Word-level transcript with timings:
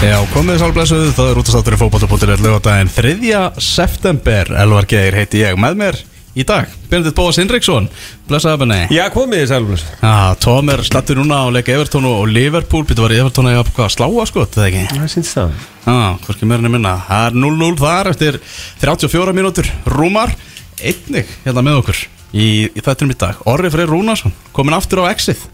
Já, 0.00 0.16
komið 0.32 0.62
sálblæsuð, 0.62 1.10
það 1.12 1.26
er 1.28 1.38
útastáttur 1.42 1.74
í 1.76 1.78
fókbóta.net 1.82 2.40
lögadaginn 2.40 2.88
3. 2.88 3.40
september. 3.60 4.48
Elvar 4.62 4.86
Geir 4.88 5.12
heiti 5.12 5.42
ég. 5.42 5.58
Með 5.60 5.76
mér 5.76 5.98
í 6.40 6.46
dag 6.48 6.70
Benedikt 6.88 7.18
Bóas 7.18 7.36
Hinriksson, 7.36 7.90
blessaði 8.30 8.62
benni. 8.62 8.78
Já, 8.96 9.02
komið 9.12 9.42
þið 9.42 9.50
sælblöss 9.50 9.84
Já, 10.00 10.14
Tom 10.40 10.72
er 10.72 10.84
stattur 10.88 11.20
núna 11.20 11.42
á 11.44 11.52
leika 11.52 11.76
Evertón 11.76 12.08
og 12.08 12.24
Liverpool. 12.32 12.86
Býttu 12.88 13.04
var 13.04 13.12
í 13.12 13.20
Evertón 13.20 13.50
að 13.52 13.60
sláa 13.92 14.24
sko, 14.30 14.46
þetta 14.46 14.68
ekki? 14.70 14.86
Það 14.94 15.12
syns 15.18 15.36
það. 15.36 15.52
Já, 15.84 15.98
hvorki 16.24 16.48
meirinni 16.48 16.72
minna. 16.72 16.96
Það 17.10 17.28
er 17.28 17.40
0-0 17.44 17.72
þar 17.84 18.12
eftir 18.14 18.40
34 18.80 19.36
mínútur. 19.36 19.68
Rúmar, 19.84 20.32
einnig 20.80 21.28
hérna 21.44 21.66
með 21.66 21.82
okkur 21.82 22.06
í, 22.32 22.48
í 22.72 22.80
þettinum 22.80 23.12
í 23.12 23.20
dag. 23.20 23.44
Orri 23.52 23.68
Freyr 23.68 23.92
Rúnarsson, 23.92 24.32
komin 24.56 24.80
aftur 24.80 25.04
á 25.04 25.12
exið 25.12 25.44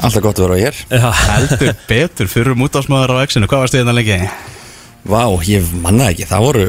Alltaf 0.00 0.22
gott 0.24 0.40
að 0.40 0.48
vera 0.48 0.58
hér 0.62 0.78
Já, 0.88 1.08
Heldur 1.12 1.74
betur 1.88 2.30
fyrir 2.30 2.56
mútafsmaður 2.58 3.12
á 3.20 3.24
exinu 3.26 3.48
Hvað 3.50 3.64
varst 3.64 3.74
þið 3.76 3.82
hérna 3.82 3.94
lengi? 3.98 4.18
Vá, 5.02 5.22
ég 5.50 5.66
manna 5.82 6.12
ekki, 6.12 6.26
það 6.30 6.44
voru 6.46 6.64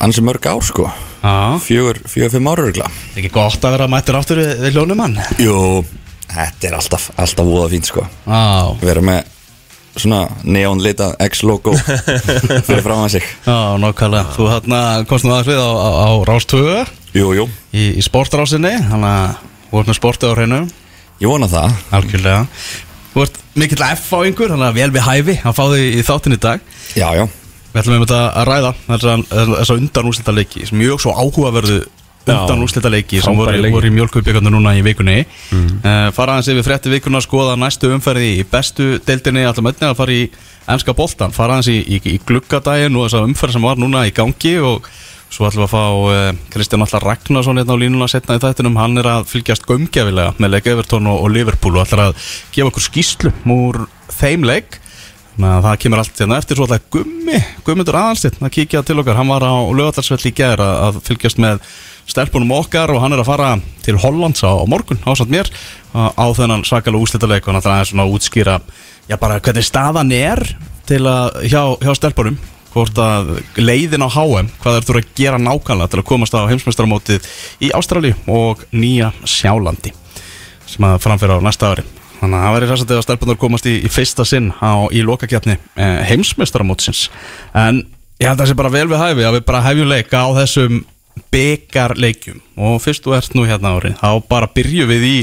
ansi 0.00 0.22
mörg 0.24 0.46
ár 0.48 0.62
sko. 0.64 0.86
Já, 1.20 1.34
Fjögur, 1.60 1.98
fjögur, 2.08 2.32
fimm 2.32 2.48
ára 2.48 2.64
örgla 2.64 2.86
ekki 3.12 3.30
gott 3.34 3.60
að 3.68 3.74
vera 3.76 3.88
mættur 3.92 4.16
aftur 4.16 4.40
við, 4.40 4.54
við 4.64 4.78
hljónumann 4.78 5.18
Jú, 5.40 5.56
þetta 6.32 6.68
er 6.70 6.76
alltaf, 6.78 7.10
alltaf 7.20 7.48
voða 7.48 7.68
fínt 7.74 7.90
sko. 7.90 8.06
Já, 8.24 8.40
Vera 8.80 9.04
með 9.04 9.28
svona 10.00 10.22
neonlita 10.48 11.10
X-logo 11.28 11.76
fyrir 12.66 12.80
fram 12.82 13.04
að 13.04 13.12
sig. 13.18 13.26
Já, 13.44 13.58
nokkvæmlega 13.84 14.32
Þú 14.34 14.48
hérna 14.50 14.80
komst 15.10 15.28
nú 15.28 15.34
aðeins 15.36 15.52
við 15.52 15.60
á, 15.60 15.70
á, 15.70 15.90
á 16.08 16.10
Rástöðu 16.32 16.78
Jú, 17.14 17.28
jú, 17.36 17.44
í, 17.76 17.84
í 18.00 18.02
sportrásinni 18.02 18.72
Þannig 18.88 19.12
að 19.12 19.76
ert 19.84 19.92
með 19.92 20.00
sportið 20.00 20.32
á 20.32 20.36
hreinu 20.40 20.62
ég 21.24 21.32
vona 21.32 21.48
það. 21.50 21.78
Algjörlega. 21.98 22.42
Þú 23.14 23.24
ert 23.24 23.40
mikill 23.54 23.86
F 23.86 24.12
á 24.14 24.18
einhver, 24.20 24.52
þannig 24.52 24.68
að 24.68 24.78
vel 24.80 24.92
við 24.94 25.08
hæfi 25.08 25.34
að 25.40 25.56
fá 25.56 25.64
þig 25.72 25.98
í 25.98 26.06
þáttin 26.06 26.36
í 26.36 26.40
dag. 26.44 26.70
Já, 26.98 27.08
já, 27.18 27.24
Við 27.74 27.80
ætlum 27.80 27.96
einmitt 27.96 28.14
að 28.14 28.24
að 28.38 28.44
ræða 28.46 28.72
þessa 28.86 29.74
undan 29.74 30.08
úrslita 30.10 30.34
leiki 30.34 30.60
mjög 30.78 31.00
svo 31.02 31.14
áhugaverðu 31.18 31.78
undan 32.24 32.62
úrslita 32.64 32.90
leiki 32.92 33.18
sem 33.20 33.36
voru, 33.36 33.56
voru 33.74 33.88
í 33.88 33.94
mjölkubíkarnu 33.94 34.52
núna 34.54 34.76
í 34.78 34.84
vikunni. 34.86 35.24
Mm. 35.50 35.80
fara 36.16 36.36
aðeins 36.36 36.52
yfir 36.52 36.66
frétti 36.68 36.92
vikuna 36.92 37.20
skoða 37.24 37.56
næstu 37.60 37.90
umferði 37.92 38.30
í 38.38 38.44
bestu 38.48 39.00
deildinni. 39.04 39.42
Alltaf 39.44 39.66
mötni 39.66 39.88
að 39.90 39.98
fara 39.98 40.14
í 40.14 40.28
ennska 40.70 40.94
boltan 40.96 41.34
fara 41.34 41.58
aðeins 41.58 41.72
í, 41.74 41.98
í, 41.98 42.00
í 42.14 42.20
gluggadaginn 42.24 42.94
og 42.96 43.08
þessa 43.08 43.24
umferð 43.26 43.58
sem 43.58 43.66
var 43.66 43.82
núna 43.82 44.06
í 44.08 44.14
gangi 44.16 44.54
og 44.64 44.88
svo 45.34 45.48
ætlum 45.48 45.64
við 45.64 45.66
að 45.66 45.72
fá 45.72 45.82
uh, 45.82 46.42
Kristján 46.54 46.84
Allar 46.84 47.06
Ragnarsson 47.08 47.58
hérna 47.58 47.74
á 47.74 47.82
línuna 47.82 48.08
setna 48.10 48.38
í 48.38 48.42
þættinum. 48.42 48.78
Hann 48.78 49.00
er 49.02 49.08
að 49.10 49.26
fylgjast 49.32 49.66
gömgefilega 49.66 50.34
með 50.38 50.54
leik 50.54 50.70
Evertón 50.70 51.10
og, 51.10 51.24
og 51.24 51.34
Liverpool 51.34 51.74
og 51.74 51.84
ætlar 51.84 52.08
að 52.08 52.28
gefa 52.54 52.70
okkur 52.70 52.86
skýslu 52.86 53.34
úr 53.54 53.80
þeim 54.14 54.46
leik. 54.46 54.78
Þannig 55.34 55.50
að 55.50 55.66
það 55.66 55.80
kemur 55.82 56.02
allt 56.04 56.22
hérna 56.22 56.38
eftir. 56.38 56.58
Svo 56.58 56.68
alltaf 56.68 56.86
gummi, 56.94 57.40
gummiður 57.66 57.98
aðalstitt 57.98 58.38
að 58.38 58.54
kíkja 58.54 58.84
til 58.86 59.00
okkar, 59.02 59.18
hann 59.18 59.32
var 59.32 59.42
á 59.42 59.54
lögatarsvelli 59.74 60.30
í 60.30 60.38
gæðir 60.38 60.62
að, 60.62 61.02
fylgjast 61.08 61.42
með 61.42 61.64
stelpunum 62.06 62.54
okkar 62.54 62.92
og 62.94 63.02
hann 63.02 63.16
er 63.16 63.22
að 63.24 63.30
fara 63.32 63.50
til 63.82 63.96
Hollands 63.98 64.44
á, 64.44 64.52
á 64.52 64.64
morgun 64.68 65.00
ásamt 65.08 65.32
mér 65.32 65.48
á, 65.96 66.26
þennan 66.36 66.64
svakalega 66.68 67.00
úslítaleik 67.00 67.46
og 67.46 67.54
hann 67.54 67.62
ætlar 67.62 67.78
aðeins 67.78 67.92
svona 67.94 68.04
að 68.04 68.16
útskýra 68.18 68.58
já 69.08 69.16
bara 69.20 69.40
hvernig 69.40 69.64
staðan 69.64 70.12
er 70.12 70.42
til 70.84 71.00
að 71.08 71.40
hjá, 71.48 71.62
hjá 71.80 71.94
stelpunum 71.96 72.36
hvort 72.74 72.98
að 72.98 73.34
leiðin 73.60 74.04
á 74.04 74.08
HM 74.10 74.48
hvað 74.62 74.78
er 74.78 74.86
þú 74.86 74.96
að 74.98 75.10
gera 75.18 75.40
nákvæmlega 75.40 75.92
til 75.92 76.00
að 76.00 76.08
komast 76.08 76.34
á 76.34 76.50
heimsmeistaramótið 76.50 77.28
í 77.62 77.70
Ástrali 77.76 78.14
og 78.26 78.64
Nýja 78.74 79.12
Sjálandi 79.22 79.94
sem 80.66 80.86
að 80.88 81.02
framfyrir 81.04 81.38
á 81.38 81.46
næsta 81.46 81.70
ári. 81.70 81.84
Þannig 82.18 82.38
að 82.38 82.44
það 82.44 82.54
væri 82.56 82.68
ræsandi 82.70 82.96
að 82.96 83.04
stelpunar 83.04 83.38
komast 83.38 83.68
í, 83.68 83.74
í 83.84 83.90
fyrsta 83.92 84.24
sinn 84.26 84.48
á, 84.58 84.88
í 84.90 85.04
lokakefni 85.04 85.58
eh, 85.58 86.00
heimsmeistaramótsins. 86.08 87.08
En 87.52 87.82
ég 88.18 88.26
held 88.26 88.38
að 88.38 88.44
það 88.44 88.50
sé 88.50 88.58
bara 88.58 88.74
vel 88.74 88.86
við 88.90 89.02
hæfi 89.02 89.26
að 89.28 89.36
við 89.38 89.46
bara 89.50 89.64
hefjum 89.68 89.90
leika 89.92 90.24
á 90.24 90.28
þessum 90.40 90.80
byggarleikjum 91.34 92.40
Og 92.58 92.80
fyrst 92.82 93.04
þú 93.04 93.14
ert 93.14 93.36
nú 93.38 93.44
hérna 93.46 93.76
árið, 93.76 93.98
þá 94.00 94.10
bara 94.30 94.50
byrjum 94.50 94.90
við 94.90 95.04
í 95.06 95.18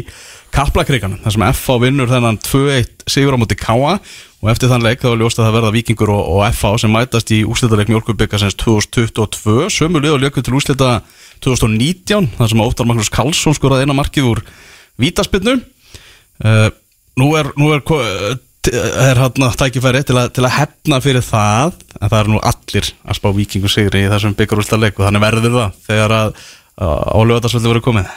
kaplakriganum 0.52 1.20
þar 1.24 1.36
sem 1.36 1.46
FH 1.48 1.78
vinnur 1.86 2.12
þennan 2.12 2.40
2-1 2.44 3.06
sigur 3.10 3.36
á 3.36 3.42
móti 3.42 3.58
Káa 3.60 3.98
Og 4.42 4.50
eftir 4.50 4.72
þann 4.72 4.82
leik 4.82 5.04
þá 5.04 5.12
var 5.12 5.20
ljóst 5.22 5.38
að 5.38 5.48
það 5.48 5.56
verða 5.60 5.74
vikingur 5.76 6.12
og, 6.16 6.22
og 6.34 6.44
FH 6.50 6.70
sem 6.82 6.94
mætast 6.96 7.34
í 7.36 7.42
úslitaleik 7.46 7.92
mjölkubyggasins 7.94 8.58
2022 8.58 9.68
Sömu 9.70 10.02
lið 10.02 10.16
og 10.16 10.24
lökum 10.24 10.46
til 10.46 10.56
úslita 10.58 10.96
2019 11.46 12.32
þar 12.40 12.50
sem 12.50 12.64
Óttar 12.66 12.90
Magnús 12.90 13.12
Karlsson 13.14 13.58
skoraði 13.58 13.86
eina 13.86 13.98
markið 13.98 14.32
úr 14.32 14.42
vítaspinnu 15.02 15.60
uh, 15.62 16.70
Nú 17.20 17.28
er, 17.36 17.52
nú 17.60 17.70
er, 17.76 17.82
eh, 17.84 18.38
er 18.72 19.20
hérna 19.20 19.50
tækifæri 19.60 20.00
til, 20.08 20.18
til 20.32 20.46
að 20.48 20.56
hefna 20.56 21.02
fyrir 21.04 21.26
það 21.26 21.76
en 22.00 22.08
það 22.08 22.20
er 22.22 22.30
nú 22.32 22.40
allir 22.40 22.92
að 23.04 23.18
spá 23.20 23.28
vikingu 23.36 23.70
sigri 23.70 24.06
í 24.06 24.10
þessum 24.10 24.34
byggarúlstaleik 24.40 24.98
og 24.98 25.10
þannig 25.10 25.26
verður 25.26 25.58
það 25.58 25.82
þegar 25.90 26.16
að, 26.18 26.40
að 26.88 27.02
á 27.12 27.20
lögadagsveldi 27.20 27.72
voru 27.74 27.84
komið 27.84 28.14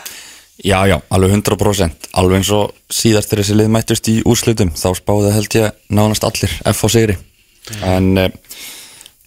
já, 0.63 0.79
já, 0.87 0.97
alveg 1.11 1.35
100% 1.41 2.11
Alveg 2.21 2.39
eins 2.41 2.51
og 2.55 2.75
síðast 2.93 3.31
þegar 3.33 3.43
þessi 3.43 3.57
lið 3.59 3.71
mættust 3.75 4.11
í 4.13 4.17
úrslutum 4.29 4.71
Þá 4.79 4.89
spáði 5.01 5.33
held 5.35 5.57
ég 5.59 5.79
nánast 5.91 6.27
allir 6.29 6.53
F 6.71 6.85
á 6.85 6.89
sigri. 6.95 7.17
En 7.83 8.13
uh, 8.21 8.29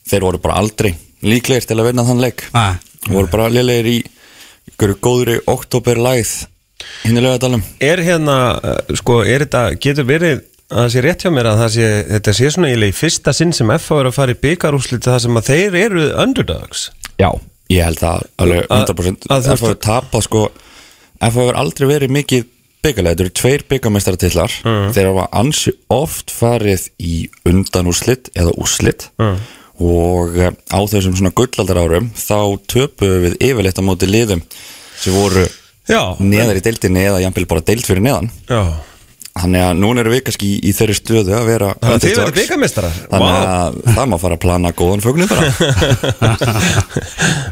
þeir 0.07 0.27
voru 0.27 0.39
bara 0.43 0.59
aldrei 0.61 0.93
líklegir 1.25 1.65
til 1.67 1.79
að 1.81 1.89
vinna 1.89 2.05
þann 2.07 2.21
leik. 2.21 2.45
Nei. 2.53 2.77
voru 3.09 3.31
bara 3.31 3.49
liðlegir 3.51 3.89
í 3.91 3.97
ykkur 4.73 4.93
góðri 5.01 5.39
oktoberlæð 5.49 6.33
hinn 7.03 7.17
í 7.17 7.23
lögadalum 7.23 7.63
er 7.81 8.01
hérna, 8.05 8.37
uh, 8.61 8.95
sko, 8.99 9.21
er 9.25 9.45
þetta, 9.47 9.63
getur 9.81 10.07
verið 10.07 10.43
að 10.67 10.81
það 10.83 10.89
sé 10.93 11.03
rétt 11.05 11.23
hjá 11.23 11.31
mér 11.31 11.47
að 11.49 11.61
það 11.63 11.69
sé, 11.73 11.89
þetta 12.11 12.33
sé 12.37 12.49
svona 12.53 12.71
í 12.75 12.91
fyrsta 12.95 13.33
sinn 13.35 13.53
sem 13.55 13.71
FH 13.77 13.99
er 14.01 14.09
að 14.09 14.17
fara 14.17 14.35
í 14.35 14.39
byggarúslit 14.43 15.07
það 15.07 15.21
sem 15.23 15.39
að 15.39 15.49
þeir 15.49 15.77
eru 15.85 16.07
underdogs? 16.25 16.89
Já, 17.17 17.29
ég 17.71 17.87
held 17.87 18.01
það 18.03 18.25
alveg 18.43 18.65
Að- 18.67 18.83
100% 18.83 19.29
að 19.31 19.47
þú 19.47 19.53
F 19.55 19.63
hefur 19.63 19.79
tapað 19.87 20.25
sko 20.27 20.43
F 21.21 21.33
hefur 21.33 21.57
aldrei 21.57 21.87
verið 21.89 22.13
mikið 22.13 22.45
byggarlega 22.85 23.15
Þetta 23.15 23.25
eru 23.25 23.35
tveir 23.41 23.63
byggarmestaratillar 23.71 24.57
Mm. 24.63 24.89
Þeir 24.95 25.07
hafa 25.11 25.27
ansi 25.41 25.73
oft 25.89 26.31
farið 26.31 26.89
í 26.99 27.15
undanúslit 27.49 28.29
eða 28.35 28.53
úslit 28.61 29.09
Mm. 29.19 29.37
og 29.79 30.37
eh, 30.37 30.51
á 30.73 30.79
þessum 30.89 31.15
svona 31.17 31.33
gullaldar 31.37 31.77
árum 31.83 32.09
þá 32.17 32.57
töpuðu 32.69 33.17
við 33.27 33.35
yfirleitt 33.49 33.77
á 33.77 33.83
móti 33.85 34.07
liðum 34.09 34.41
sem 34.97 35.13
voru 35.13 35.45
Já, 35.87 36.17
neðar 36.19 36.57
í 36.59 36.63
deildinni 36.65 37.03
eða 37.07 37.21
jafnvel 37.23 37.45
bara 37.47 37.61
deild 37.63 37.85
fyrir 37.87 38.01
neðan 38.03 38.29
já 38.49 38.61
Þannig 39.41 39.61
að 39.67 39.73
núna 39.81 40.03
erum 40.03 40.13
við 40.15 40.23
kannski 40.27 40.47
í, 40.49 40.57
í 40.67 40.71
þeirri 40.77 40.95
stöðu 40.97 41.33
að 41.37 41.45
vera 41.51 41.69
Þannig 41.77 41.95
að 41.95 42.01
þið 42.03 42.09
verður 42.09 42.23
underdogs. 42.23 42.39
byggarmeistarar 42.41 42.93
Þannig 43.11 43.33
að 43.37 43.77
það 43.97 44.05
má 44.11 44.17
fara 44.23 44.37
að 44.37 44.43
plana 44.45 44.73
góðan 44.77 45.05
fögnum 45.05 45.29
bara. 45.31 45.45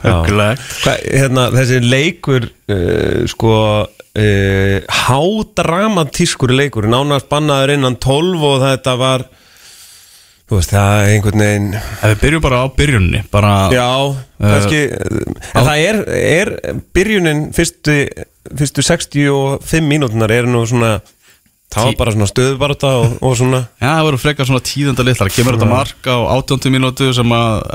Hérna, 1.05 1.47
þessi 1.55 1.79
leikur 1.83 2.49
uh, 2.49 3.23
sko 3.29 3.53
uh, 3.85 4.77
hádramatískur 5.05 6.53
leikur 6.55 6.87
nánast 6.91 7.29
bannaður 7.31 7.75
innan 7.77 7.97
12 8.01 8.45
og 8.49 8.61
þetta 8.63 8.95
var 8.99 9.25
þú 10.45 10.59
veist 10.59 10.73
það 10.75 10.99
er 10.99 11.11
einhvern 11.15 11.41
veginn 11.41 11.71
Ef 11.79 12.05
við 12.11 12.19
byrjum 12.21 12.45
bara 12.45 12.61
á 12.61 12.65
byrjunni 12.77 13.23
bara, 13.33 13.53
já, 13.73 13.87
kannski 14.43 14.81
en 14.93 15.65
það 15.65 15.81
er, 15.81 16.01
er 16.21 16.53
byrjunin 16.95 17.41
fyrstu, 17.55 17.97
fyrstu 18.53 18.85
65 18.85 19.89
mínútunar 19.89 20.33
er 20.35 20.49
nú 20.49 20.61
svona 20.69 20.99
það 21.75 21.89
var 21.89 21.97
bara 21.99 22.13
svona 22.15 22.29
stöðbarta 22.29 22.91
og, 23.01 23.15
og 23.25 23.35
svona. 23.39 23.61
Já, 23.81 23.89
það 23.89 24.07
voru 24.07 24.21
frekar 24.21 24.49
svona 24.49 24.63
tíðenda 24.65 25.05
litlar. 25.05 25.31
Kemur 25.33 25.57
þetta 25.57 25.69
mark 25.69 26.09
á 26.09 26.17
18. 26.37 26.71
mínútu 26.73 27.09
sem 27.15 27.35
að, 27.35 27.65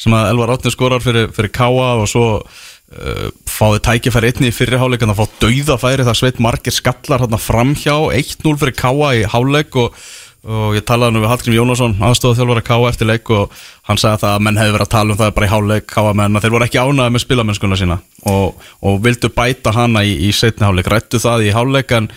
sem 0.00 0.16
að 0.16 0.30
Elvar 0.32 0.54
Átni 0.56 0.72
skorar 0.74 1.04
fyrir, 1.04 1.28
fyrir 1.36 1.52
Káa 1.54 1.90
og 2.00 2.08
svo 2.10 2.24
uh, 2.40 3.28
fáði 3.50 3.82
tækifæri 3.88 4.32
einni 4.32 4.50
í 4.50 4.56
fyrri 4.56 4.80
hálfleik 4.80 5.04
en 5.04 5.12
það 5.12 5.20
fá 5.20 5.44
dauðafæri 5.44 6.08
það 6.08 6.18
sveit 6.22 6.40
margir 6.42 6.76
skallar 6.76 7.26
hérna 7.26 7.42
framhjá. 7.42 7.94
1-0 8.16 8.56
fyrir 8.62 8.76
Káa 8.80 9.12
í 9.20 9.22
hálfleik 9.28 9.78
og, 9.82 10.00
og 10.48 10.74
ég 10.78 10.86
talaði 10.88 11.16
nú 11.18 11.24
við 11.26 11.32
Hallgrim 11.34 11.58
Jónasson 11.60 11.98
aðstofað 12.00 12.40
þjálfara 12.40 12.66
Káa 12.70 12.90
eftir 12.94 13.12
leik 13.12 13.30
og 13.36 13.62
hann 13.90 14.00
sagði 14.00 14.24
það 14.24 14.36
að 14.38 14.44
menn 14.46 14.60
hefði 14.62 14.76
verið 14.78 14.88
að 14.88 14.94
tala 14.96 15.12
um 15.12 15.20
það 15.20 15.32
bara 15.36 15.50
í 15.50 15.54
hálfleik 15.54 15.88
Káa 15.90 16.16
menn 16.16 16.38
að 16.38 16.46
þeir 16.46 16.56
voru 16.56 16.68
ekki 16.70 16.80
ánaði 16.80 17.14
með 17.16 17.26
spilamennskuna 17.26 17.80
sína 17.80 18.00
og, 18.30 18.68
og 18.80 19.00
vildu 19.04 19.32
bæta 19.36 19.74
hana 19.76 20.04
í, 20.06 20.16
í 20.28 20.32
setni 20.32 20.64
hálfleik, 20.64 20.88
rættu 20.88 21.20
það 21.20 21.50
í 21.50 21.56
hálfleik 21.56 21.92
en 21.98 22.08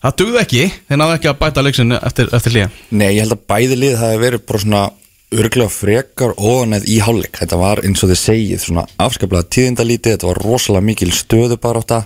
það 0.00 0.16
dugði 0.22 0.40
ekki, 0.44 0.64
þeir 0.88 1.00
náðu 1.02 1.16
ekki 1.18 1.30
að 1.30 1.40
bæta 1.42 1.64
leiksin 1.66 1.98
eftir, 2.00 2.30
eftir 2.36 2.56
hlýja 2.56 2.70
Nei, 2.90 3.10
ég 3.14 3.22
held 3.24 3.36
að 3.36 3.44
bæði 3.52 3.78
lið 3.80 3.98
það 4.00 4.14
hefur 4.14 4.24
verið 4.26 4.46
bara 4.50 4.62
svona 4.64 4.84
örglega 5.30 5.70
frekar 5.70 6.32
óanæð 6.34 6.86
í 6.90 6.96
hálfleik. 7.04 7.36
Þetta 7.38 7.58
var 7.60 7.82
eins 7.86 8.02
og 8.02 8.10
þið 8.10 8.18
segið 8.18 8.64
svona 8.64 8.86
afskaplega 8.98 9.46
tíðindalítið. 9.54 10.16
Þetta 10.16 10.26
var 10.26 10.40
rosalega 10.42 10.86
mikil 10.88 11.12
stöðu 11.14 11.58
bara 11.62 11.84
átta 11.84 12.00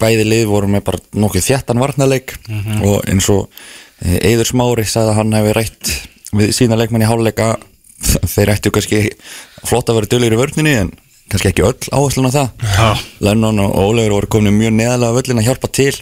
Bæði 0.00 0.24
lið 0.24 0.46
voru 0.48 0.68
með 0.72 0.84
bara 0.86 1.00
nokkuð 1.20 1.44
þjættan 1.44 1.80
varnarleik. 1.82 2.34
Og 2.88 3.02
eins 3.08 3.28
og 3.32 3.50
Eiður 4.00 4.48
Smári 4.48 4.86
sagði 4.88 5.12
að 5.12 5.18
hann 5.20 5.36
hefði 5.36 5.56
rætt 5.58 5.90
við 6.32 6.54
sína 6.56 6.78
leikmenn 6.80 7.04
í 7.04 7.08
hálfleika 7.08 7.50
þeir 8.34 8.54
ættu 8.54 8.72
kannski 8.72 9.02
flott 9.68 9.92
að 9.92 10.00
vera 10.00 10.10
dölur 10.14 10.34
í 10.34 10.40
vörninni 10.40 10.72
en 10.80 10.94
kannski 11.30 11.52
ekki 11.52 11.66
öll 11.68 11.92
áherslun 11.92 12.30
á 12.32 12.36
það. 12.36 12.48
Já. 12.64 12.88
Lennon 13.28 13.60
og 13.62 13.76
Ólefur 13.76 14.16
voru 14.16 14.32
komin 14.32 14.56
mjög 14.56 14.74
neðalega 14.80 15.18
völlin 15.20 15.42
að 15.42 15.48
hjálpa 15.50 15.70
til 15.72 15.92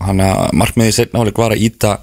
hann 0.00 0.20
að 0.20 0.52
markmiði 0.52 0.92
setna 0.92 1.20
hálfleik 1.22 1.38
var 1.38 1.54
að 1.56 1.64
íta 1.66 1.96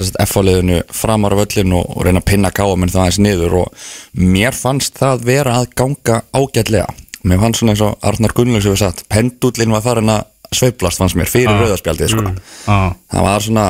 F-liðinu 0.00 0.78
framar 0.94 1.34
á 1.34 1.40
völlin 1.42 1.74
og, 1.76 1.84
og 1.96 2.04
reyna 2.06 2.22
að 2.22 2.28
pinna 2.30 2.50
káamenn 2.54 2.88
það 2.92 3.02
aðeins 3.02 3.18
niður 3.20 3.56
og 3.64 3.86
mér 4.16 4.54
fannst 4.56 4.96
það 5.00 5.24
vera 5.26 5.56
að 5.60 5.66
ganga 5.76 6.20
ágætlega. 6.32 6.86
Mér 7.28 7.40
fannst 7.42 7.60
svona 7.60 7.74
eins 7.74 7.82
og 7.84 7.98
Arnar 8.08 8.32
Gunnlaugs 8.36 8.64
hefur 8.68 8.80
sagt 8.80 9.04
pendullin 9.12 9.74
var 9.74 9.82
farin 9.84 10.08
að 10.14 10.24
sveiflast 10.56 11.02
fannst 11.02 11.18
mér 11.20 11.28
fyrir 11.28 11.50
Ah. 11.52 11.60
rauðarspjaldið 11.60 12.08
sko. 12.14 12.22
Já, 12.66 12.78
það 13.12 13.26
var 13.28 13.44
svona 13.44 13.66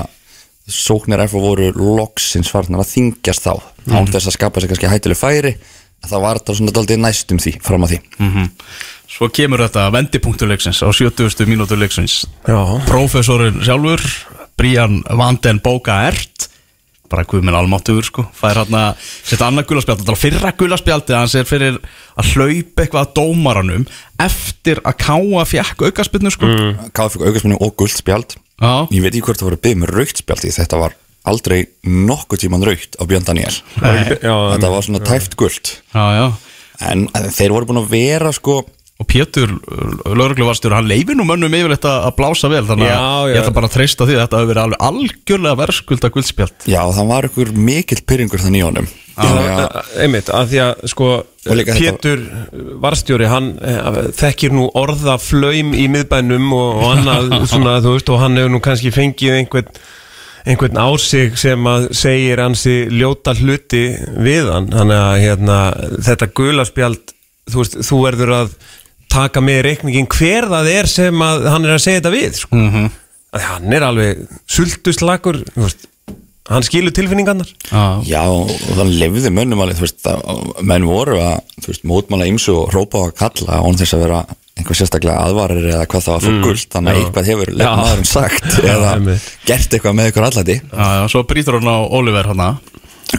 sóknir 0.70 1.24
F 1.26 1.32
voru 1.34 1.72
loksins 1.74 2.50
farnar 2.52 2.84
að 2.84 2.92
þingjast 2.94 3.42
þá 3.48 3.54
án 3.90 4.06
þess 4.12 4.28
að 4.30 4.36
skapa 4.38 4.60
sér 4.62 4.70
kannski 4.70 4.92
hættileg 4.92 5.18
færi. 5.18 5.54
Það 6.06 6.22
var 6.22 6.38
þetta 6.38 6.54
svona 6.56 6.72
daldið 6.78 7.00
næstum 7.02 7.38
því 7.42 7.56
fram 7.64 7.82
að 7.84 7.96
því. 7.96 8.00
Mhm 8.20 8.48
Svo 9.10 9.26
kemur 9.34 9.64
þetta 9.64 9.88
vendipunktuleiksins 9.94 10.82
á 10.86 10.88
70. 10.94 11.48
mínútu 11.50 11.78
leiksins. 11.78 12.22
Já, 12.46 12.60
Prófessorinn 12.86 13.58
sjálfur 13.66 14.04
Brian 14.60 15.00
Vanden 15.18 15.58
Boga 15.64 16.04
Ert 16.10 16.46
bara 17.10 17.24
guðminn 17.26 17.56
almáttugur 17.58 18.06
sko 18.06 18.22
fær 18.38 18.60
hann 18.62 18.76
að 18.78 19.00
setja 19.26 19.48
annað 19.48 19.66
gulaspjald 19.72 20.02
þetta 20.04 20.14
er 20.14 20.20
fyrra 20.20 20.52
gulaspjaldi 20.60 21.16
hans 21.16 21.34
er 21.38 21.48
fyrir 21.48 21.78
að 21.80 22.28
hlaupa 22.36 22.84
eitthvað 22.84 23.00
að 23.02 23.14
dómaranum 23.18 23.86
eftir 24.22 24.78
að 24.86 24.98
káa 25.02 25.44
fjekk 25.50 25.86
aukaspilnu 25.88 26.30
sko. 26.30 26.50
Káði 26.94 27.16
fyrir 27.16 27.32
augarsminni 27.32 27.58
og 27.58 27.74
gult 27.80 27.96
spjald. 27.96 28.36
Já, 28.60 28.72
ég 28.92 29.02
veit 29.02 29.14
ekki 29.14 29.24
hvort 29.26 29.40
það 29.40 29.48
voru 29.50 29.62
byggð 29.66 29.80
með 29.82 29.94
raukt 29.96 30.22
spjald 30.22 30.44
því 30.44 30.52
þetta 30.60 30.80
var 30.84 30.96
aldrei 31.30 31.58
nokkuð 31.84 32.44
tíman 32.44 32.66
raukt 32.68 32.96
á 32.96 33.02
Björn 33.08 33.26
Daniel 33.26 33.52
já, 33.52 34.34
þetta 34.54 34.70
var 34.72 34.86
svona 34.86 35.02
tæft 35.04 35.34
gult. 35.40 35.74
Já, 35.90 36.04
já. 36.14 36.26
En 36.90 37.08
þeir 37.34 37.56
voru 37.56 37.68
búin 37.68 37.82
að 37.82 37.90
vera 37.92 38.30
sko 38.32 38.60
og 39.00 39.06
Pétur, 39.08 39.52
laurugluvarstjóri, 40.04 40.76
hann 40.76 40.88
leifir 40.90 41.16
nú 41.16 41.24
mönnum 41.28 41.54
yfirleitt 41.56 41.86
að 41.88 42.10
blása 42.18 42.50
vel 42.52 42.66
þannig 42.68 42.90
að 42.92 43.30
ég 43.32 43.38
ætla 43.40 43.54
bara 43.56 43.68
að 43.70 43.76
treysta 43.78 44.06
því 44.08 44.16
að 44.16 44.22
þetta 44.24 44.40
hefur 44.40 44.50
verið 44.50 44.64
alveg 44.64 44.82
algjörlega 44.90 45.60
verðskulda 45.60 46.10
guldspjald. 46.16 46.66
Já 46.68 46.80
það 46.98 47.08
var 47.14 47.28
ykkur 47.30 47.52
mikill 47.68 48.02
pyrringur 48.04 48.42
þannig 48.42 48.60
í 48.60 48.66
honum. 48.66 48.90
Að- 49.20 49.78
einmitt, 50.04 50.28
að 50.32 50.52
því 50.52 50.60
að 50.64 50.82
sko 50.92 51.08
Pétur 51.40 52.20
varstjóri, 52.80 53.28
hann 53.32 53.54
eh, 53.64 54.02
þekkir 54.20 54.52
nú 54.52 54.66
orða 54.76 55.16
flöym 55.20 55.72
í 55.76 55.86
miðbænum 55.92 56.52
og, 56.56 56.82
og 56.82 56.92
annað 56.98 57.32
svona, 57.52 57.78
þú 57.84 57.94
veist, 57.96 58.12
og 58.12 58.20
hann 58.20 58.36
hefur 58.36 58.52
nú 58.52 58.60
kannski 58.64 58.92
fengið 58.94 59.38
einhvern 59.38 59.80
einhvern 60.48 60.76
á 60.80 60.88
sig 61.00 61.34
sem 61.40 61.66
að 61.68 61.90
segir 61.96 62.40
hansi 62.40 62.76
ljóta 62.92 63.34
hluti 63.36 63.82
við 64.24 64.48
hann. 64.52 64.68
Þannig 64.72 65.00
að 65.00 65.16
hérna, 65.24 65.56
þetta 66.04 66.30
gulaspjald 66.36 67.16
þú 67.50 67.64
veist, 67.64 67.76
þú 67.88 67.98
verður 68.04 68.32
að 68.36 68.54
taka 69.10 69.42
með 69.44 69.62
reikningin 69.68 70.10
hver 70.10 70.48
það 70.50 70.72
er 70.72 70.90
sem 70.90 71.24
að 71.26 71.46
hann 71.50 71.68
er 71.68 71.76
að 71.76 71.84
segja 71.84 72.00
þetta 72.00 72.14
við 72.14 72.42
sko. 72.42 72.56
mm 72.56 72.68
-hmm. 72.74 72.90
að 73.36 73.46
hann 73.48 73.78
er 73.78 73.86
alveg 73.86 74.26
sultuslagur 74.46 75.40
þú 75.54 75.64
veist, 75.66 75.88
hann 76.50 76.66
skilur 76.66 76.94
tilfinningarnar 76.94 77.50
Já, 77.70 78.02
Já, 78.06 78.22
og 78.26 78.50
þannig 78.50 79.00
lefði 79.04 79.32
mönnum 79.34 79.62
alveg, 79.62 79.78
þú 79.78 79.86
veist, 79.86 80.06
að 80.06 80.62
menn 80.62 80.86
voru 80.88 81.18
að, 81.22 81.40
þú 81.62 81.72
veist, 81.72 81.88
mótmála 81.90 82.30
ymsu 82.30 82.54
og 82.56 82.72
rópa 82.74 83.02
á 83.02 83.02
að 83.08 83.16
kalla 83.22 83.60
án 83.62 83.78
þess 83.78 83.96
að 83.96 84.06
vera 84.06 84.22
einhver 84.60 84.76
sérstaklega 84.76 85.24
aðvarir 85.24 85.68
eða 85.70 85.86
hvað 85.88 86.04
það 86.04 86.16
var 86.16 86.24
fyrir 86.26 86.42
guld, 86.44 86.64
þannig 86.74 86.90
að 86.90 87.00
eitthvað 87.00 87.30
hefur 87.30 87.50
Já. 87.50 87.56
leikmaðurinn 87.60 88.10
sagt 88.10 88.58
eða 88.60 88.90
gert 89.48 89.76
eitthvað 89.76 89.96
með 89.96 90.10
ykkur 90.10 90.26
allæti. 90.26 90.56
já, 90.60 90.86
já, 90.98 91.04
svo 91.12 91.22
brýtur 91.28 91.56
hann 91.58 91.70
á 91.70 91.78
Oliver 91.88 92.32
hann 92.32 92.44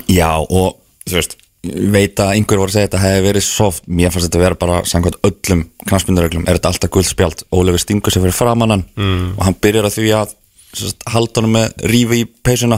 Já, 0.07 0.31
og 0.39 0.77
þú 1.07 1.17
veist, 1.17 1.37
veit 1.61 2.17
að 2.17 2.33
einhver 2.35 2.57
voru 2.57 2.71
að 2.71 2.75
segja 2.75 2.87
að 2.87 2.89
þetta 2.89 3.01
hefði 3.03 3.25
verið 3.27 3.43
soft, 3.45 3.83
mér 3.85 4.13
fannst 4.13 4.27
þetta 4.27 4.39
að 4.39 4.45
vera 4.47 4.59
bara 4.63 4.77
samkvæmt 4.89 5.17
öllum 5.29 5.63
knastmyndaröglum, 5.85 6.45
er 6.49 6.57
þetta 6.57 6.71
alltaf 6.71 6.93
guldspjald, 6.95 7.43
Ólefur 7.53 7.83
stingur 7.83 8.13
sér 8.13 8.25
fyrir 8.25 8.37
framannan 8.37 8.85
mm. 8.97 9.35
og 9.35 9.43
hann 9.45 9.57
byrjar 9.61 9.89
að 9.89 9.97
því 9.99 10.13
að 10.17 10.37
halda 11.11 11.43
hann 11.43 11.51
með 11.51 11.85
rífi 11.91 12.21
í 12.23 12.27
peysuna 12.47 12.77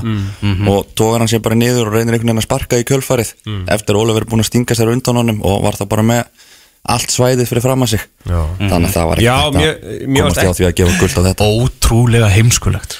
og 0.71 0.89
tógar 0.97 1.21
hann 1.21 1.30
sér 1.31 1.44
bara 1.45 1.56
niður 1.56 1.91
og 1.91 1.95
reynir 1.95 2.18
einhvern 2.18 2.33
veginn 2.33 2.41
að 2.41 2.47
sparka 2.47 2.80
í 2.81 2.88
kjölfarið 2.89 3.35
eftir 3.71 3.95
að 3.95 4.01
Ólefur 4.01 4.25
er 4.25 4.31
búin 4.33 4.44
að 4.44 4.50
stinga 4.50 4.77
sér 4.80 4.91
undan 4.91 5.21
honum 5.21 5.44
og 5.45 5.62
var 5.63 5.77
það 5.80 5.91
bara 5.94 6.07
með 6.09 6.50
allt 6.83 7.13
svæðið 7.13 7.47
fyrir 7.47 7.63
fram 7.63 7.85
að 7.85 7.94
sig. 7.94 8.01
Já. 8.27 8.39
þannig 8.59 8.89
að 8.89 8.95
það 8.97 9.09
var 9.09 9.21
mér 9.24 9.69
að 9.71 10.01
komast 10.03 10.24
varst 10.25 10.41
hjá 10.44 10.57
því 10.57 10.65
að 10.68 10.74
gefa 10.81 10.95
guld 11.00 11.15
á 11.15 11.21
þetta. 11.30 11.47
Ótrúlega 11.47 12.31
heimskulegt. 12.33 12.97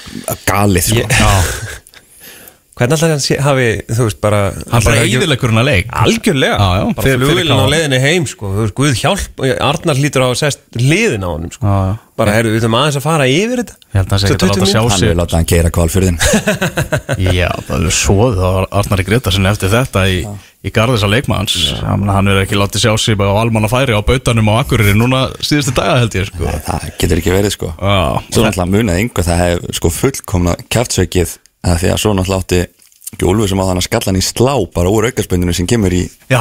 Galið 0.48 0.86
sko. 0.88 1.02
Ég- 1.02 1.80
Hvernig 2.74 2.96
alltaf 2.96 3.10
hann 3.12 3.20
sé, 3.22 3.36
hafi, 3.38 3.66
þú 3.86 4.04
veist, 4.08 4.18
bara 4.18 4.38
Hann 4.50 4.82
bara 4.82 4.96
hann 5.52 5.60
að 5.62 5.66
leik 5.68 5.92
Algjörlega, 5.94 6.56
Já, 6.58 6.70
já, 6.74 6.86
bara 6.96 7.04
fyrir- 7.06 7.20
fyrir 7.20 7.28
flugilin 7.30 7.54
á 7.54 7.58
KR. 7.62 7.70
leiðinni 7.70 8.00
heim 8.02 8.24
sko. 8.26 8.44
þú 8.50 8.58
veist, 8.64 8.74
Guð 8.74 8.94
hjálp, 8.98 9.44
Arnar 9.62 10.00
lítur 10.02 10.24
á 10.26 10.28
að 10.32 10.38
sest 10.40 10.58
liðin 10.80 11.22
á 11.22 11.28
honum 11.30 11.52
sko. 11.54 11.62
Já, 11.62 11.76
já. 11.86 11.94
bara, 12.18 12.30
heyrðu, 12.34 12.50
við 12.56 12.60
þurfum 12.64 12.78
aðeins 12.80 12.98
að 12.98 13.04
fara 13.06 13.28
yfir 13.30 13.62
þetta 13.62 13.74
Ég 13.78 13.94
held 13.94 14.06
að 14.06 14.10
hann 14.10 14.18
sé 14.18 14.26
ekkert 14.26 14.42
að 14.42 14.48
20 14.50 14.58
láta 14.58 14.66
sjá 14.66 14.80
mínútur. 14.80 14.90
hann 14.90 14.98
sig 14.98 15.08
vil 15.12 15.20
láta 15.22 15.36
hann 15.38 15.48
keira 15.54 15.70
kvalfyrðin 15.70 16.18
Já, 17.38 17.48
það 17.68 17.86
er 17.86 17.94
svoð 17.94 18.34
á 18.42 18.50
Arnari 18.82 19.04
Gretarsson 19.06 19.46
eftir 19.46 19.70
þetta 19.70 20.02
í, 20.10 20.18
í 20.66 20.70
garðis 20.74 21.06
á 21.06 21.08
leikmanns 21.14 21.54
hann, 21.78 22.08
hann 22.10 22.26
er 22.34 22.42
ekki 22.42 22.58
látið 22.58 22.80
sjá 22.88 22.92
sig 22.98 23.14
á 23.22 23.30
almanna 23.38 23.70
færi 23.70 23.94
á 23.94 24.02
bautanum 24.02 24.50
á 24.50 24.66
Akureyri 24.66 24.98
núna 24.98 25.28
síðustu 25.38 25.70
daga 25.78 26.00
held 26.02 26.14
ég 26.18 26.26
sko. 26.26 26.42
það 26.42 26.90
að 31.64 31.82
því 31.82 31.92
að 31.94 32.02
svo 32.02 32.16
náttúrulega 32.16 32.44
átti 32.44 32.64
Úlfur 33.22 33.46
sem 33.46 33.60
á 33.62 33.68
þann 33.68 33.78
að 33.78 33.86
skalla 33.86 34.10
hann 34.10 34.18
í 34.18 34.24
slá 34.24 34.52
bara 34.74 34.90
úr 34.90 35.06
aukarspöndinu 35.08 35.54
sem 35.54 35.68
kemur 35.70 35.94
í, 35.94 36.02
í. 36.02 36.32
Já, 36.32 36.40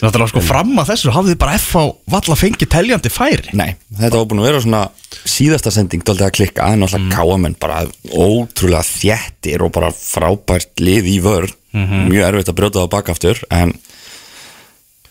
náttúrulega 0.00 0.30
sko 0.32 0.42
fram 0.42 0.72
að 0.82 0.90
þessu 0.90 1.14
hafði 1.14 1.34
þið 1.34 1.40
bara 1.44 1.58
F 1.60 1.68
á 1.78 1.84
valla 2.16 2.38
fengið 2.40 2.72
teljandi 2.74 3.12
færi? 3.12 3.54
Nei, 3.54 3.76
þetta 4.00 4.16
var 4.16 4.26
búin 4.32 4.42
að 4.42 4.48
vera 4.48 4.62
svona 4.64 4.82
síðasta 5.20 5.72
sending 5.74 6.02
dálítið 6.02 6.26
að 6.26 6.34
klikka 6.40 6.72
en 6.72 6.82
náttúrulega 6.82 7.06
mm. 7.06 7.14
káamenn 7.14 7.56
bara 7.62 7.84
ótrúlega 8.10 8.82
þjettir 8.88 9.66
og 9.66 9.74
bara 9.78 9.92
frábært 9.94 10.82
lið 10.82 11.12
í 11.14 11.16
vörn 11.22 11.56
mjög 12.10 12.26
erfitt 12.26 12.50
að 12.50 12.58
brjóta 12.58 12.82
það 12.82 12.92
bakaftur 12.96 13.44
en 13.54 13.76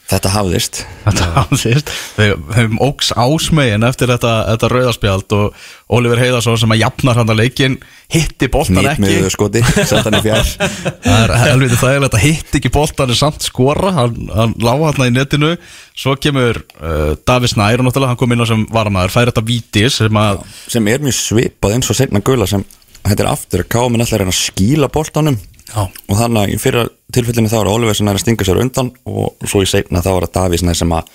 þetta 0.09 0.31
hafðist. 0.33 0.81
Þetta 1.05 1.27
hafðist. 1.35 1.91
Höfum 2.17 2.79
óks 2.81 3.11
ásmegin 3.13 3.85
eftir 3.85 4.09
þetta, 4.09 4.33
þetta 4.51 4.69
rauðarspjald 4.73 5.35
og 5.37 5.59
Oliver 5.93 6.21
Heiðarsson 6.21 6.57
sem 6.61 6.73
að 6.73 6.81
jafnar 6.81 7.19
hann 7.19 7.33
að 7.33 7.41
leikin 7.43 7.77
hitti 8.09 8.49
boltan 8.49 8.79
nýtt 8.79 8.91
ekki. 8.95 9.03
með 9.05 9.27
skoti, 9.35 9.61
sett 9.77 10.07
hann 10.07 10.17
í 10.17 10.21
fjær 10.25 10.47
Það 11.05 11.19
er 11.19 11.33
helviti 11.43 11.77
þægilegt 11.77 12.17
að 12.17 12.25
hitt 12.25 12.57
ekki 12.59 12.71
boltan 12.73 13.13
er 13.13 13.19
samt 13.19 13.45
skora, 13.45 13.93
hann, 13.99 14.17
hann 14.33 14.55
lága 14.65 14.89
hann 14.89 15.05
í 15.05 15.13
netinu, 15.13 15.53
svo 15.93 16.15
kemur 16.21 16.61
uh, 16.79 17.13
Davis 17.29 17.53
Nær 17.59 17.83
og 17.83 17.89
náttúrulega 17.89 18.15
hann 18.15 18.21
kom 18.21 18.33
inn 18.33 18.41
á 18.41 18.49
sem 18.49 18.65
varamæður, 18.73 19.13
fær 19.13 19.29
þetta 19.29 19.45
vítis 19.45 20.01
sem 20.01 20.21
að 20.21 20.41
sem 20.65 20.89
er 20.89 21.05
mjög 21.05 21.19
svipað 21.19 21.77
eins 21.77 21.93
og 21.93 21.99
setna 22.01 22.23
gula 22.25 22.49
sem 22.49 22.65
þetta 23.05 23.25
er 23.25 23.31
aftur 23.31 23.65
að 23.65 23.77
alltaf 23.93 24.17
reyna 24.17 24.33
að 24.33 24.41
skíla 24.41 24.89
boltanum. 24.93 25.37
Já. 25.69 25.83
og 25.85 26.15
þannig 26.17 26.41
að 26.41 26.49
í 26.49 26.57
fyrra 26.57 26.87
tilfellinu 27.15 27.49
þá 27.51 27.59
er 27.63 27.71
Oliver 27.71 27.97
sem 27.97 28.09
er 28.11 28.17
að 28.19 28.23
stinga 28.25 28.47
sér 28.47 28.61
undan 28.63 28.91
og 29.09 29.47
svo 29.49 29.63
í 29.65 29.69
seinna 29.69 30.03
þá 30.05 30.11
er 30.15 30.27
það 30.27 30.35
Davís 30.37 30.65
sem 30.77 30.95
að 30.95 31.09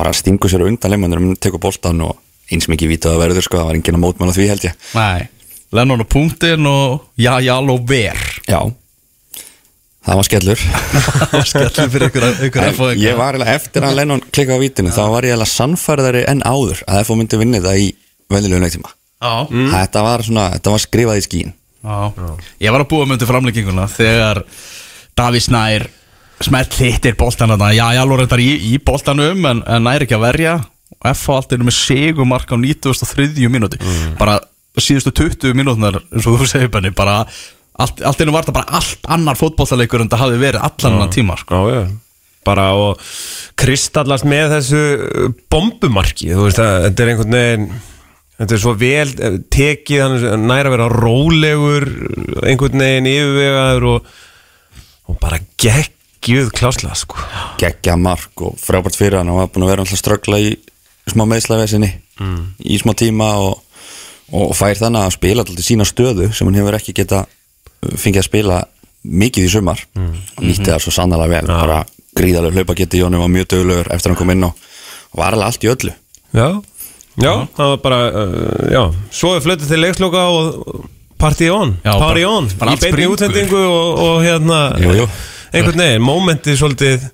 bara 0.00 0.14
stingu 0.16 0.48
sér 0.48 0.64
undan 0.68 0.92
leimannur 0.94 1.20
um 1.20 1.36
tekur 1.36 1.60
boltan 1.62 2.00
og 2.06 2.16
eins 2.50 2.66
mikið 2.70 2.94
vítið 2.94 3.12
að 3.14 3.22
verður 3.24 3.46
sko, 3.46 3.60
það 3.60 3.68
var 3.68 3.78
enginn 3.78 3.98
að 3.98 4.02
mótmála 4.04 4.34
því 4.34 4.46
held 4.50 4.64
ég. 4.66 4.78
Nei, 4.96 5.28
Lennon 5.76 6.02
á 6.02 6.06
punktin 6.10 6.66
og 6.66 7.04
já, 7.20 7.36
já, 7.44 7.54
og 7.60 7.84
ver 7.86 8.18
Já, 8.48 8.58
það 10.06 10.18
var 10.18 10.26
skellur 10.26 10.64
Skellum 11.50 11.92
fyrir 11.92 12.08
ykkur, 12.08 12.26
ykkur 12.48 12.64
En 12.64 12.74
F 12.74 12.82
og 12.82 12.98
Ég 12.98 13.18
var 13.18 13.36
eiginlega 13.36 13.54
eftir 13.60 13.86
að 13.86 14.00
Lennon 14.00 14.24
klikka 14.34 14.58
á 14.58 14.62
vítinu 14.62 14.90
þá 14.94 15.04
var 15.12 15.28
ég 15.28 15.36
eiginlega 15.36 15.52
sannfærðari 15.52 16.24
en 16.32 16.42
áður 16.42 16.82
að 16.90 17.04
FO 17.06 17.18
myndi 17.20 17.38
vinni 17.38 17.62
það 17.62 17.84
í 17.84 17.88
venjulegu 18.30 18.64
leiktíma. 18.64 18.92
Já, 19.20 19.32
Þetta 19.76 20.02
var 20.06 20.26
svona, 20.26 20.48
þetta 20.56 20.74
var 20.74 20.82
skrifað 20.88 21.20
í 21.20 21.26
skín 21.28 21.54
Já. 21.80 22.12
Ég 22.60 22.74
var 22.74 22.82
að 22.82 22.90
búa 22.90 23.06
með 23.06 23.16
undir 23.16 23.30
framlegginguna 23.30 23.86
þegar 23.88 24.42
Davís 25.20 25.50
Nær 25.52 25.86
smelt 26.40 26.76
hittir 26.80 27.16
boltan 27.20 27.52
þarna, 27.52 27.72
já, 27.76 27.84
já, 27.92 28.00
alveg 28.00 28.22
reyndar 28.22 28.40
í, 28.40 28.50
í 28.72 28.76
boltanum 28.80 29.44
en, 29.50 29.64
en 29.68 29.84
nær 29.84 30.06
ekki 30.06 30.16
að 30.16 30.24
verja. 30.24 30.54
Og 30.96 31.08
F 31.12 31.26
á 31.28 31.32
allt 31.36 31.52
er 31.54 31.64
með 31.64 31.76
segumark 31.76 32.48
á 32.48 32.56
93. 32.56 33.48
mínúti 33.52 33.80
bara 34.18 34.38
síðustu 34.80 35.12
20 35.20 35.56
mínútunar 35.58 35.98
eins 36.08 36.28
og 36.28 36.40
þú 36.40 36.48
segir 36.48 36.70
benni, 36.72 36.92
bara 36.96 37.22
allt, 37.24 38.00
allt 38.06 38.22
einu 38.22 38.32
var 38.34 38.46
þetta 38.46 38.56
bara 38.56 38.78
allt 38.80 39.10
annar 39.12 39.38
fótbollaleikur 39.38 40.04
en 40.04 40.10
það 40.12 40.24
hafi 40.24 40.40
verið 40.40 40.64
allan 40.70 40.96
annan 40.96 41.12
tíma 41.14 41.36
sko. 41.40 41.60
Já, 41.68 41.76
já. 41.76 41.84
Bara 42.48 42.70
og 42.72 43.04
kristallast 43.60 44.24
með 44.24 44.54
þessu 44.54 44.80
uh, 44.80 45.32
bombumarki. 45.52 46.30
Þú 46.32 46.46
veist 46.46 46.62
að 46.64 46.86
þetta 46.86 47.04
er 47.04 47.12
einhvern 47.12 47.36
veginn 47.36 47.70
þetta 48.40 48.56
er 48.56 48.62
svo 48.62 48.72
vel 48.80 49.10
eh, 49.20 49.34
tekið 49.52 50.00
hann 50.00 50.14
er 50.16 50.40
næra 50.40 50.70
að 50.70 50.74
vera 50.78 50.88
rólegur 50.94 51.86
einhvern 52.48 52.80
veginn 52.80 53.08
yfirvegaður 53.10 53.88
og, 53.90 54.14
og 55.10 55.18
bara 55.20 55.40
geggjuð 55.60 56.52
klásla 56.54 56.94
sko. 56.98 57.18
Geggja 57.60 57.96
mark 57.98 58.44
og 58.44 58.58
frábært 58.60 58.98
fyrir 58.98 59.20
hann. 59.20 59.30
Og 59.32 59.42
var 59.42 59.50
búin 59.52 59.66
að 59.66 59.72
vera 59.72 59.84
alltaf 59.84 60.00
ströggla 60.00 60.40
í 60.42 60.54
smá 61.10 61.24
meðslavesinni 61.26 61.90
mm. 62.20 62.40
í 62.70 62.78
smá 62.78 62.94
tíma 62.98 63.32
og, 63.42 63.62
og 64.36 64.52
fær 64.58 64.78
þannig 64.78 65.08
að 65.08 65.16
spila 65.16 65.44
alltaf 65.44 65.66
sína 65.66 65.86
stöðu 65.88 66.30
sem 66.30 66.46
hann 66.46 66.60
hefur 66.60 66.78
ekki 66.78 66.94
geta 67.00 67.24
fengið 67.80 68.22
að 68.22 68.28
spila 68.28 68.60
mikið 69.00 69.48
í 69.48 69.54
sumar. 69.54 69.82
Mm. 69.96 70.12
og 70.36 70.44
nýtti 70.44 70.68
það 70.68 70.84
svo 70.84 70.94
sannlega 70.94 71.32
vel. 71.34 71.46
Bara 71.50 71.80
gríðarlega 72.16 72.60
hlaupa 72.60 72.76
geti 72.78 73.02
honum 73.04 73.24
var 73.24 73.32
mjög 73.32 73.50
dögulegur 73.54 73.90
eftir 73.94 74.10
að 74.10 74.14
hann 74.14 74.20
kom 74.20 74.34
inn 74.34 74.48
og, 74.50 74.68
var 75.16 75.34
alveg 75.34 75.48
allt 75.48 75.66
í 75.66 75.70
öllu. 75.72 75.92
Já, 76.30 76.48
já, 77.18 77.32
það 77.56 77.72
var 77.72 77.80
bara 77.82 78.00
uh, 78.14 78.64
já, 78.70 78.82
svo 79.10 79.34
er 79.34 79.42
flötið 79.42 79.72
til 79.72 79.80
leiksloka 79.82 80.24
og, 80.30 80.50
party 81.20 81.50
on, 81.54 81.76
Já, 81.84 81.92
party 82.00 82.24
on. 82.28 82.48
í 82.50 82.58
beinni 82.60 82.80
springur. 82.82 83.14
útsendingu 83.14 83.62
og, 83.68 84.02
og 84.06 84.18
hérna 84.24 84.60
Jú, 84.82 84.96
jú. 85.02 85.08
einhvern 85.52 85.82
veginn, 85.84 86.04
momentið 86.06 86.58
svolítið 86.60 87.08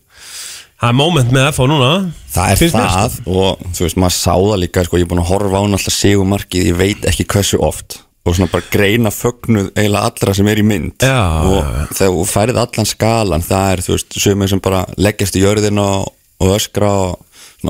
það 0.77 0.89
er 0.91 0.97
moment 0.99 1.31
með 1.33 1.47
FH 1.55 1.69
núna. 1.73 1.91
Það 2.37 2.51
er 2.53 2.59
mér, 2.61 2.73
það 2.77 3.15
og 3.33 3.63
þú 3.77 3.87
veist, 3.87 3.97
maður 4.03 4.17
sá 4.19 4.33
það 4.37 4.59
líka 4.65 4.83
sko, 4.85 4.99
ég 5.01 5.07
er 5.07 5.13
búin 5.13 5.23
að 5.23 5.31
horfa 5.31 5.61
á 5.61 5.65
náttúrulega 5.73 5.95
sigumarkið 5.97 6.67
ég 6.71 6.77
veit 6.83 7.07
ekki 7.09 7.25
hversu 7.33 7.61
oft. 7.65 8.01
Og 8.27 8.35
svona 8.35 8.51
bara 8.51 8.67
greina 8.73 9.13
fögnuð 9.15 9.69
eiginlega 9.79 10.09
allra 10.11 10.33
sem 10.35 10.49
er 10.51 10.59
í 10.59 10.65
mynd. 10.67 10.97
Já, 10.99 11.21
og 11.47 11.61
já, 11.63 11.85
þegar 11.95 12.15
þú 12.17 12.25
færið 12.33 12.57
allan 12.65 12.89
skalan 12.91 13.45
það 13.47 13.69
er, 13.73 13.83
þú 13.87 13.93
veist, 13.95 14.17
sömur 14.25 14.51
sem 14.51 14.63
bara 14.65 14.81
leggjast 14.99 15.39
í 15.39 15.45
jörðin 15.45 15.79
og, 15.79 16.09
og 16.43 16.55
öskra 16.57 16.91
og 17.07 17.21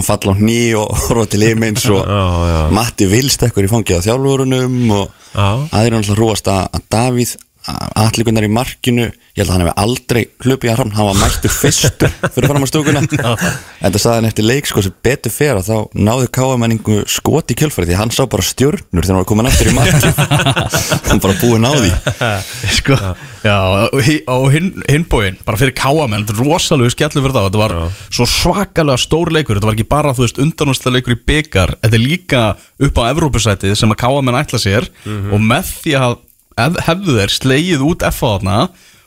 falla 0.03 0.35
á 0.35 0.39
hný 0.39 0.61
og 0.79 0.93
horfa 1.07 1.27
til 1.33 1.47
yfins 1.47 1.87
og 1.95 2.03
Já, 2.05 2.25
já. 2.53 2.61
Matti 2.75 3.07
vilst 3.11 3.43
ekkur 3.47 3.65
í 3.67 3.71
fangið 3.73 4.01
á 4.03 4.07
þjálfurunum 4.09 4.79
og 4.97 5.11
aðrir 5.37 5.97
náttúrulega 5.99 6.21
rúast 6.21 6.49
að 6.53 6.81
Davíð 6.93 7.37
allikunar 7.67 8.45
í 8.47 8.51
markinu 8.53 9.07
ég 9.37 9.43
held 9.43 9.51
að 9.51 9.53
hann 9.57 9.63
hefði 9.67 9.75
aldrei 9.83 10.21
hlupið 10.45 10.71
að 10.73 10.79
hann 10.81 10.93
hann 10.97 11.09
var 11.11 11.19
mættur 11.21 11.53
fyrstur 11.53 12.13
fyrir 12.33 12.49
fram 12.51 12.65
á 12.65 12.69
stúkuna. 12.71 13.03
En 13.87 13.93
það 13.93 14.01
saði 14.01 14.17
hann 14.21 14.29
eftir 14.31 14.47
leik 14.47 14.69
sko 14.71 14.83
sem 14.87 14.95
betur 15.05 15.33
fer 15.35 15.59
að 15.59 15.67
þá 15.69 15.99
náðu 16.07 16.29
káamenningu 16.33 17.01
skot 17.11 17.53
í 17.53 17.57
kjölfæri 17.59 17.91
því 17.91 17.99
hann 18.01 18.13
sá 18.15 18.23
bara 18.33 18.47
stjörnur 18.47 19.05
þegar 19.05 19.13
hann 19.13 19.21
var 19.21 19.29
komin 19.29 19.49
aftur 19.51 19.71
í 19.71 19.75
marki 19.77 20.13
hann 21.11 21.21
bara 21.23 21.37
búið 21.43 21.61
náði 21.67 21.91
Sko, 22.79 22.97
já, 23.45 23.57
og 23.93 24.01
hi- 24.07 24.23
og 24.33 24.47
hinn 24.55 24.71
hin 24.89 25.05
bóin, 25.11 25.37
bara 25.47 25.61
fyrir 25.61 25.75
káamenn, 25.77 26.25
þetta 26.27 26.37
er 26.37 26.49
rosalega 26.49 26.95
skellur 26.95 27.27
fyrir 27.27 27.37
það, 27.37 27.49
þetta 27.51 27.63
var 27.63 27.77
svo 28.17 28.27
svakalega 28.31 29.01
stór 29.05 29.33
leikur, 29.37 29.59
þetta 29.61 29.71
var 29.71 29.77
ekki 29.79 29.89
bara, 29.91 30.15
þú 30.17 30.25
veist, 30.27 30.41
undanúrslega 30.43 30.97
leikur 30.97 31.17
í 31.17 31.21
byggar, 31.29 31.75
þetta 31.85 31.99
er 32.01 32.05
líka 32.05 32.43
upp 32.87 33.01
á 33.01 33.09
Evrópusætið 33.13 33.77
sem 33.79 33.93
að 33.95 34.01
káamenn 34.03 34.37
ætla 34.41 34.61
sér. 34.61 34.89
Og 35.07 35.41
með 35.43 35.71
því 35.83 35.95
að 36.01 36.17
hefðu 36.57 37.17
þeir 37.21 37.35
slegið 37.37 37.87
út 37.87 38.05
F.A. 38.09 38.35
þarna 38.37 38.59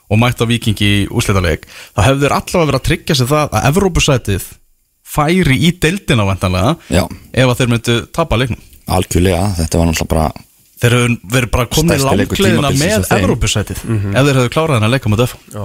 og 0.10 0.18
mætt 0.22 0.41
á 0.41 0.46
vikingi 0.50 0.89
í 0.89 1.08
úslitaleg, 1.13 1.65
þá 1.94 2.01
hefðu 2.08 2.25
þeir 2.25 2.36
allavega 2.39 2.70
verið 2.72 2.79
að 2.79 2.88
tryggja 2.89 3.18
sér 3.20 3.29
það 3.29 3.56
að 3.60 3.68
Evrópusætið 3.70 4.48
færi 5.10 5.58
í 5.65 5.72
deildina 5.82 6.25
vantanlega 6.27 6.75
Já. 6.94 7.03
ef 7.34 7.51
að 7.51 7.58
þeir 7.62 7.72
myndu 7.74 7.98
tapa 8.13 8.38
leiknum. 8.39 8.62
algjörlega, 8.89 9.44
þetta 9.60 9.82
var 9.82 9.89
náttúrulega 9.91 10.13
bara 10.15 10.46
Þeir 10.79 10.94
hefur 10.96 11.15
verið 11.34 11.50
bara 11.51 11.68
komið 11.68 12.03
tímabilsins 12.39 12.79
með 12.79 12.91
hjá 12.94 13.08
þeim. 13.10 13.24
Evrópusætið 13.25 13.79
ef 13.84 14.27
þeir 14.29 14.38
hefðu 14.39 14.51
klárað 14.53 14.77
hennar 14.77 14.94
leika 14.94 15.10
mot 15.12 15.24
F 15.25 15.34
Já. 15.51 15.63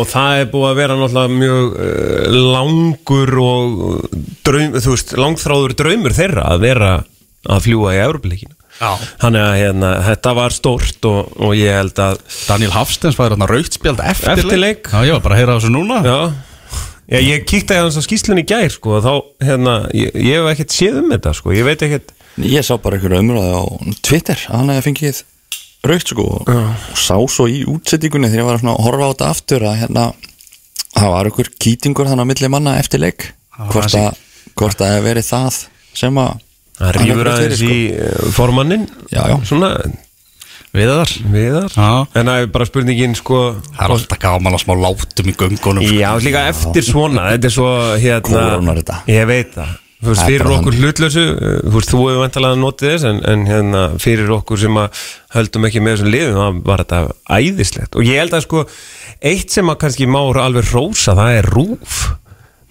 og 0.00 0.06
það 0.08 0.38
er 0.40 0.46
búið 0.54 0.68
að 0.70 0.78
vera 0.78 0.96
náttúrulega 0.96 1.34
mjög 1.42 1.74
uh, 1.74 2.38
langur 2.54 3.34
og 3.44 3.74
draum, 4.48 4.72
veist, 4.78 5.12
langþráður 5.20 5.76
draumur 5.82 6.16
þeirra 6.16 6.46
að 6.54 6.64
vera 6.64 6.92
að 7.44 7.66
fljúa 7.66 7.92
í 7.92 8.00
Európa-leikinu 8.06 8.54
Já. 8.54 8.63
Þannig 8.80 9.44
að 9.44 9.54
hérna, 9.60 9.90
þetta 10.08 10.32
var 10.36 10.54
stórt 10.56 11.06
og, 11.08 11.28
og 11.38 11.52
ég 11.56 11.76
held 11.78 12.00
að 12.02 12.18
Daniel 12.48 12.72
Hafstens 12.74 13.14
fæður 13.18 13.36
hérna 13.36 13.48
raukt 13.50 13.76
spjald 13.78 14.02
eftir, 14.02 14.32
Eftir 14.34 14.58
leik. 14.60 14.88
Já, 14.90 15.04
ég 15.06 15.14
var 15.16 15.22
bara 15.28 15.36
að 15.36 15.42
heyra 15.44 15.54
þessu 15.60 15.70
núna. 15.74 16.00
Já, 16.04 16.18
já 17.14 17.20
ég 17.22 17.44
kíkti 17.48 17.76
að 17.76 17.84
hans 17.86 18.00
á 18.00 18.02
skýslunni 18.04 18.42
í 18.42 18.48
gær 18.50 18.72
sko, 18.74 18.96
og 18.98 19.04
þá, 19.06 19.12
hérna, 19.46 19.76
ég, 19.94 20.10
ég 20.18 20.40
hef 20.40 20.50
ekkert 20.56 20.74
séð 20.74 20.98
um 21.04 21.12
þetta 21.14 21.34
sko, 21.38 21.54
ég 21.54 21.68
veit 21.68 21.86
ekkert 21.86 22.12
ég 22.42 22.66
sá 22.66 22.74
bara 22.82 22.98
einhverju 22.98 23.20
umræði 23.22 23.54
á 23.54 23.62
Twitter 24.02 24.40
að 24.50 24.56
hann 24.58 24.72
hefði 24.74 24.86
fengið 24.88 25.20
raukt 25.86 26.10
sko 26.10 26.24
og, 26.34 26.48
og 26.50 26.98
sá 26.98 27.14
svo 27.30 27.44
í 27.46 27.60
útsettingunni 27.70 28.26
þegar 28.32 28.42
ég 28.42 28.48
var 28.48 28.58
að 28.58 28.80
horfa 28.88 29.06
á 29.06 29.10
þetta 29.12 29.28
aftur 29.30 29.66
að 29.68 29.76
hérna 29.84 30.06
það 30.96 31.12
var 31.14 31.28
einhver 31.30 31.50
kýtingur 31.62 32.10
þannig 32.10 32.26
á 32.26 32.30
milli 32.32 32.50
manna 32.50 32.74
eftir 32.80 33.04
leik 33.04 33.28
Það 33.54 33.60
var 33.60 33.70
hvort 33.70 33.84
kannski- 33.84 34.02
að, 34.02 34.50
hvort 34.58 34.74
að 34.74 34.82
það 34.82 34.94
hefði 34.96 35.06
verið 35.12 35.28
það 35.30 35.60
sem 36.02 36.18
að 36.24 36.32
Það 36.78 36.96
rýfur 36.98 37.30
aðeins 37.30 37.62
í 37.64 37.76
uh, 37.94 38.24
formannin 38.34 38.88
Já, 39.12 39.22
já. 39.30 39.36
Svona, 39.46 39.70
Viðar. 40.74 41.10
Viðar. 41.30 41.70
Já. 41.70 41.90
En 42.18 42.26
það 42.26 42.40
er 42.40 42.48
bara 42.50 42.66
spurningin 42.66 43.12
sko 43.14 43.40
Það 43.68 43.84
er 43.84 43.92
alltaf 43.94 44.20
gaman 44.24 44.56
að 44.56 44.62
smá 44.64 44.74
látum 44.82 45.28
í 45.30 45.34
göngunum 45.38 45.84
sko. 45.86 45.98
Já, 46.00 46.08
líka 46.24 46.42
eftir 46.50 46.86
svona 46.86 47.28
Þetta 47.30 47.46
er 47.50 47.54
svo 47.54 47.68
hérna 48.02 48.26
Kórónar 48.26 48.80
þetta. 48.80 48.96
Ég 49.12 49.28
veit 49.30 49.52
það. 49.54 49.76
Þú 50.04 50.10
veist, 50.10 50.20
Það 50.20 50.32
fyrir 50.32 50.52
okkur 50.56 50.78
hlutlösu 50.80 51.22
uh, 51.30 51.52
Þú 51.62 51.74
veist, 51.76 51.92
þú 51.94 52.00
hefur 52.02 52.18
vantalega 52.24 52.58
notið 52.60 52.90
þess 52.90 53.06
en, 53.12 53.20
en 53.30 53.44
hérna, 53.48 53.84
fyrir 54.02 54.34
okkur 54.34 54.60
sem 54.64 54.80
að 54.82 55.04
höldum 55.36 55.68
ekki 55.70 55.84
með 55.84 55.94
þessum 55.94 56.10
liðum, 56.12 56.40
þá 56.42 56.66
var 56.68 56.82
þetta 56.82 57.00
æðislegt. 57.38 57.94
Og 57.94 58.10
ég 58.10 58.20
held 58.20 58.36
að 58.36 58.44
sko 58.44 58.64
eitt 59.30 59.54
sem 59.54 59.70
að 59.72 59.78
kannski 59.86 60.10
má 60.10 60.20
alveg 60.26 60.74
rósa 60.74 61.14
það 61.16 61.38
er 61.38 61.48
rúf. 61.54 62.02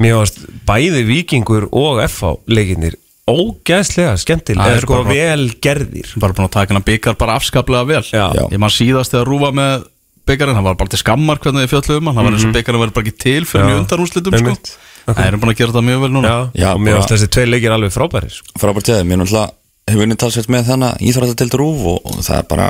Mér 0.03 0.19
varst 0.19 0.43
bæði 0.67 1.05
vikingur 1.07 1.69
og 1.71 2.03
FH 2.03 2.35
leikinnir 2.51 2.99
ógæðslega 3.29 4.13
Það 4.13 4.21
skemmtilega 4.25 4.73
er 4.75 4.83
sko 4.83 4.99
vel 5.07 5.45
gerðir 5.63 6.09
Bara 6.19 6.35
búin 6.35 6.47
að 6.49 6.53
taka 6.57 6.73
hennar 6.73 6.85
byggar 6.87 7.15
bara 7.21 7.37
afskaplega 7.39 7.87
vel 7.87 8.03
Já. 8.09 8.25
Já. 8.35 8.43
Ég 8.51 8.59
maður 8.59 8.75
síðast 8.79 9.13
þegar 9.15 9.29
rúfa 9.31 9.51
með 9.55 9.85
byggarinn 10.27 10.57
Það 10.59 10.67
var 10.67 10.77
bara 10.81 10.91
til 10.93 10.99
skammar 11.03 11.39
hvernig 11.43 11.63
þið 11.65 11.71
fjallu 11.73 11.97
um 12.01 12.07
hann 12.11 12.17
Það 12.19 12.27
var 12.27 12.37
eins 12.37 12.45
og 12.49 12.55
byggarinn 12.57 12.83
verið 12.83 12.95
bara 12.97 13.05
ekki 13.07 13.17
til 13.23 13.43
fyrir 13.47 13.65
Mhm. 13.69 13.81
Undanúslitum 13.83 14.37
sko. 14.39 14.55
Það 15.03 15.25
erum 15.27 15.39
búin 15.43 15.51
að 15.53 15.57
gera 15.59 15.71
þetta 15.73 15.87
mjög 15.87 16.01
vel 16.03 16.13
núna 16.15 16.35
Já, 16.55 16.69
mér 16.79 16.95
varst 16.99 17.11
þessi 17.15 17.27
tvei 17.35 17.45
leikir 17.51 17.71
alveg 17.75 17.91
frábæri 17.95 18.29
sko. 18.31 18.55
frábært 18.59 18.87
ég, 18.93 19.03
mér 19.07 19.19
náttúrulega 19.19 19.51
hefur 19.83 20.05
unnið 20.05 20.19
talsveit 20.23 20.47
með 20.47 20.63
þannig 20.69 21.01
íþrótta 21.03 21.35
til 21.35 21.49
rúf 21.59 21.81
og, 21.91 21.97
og 22.07 22.21
það 22.23 22.37
er 22.39 22.45
bara 22.47 22.67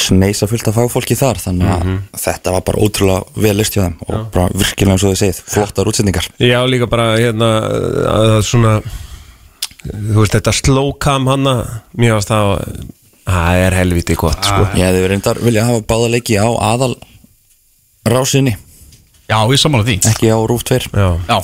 sneisa 0.00 0.46
fullt 0.48 0.68
af 0.70 0.74
fagfólki 0.78 1.12
þar 1.20 1.36
þannig 1.44 1.68
að 1.74 1.82
Mhm. 1.84 1.98
þetta 2.16 2.52
var 2.56 2.62
bara 2.64 2.78
ótrúlega 2.80 3.24
vel 3.36 3.56
list 3.60 3.74
hjá 3.76 3.82
þeim 3.84 3.96
og 4.08 4.30
bara 4.32 4.48
virkilega 4.48 4.92
eins 4.96 5.04
og 5.04 5.12
þið 5.12 5.20
segið, 5.20 5.42
flottar 5.44 5.84
útsendingar 5.92 6.28
Já, 6.40 6.64
líka 6.64 6.88
bara 6.88 7.18
hérna 7.20 7.50
að 7.68 8.24
það 8.32 8.42
svona 8.48 8.72
þú 9.84 10.18
veist, 10.22 10.34
þetta 10.38 10.54
slowcam 10.56 11.26
hanna 11.28 11.54
mér 11.98 12.16
varst 12.16 12.30
það 12.32 12.52
það 13.24 13.62
er 13.64 13.76
helviti 13.78 14.16
gott, 14.20 14.44
sko. 14.44 14.66
Ég 14.76 14.84
hefði 14.90 15.08
reyndar 15.12 15.38
vilja 15.44 15.64
hafa 15.68 15.84
báða 15.88 16.10
leiki 16.12 16.36
á 16.40 16.48
aðal 16.72 16.94
rásinni, 18.04 18.56
Já, 19.24 19.38
ég 19.48 19.56
samanlega 19.56 19.88
því. 19.88 20.10
Ekki 20.10 20.28
á 20.28 20.38
rúf 20.44 20.64
2 20.68 20.90
Já, 20.92 21.06
Já, 21.24 21.36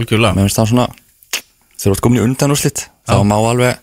algjörlega. 0.00 0.32
Mér 0.38 0.46
finnst 0.48 0.56
það 0.60 0.70
svona 0.70 0.86
þegar 1.76 1.82
þú 1.84 1.90
ert 1.92 2.04
komin 2.06 2.20
í 2.20 2.24
undanúrslit 2.24 2.84
þá 3.08 3.16
má 3.28 3.34
alveg 3.36 3.82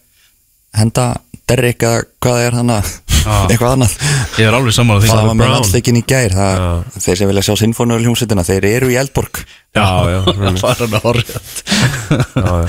henda 0.77 1.05
Derrick 1.47 1.85
eða 1.85 1.99
hvað 2.17 2.33
það 2.39 2.45
er 2.47 2.57
hana 2.57 2.77
eitthvað 3.51 3.75
annað. 3.75 3.93
Ég 4.41 4.47
er 4.49 4.57
alveg 4.57 4.73
samanlega 4.75 5.05
því. 5.05 5.11
Það 5.13 5.27
var 5.29 5.37
með 5.37 5.51
landsleikin 5.53 5.99
í 5.99 6.03
gær 6.09 6.33
það, 6.33 6.65
þeir 7.05 7.19
sem 7.21 7.29
vilja 7.31 7.43
sjá 7.45 7.53
sinfónu 7.61 7.99
hljómsveitina, 8.01 8.45
þeir 8.47 8.67
eru 8.71 8.89
í 8.91 8.97
Eldborg. 8.99 9.43
Já, 9.77 9.85
já, 10.09 10.19
Það 10.63 10.71
er 10.73 10.81
hann 10.81 10.97
að 10.97 11.05
horfa 11.05 11.37
já. 11.37 11.41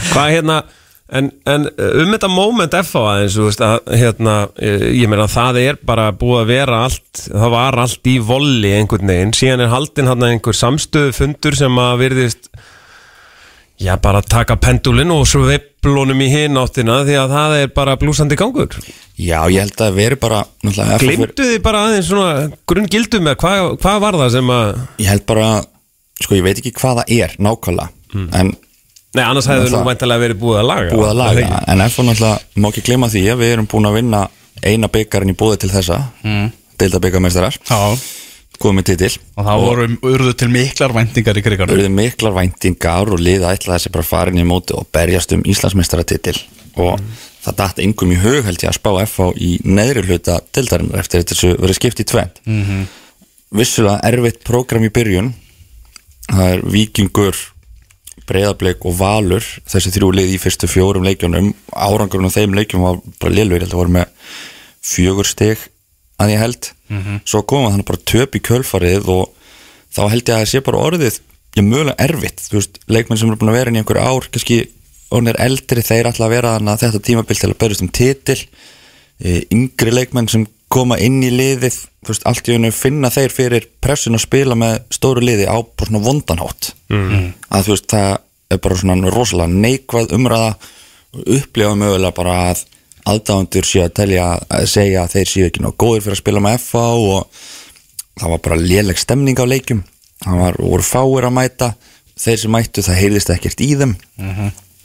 Hvað 0.12 0.32
hérna 0.37 0.58
En, 1.08 1.30
en 1.48 1.62
um 1.64 2.10
þetta 2.12 2.28
moment 2.28 2.74
F 2.82 2.90
á 3.00 3.02
aðeins, 3.14 3.36
þú 3.38 3.44
veist, 3.46 3.62
að, 3.64 3.92
hérna, 3.96 4.34
eh, 4.60 4.82
ég 4.98 5.08
meina 5.08 5.24
það 5.32 5.60
er 5.62 5.78
bara 5.88 6.10
búið 6.12 6.42
að 6.42 6.50
vera 6.50 6.80
allt, 6.84 7.22
það 7.30 7.54
var 7.54 7.78
allt 7.80 8.10
í 8.12 8.16
volli 8.28 8.72
einhvern 8.76 9.08
veginn, 9.08 9.32
síðan 9.36 9.64
er 9.64 9.72
haldinn 9.72 10.10
hann 10.10 10.26
einhver 10.28 10.58
samstöðu 10.58 11.14
fundur 11.16 11.56
sem 11.56 11.80
að 11.80 12.02
virðist, 12.02 12.50
já 13.80 13.94
bara 14.04 14.20
taka 14.20 14.58
pendulin 14.60 15.14
og 15.14 15.24
svo 15.30 15.46
veiplunum 15.48 16.20
í 16.26 16.28
hinn 16.28 16.60
áttina 16.60 17.00
því 17.08 17.16
að 17.22 17.34
það 17.38 17.56
er 17.62 17.74
bara 17.80 17.96
blúsandi 17.96 18.36
gangur. 18.36 18.76
Já, 19.16 19.40
ég 19.48 19.64
held 19.64 19.80
að 19.88 19.96
veri 20.02 20.20
bara 20.20 20.44
Glimtu 21.00 21.46
þið 21.54 21.60
bara 21.64 21.84
aðeins 21.88 22.12
svona 22.12 22.48
grunngildum 22.68 23.24
með 23.30 23.40
hvað, 23.40 23.72
hvað 23.80 24.00
var 24.04 24.20
það 24.26 24.32
sem 24.36 24.56
að, 24.60 24.72
Ég 25.00 25.12
held 25.14 25.28
bara, 25.30 25.50
sko 26.20 26.36
ég 26.36 26.44
veit 26.44 26.58
ekki 26.60 26.76
hvað 26.76 27.00
það 27.00 27.14
er 27.16 27.38
nákvæmlega 27.48 27.94
en 28.42 28.52
nei 29.16 29.24
annars 29.24 29.48
hefði 29.48 29.72
nú 29.72 29.82
væntalega 29.86 30.24
verið 30.26 30.40
búið 30.42 30.60
að 30.62 30.68
laga. 30.68 30.94
búið 30.94 31.10
að 31.10 31.18
laga. 31.22 31.42
ekki? 31.42 31.60
en 31.72 31.84
FH 31.86 32.06
náttúrulega 32.08 32.62
má 32.62 32.68
ekki 32.68 32.86
glema 32.88 33.10
því 33.12 33.24
að 33.32 33.42
við 33.42 33.52
erum 33.54 33.68
búin 33.70 33.88
að 33.88 33.98
vinna 33.98 34.22
eina 34.64 34.90
byggarinn 34.92 35.32
í 35.32 35.38
búið 35.38 35.60
til 35.64 35.70
þessa. 35.72 36.00
Mm. 36.24 36.48
deildabyggarmeistarar, 36.78 37.56
Já, 37.68 37.98
komið 38.62 38.90
titil. 38.92 39.10
Og 39.38 39.46
það 39.46 39.64
voru 39.64 39.88
urðu 40.12 40.34
til 40.38 40.50
miklar 40.52 40.94
væntingar 40.94 41.38
í 41.38 41.42
kriganum 41.46 41.74
auðvitað 41.74 41.96
miklar 41.96 42.36
væntingar 42.36 43.10
og 43.14 43.22
liða 43.22 43.54
ætla 43.54 43.76
þessi 43.76 43.92
bara 43.94 44.06
farin 44.06 44.38
í 44.38 44.46
móti 44.46 44.76
og 44.78 44.86
berjast 44.94 45.34
um 45.34 45.42
Íslandsmeistaratitil 45.46 46.36
og 46.78 47.02
það 47.42 47.58
datt 47.58 47.82
engum 47.82 48.14
í 48.14 48.18
hug 48.22 48.46
held 48.46 48.62
ég 48.62 48.70
að 48.70 48.78
spá 48.78 48.90
FH 49.04 49.28
í 49.42 49.50
neðri 49.66 50.04
hluta 50.06 50.38
deildarinnar 50.54 51.02
eftir 51.02 51.22
þetta 51.22 51.34
þessu 51.34 51.52
verið 51.58 51.78
skipt 51.78 52.02
í 52.02 52.08
tvent 52.12 52.40
mm 52.44 52.64
-hmm. 52.64 52.88
vissulega 53.58 54.00
erfitt 54.10 54.42
prógram 54.44 54.84
í 54.84 54.92
byrjun. 54.94 55.32
Það 56.28 56.52
er 56.52 56.64
vikingur 56.66 57.36
breyðableik 58.28 58.85
og 58.88 58.99
valur 58.99 59.44
þessi 59.68 59.92
þrjú 59.94 60.12
lið 60.14 60.35
í 60.37 60.40
fyrstu 60.42 60.68
fjórum 60.70 61.06
leikjunum 61.06 61.50
árangurinn 61.73 62.30
á 62.30 62.37
þeim 62.37 62.56
leikjum 62.58 62.85
var 62.85 63.00
bara 63.23 63.35
lilvið, 63.35 63.64
þetta 63.66 63.80
voru 63.80 63.94
með 63.97 64.12
fjögur 64.85 65.28
stig 65.28 65.64
að 66.18 66.35
ég 66.35 66.42
held. 66.42 66.70
Svo 67.28 67.42
koma 67.47 67.73
þannig 67.73 67.88
bara 67.88 68.06
töp 68.08 68.37
í 68.37 68.42
kjölfarið 68.42 69.11
og 69.14 69.32
þá 69.94 70.02
held 70.12 70.23
ég 70.23 70.35
að 70.35 70.42
það 70.42 70.50
sé 70.52 70.62
bara 70.66 70.85
orðið 70.88 71.20
ég 71.58 71.64
mögulega 71.66 72.04
erfitt, 72.04 72.42
þú 72.49 72.58
veist 72.58 72.78
leikmenn 72.90 73.18
sem 73.20 73.30
eru 73.30 73.38
búin 73.40 73.52
að 73.52 73.58
vera 73.58 73.73
inn 73.73 73.78
í 73.78 73.82
einhver 73.82 74.00
ár 74.02 74.28
kannski 74.28 74.58
orðinir 75.08 75.38
eldri, 75.40 75.85
þeir 75.85 76.11
ætla 76.11 76.28
að 76.28 76.35
vera 76.35 76.54
þannig 76.56 76.75
að 76.75 76.82
þetta 76.85 77.04
tímabil 77.06 77.38
til 77.38 77.49
að 77.49 77.58
berjast 77.62 77.85
um 77.85 77.92
titil. 77.99 78.38
E, 79.18 79.40
yngri 79.54 79.94
leikmenn 79.94 80.28
sem 80.30 80.44
koma 80.72 80.98
inn 81.00 81.22
í 81.25 81.30
liðið, 81.32 81.76
þú 82.04 82.12
veist, 82.12 82.25
allt 82.28 82.48
í 82.48 82.54
hennu 82.54 82.70
finna 82.75 83.10
þeir 83.12 83.34
fyrir 83.34 83.68
pressun 83.82 84.18
að 84.18 84.26
spila 84.26 84.56
með 84.58 84.80
stóru 84.92 85.25
liði 85.25 85.46
á 85.48 85.56
bara 85.56 85.88
svona 85.88 86.04
vondanhátt 86.04 86.72
mm. 86.92 87.28
að 87.48 87.68
þú 87.68 87.75
veist, 87.75 87.87
það 87.92 88.10
er 88.48 88.60
bara 88.64 88.80
svona 88.80 89.12
rosalega 89.12 89.52
neikvæð 89.52 90.14
umræða. 90.16 90.50
Og 91.16 91.30
upplifa 91.38 91.72
mögulega 91.72 92.12
bara 92.16 92.34
að 92.50 92.64
aðdáðundur 93.08 93.64
séu 93.64 93.84
að 93.87 93.94
telja 93.96 94.25
að 94.52 94.66
segja 94.68 95.04
að 95.04 95.14
þeir 95.14 95.30
séu 95.30 95.46
ekki 95.48 95.62
nóg 95.64 95.76
góðir 95.80 96.04
fyrir 96.04 96.16
að 96.18 96.20
spila 96.20 96.42
með 96.44 96.58
FA 96.60 96.82
og 97.00 97.38
það 98.18 98.34
var 98.34 98.42
bara 98.44 98.58
léleg 98.60 99.00
stemning 99.00 99.40
á 99.40 99.46
leikjum. 99.48 99.80
Það 100.25 100.42
var, 100.42 100.58
voru 100.60 100.84
fáir 100.84 101.28
að 101.28 101.37
mæta. 101.38 101.70
Þeir 102.18 102.42
sem 102.42 102.52
mættu 102.52 102.84
það 102.84 103.00
heyrðist 103.00 103.32
ekkert 103.32 103.62
í 103.64 103.70
þeim. 103.78 103.94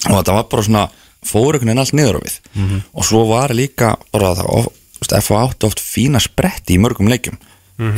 Og 0.07 0.15
þetta 0.19 0.37
var 0.37 0.47
bara 0.51 0.65
svona 0.69 0.85
fórökunin 1.27 1.83
allt 1.83 1.95
niður 1.97 2.19
á 2.19 2.21
við. 2.23 2.39
Og 2.93 3.07
svo 3.07 3.25
var 3.27 3.53
líka 3.55 3.95
bara 4.13 4.33
það 4.39 4.71
FA 5.11 5.41
átti 5.43 5.65
oft 5.67 5.79
fína 5.83 6.19
spretti 6.23 6.77
í 6.77 6.79
mörgum 6.79 7.09
leikjum. 7.11 7.35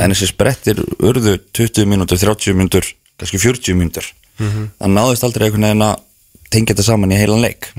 En 0.00 0.10
þessi 0.10 0.26
sprettir 0.32 0.80
urðu 0.98 1.38
20 1.52 1.86
mínútur, 1.86 2.18
30 2.18 2.54
mínútur 2.56 2.84
kannski 3.16 3.38
40 3.38 3.76
mínútur. 3.76 4.04
Það 4.78 4.92
náðist 4.92 5.24
aldrei 5.24 5.46
einhvern 5.46 5.62
veginn 5.68 5.82
að 5.82 6.00
tengja 6.50 6.74
þetta 6.74 6.82
saman 6.82 7.12
í 7.12 7.16
heilan 7.20 7.40
leik. 7.44 7.70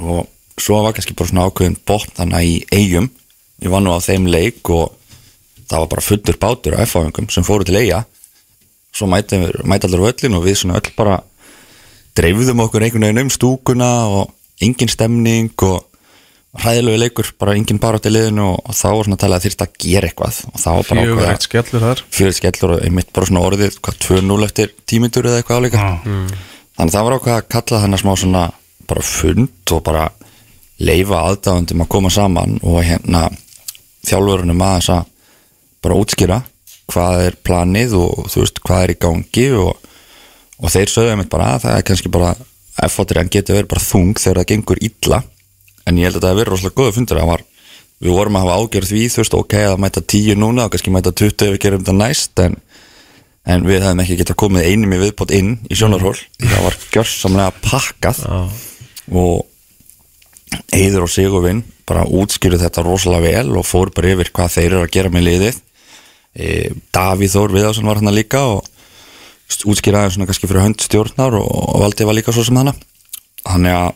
Og 0.00 0.26
svo 0.60 0.82
var 0.82 0.92
kannski 0.92 1.14
bara 1.16 1.28
svona 1.28 1.46
ákveðin 1.48 1.78
botn 1.86 2.16
þannig 2.16 2.48
í 2.48 2.56
eigum 2.72 3.10
ég 3.60 3.70
var 3.70 3.82
nú 3.84 3.92
á 3.92 4.00
þeim 4.00 4.26
leik 4.30 4.68
og 4.72 4.94
það 5.68 5.78
var 5.78 5.90
bara 5.94 6.04
fullur 6.04 6.38
bátur 6.40 6.76
af 6.76 6.88
F-áfengum 6.88 7.28
sem 7.30 7.44
fóru 7.46 7.64
til 7.64 7.76
eiga 7.76 8.04
svo 8.92 9.06
mæti, 9.06 9.38
mæti 9.64 9.86
allir 9.86 10.02
völlin 10.02 10.36
og 10.36 10.44
við 10.46 10.58
svona 10.60 10.80
öll 10.80 10.92
bara 10.96 11.20
dreifðum 12.18 12.64
okkur 12.64 12.82
einhvern 12.82 13.06
veginn 13.06 13.22
um 13.24 13.30
stúkuna 13.30 13.90
og 14.10 14.32
engin 14.60 14.90
stemning 14.90 15.52
og 15.62 15.86
hræðilegu 16.58 16.98
leikur, 16.98 17.28
bara 17.38 17.54
engin 17.54 17.78
barátt 17.78 18.08
í 18.08 18.10
liðinu 18.10 18.46
og, 18.48 18.56
og 18.66 18.74
þá 18.74 18.86
var 18.90 19.06
svona 19.06 19.18
talað 19.22 19.38
að 19.38 19.44
þyrst 19.46 19.60
að 19.62 19.74
gera 19.84 20.08
eitthvað. 20.10 20.38
Og 20.50 20.58
þá 20.58 20.68
var 20.70 20.88
bara 20.88 21.04
Fjögur 21.04 21.20
ákveða 21.20 21.34
eitt 21.36 21.46
skellur 21.46 21.84
þar. 21.84 22.02
Fyrir 22.16 22.34
skellur 22.34 22.72
og 22.74 22.84
einmitt 22.88 23.12
bara 23.14 23.28
svona 23.30 23.44
orðið 23.46 23.76
hvað 23.78 24.00
2-0 24.06 24.46
eftir 24.48 24.72
tímindur 24.90 25.28
eða 25.30 25.42
eitthvað 25.42 25.60
áleika 25.62 25.84
þannig 26.80 26.94
að 26.94 26.96
það 26.96 27.06
var 27.06 27.16
ákveða 27.18 27.36
að 27.36 27.48
kalla 27.54 27.80
þannig 27.84 28.00
smá 28.00 28.12
svona 28.16 28.42
bara 28.90 29.06
fund 29.06 29.74
og 29.76 29.82
bara 29.86 30.04
leifa 30.80 31.22
aðdáðundum 31.28 31.84
að 31.84 31.90
koma 31.92 32.10
saman 32.10 32.56
og 32.64 32.78
hérna 32.86 33.26
þjálfurunum 34.08 34.62
aðeins 34.64 34.90
að 34.94 35.10
bara 35.84 35.98
útskýra 36.00 36.40
hvað 36.90 37.24
er 37.26 37.36
planið 37.46 37.96
og 38.00 38.30
þú 38.32 38.42
veist 38.42 38.62
hvað 38.64 38.84
er 38.86 38.94
í 38.94 39.00
gangi 39.04 39.44
og, 39.60 39.90
og 40.58 40.72
þeir 40.72 40.92
sögðu 40.94 41.12
einmitt 41.12 41.32
bara 41.32 41.52
að 41.54 41.66
það 41.66 41.76
er 41.76 41.86
kannski 41.90 42.12
bara 42.12 42.32
F-fóttir 42.80 43.20
en 43.20 43.28
getur 43.28 43.58
verið 43.58 43.70
bara 43.74 43.84
þung 43.84 44.16
þegar 44.16 44.40
það 44.40 44.50
gengur 44.54 44.80
illa 44.88 45.20
en 45.86 46.00
ég 46.00 46.08
held 46.08 46.18
að 46.18 46.24
það 46.24 46.32
hefur 46.32 46.40
verið 46.40 46.54
rosalega 46.54 46.78
góða 46.80 46.96
fundur. 46.96 47.22
Var, 47.30 47.44
við 48.00 48.16
vorum 48.16 48.38
að 48.38 48.46
hafa 48.46 48.58
ágjörð 48.60 48.90
því 48.92 49.04
þú 49.12 49.22
veist 49.22 49.38
ok, 49.40 49.56
að 49.68 49.78
mæta 49.84 50.02
10 50.14 50.40
núna 50.40 50.66
og 50.66 50.74
kannski 50.74 50.94
mæta 50.94 51.12
20 51.12 51.46
ef 51.46 51.54
við 51.54 51.62
gerum 51.64 51.84
þetta 51.84 51.96
næst 51.98 52.42
en, 52.44 52.56
en 53.44 53.68
við 53.68 53.84
hefðum 53.84 54.02
ekki 54.04 54.18
getað 54.22 54.40
komið 54.44 54.68
einum 54.70 54.96
í 54.96 55.00
viðbót 55.04 55.34
inn 55.36 55.54
í 55.68 55.78
sjónarhól 55.78 56.16
það 56.40 56.66
var 56.66 56.78
gjörsamlega 56.96 57.56
pakkað. 57.64 58.24
Og 59.10 59.46
Eiður 60.74 61.06
og 61.06 61.12
Sigurvin 61.12 61.62
bara 61.88 62.06
útskýru 62.06 62.58
þetta 62.60 62.84
rosalega 62.86 63.40
vel 63.42 63.58
og 63.58 63.66
fór 63.66 63.90
bara 63.94 64.12
yfir 64.14 64.30
hvað 64.34 64.54
þeir 64.56 64.68
eru 64.70 64.82
að 64.84 64.92
gera 64.94 65.12
með 65.12 65.26
liðið. 65.26 65.60
E, 66.34 66.46
Davíð 66.94 67.34
Þór 67.34 67.54
Viðarsson 67.56 67.90
var 67.90 67.98
hann 67.98 68.14
líka 68.14 68.42
og 68.52 68.68
útskýraði 69.66 70.14
svona 70.14 70.28
kannski 70.30 70.46
fyrir 70.50 70.62
hönd 70.62 70.84
stjórnar 70.84 71.34
og, 71.38 71.48
og 71.50 71.82
Valdi 71.82 72.06
var 72.06 72.18
líka 72.18 72.34
svo 72.34 72.44
sem 72.46 72.58
hana. 72.60 72.74
Þannig 73.42 73.76
að 73.76 73.90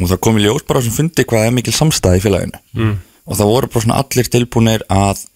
og 0.00 0.08
það 0.10 0.22
kom 0.24 0.38
í 0.38 0.44
ljós 0.46 0.64
bara 0.68 0.82
sem 0.84 0.94
fundi 0.94 1.24
hvað 1.28 1.48
er 1.48 1.56
mikil 1.56 1.74
samstæði 1.76 2.20
í 2.20 2.24
félaginu. 2.24 2.62
Mm. 2.78 2.94
og 3.26 3.38
það 3.38 3.52
voru 3.52 3.68
bara 3.72 3.84
svona 3.84 4.00
allir 4.02 4.30
tilbúinir 4.32 4.86
að 4.90 5.26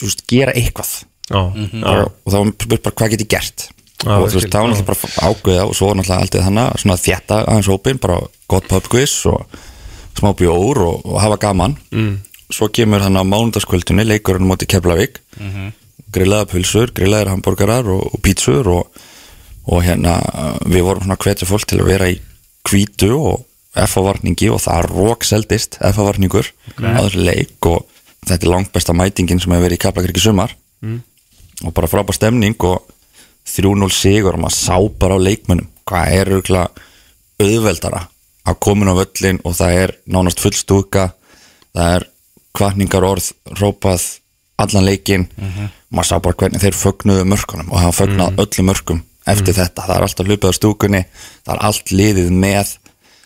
þú 0.00 0.08
veist, 0.08 0.24
gera 0.30 0.54
eitthvað. 0.56 0.94
Já, 1.30 1.42
bara, 1.84 2.08
og 2.08 2.32
það 2.32 2.40
var 2.40 2.54
spurt 2.56 2.86
bara 2.86 2.96
hvað 2.98 3.12
geti 3.14 3.28
gert? 3.30 3.66
Já, 4.00 4.14
og 4.16 4.30
þú 4.32 4.38
veist, 4.38 4.50
það 4.50 4.64
var 4.64 4.72
náttúrulega 4.72 4.88
bara 4.88 5.28
ákveða 5.28 5.66
og 5.68 5.76
svo 5.76 5.90
var 5.90 5.98
náttúrulega 5.98 6.24
alltaf 6.24 6.46
þannig 6.46 6.80
svona 6.82 6.96
þjætta 7.04 7.42
aðeins 7.44 7.70
hópin, 7.70 8.00
bara 8.02 8.16
gott 8.50 8.70
pubquiz 8.70 9.14
og 9.30 9.60
smá 10.18 10.32
bjór 10.36 10.82
og, 10.86 11.04
og 11.04 11.20
hafa 11.22 11.38
gaman. 11.44 11.76
Mm. 11.92 12.16
svo 12.50 12.66
kemur 12.74 13.04
hann 13.04 13.14
á 13.14 13.22
mánudagskvöldunni, 13.22 14.02
leikurinn 14.08 14.48
móti 14.48 14.66
Keflavík. 14.66 15.20
Mm 15.38 15.50
-hmm. 15.50 15.72
grillaða 16.12 16.46
pulsur, 16.50 16.90
grillaðir 16.90 17.30
hambúrgarar 17.30 17.86
og, 17.86 18.14
og 18.14 18.20
pítsur 18.22 18.66
og, 18.66 18.90
og 19.66 19.82
hérna 19.84 20.18
við 20.66 20.82
vorum 20.82 21.02
svona 21.02 21.16
hvetja 21.16 21.46
fólk 21.46 21.66
til 21.66 21.78
að 21.78 21.86
vera 21.86 22.10
í 22.10 22.18
kvítu 22.66 23.12
og 23.16 23.46
FA-varningi 23.74 24.50
og 24.50 24.62
það 24.64 24.88
rókseldist 24.90 25.78
FA-varningur 25.78 26.48
okay. 26.72 26.94
þessu 26.96 27.22
leik 27.22 27.68
og 27.70 27.86
þetta 28.26 28.46
er 28.46 28.52
langt 28.52 28.72
besta 28.74 28.94
mætingin 28.96 29.40
sem 29.40 29.52
hefur 29.54 29.68
verið 29.68 30.10
í 30.10 30.18
í 30.18 30.24
sumar. 30.24 30.56
Mm. 30.80 31.02
og 31.66 31.74
bara 31.76 31.90
frábær 31.92 32.16
stemning 32.16 32.56
og 32.64 32.86
3-0 33.44 33.92
sigur 33.92 34.36
og 34.36 34.40
maður 34.40 34.56
sá 34.56 34.76
bara 34.98 35.18
á 35.20 35.20
leikmönnum 35.20 35.68
hvað 35.84 36.14
er 36.16 36.30
auðveldara 37.40 38.06
að 38.48 38.60
komin 38.64 38.88
á 38.88 38.94
völlin 38.96 39.40
og 39.44 39.56
það 39.58 39.76
er 39.82 39.92
nánast 40.08 40.40
full 40.40 40.56
stúka 40.56 41.10
það 41.76 41.94
er 41.98 42.06
kvartningar 42.56 43.06
orð 43.06 43.28
rópað 43.60 44.06
allan 44.60 44.88
leikin 44.88 45.28
maður 45.90 46.08
sá 46.08 46.16
bara 46.18 46.38
hvernig 46.42 46.64
þeir 46.64 46.78
fögnuðu 46.80 47.28
mörkunum 47.28 47.70
og 47.72 47.84
hafa 47.84 48.04
fögnað 48.04 48.40
öllum 48.44 48.70
mörkum 48.70 49.04
eftir 49.26 49.54
þetta, 49.54 49.84
það 49.86 49.96
er 49.96 50.02
alltaf 50.06 50.26
hlupið 50.26 50.50
á 50.50 50.58
stúkunni 50.58 51.02
það 51.44 51.54
er 51.54 51.60
allt 51.68 51.90
liðið 51.92 52.30
með 52.32 52.70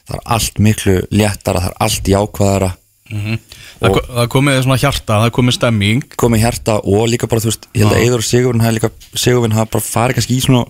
það 0.04 0.16
er 0.16 0.22
allt 0.36 0.58
miklu 0.58 0.96
léttara 1.10 1.60
það 1.64 1.70
er 1.70 1.76
allt 1.86 2.08
jákvæðara. 2.14 2.70
Það, 3.14 3.90
ko- 3.94 4.02
það 4.08 4.28
komið 4.32 4.58
svona 4.64 4.78
hjarta, 4.80 5.18
það 5.22 5.30
komið 5.36 5.54
stemming. 5.58 6.02
Komið 6.16 6.40
hjarta 6.44 6.74
og 6.82 7.04
líka 7.12 7.28
bara 7.30 7.40
þú 7.44 7.50
veist 7.52 7.68
ég 7.74 7.84
held 7.84 7.92
að 7.94 8.02
Eidur 8.02 8.22
og 8.22 8.26
Sigurvin 8.26 8.64
hafa 8.64 8.76
líka 8.78 8.90
Sigurvin 9.14 9.52
hafa 9.56 9.70
bara 9.76 9.84
farið 9.84 10.18
kannski 10.18 10.36
í 10.38 10.42
svona 10.44 10.64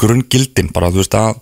grunngildin 0.00 0.72
bara 0.74 0.90
þú 0.92 1.02
veist 1.02 1.14
að 1.18 1.38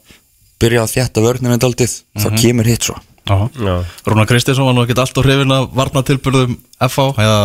byrja 0.63 0.83
að 0.85 0.93
þjætta 0.97 1.25
vörninu 1.25 1.59
daldið 1.63 1.95
þá 2.23 2.29
kemur 2.39 2.69
hitt 2.69 2.87
svo. 2.89 2.97
Já. 3.29 3.37
Já. 3.63 3.75
Rúnar 4.07 4.27
Kristinsson 4.31 4.67
var 4.67 4.75
nú 4.77 4.83
ekki 4.85 4.97
alltaf 4.99 5.25
hrifin 5.25 5.55
að 5.55 5.69
varna 5.79 6.03
tilbyrðum 6.07 6.57
FH 6.89 7.07
eða 7.23 7.39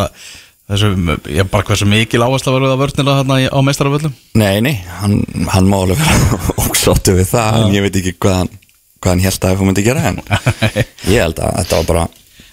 þessu, 0.68 0.90
ég 1.32 1.48
bara 1.52 1.64
hversu 1.68 1.88
mikil 1.88 2.22
áhersla 2.26 2.52
verður 2.54 2.72
það 2.74 2.82
vörnina 2.84 3.16
þarna 3.20 3.38
í- 3.44 3.50
á 3.52 3.58
meistaraföllum? 3.64 4.14
Nei, 4.40 4.60
nei, 4.64 4.74
hann, 5.00 5.18
hann 5.54 5.68
má 5.70 5.78
alveg 5.82 6.00
vera 6.02 6.38
ósáttu 6.68 7.14
við 7.18 7.30
það 7.32 7.58
en 7.64 7.76
ég 7.78 7.86
veit 7.86 7.98
ekki 8.02 8.14
hvað 8.20 8.38
hann 8.42 8.52
hvað 8.98 9.12
hann 9.14 9.24
held 9.26 9.44
að 9.48 9.56
FH 9.56 9.66
myndi 9.68 9.84
gera 9.86 10.06
en 10.10 10.22
ég 11.12 11.20
held 11.22 11.38
að 11.38 11.58
þetta 11.62 11.76
var 11.82 11.88
bara 11.92 12.06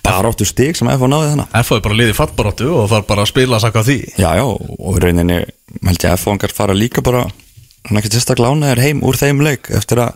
baróttu 0.05 0.45
stig 0.45 0.77
sem 0.77 0.89
FH 0.93 1.07
náði 1.09 1.31
þannig 1.33 1.55
FH 1.65 1.77
er 1.79 1.85
bara 1.87 1.97
liðið 2.01 2.17
fattbaróttu 2.19 2.67
og 2.77 2.89
þarf 2.91 3.07
bara 3.09 3.23
að 3.25 3.31
spila 3.31 3.57
að 3.57 3.63
saka 3.65 3.81
því. 3.87 3.95
Já, 4.21 4.27
já, 4.37 4.43
og 4.45 4.99
rauninni 5.01 5.39
held 5.41 6.05
ég 6.05 6.11
að 6.11 6.19
FH-angar 6.21 6.53
fara 6.53 6.75
líka 6.77 7.01
bara 7.05 7.23
hann 7.89 7.97
ekki 8.01 8.11
sérstaklega 8.13 8.53
lánaður 8.53 8.83
heim 8.85 9.01
úr 9.05 9.17
þeim 9.17 9.41
leik 9.45 9.71
eftir 9.75 10.03
að 10.05 10.13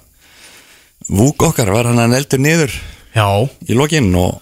Vúk 1.10 1.42
okkar 1.48 1.70
var 1.72 1.88
hann 1.90 1.98
að 2.04 2.12
neldur 2.12 2.42
niður 2.44 2.74
Já, 3.16 3.26
í 3.72 3.74
lokinn 3.78 4.12
og, 4.20 4.36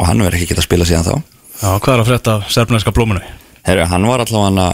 og 0.00 0.06
hann 0.08 0.22
verður 0.24 0.38
ekki 0.38 0.52
geta 0.54 0.62
að 0.62 0.68
spila 0.70 0.86
síðan 0.88 1.04
þá 1.08 1.14
já 1.62 1.68
hvað 1.80 1.92
er 1.94 2.02
að 2.02 2.08
frétta 2.10 2.34
serfnænska 2.52 2.92
blóminu? 2.94 3.22
Herru, 3.64 3.86
hann 3.88 4.06
var 4.08 4.24
allavega 4.24 4.70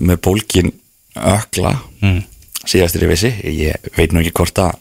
með 0.00 0.22
bólkin 0.26 0.72
ökla 1.14 1.76
Mm. 2.04 2.24
síðastir 2.66 3.04
í 3.06 3.08
vissi 3.08 3.30
ég 3.48 3.90
veit 3.96 4.12
nú 4.12 4.20
ekki 4.20 4.34
hvort 4.36 4.58
að 4.60 4.74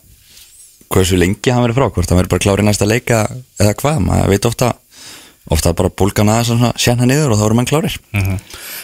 hversu 0.92 1.16
lengi 1.18 1.52
hann 1.54 1.64
verður 1.64 1.78
frá, 1.78 1.92
hvort 1.94 2.10
hann 2.10 2.20
verður 2.20 2.34
bara 2.34 2.44
klárið 2.44 2.68
næsta 2.68 2.88
leika 2.90 3.20
eða 3.60 3.76
hvað, 3.80 4.00
maður 4.04 4.32
veit 4.34 4.46
ofta 4.50 4.74
ofta 5.52 5.74
bara 5.74 5.90
bólkan 5.90 6.30
aðeins 6.32 6.74
sérna 6.80 7.08
niður 7.08 7.34
og 7.34 7.40
þá 7.40 7.46
eru 7.46 7.56
menn 7.60 7.70
klárir 7.70 7.96
Mm 8.14 8.38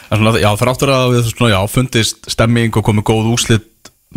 svona, 0.09 0.39
Já, 0.41 0.49
þráttur 0.57 0.89
að 0.93 1.11
við 1.13 1.27
svona, 1.33 1.51
já, 1.53 1.59
fundist 1.69 2.29
stemming 2.31 2.73
og 2.79 2.85
komið 2.87 3.05
góð 3.11 3.27
úslit 3.33 3.67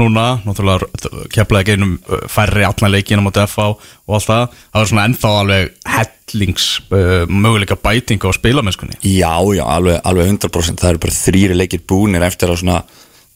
núna, 0.00 0.26
náttúrulega 0.46 0.88
keflaði 1.32 1.62
ekki 1.62 1.74
einum 1.76 1.96
færri 2.32 2.64
allan 2.64 2.94
leikinum 2.94 3.28
á 3.28 3.32
DFA 3.36 3.66
og 3.74 4.14
allt 4.16 4.28
það, 4.28 4.44
það 4.72 4.78
var 4.78 4.90
svona 4.90 5.04
ennþá 5.08 5.32
alveg 5.40 5.72
hellings 5.96 6.68
uh, 6.88 7.24
möguleika 7.28 7.76
bæting 7.76 8.24
á 8.24 8.30
spilamennskunni. 8.32 8.96
Já, 9.04 9.34
já, 9.52 9.64
alveg, 9.68 9.98
alveg 10.08 10.30
100% 10.32 10.80
það 10.80 10.94
eru 10.94 11.02
bara 11.02 11.18
þrýri 11.18 11.58
leikir 11.58 11.84
búnir 11.88 12.24
eftir 12.24 12.54
að 12.54 12.62
svona, 12.62 12.78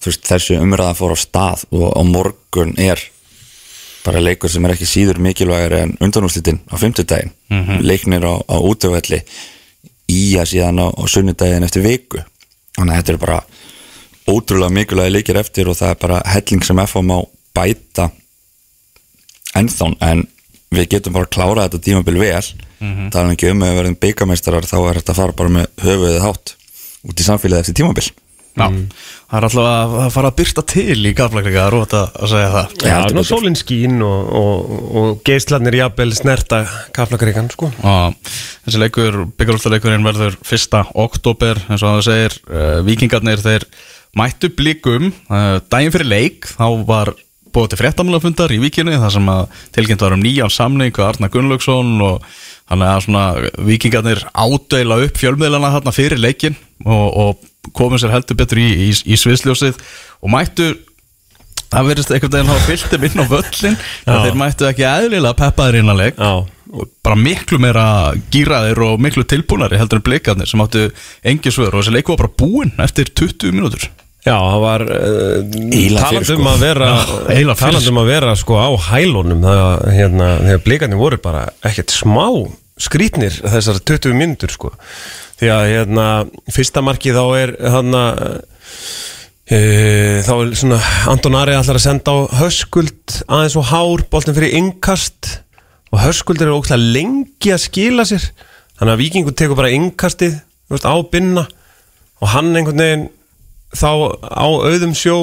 veist, 0.06 0.24
þessu 0.24 0.56
umræða 0.62 0.96
fór 0.96 1.12
á 1.12 1.18
stað 1.20 1.66
og 1.76 1.92
á 1.92 2.02
morgun 2.08 2.72
er 2.80 3.04
bara 4.06 4.22
leikur 4.22 4.48
sem 4.48 4.64
er 4.64 4.76
ekki 4.76 4.88
síður 4.88 5.20
mikilvægari 5.20 5.82
en 5.82 5.94
undanúslitin 6.00 6.62
á 6.72 6.74
fimmtudaginn. 6.80 7.34
Leiknir 7.84 8.24
á, 8.24 8.34
á 8.48 8.56
útöfelli 8.56 9.20
í 10.08 10.38
að 10.40 10.54
síðan 10.54 10.80
á, 10.80 10.86
á 10.88 11.02
sunnudaginn 11.10 11.66
eftir 11.66 11.84
viku. 11.84 12.22
Þannig 12.78 12.94
að 12.94 13.00
þetta 13.00 13.12
er 13.12 13.22
bara 13.26 13.40
ótrúlega 14.26 14.74
mikilvægi 14.74 15.14
leikir 15.14 15.40
eftir 15.40 15.70
og 15.70 15.78
það 15.78 15.92
er 15.94 16.00
bara 16.02 16.22
helling 16.34 16.64
sem 16.66 16.82
FH 16.86 17.02
má 17.06 17.18
bæta 17.56 18.10
ennþá. 19.56 19.92
En 20.04 20.26
við 20.74 20.90
getum 20.96 21.16
bara 21.16 21.28
að 21.28 21.34
klára 21.36 21.66
þetta 21.66 21.82
tímabil 21.86 22.20
vel. 22.20 22.44
Mm 22.76 22.92
-hmm. 22.92 23.10
tala 23.10 23.32
ekki 23.32 23.50
um 23.50 23.62
að 23.62 23.70
við 23.70 23.78
verðum 23.80 24.00
byggameistarar 24.00 24.68
þá 24.68 24.78
er 24.90 25.00
þetta 25.00 25.12
að 25.12 25.20
fara 25.22 25.32
bara 25.32 25.48
með 25.48 25.66
höfuðið 25.80 26.22
hátt 26.26 26.54
út 27.06 27.20
í 27.20 27.24
samfélagið 27.24 27.60
eftir 27.60 27.78
tímabil. 27.80 28.08
Já, 28.56 28.70
það 29.28 29.36
er 29.36 29.44
alltaf 29.46 29.66
að, 29.68 30.12
fara 30.14 30.28
að 30.30 30.36
byrta 30.38 30.62
til 30.64 31.00
í 31.04 31.12
gaflæklega 31.16 31.64
að 31.66 31.72
róta 31.74 31.98
að 32.16 32.30
segja 32.32 32.52
það. 32.54 32.70
Já, 32.88 32.94
nú 33.02 33.20
betur. 33.20 33.26
sólinn 33.28 33.58
skín 33.60 33.98
og, 34.06 34.30
og, 34.40 34.70
og 34.96 35.18
geislarnir 35.28 35.76
jafnvel 35.76 36.14
snerta 36.16 36.62
kaflakarikan, 36.96 37.50
sko. 37.52 37.68
Já, 37.76 38.16
þessi 38.64 38.80
leikur, 38.80 39.18
byggarústaleikurinn 39.36 40.08
verður 40.08 40.38
fyrsta 40.40 40.86
oktober, 40.94 41.60
eins 41.68 41.84
og 41.84 41.98
það 41.98 42.06
segir. 42.08 42.38
Uh, 42.48 42.78
vikingarnir 42.88 43.44
þeir 43.44 43.68
mættu 44.16 44.50
blikum 44.56 45.10
uh, 45.28 45.58
daginn 45.70 45.94
fyrir 45.94 46.10
leik, 46.10 46.48
þá 46.56 46.66
var 46.88 47.12
búið 47.56 47.72
til 47.72 47.80
fréttamælafundar 47.80 48.52
í 48.52 48.60
vikinni 48.60 48.98
þar 49.00 49.14
sem 49.14 49.28
að 49.32 49.44
tilkynnt 49.76 50.02
var 50.04 50.16
um 50.16 50.22
nýjan 50.22 50.52
samning 50.52 50.92
og 50.98 51.06
Arna 51.06 51.30
Gunnlaugsson 51.32 51.94
og 52.04 52.24
þannig 52.66 52.90
að 52.90 53.04
svona 53.06 53.26
vikingarnir 53.68 54.24
ádæla 54.34 54.98
upp 55.06 55.20
fjölmiðlana 55.20 55.72
þarna 55.76 55.94
fyrir 55.94 56.20
leikin 56.20 56.58
og, 56.84 57.06
og 57.06 57.72
komið 57.76 58.04
sér 58.04 58.16
heldur 58.16 58.38
betur 58.38 58.60
í, 58.60 58.68
í, 58.88 58.90
í 58.92 59.18
sviðsljósið 59.20 59.78
og 60.20 60.32
mættu 60.34 60.68
það 61.70 61.88
verðist 61.90 62.12
einhvern 62.12 62.34
veginn 62.34 62.52
hafa 62.52 62.66
fyllt 62.66 62.92
þeim 62.92 63.06
inn 63.08 63.24
á 63.24 63.26
völlin 63.32 63.80
þeir 64.04 64.38
mættu 64.38 64.68
ekki 64.68 64.86
eðlilega 64.86 65.38
peppaðir 65.40 65.80
inn 65.80 65.92
að 65.92 66.02
leik. 66.02 66.20
Já, 66.20 66.82
bara 67.06 67.18
miklu 67.18 67.60
meira 67.62 67.86
gýraðir 68.34 68.82
og 68.86 69.02
miklu 69.02 69.24
tilbúnari 69.28 69.80
heldur 69.80 70.02
en 70.02 70.06
blikarnir 70.06 70.50
sem 70.50 70.62
áttu 70.62 70.88
engi 71.26 71.54
svör 71.54 71.72
og 71.72 71.80
þessi 71.82 71.94
leiku 71.96 72.14
var 72.14 72.26
bara 72.26 72.36
búinn 72.42 72.74
eftir 72.82 73.10
20 73.14 73.54
mínútur 73.56 73.88
Já, 74.26 74.34
það 74.34 74.62
var 74.64 74.82
uh, 74.90 75.34
Eiginlega 75.70 76.02
talandi 76.02 76.26
fyrir, 76.26 76.40
um 76.40 76.46
sko. 76.46 76.50
að 76.50 76.62
vera 76.64 76.86
Já, 76.90 77.02
eiginlega 77.30 77.58
fyrir, 77.60 77.60
talandi 77.60 77.90
um 77.92 78.00
að 78.00 78.08
vera 78.10 78.32
sko 78.40 78.56
á 78.58 78.68
hælunum 78.88 79.44
það, 79.44 79.68
hérna, 79.94 80.30
þegar 80.42 80.62
blikarnir 80.64 80.98
voru 80.98 81.18
bara 81.22 81.42
ekkert 81.70 81.94
smá 81.94 82.26
skrítnir 82.76 83.36
þessar 83.38 83.78
20 83.80 84.16
mínútur 84.18 84.52
sko. 84.52 84.72
Því 85.38 85.50
að 85.52 85.64
hérna, 85.70 86.06
fyrsta 86.52 86.82
markið 86.84 87.18
þá 87.20 87.24
er 87.38 87.54
hérna 87.60 88.02
e, 89.46 89.58
þá 90.26 90.32
er 90.34 90.52
svona 90.58 90.80
Anton 91.12 91.38
Ari 91.38 91.56
ætlar 91.56 91.78
að 91.80 91.86
senda 91.86 92.12
á 92.12 92.18
höskuld 92.42 93.18
aðeins 93.28 93.56
og 93.60 93.68
hár, 93.70 94.04
boltin 94.12 94.36
fyrir 94.36 94.56
innkast. 94.58 95.36
Og 95.94 96.02
höskuldur 96.02 96.50
er 96.50 96.56
ókslega 96.56 96.82
lengi 96.82 97.52
að 97.54 97.62
skila 97.68 98.04
sér. 98.08 98.26
Þannig 98.76 98.96
að 98.96 99.02
vikingur 99.04 99.36
tekur 99.36 99.58
bara 99.60 99.70
veist, 99.70 100.82
á 100.82 100.96
binna. 101.12 101.46
Og 102.18 102.32
hann 102.32 102.56
einhvern 102.56 102.82
veginn 102.82 103.06
þá 103.74 103.90
á 104.22 104.46
auðum 104.46 104.94
sjó 104.96 105.18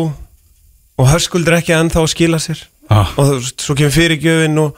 og 0.99 1.10
höskuldur 1.10 1.58
ekki 1.58 1.75
ennþá 1.75 2.03
að 2.03 2.13
skila 2.13 2.39
sér. 2.41 2.67
Ah. 2.91 3.13
og 3.15 3.39
svo 3.47 3.77
kemur 3.79 3.93
fyrirgjöfin 3.95 4.60
og 4.60 4.75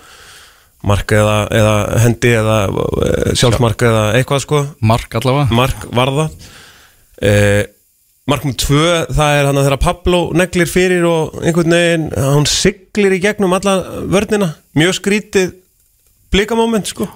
mark 0.86 1.10
eða, 1.17 1.38
eða 1.49 2.01
hendi 2.04 2.34
eða 2.38 2.58
e, 2.69 3.13
sjálfsmark 3.39 3.86
eða 3.88 4.04
eitthvað 4.19 4.43
sko. 4.43 4.62
Mark 4.86 5.17
allavega. 5.17 5.49
Mark 5.58 5.88
varða. 5.95 6.28
E, 7.17 7.32
mark 8.30 8.45
með 8.45 8.58
tvö 8.62 8.86
það 9.10 9.39
er 9.39 9.49
hann 9.49 9.60
að 9.60 9.67
þeirra 9.67 9.82
Pablo 9.82 10.21
neglir 10.38 10.69
fyrir 10.69 11.08
og 11.10 11.39
einhvern 11.41 11.75
veginn 11.78 12.08
hann 12.13 12.47
siglir 12.49 13.17
í 13.17 13.21
gegnum 13.25 13.58
alla 13.58 13.80
vörnina. 14.06 14.54
Mjög 14.78 14.99
skrítið 14.99 15.56
blikamoment 16.34 16.93
sko. 16.93 17.10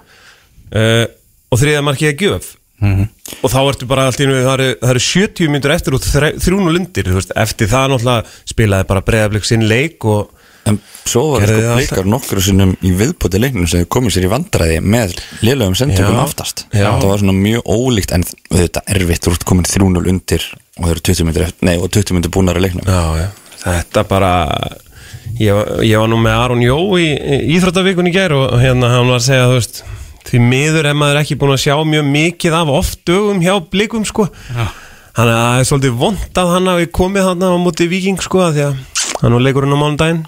E, 0.74 1.06
og 1.50 1.62
þriða 1.62 1.86
markið 1.86 2.12
er 2.12 2.24
gjöf 2.26 2.54
og 2.80 3.52
þá 3.52 3.60
ertu 3.70 3.88
bara 3.89 4.06
allt 4.08 4.20
í 4.20 4.26
einu 4.28 4.38
það 4.39 4.54
eru, 4.56 4.68
það 4.82 4.92
eru 4.96 5.06
70 5.06 5.50
myndur 5.54 5.74
eftir 5.76 5.96
og 5.98 6.04
þrjúnu 6.08 6.72
lundir 6.76 7.10
veist, 7.13 7.32
eftir 7.36 7.68
það 7.72 7.89
náttúrulega 7.94 8.26
spilaði 8.54 8.88
bara 8.88 9.02
breyðablik 9.10 9.46
sinn 9.50 9.68
leik 9.68 10.06
og 10.06 10.36
En 10.68 10.76
svo 11.08 11.22
var 11.32 11.46
sko 11.48 11.56
það 11.63 11.78
blikar 11.80 12.08
nokkru 12.12 12.42
sinnum 12.44 12.74
í 12.86 12.89
viðbúti 12.94 13.39
leiknum 13.42 13.65
sem 13.72 13.86
komið 13.89 14.12
sér 14.18 14.26
í 14.28 14.30
vandræði 14.30 14.80
með 14.84 15.13
lélögum 15.42 15.74
sendtökum 15.80 16.18
aftast. 16.22 16.65
Já. 16.76 16.89
Það 17.00 17.06
var 17.10 17.22
svona 17.24 17.34
mjög 17.38 17.63
ólíkt 17.74 18.12
en 18.13 18.26
auðvitað 18.52 18.92
erfitt 18.94 19.24
þú 19.26 19.32
ert 19.34 19.46
komin 19.50 19.65
3-0 19.65 20.04
undir 20.12 20.44
og 20.78 20.84
það 20.84 20.92
eru 20.92 21.04
20 21.10 21.26
myndir, 21.30 21.46
eftir, 21.48 21.65
nei, 21.65 21.78
og 21.80 21.89
20 21.96 22.13
myndir 22.18 22.34
búnar 22.36 22.60
í 22.60 22.65
leiknum. 22.68 22.86
Já, 22.86 23.02
já, 23.24 23.30
þetta 23.63 24.04
bara 24.12 24.34
ég, 25.39 25.56
var- 25.56 25.72
ég 25.88 26.04
var 26.04 26.12
nú 26.12 26.20
með 26.28 26.38
Aron 26.44 26.62
Jó 26.68 26.78
í, 27.00 27.08
í 27.15 27.56
Íþróttavíkun 27.58 28.12
í 28.12 28.13
gær 28.13 28.36
og 28.38 28.60
hérna 28.62 28.92
hann 28.94 29.10
var 29.10 29.24
að 29.24 29.26
segja, 29.32 29.48
þú 29.50 29.58
veist 29.58 29.82
því 30.30 30.42
miður 30.46 30.89
er 30.92 30.98
maður 30.98 31.22
ekki 31.24 31.38
búin 31.42 31.56
að 31.56 31.63
sjá 31.65 31.76
mjög 31.89 32.06
mikið 32.13 32.58
af 32.60 32.72
oft 32.80 33.00
dögum 33.10 33.42
hjá 33.44 33.56
blikum 33.72 34.06
sko 34.08 34.28
þannig 34.30 35.34
að 35.36 35.39
það 35.44 35.60
er 35.62 35.70
svolítið 35.70 35.96
vond 36.00 36.42
að 36.42 36.52
hann 36.54 36.70
hafi 36.72 36.89
komið 37.00 37.30
hann 37.30 37.46
á 37.46 37.52
móti 37.60 37.88
viking 37.92 38.20
sko 38.24 38.44
af 38.46 38.54
því 38.56 38.65
að 38.68 38.76
hann 39.24 39.36
var 39.36 39.46
leikurinn 39.48 39.76
á 39.76 39.80
mánudaginn 39.82 40.22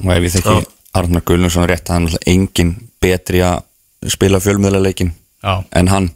og 0.00 0.12
ef 0.14 0.26
ég 0.28 0.36
þekki 0.38 0.54
Já. 0.60 0.68
Arnar 1.00 1.22
Gullnarsson 1.22 1.68
rétt 1.70 1.90
að 1.90 1.98
hann 1.98 2.08
er 2.10 2.22
engin 2.32 2.70
betri 3.02 3.42
að 3.46 3.60
spila 4.10 4.40
fjölmiðlarleikin 4.42 5.12
Já. 5.44 5.54
en 5.76 5.90
hann 5.92 6.08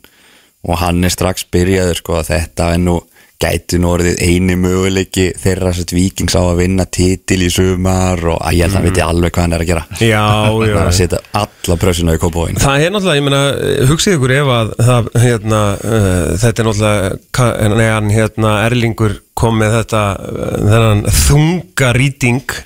og 0.64 0.78
hann 0.80 1.04
er 1.04 1.12
strax 1.12 1.44
byrjaður 1.52 2.00
sko 2.00 2.16
að 2.20 2.30
þetta 2.32 2.70
er 2.74 2.80
nú 2.82 2.96
gæti 3.44 3.78
nú 3.80 3.90
orðið 3.92 4.20
eini 4.24 4.56
möguleiki 4.58 5.26
þeirra 5.40 5.72
sett 5.76 5.92
vikings 5.94 6.36
á 6.36 6.42
að 6.42 6.62
vinna 6.62 6.86
titil 6.88 7.40
í 7.44 7.50
sumar 7.52 8.22
og 8.32 8.40
að 8.40 8.58
ég 8.58 8.66
held 8.66 8.74
að 8.74 8.78
hann 8.78 8.88
viti 8.88 9.04
alveg 9.04 9.34
hvað 9.34 9.46
hann 9.46 9.56
er 9.56 9.64
að 9.64 9.70
gera. 9.70 9.84
Já, 10.00 10.22
það 10.44 10.66
er 10.66 10.78
að 10.80 10.88
já, 10.88 10.96
setja 10.98 11.20
alla 11.42 11.78
prössuna 11.84 12.16
í 12.16 12.22
kópavóin 12.22 12.60
Það 12.64 12.86
er 12.86 12.94
náttúrulega, 12.94 13.20
ég 13.20 13.26
meina, 13.28 13.42
hugsið 13.90 14.18
ykkur 14.18 14.34
ef 14.38 14.52
að 14.56 14.74
það, 14.90 15.10
hérna, 15.24 15.62
uh, 15.78 16.20
þetta 16.44 16.64
er 16.64 16.70
náttúrulega, 16.70 17.88
hann, 17.94 18.12
hérna, 18.14 18.54
Erlingur 18.68 19.18
kom 19.38 19.58
með 19.60 19.78
þetta, 19.80 20.04
uh, 20.20 20.54
þennan 20.64 21.04
þunga 21.22 21.94
rýting 21.98 22.58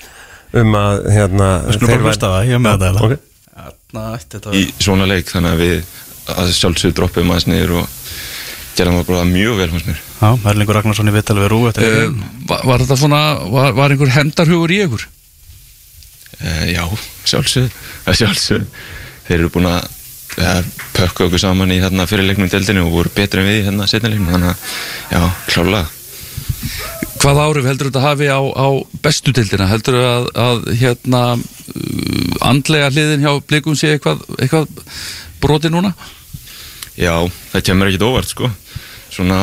um 0.58 0.76
að, 0.78 1.08
hérna, 1.12 1.54
Við 1.68 1.80
skulum 1.80 1.96
bara 1.96 2.12
hlusta 2.12 2.34
það, 2.36 2.52
ég 2.52 2.62
með 2.64 2.76
þetta 2.76 2.92
hérna. 2.92 3.08
Ok. 3.08 3.24
Þarna 3.58 4.04
ætti 4.14 4.36
þetta 4.36 4.54
í 4.54 4.66
svona 4.76 5.06
leik 5.08 5.30
þannig 5.32 5.54
að 5.54 5.62
við 5.64 5.94
að 6.28 6.50
sjálfsög 6.58 6.94
droppum 6.96 7.30
aðeins 7.32 7.46
niður 7.48 7.78
og 7.80 7.94
gerðum 8.78 8.98
það 9.00 9.10
bara 9.12 9.26
mjög 9.28 9.58
vel 9.60 9.68
hans 9.74 9.86
mér 9.88 10.00
Já, 10.18 10.30
Erlingur 10.52 10.78
Ragnarsson 10.78 11.10
í 11.10 11.14
vitali 11.14 11.44
við 11.44 11.52
Rú 11.52 11.60
uh, 11.66 11.72
leikinn. 11.76 12.24
var, 12.50 12.64
var 12.72 12.84
þetta 12.84 12.98
svona, 13.02 13.20
var, 13.52 13.74
var 13.76 13.94
einhver 13.94 14.14
hendarhugur 14.16 14.74
í 14.74 14.80
ykkur? 14.86 15.04
uh, 16.40 16.64
Já, 16.72 16.82
sjálfsög 17.28 17.70
sjálfsög 18.08 18.66
þeir 19.28 19.38
eru 19.42 19.52
búin 19.52 19.68
að 19.70 19.86
pökka 20.94 21.26
okkur 21.26 21.40
saman 21.42 21.72
í 21.74 21.80
hérna 21.82 22.04
fyrir 22.06 22.26
leiknum 22.28 22.46
í 22.46 22.52
deildinu 22.52 22.84
og 22.86 22.92
voru 22.94 23.10
betri 23.14 23.42
en 23.42 23.48
við 23.48 23.56
í 23.60 23.64
hérna 23.66 23.88
setna 23.90 24.10
leiknum 24.12 24.30
þannig 24.36 24.52
að 24.52 25.16
já, 25.16 25.22
klálega 25.50 25.86
Hvað 27.18 27.40
áhrif 27.42 27.66
heldur 27.66 27.88
þetta 27.88 28.02
hafi 28.04 28.28
á, 28.30 28.38
á 28.38 28.68
bestu 29.02 29.32
dildina? 29.34 29.66
Heldur 29.66 29.96
að, 29.98 30.28
að 30.38 30.60
hérna 30.78 31.22
uh, 31.34 32.36
andlega 32.46 32.92
hliðin 32.94 33.24
hjá 33.26 33.32
blikum 33.50 33.74
sé 33.78 33.96
eitthvað, 33.96 34.22
eitthvað 34.38 34.68
broti 35.42 35.70
núna? 35.74 35.90
Já, 36.98 37.14
það 37.52 37.64
kemur 37.66 37.90
ekkit 37.90 38.06
óvart 38.06 38.30
sko 38.30 38.52
svona 39.18 39.38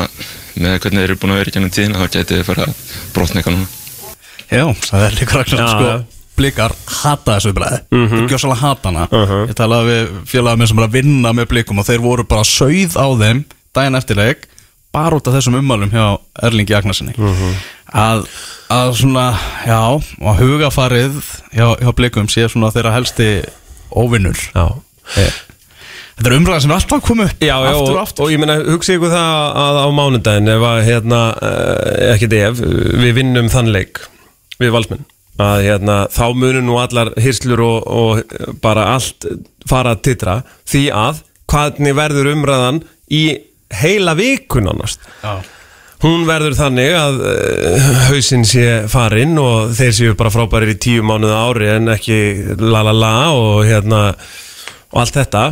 með 0.55 0.77
hvernig 0.81 1.01
þeir 1.01 1.09
eru 1.09 1.19
búin 1.21 1.33
að 1.35 1.39
vera 1.41 1.51
í 1.51 1.55
gennum 1.57 1.73
tíðina 1.75 1.99
þá 2.01 2.07
gæti 2.15 2.37
þið 2.39 2.45
fara 2.49 2.65
að 2.65 2.75
brotna 3.15 3.41
eitthvað 3.41 3.57
núna 3.57 3.67
Já, 4.45 4.65
það 4.89 5.05
er 5.07 5.15
Ragnarsson 5.19 5.59
Já, 5.59 5.67
sko. 5.73 5.93
Blikar 6.35 6.73
hata 7.01 7.35
þessu 7.37 7.53
bræði 7.55 7.77
mm. 7.95 8.07
-hmm. 8.11 8.25
Gjósalega 8.31 8.59
hata 8.61 8.91
hana 8.91 9.05
Ég 9.49 9.53
talaði 9.55 9.93
við 9.93 10.09
félagið 10.33 10.59
minn 10.59 10.67
sem 10.71 10.79
er 10.81 10.87
að 10.87 10.97
vinna 10.97 11.31
með 11.33 11.47
blikum 11.53 11.79
og 11.79 11.87
þeir 11.87 12.03
voru 12.03 12.25
bara 12.27 12.43
sauð 12.43 12.97
á 12.99 13.07
þeim 13.21 13.45
daginn 13.75 13.95
eftir 13.99 14.19
leik 14.19 14.43
bara 14.95 15.15
út 15.17 15.27
af 15.27 15.33
þessum 15.35 15.57
ummálum 15.59 15.91
hjá 15.91 16.17
Erlingi 16.43 16.75
Agnarssoni 16.75 17.13
Mhm. 17.17 17.55
að, 17.95 18.25
að 18.71 18.93
svona, 18.99 19.25
já 19.67 19.79
og 20.21 20.37
hugafarið 20.39 21.17
hjá, 21.55 21.67
hjá 21.79 21.91
blikum 21.95 22.27
sé 22.31 22.47
svona 22.51 22.71
þeirra 22.71 22.93
helsti 22.95 23.43
óvinnur 23.91 24.37
Já. 24.55 24.67
Eh, 25.17 25.31
Þetta 26.15 26.29
er 26.31 26.35
umræða 26.37 26.61
sem 26.63 26.71
er 26.71 26.77
alltaf 26.77 27.01
koma 27.03 27.25
upp 27.27 27.41
Já, 27.43 27.55
já, 27.59 27.71
aftur 27.73 27.89
og, 27.89 27.95
og 27.95 28.01
aftur. 28.05 28.23
og 28.23 28.31
ég 28.31 28.39
meina, 28.39 28.55
hugsið 28.63 28.97
ykkur 28.99 29.11
það 29.11 29.57
að 29.65 29.79
á 29.83 29.87
mánudaginn 29.97 30.51
ef 30.53 30.63
að, 30.69 30.77
hérna, 30.87 31.19
uh, 31.35 32.13
ekki 32.13 32.29
ef, 32.39 32.61
við 33.03 33.17
vinnum 33.17 33.49
þann 33.51 33.71
leik 33.75 33.99
við 34.61 34.71
valsmenn, 34.71 35.03
að 35.43 35.65
hérna, 35.65 35.97
þá 36.15 36.23
munum 36.39 36.69
nú 36.69 36.77
allar 36.79 37.11
hyrslur 37.19 37.63
og, 37.65 37.89
og 37.91 38.61
bara 38.63 38.85
allt 38.93 39.27
fara 39.67 39.91
að 39.97 40.05
titra 40.07 40.37
því 40.63 40.85
að 40.95 41.19
hvernig 41.51 41.97
verður 41.99 42.31
umræðan 42.31 42.79
í 43.11 43.25
heila 43.75 44.15
vikun 44.15 44.71
annars? 44.71 44.95
Já. 45.19 45.41
hún 46.05 46.23
verður 46.29 46.55
þannig 46.55 46.95
að 46.95 47.19
uh, 47.27 47.91
hausinn 48.07 48.47
sé 48.47 48.85
farinn 48.91 49.35
og 49.41 49.75
þeir 49.75 49.93
séu 49.99 50.15
bara 50.15 50.31
frábærir 50.31 50.77
í 50.77 50.79
tíu 50.79 51.03
mánuða 51.03 51.43
ári 51.49 51.69
en 51.75 51.91
ekki 51.97 52.21
la 52.63 52.87
la 52.87 52.95
la 52.95 53.13
og 53.35 53.65
hérna 53.67 54.01
og 54.15 54.99
allt 55.03 55.19
þetta 55.19 55.45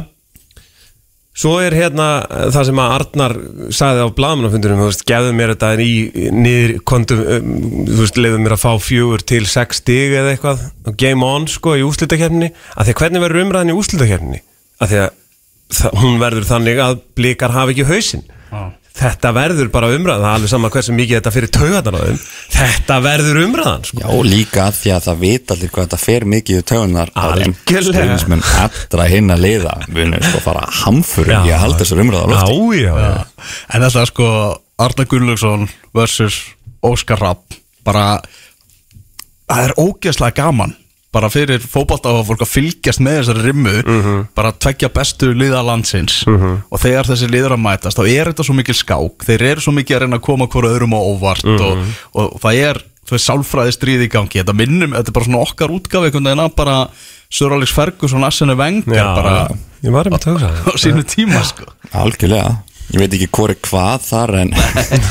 Svo 1.33 1.55
er 1.63 1.73
hérna 1.73 2.07
eh, 2.27 2.45
það 2.53 2.67
sem 2.69 2.81
að 2.83 2.91
Arnar 2.97 3.33
sagði 3.73 4.05
á 4.05 4.15
blaðmannafundunum, 4.19 4.83
þú 4.83 4.89
veist, 4.91 5.05
gefðu 5.09 5.31
mér 5.37 5.53
þetta 5.55 5.71
í 5.81 6.29
niður, 6.35 6.75
kontum, 6.89 7.23
um, 7.23 7.55
þú 7.89 7.97
veist, 8.03 8.19
leiðu 8.21 8.43
mér 8.43 8.55
að 8.57 8.61
fá 8.61 8.71
fjögur 8.85 9.25
til 9.33 9.41
sex 9.49 9.81
stig 9.81 10.13
eða 10.13 10.35
eitthvað, 10.35 10.61
game 11.01 11.25
on, 11.25 11.49
sko, 11.49 11.73
í 11.79 11.87
úslitakefninni, 11.87 12.51
að 12.77 12.89
því 12.89 12.95
að 12.95 13.01
hvernig 13.01 13.25
verður 13.25 13.45
umræðin 13.47 13.73
í 13.73 13.77
úslitakefninni? 13.79 14.43
Að 14.77 14.93
því 14.93 15.01
að 15.03 15.99
hún 16.03 16.21
verður 16.21 16.45
þannig 16.51 16.83
að 16.85 17.01
blikar 17.17 17.55
hafa 17.55 17.73
ekki 17.73 17.89
hausinn. 17.89 18.25
Já. 18.53 18.63
Þetta 18.93 19.31
verður 19.33 19.69
bara 19.73 19.87
umræðan, 19.89 20.21
það 20.21 20.27
er 20.29 20.35
alveg 20.37 20.49
sama 20.51 20.69
hversu 20.69 20.93
mikið 20.93 21.15
þetta 21.17 21.31
fyrir 21.33 21.49
þeim, 22.03 22.17
þetta 22.53 22.97
verður 23.01 23.39
umræðan, 23.41 23.87
sko. 23.89 24.01
Já, 24.03 24.09
líka 24.27 24.65
að 24.67 24.75
því 24.77 24.91
að 24.93 25.07
það 25.07 25.23
vita 25.23 25.55
allir 25.55 25.71
hvað 25.73 25.87
þetta 25.87 25.99
fer 26.03 26.25
mikið 26.33 26.59
í 26.59 26.65
þeim 26.69 27.15
Algjörlega. 27.23 27.87
stuðningsmenn 27.89 28.43
allra 28.67 29.07
hinn 29.09 29.33
að 29.33 29.41
liða 29.47 29.73
við 29.87 30.03
erum 30.05 30.27
sko 30.29 30.43
fara 30.45 30.67
hamfur 30.83 31.31
í 31.33 31.33
að 31.39 31.63
halda 31.63 31.79
þessar 31.81 32.03
umræða 32.05 32.21
á 32.21 32.31
lofti 32.35 32.53
Já, 32.53 32.83
já, 32.83 32.93
já. 33.01 33.49
En 33.73 33.87
þetta 33.87 34.03
er 34.05 34.11
sko 34.13 34.29
Arna 34.85 35.07
Gunnlaugsson 35.09 35.65
versus 35.97 36.37
Óskar 36.85 37.21
Rapp 37.25 37.57
bara 37.83 38.05
það 39.49 39.65
er 39.67 39.75
ógeðslega 39.81 40.37
gaman 40.43 40.77
bara 41.13 41.29
fyrir 41.29 41.61
fótbolta 41.61 42.09
og 42.09 42.23
fólk 42.27 42.41
að 42.45 42.49
fylgjast 42.55 43.01
með 43.05 43.19
þessari 43.21 43.43
rimmu 43.47 43.73
bara 44.35 44.49
að 44.51 44.59
tveggja 44.65 44.89
bestu 44.95 45.29
liða 45.37 45.61
landsins. 45.65 46.23
Og 46.27 46.81
þegar 46.81 47.05
þessi 47.11 47.29
liður 47.29 47.53
að 47.57 47.61
mætast 47.67 47.99
þá 47.99 48.03
er 48.09 48.31
þetta 48.31 48.47
svo 48.47 48.55
mikil 48.57 48.75
skák. 48.79 49.27
Þeir 49.27 49.45
eru 49.51 49.61
svo 49.65 49.73
mikið 49.77 49.95
að 49.99 50.01
reyna 50.07 50.17
að 50.19 50.25
koma 50.25 50.47
hverju 50.49 50.71
öðrum 50.73 50.95
á 50.97 51.01
óvart 51.05 51.45
og, 51.53 51.83
og 52.17 52.39
það 52.41 52.61
er 52.67 52.81
þú 53.03 53.15
veist, 53.17 53.27
sálfræði 53.27 53.75
stríði 53.75 54.07
í 54.07 54.11
gangi. 54.13 54.39
Þetta 54.41 54.55
minnum, 54.57 54.93
þetta 54.97 55.11
er 55.11 55.17
bara 55.17 55.27
svona 55.29 55.43
okkar 55.43 55.73
útgáfi 55.75 56.09
einhvern 56.09 56.29
veginn 56.31 56.43
að 56.45 56.53
bara 56.59 56.75
Sir 57.33 57.51
Alex 57.55 57.73
Ferguson 57.75 58.23
Arsene 58.23 58.55
Wenger 58.55 58.95
Já, 58.95 59.07
bara 59.17 59.47
á 60.69 60.71
sínu 60.79 61.03
tíma 61.03 61.41
sko. 61.45 61.67
Algjörlega. 61.91 62.53
Ég 62.93 62.99
veit 63.01 63.13
ekki 63.15 63.29
hvori 63.33 63.55
hvað 63.63 64.03
þar 64.05 64.33
en, 64.41 64.53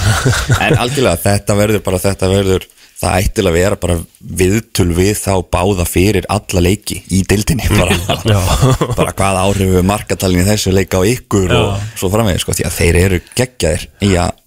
en 0.65 0.77
algjörlega 0.79 1.19
þetta 1.25 1.57
verður 1.59 1.83
bara 1.85 1.99
þetta 2.03 2.29
verður 2.31 2.67
það 3.03 3.17
ættil 3.21 3.47
að 3.49 3.57
vera 3.59 3.79
bara 3.83 3.97
viðtul 4.43 4.89
við 4.97 5.15
þá 5.19 5.33
báða 5.53 5.87
fyrir 5.89 6.29
alla 6.33 6.63
leiki 6.65 7.01
í 7.13 7.23
dildinni 7.29 7.67
bara, 7.73 7.97
bara 8.99 9.17
hvað 9.17 9.41
áhrif 9.47 9.75
við 9.77 9.89
markatalinn 9.91 10.45
í 10.45 10.49
þessu 10.49 10.75
leika 10.75 11.03
á 11.03 11.09
ykkur 11.11 11.57
og 11.59 11.91
svo 11.99 12.13
framvegis 12.13 12.47
sko, 12.47 12.57
því 12.59 12.69
að 12.69 12.79
þeir 12.79 13.01
eru 13.03 13.21
geggjaðir 13.35 13.89
í 14.07 14.15
að 14.23 14.39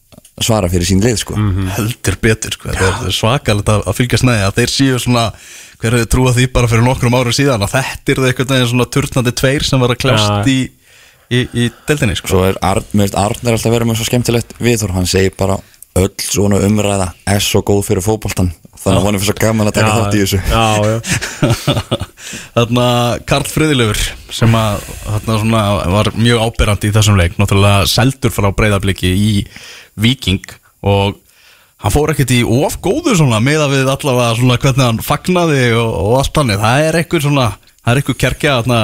svara 0.44 0.68
fyrir 0.68 0.88
sín 0.88 1.00
lið 1.00 1.22
sko. 1.22 1.36
Heldur 1.78 2.18
betur 2.20 2.56
sko. 2.56 2.72
þetta 2.74 3.08
er 3.08 3.16
svakalegt 3.16 3.70
að, 3.72 3.86
með 3.88 4.18
því 4.20 4.42
að 4.44 4.58
þeir 4.58 4.74
séu 4.74 4.98
svona 5.00 5.30
hver 5.80 5.96
hefur 5.96 6.10
trúað 6.12 6.40
því 6.40 6.48
bara 6.56 6.70
fyrir 6.72 6.86
nokkrum 6.86 7.16
árum 7.16 7.36
síðan 7.36 7.64
að 7.66 7.78
þetta 7.78 8.12
er 8.12 8.20
það 8.20 8.30
einhvern 8.32 8.52
veginn 8.52 8.72
svona 8.72 8.90
turnandi 8.96 9.34
tveir 9.42 9.66
sem 9.68 9.84
var 9.84 9.94
að 9.94 10.02
kljást 10.04 10.28
Já. 10.28 10.52
í, 10.52 10.58
í, 11.30 11.42
í 11.46 11.70
deildinni 11.88 12.18
sko. 12.20 12.32
svo 12.32 12.44
er 12.50 12.60
Arn, 12.64 12.88
finnst 12.92 13.18
Arnar 13.20 13.58
alltaf 13.58 13.76
verið 13.76 13.90
með 13.90 14.00
svo 14.00 14.10
skemmtilegt 14.10 14.56
viðhor, 14.60 14.96
hann 14.96 15.10
segir 15.10 15.36
bara 15.40 15.60
öll 15.96 16.12
svona 16.20 16.60
umræða 16.66 17.10
er 17.32 17.44
svo 17.44 17.62
góð 17.66 17.86
fyrir 17.88 18.04
fótboltan 18.04 18.52
þannig 18.76 19.00
að 19.00 19.06
hann 19.06 19.18
er 19.18 19.22
fyrir 19.24 19.32
svo 19.32 19.42
gaman 19.42 19.70
að 19.70 19.78
taka 19.78 19.94
þátt 19.96 20.16
í 20.16 20.24
þessu. 20.24 20.40
Já, 20.52 20.68
já. 20.86 20.98
Þarna 22.56 22.88
Karl 23.30 23.50
Friðilöfur 23.50 24.02
sem 24.36 24.58
að 24.60 24.88
þarna 25.06 25.38
svona 25.42 25.62
var 25.96 26.12
mjög 26.18 26.44
áberandi 26.46 26.92
í 26.92 26.96
þessum 26.96 27.20
leik 27.20 27.38
náttúrulega 27.40 27.90
seldur 27.90 28.34
frá 28.36 28.50
breyðabliki 28.56 29.12
í 29.16 29.30
Viking 30.02 30.44
og 30.86 31.16
hann 31.82 31.94
fór 31.94 32.14
ekkert 32.14 32.34
í 32.36 32.42
of 32.44 32.78
góðu 32.84 33.16
svona 33.18 33.42
meða 33.44 33.70
við 33.72 33.92
allavega 33.92 34.36
svona 34.40 34.60
hvernig 34.62 34.90
hann 34.90 35.04
fagnaði 35.06 35.70
og, 35.80 35.92
og 36.02 36.18
allt 36.22 36.42
hann 36.42 36.56
það 36.60 36.90
er 36.90 37.00
eitthvað 37.02 37.28
svona 37.30 37.50
það 37.86 37.92
er 37.92 38.02
eitthvað 38.02 38.18
kerkja 38.24 38.54
þarna 38.60 38.80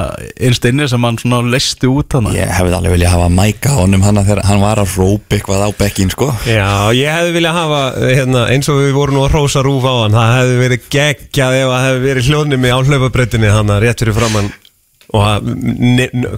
innst 0.48 0.66
inni 0.70 0.86
sem 0.90 1.06
hann 1.08 1.18
svona 1.18 1.40
leisti 1.50 1.90
út 1.90 2.14
hann 2.16 2.30
Ég 2.36 2.52
hefði 2.54 2.76
alveg 2.78 2.94
viljað 2.96 3.14
hafa 3.16 3.28
mæka 3.34 3.74
honum 3.74 4.04
hann 4.06 4.22
þegar 4.22 4.42
hann 4.46 4.62
var 4.62 4.82
að 4.82 4.96
rópa 5.00 5.38
eitthvað 5.38 5.64
á 5.66 5.70
bekkin 5.82 6.12
sko. 6.14 6.30
Já, 6.46 6.70
ég 6.94 7.10
hefði 7.18 7.36
viljað 7.36 7.58
hafa 7.58 7.82
hérna, 7.98 8.44
eins 8.54 8.70
og 8.70 8.82
við 8.82 8.94
vorum 8.96 9.18
nú 9.18 9.24
að 9.26 9.34
hrósa 9.34 9.64
rúf 9.66 9.86
á 9.90 9.94
hann 10.04 10.18
það 10.18 10.36
hefði 10.38 10.58
verið 10.62 10.90
geggjað 10.96 11.58
ef 11.58 11.72
það 11.72 11.86
hefði 11.88 12.04
verið 12.08 12.30
hljónimi 12.30 12.70
á 12.70 12.78
hlaupabreitinni 12.78 13.56
hann 13.58 13.78
rétt 13.82 14.04
fyrir 14.04 14.18
framann 14.20 14.52
og 15.12 15.24
að, 15.28 15.48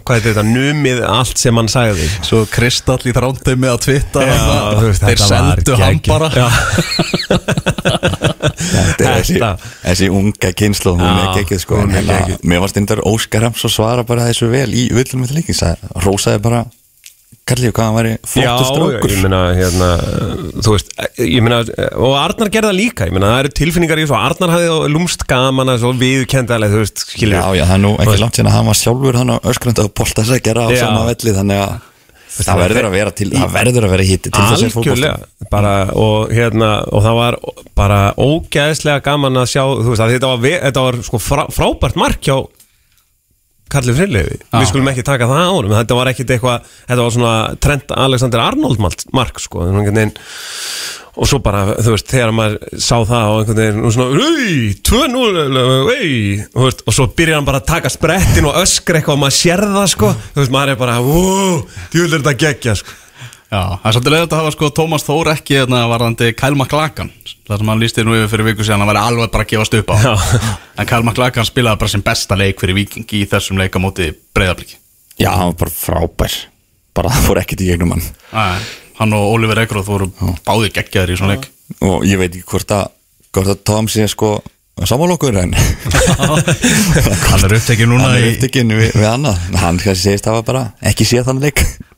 hvað 0.03 0.16
er 0.16 0.24
þetta, 0.24 0.42
numið 0.48 1.03
allt 1.07 1.38
sem 1.38 1.61
hann 1.61 1.68
sagði. 1.70 2.09
Svo 2.27 2.42
Kristall 2.50 3.05
í 3.07 3.12
að 3.70 3.85
Já, 4.27 4.33
þarna, 4.35 4.72
þú 4.81 4.88
veist, 4.88 5.05
þeir 5.05 5.22
seldu 5.22 5.77
hann 5.79 6.00
bara. 6.09 6.48
Þetta 7.24 9.08
er 9.08 9.18
þessi, 9.18 9.40
þessi 9.82 10.08
unga 10.12 10.52
kynslu 10.56 10.94
hún 10.96 11.04
Já, 11.04 11.12
er 11.24 11.34
geggið 11.40 11.60
sko 11.64 11.80
er 11.82 11.92
hérna. 11.96 12.38
Mér 12.46 12.62
var 12.64 12.72
stundar 12.72 13.02
Óskar 13.08 13.48
Hems 13.48 13.66
og 13.66 13.72
svara 13.74 14.06
bara 14.06 14.28
þessu 14.30 14.48
vel 14.52 14.70
í 14.74 14.87
villum 14.94 15.24
með 15.24 15.37
líkins 15.40 15.62
að 15.66 15.84
rósaði 16.04 16.42
bara 16.44 16.64
Kallið 17.44 17.74
hvað 17.76 17.84
hann 17.84 17.96
væri 17.98 18.12
Já, 18.14 18.20
flottur 18.30 18.68
strókur 18.70 19.10
ég 19.12 19.18
meina, 19.20 19.40
hérna, 19.52 19.88
þú 20.64 20.76
veist, 20.78 20.92
ég 21.20 21.42
meina, 21.44 21.58
og 22.00 22.14
Arnar 22.16 22.48
gerða 22.54 22.70
líka, 22.72 23.04
ég 23.04 23.12
meina, 23.12 23.34
það 23.34 23.40
eru 23.42 23.50
tilfinningar 23.58 24.00
í 24.00 24.06
þessu, 24.06 24.16
Arnar 24.16 24.52
hafði 24.54 24.92
lúmst 24.94 25.26
gaman 25.28 25.72
að 25.74 25.84
viðkendalega, 26.00 26.72
þú 26.72 26.80
veist, 26.87 27.04
skilur 27.04 27.37
Já, 27.37 27.44
já, 27.58 27.64
það 27.68 27.74
er 27.76 27.82
nú 27.82 27.90
ekki 28.00 28.22
langt 28.22 28.38
síðan 28.38 28.48
að 28.48 28.56
hann 28.56 28.70
var 28.70 28.80
sjálfur 28.80 29.18
hann 29.20 29.34
á 29.34 29.38
öskrandi 29.52 29.84
og 29.84 29.92
bolta 30.00 30.24
að 30.24 30.40
gera 30.46 30.64
á 30.64 30.68
Já. 30.72 30.80
sama 30.87 31.04
velli 31.10 31.37
þannig 31.37 31.60
að 31.66 31.76
það 32.35 32.61
verður 32.64 32.88
að 32.88 32.97
vera 32.97 33.14
til 33.14 33.29
það 33.35 33.55
verður 33.55 33.87
að 33.87 33.94
vera 33.94 34.07
hitti 34.09 34.33
til 34.35 34.47
þess 34.51 34.79
að 34.81 35.49
bara, 35.53 35.75
og 35.94 36.33
hérna, 36.35 36.70
og 36.90 37.05
það 37.05 37.18
var 37.20 37.38
bara 37.79 38.01
ógæðslega 38.18 39.05
gaman 39.05 39.42
að 39.42 39.51
sjá, 39.53 39.62
þú 39.62 39.92
veist, 39.92 40.05
að 40.05 40.14
þetta 40.16 40.33
var, 40.33 40.59
þetta 40.66 40.85
var 40.88 41.01
sko 41.07 41.20
frá, 41.23 41.44
frábært 41.55 41.99
mark 42.01 42.23
hjá 42.25 42.37
Karli 43.72 43.94
Friðlefi, 43.96 44.37
við 44.53 44.68
skulum 44.70 44.90
ekki 44.92 45.05
taka 45.07 45.27
það 45.31 45.46
á 45.48 45.53
honum, 45.55 45.72
þetta 45.74 45.96
var 45.98 46.11
ekkit 46.12 46.35
eitthvað, 46.37 46.68
þetta 46.88 47.07
var 47.07 47.14
svona 47.16 47.33
Trent 47.64 47.94
Alexander 47.96 48.42
Arnold 48.44 48.83
mark, 49.16 49.40
sko, 49.42 49.64
og 51.14 51.29
svo 51.31 51.38
bara, 51.42 51.77
þú 51.79 51.92
veist, 51.94 52.09
þegar 52.11 52.33
maður 52.35 52.57
sá 52.83 52.96
það 53.07 53.29
og 53.31 53.37
einhvern 53.40 53.61
veginn, 53.61 53.85
og 53.87 53.94
svona, 53.94 54.24
auð, 54.24 54.81
2-0, 54.88 55.44
auð, 55.62 56.42
þú 56.57 56.66
veist, 56.66 56.83
og 56.85 56.96
svo 56.96 57.07
byrjar 57.18 57.38
hann 57.38 57.46
bara 57.46 57.61
að 57.62 57.68
taka 57.70 57.92
sprettin 57.94 58.48
og 58.50 58.59
öskra 58.62 58.98
eitthvað 58.98 59.14
og 59.18 59.22
maður 59.22 59.37
sér 59.38 59.64
það, 59.77 59.87
sko, 59.94 60.11
þú 60.35 60.42
veist, 60.42 60.55
maður 60.57 60.74
er 60.74 60.81
bara, 60.83 60.98
djúvel 61.94 62.11
er 62.11 62.24
þetta 62.24 62.37
geggja, 62.44 62.77
sko. 62.83 62.98
Já, 63.54 63.78
það 63.78 63.86
er 63.86 63.94
svolítið 63.94 64.14
leiðið 64.14 64.32
að 64.32 64.40
hafa 64.40 64.52
sko 64.54 64.68
Tómas 64.74 65.04
Þór 65.06 65.28
ekki 65.30 65.58
hérna 65.60 65.82
varðandi 65.86 66.30
Kyle 66.34 66.56
McLagan 66.58 67.10
þar 67.46 67.60
sem 67.60 67.68
hann 67.70 67.82
lísti 67.82 68.04
nú 68.06 68.16
yfir 68.16 68.30
fyrir 68.32 68.48
viku 68.48 68.64
síðan 68.66 68.82
hann 68.82 68.90
væri 68.90 69.02
alveg 69.04 69.30
bara 69.30 69.44
að 69.44 69.50
gefast 69.52 69.76
upp 69.78 69.92
á. 69.94 69.96
Já. 70.00 70.14
en 70.80 70.88
Kyle 70.90 71.04
McLagan 71.04 71.46
spilaði 71.46 71.80
bara 71.84 71.92
sem 71.92 72.02
besta 72.02 72.38
leik 72.40 72.58
fyrir 72.62 72.78
Viking 72.80 73.14
í 73.14 73.20
þessum 73.30 73.60
leika 73.60 73.82
móti 73.82 74.08
breyðabliki 74.34 74.80
Já, 75.20 75.28
hann 75.30 75.52
var 75.52 75.60
bara 75.60 75.74
frábær. 75.76 76.38
Bara 76.98 77.12
það 77.14 77.28
fór 77.28 77.42
ekkert 77.44 77.62
í 77.62 77.68
gegnum 77.68 77.94
hann. 77.94 78.08
Hann 78.98 79.14
og 79.14 79.28
Oliver 79.36 79.62
Egroth 79.62 79.86
voru 79.86 80.10
báði 80.46 80.72
geggjaðir 80.74 81.14
í 81.14 81.20
svona 81.20 81.36
leik. 81.36 81.46
Og 81.86 82.02
ég 82.08 82.18
veit 82.18 82.32
ekki 82.32 82.48
hvort 82.50 82.74
að 82.74 82.90
hvort 83.34 83.54
að 83.54 83.62
Tom 83.70 83.86
sé 83.90 84.08
sko 84.10 84.34
sammálokkur 84.82 85.38
en 85.38 85.54
Hann 87.30 87.46
er 87.46 87.54
upptekið 87.60 87.86
núna 87.90 88.08
hann 88.08 88.18
er 88.18 88.32
upptekinn 88.32 88.74
við, 88.74 88.90
við 88.98 89.10
annað. 89.12 89.46
Hann 89.62 89.78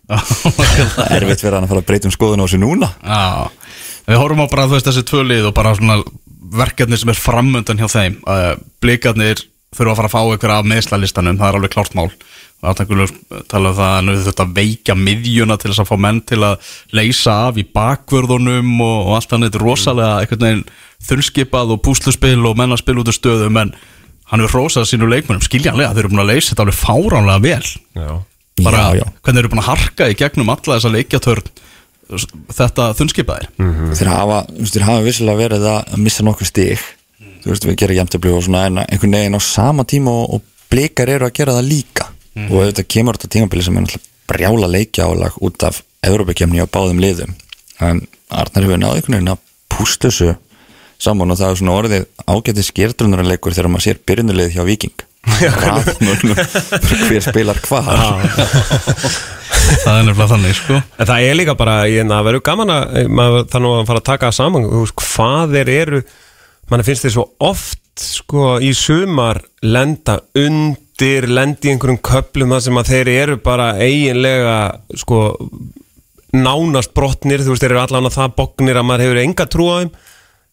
séð 0.07 0.93
þann 0.95 1.11
leik 1.11 1.17
erfitt 1.17 1.43
fyrir 1.43 1.57
hann 1.59 1.67
að 1.67 1.73
fara 1.73 1.83
að 1.83 1.89
breyta 1.91 2.09
um 2.09 2.15
skoðun 2.15 2.43
á 2.43 2.47
þessu 2.47 2.61
núna. 2.63 2.93
Já, 3.03 3.25
við 4.07 4.23
horfum 4.23 4.45
á 4.47 4.53
bara 4.53 4.71
veist 4.71 4.89
þessi 4.89 5.05
tvö 5.09 5.25
lið 5.27 5.51
og 5.51 5.57
bara 5.57 5.75
svona 5.79 5.99
verkefni 6.57 6.99
sem 7.01 7.11
er 7.11 7.19
framöndan 7.19 7.81
hjá 7.81 7.89
þeim. 7.91 8.21
Uh, 8.23 8.55
blikarnir 8.83 9.43
þurfa 9.77 9.93
að 9.93 10.01
fara 10.01 10.11
að 10.11 10.15
fá 10.15 10.37
ykkur 10.37 10.55
af 10.55 10.69
meðslalistanum, 10.71 11.39
það 11.41 11.49
er 11.49 11.59
alveg 11.59 11.75
klárt 11.75 11.97
mál. 11.99 12.09
Og 12.63 12.71
aðtækulega 12.71 13.43
tala 13.51 13.73
um 13.73 13.77
það 13.77 13.97
að 13.99 14.23
þetta 14.31 14.47
að 14.47 14.55
veikja 14.57 14.95
miðjuna 14.97 15.59
til 15.61 15.73
þess 15.73 15.83
að 15.83 15.91
fá 15.91 15.99
menn 16.07 16.23
til 16.25 16.39
að 16.47 16.71
leysa 16.97 17.35
af 17.51 17.59
í 17.61 17.67
bakvörðunum 17.77 18.71
og, 18.81 18.97
og 19.11 19.19
allt 19.19 19.35
þannig, 19.35 19.51
þetta 19.51 19.61
er 19.61 19.67
rosalega 19.67 20.23
einhvern 20.23 20.47
veginn 20.47 20.65
þunnskipað 21.11 21.75
og 21.75 21.83
púsluspil 21.85 22.39
og 22.49 22.57
menn 22.57 22.73
að 22.73 22.81
spila 22.81 23.03
út 23.03 23.13
af 23.13 23.19
stöðum 23.19 23.61
en 23.61 23.75
hann 24.31 24.43
er 24.43 24.57
rósað 24.57 24.89
sínu 24.89 25.11
leikmennum, 25.11 25.45
skiljanlega, 25.45 25.93
þeir 25.93 26.07
eru 26.07 26.15
búin 26.15 26.25
að 26.25 26.33
leysa 26.33 26.55
þetta 26.55 26.65
alveg 26.65 26.81
fáránlega 26.81 27.45
vel. 27.45 27.69
Já. 28.01 28.11
Bara 28.65 28.83
Já, 28.83 29.01
já. 29.03 29.07
hvernig 29.23 29.37
þeir 29.37 29.45
eru 29.45 29.53
búin 29.53 29.63
að 29.65 29.71
harka 29.71 30.09
í 30.11 30.17
gegnum 30.19 30.53
alla 30.55 30.77
þessa 30.77 30.93
leikjatörn 30.95 31.51
þetta 32.57 32.91
þunnskipaðir? 32.97 33.49
Hafa, 34.07 34.43
þú 34.49 34.61
veist, 34.63 34.77
þeir 34.77 34.87
hafa 34.87 35.07
vissilega 35.07 35.41
verið 35.43 35.67
að 35.73 35.97
missa 36.07 36.27
nokkuð 36.27 36.51
stig 36.53 36.85
þú 37.47 37.53
veist, 37.53 37.67
við 37.67 37.79
gerum 37.83 37.99
jæmtabli 38.01 38.35
og 38.35 38.45
svona 38.47 38.65
en 38.69 38.79
einhvern 38.83 39.17
veginn 39.19 39.39
á 39.39 39.43
sama 39.43 39.85
tíma 39.87 40.11
og, 40.11 40.39
og 40.39 40.71
blikar 40.71 41.11
eru 41.13 41.29
að 41.29 41.35
gera 41.39 41.55
það 41.55 41.69
líka. 41.71 42.09
Og 42.51 42.57
þetta 42.67 42.85
kemur 42.91 43.17
þetta 43.17 43.33
tímabili 43.37 43.65
sem 43.65 43.77
er 43.79 43.85
náttúrulega 43.87 44.15
brjála 44.27 44.69
leikja 44.71 45.07
álag 45.07 45.37
út 45.47 45.63
af 45.65 45.79
Európa-kemni 46.05 46.59
á 46.59 46.67
báðum 46.67 46.99
liðum. 47.03 47.37
En 47.81 48.03
Arnar 48.35 48.67
hefur 48.67 48.81
náðu 48.83 48.99
einhvern 48.99 49.17
veginn 49.17 49.33
að 49.37 49.45
pústa 49.71 50.11
þessu 50.11 50.35
saman 50.99 51.31
og 51.31 51.39
það 51.39 51.53
er 51.53 51.61
svona 51.61 51.77
orðið 51.79 52.07
ágætið 52.27 52.67
skýrdrunarleikur 52.71 53.55
þegar 53.55 53.71
maður 53.71 53.87
sér 53.87 54.03
byrjunulið 54.09 54.55
hjá 54.57 54.63
Viking 54.67 55.06
Raðmögnum, 55.27 56.39
hver 57.11 57.25
spilar 57.25 57.59
hvað 57.65 57.89
það 59.83 59.99
er 59.99 60.07
nefnilega 60.07 60.29
þannig 60.31 60.55
sko. 60.57 60.79
En 60.97 61.09
það 61.09 61.27
er 61.27 61.39
líka 61.41 61.57
bara, 61.59 61.75
ég, 61.91 62.07
það 62.09 62.29
verður 62.29 62.45
gaman 62.47 62.73
að 62.77 63.59
nú 63.63 63.73
að 63.75 63.89
fara 63.89 64.03
að 64.03 64.07
taka 64.07 64.31
það 64.31 64.39
saman. 64.39 64.69
Hvað 65.03 65.57
þeir 65.57 65.73
eru 65.75 66.03
mann 66.71 66.87
finnst 66.87 67.07
þeir 67.07 67.15
svo 67.17 67.27
oft 67.47 67.83
sko 68.03 68.57
í 68.61 68.73
sumar 68.77 69.41
lenda 69.65 70.19
undir 70.37 71.29
lendi 71.31 71.71
í 71.71 71.75
einhverjum 71.75 72.03
köplum 72.05 72.53
þar 72.53 72.65
sem 72.67 72.81
að 72.81 72.91
þeir 72.93 73.13
eru 73.15 73.39
bara 73.43 73.71
eiginlega 73.81 74.57
sko 75.01 75.21
nánast 76.37 76.93
brotnir, 76.97 77.41
þú 77.41 77.55
veist, 77.55 77.65
þeir 77.65 77.77
eru 77.77 77.85
allan 77.87 78.11
að 78.11 78.19
það 78.19 78.35
bognir 78.37 78.81
að 78.81 78.89
maður 78.89 79.07
hefur 79.07 79.23
enga 79.23 79.47
trú 79.49 79.69
á 79.73 79.77
þeim 79.81 79.93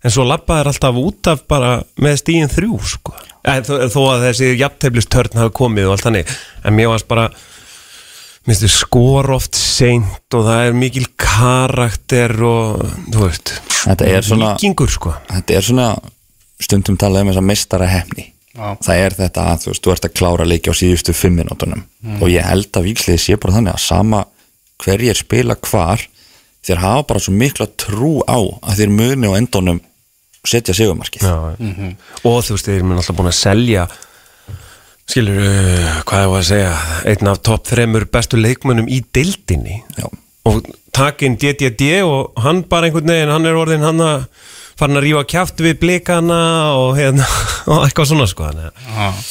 en 0.03 0.11
svo 0.11 0.25
lappa 0.27 0.59
þeir 0.59 0.69
alltaf 0.73 0.99
út 0.99 1.29
af 1.31 1.43
bara 1.47 1.71
með 2.03 2.17
stíðin 2.21 2.51
þrjú 2.51 2.79
sko. 2.93 3.13
En 3.47 3.63
þó, 3.67 3.73
þó 3.91 3.99
að 4.13 4.25
þessi 4.29 4.51
jafnteflistörn 4.59 5.39
hafi 5.41 5.53
komið 5.57 5.87
og 5.89 5.95
allt 5.97 6.05
þannig, 6.07 6.33
en 6.63 6.75
mér 6.77 6.91
varst 6.93 7.07
bara 7.11 7.29
minnstu 8.47 8.67
skor 8.71 9.29
oft 9.37 9.55
seint 9.55 10.35
og 10.35 10.45
það 10.47 10.65
er 10.67 10.75
mikil 10.75 11.05
karakter 11.19 12.33
og 12.43 12.83
þú 13.13 13.21
veist 13.27 13.53
Þetta 13.83 14.07
er 14.07 14.21
svona- 14.23 14.53
vikingur 14.55 14.91
sko. 14.91 15.13
Þetta 15.31 15.55
er 15.57 15.61
svona 15.67 15.87
stundum 16.63 16.97
talað 16.99 17.21
um 17.25 17.31
þess 17.33 17.41
að 17.41 17.47
mistara 17.49 17.87
hefni 17.91 18.29
Já. 18.53 18.77
það 18.85 18.95
er 19.05 19.15
þetta 19.17 19.43
að 19.49 19.63
þú 19.63 19.69
veist, 19.71 19.83
þú 19.83 19.91
ert 19.95 20.05
að 20.07 20.13
klára 20.19 20.45
leiki 20.47 20.69
á 20.71 20.75
síðustu 20.77 21.13
fimm 21.17 21.35
minútonum 21.39 21.83
og 22.21 22.27
ég 22.29 22.45
held 22.45 22.69
að 22.77 22.85
víksliði 22.91 23.19
sé 23.19 23.35
bara 23.39 23.55
þannig 23.57 23.73
að 23.73 23.79
sama 23.87 24.25
hverjir 24.83 25.15
spila 25.17 25.55
hvar 25.55 26.03
þeir 26.63 26.77
hafa 26.83 27.03
bara 27.09 27.19
svo 27.19 27.33
mikla 27.33 27.67
trú 27.75 28.21
á 28.27 28.37
að 28.39 28.77
þeir 28.77 28.93
muni 28.93 29.27
á 29.27 29.33
endunum 29.39 29.81
setja 30.47 30.75
sigumarkið 30.75 31.23
Já, 31.23 31.35
og 32.27 32.41
þú 32.43 32.57
veist, 32.57 32.67
þeir 32.67 32.81
eru 32.81 32.97
alltaf 32.97 33.17
búin 33.17 33.31
að 33.31 33.39
selja 33.39 33.85
skilur, 35.09 35.39
uh, 35.43 36.01
hvað 36.07 36.25
er 36.25 36.33
að 36.37 36.47
segja 36.49 36.73
einn 37.11 37.31
af 37.31 37.41
topp 37.45 37.69
þremur 37.71 38.07
bestu 38.11 38.39
leikmönnum 38.39 38.89
í 38.91 39.01
deildinni. 39.15 39.81
Já. 39.99 40.07
og 40.43 40.65
takin 40.93 41.37
DDD 41.39 42.03
og 42.03 42.35
hann 42.43 42.63
bara 42.69 42.89
einhvern 42.89 43.07
veginn, 43.09 43.31
hann 43.31 43.47
er 43.47 43.57
orðin 43.57 43.85
hann 43.85 44.03
að 44.03 44.25
farin 44.79 44.99
að 44.99 45.05
rífa 45.07 45.23
kjátt 45.31 45.63
við 45.63 45.77
blikana 45.79 46.39
og, 46.75 46.97
hérna, 46.97 47.27
og 47.71 47.85
eitthvað 47.85 48.11
svona 48.11 48.27
sko 48.29 48.49
þannig 48.49 48.69
að 48.69 49.21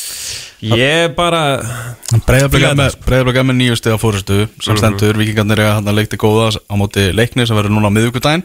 Já. 0.63 0.79
Ég 0.79 1.15
bara 1.17 1.41
er 1.59 2.77
með, 2.79 2.95
Breiðablik 3.03 3.39
er 3.41 3.47
með 3.49 3.57
nýju 3.59 3.79
stiga 3.81 3.97
fórustu 3.99 4.45
sem 4.63 4.77
stendur, 4.79 5.19
vikingarnir 5.19 5.59
er 5.59 5.73
að 5.73 5.81
hann 5.81 5.97
leikti 5.99 6.21
góða 6.23 6.53
á 6.55 6.75
móti 6.79 7.09
leikni 7.11 7.49
sem 7.51 7.59
verður 7.59 7.75
núna 7.75 7.91
á 7.91 7.95
miðvikudaginn. 7.97 8.45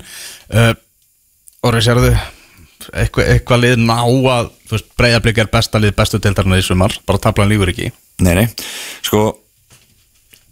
Uh, 0.50 0.72
Orri, 1.62 1.84
sérðu 1.86 2.16
eitthvað, 2.94 3.32
eitthvað 3.34 3.64
lið 3.64 3.82
ná 3.84 3.98
að 4.04 4.54
Breiðablik 5.00 5.38
er 5.40 5.50
besta 5.52 5.80
lið 5.80 5.96
bestu 5.96 6.20
deildarinn 6.20 6.58
í 6.58 6.66
sumar, 6.66 6.96
bara 7.08 7.22
tablan 7.24 7.50
lífur 7.52 7.72
ekki 7.72 7.92
Nei, 8.24 8.34
nei, 8.34 8.48
sko 9.06 9.22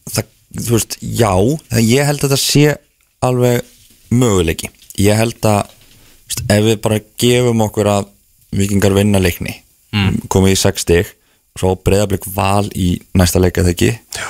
það, 0.06 0.28
þú 0.60 0.76
veist, 0.76 0.98
já 1.02 1.34
það, 1.34 1.82
ég 1.90 2.10
held 2.10 2.20
að 2.20 2.28
þetta 2.28 2.42
sé 2.44 2.76
alveg 3.26 3.72
möguleiki 4.14 4.70
ég 5.02 5.20
held 5.20 5.50
að 5.50 5.74
veist, 6.30 6.44
ef 6.46 6.66
við 6.70 6.82
bara 6.86 7.02
gefum 7.22 7.66
okkur 7.66 7.92
að 7.92 8.10
vikingar 8.56 8.96
vinna 8.96 9.22
leikni 9.22 9.58
mm. 9.96 10.26
komið 10.32 10.56
í 10.56 10.62
6 10.62 10.86
stig 10.86 11.12
og 11.56 11.62
svo 11.62 11.76
breyðablík 11.88 12.28
val 12.36 12.68
í 12.76 12.96
næsta 13.18 13.42
leika 13.42 13.64
þegar 13.64 13.76
ekki 13.76 13.92
já. 14.20 14.28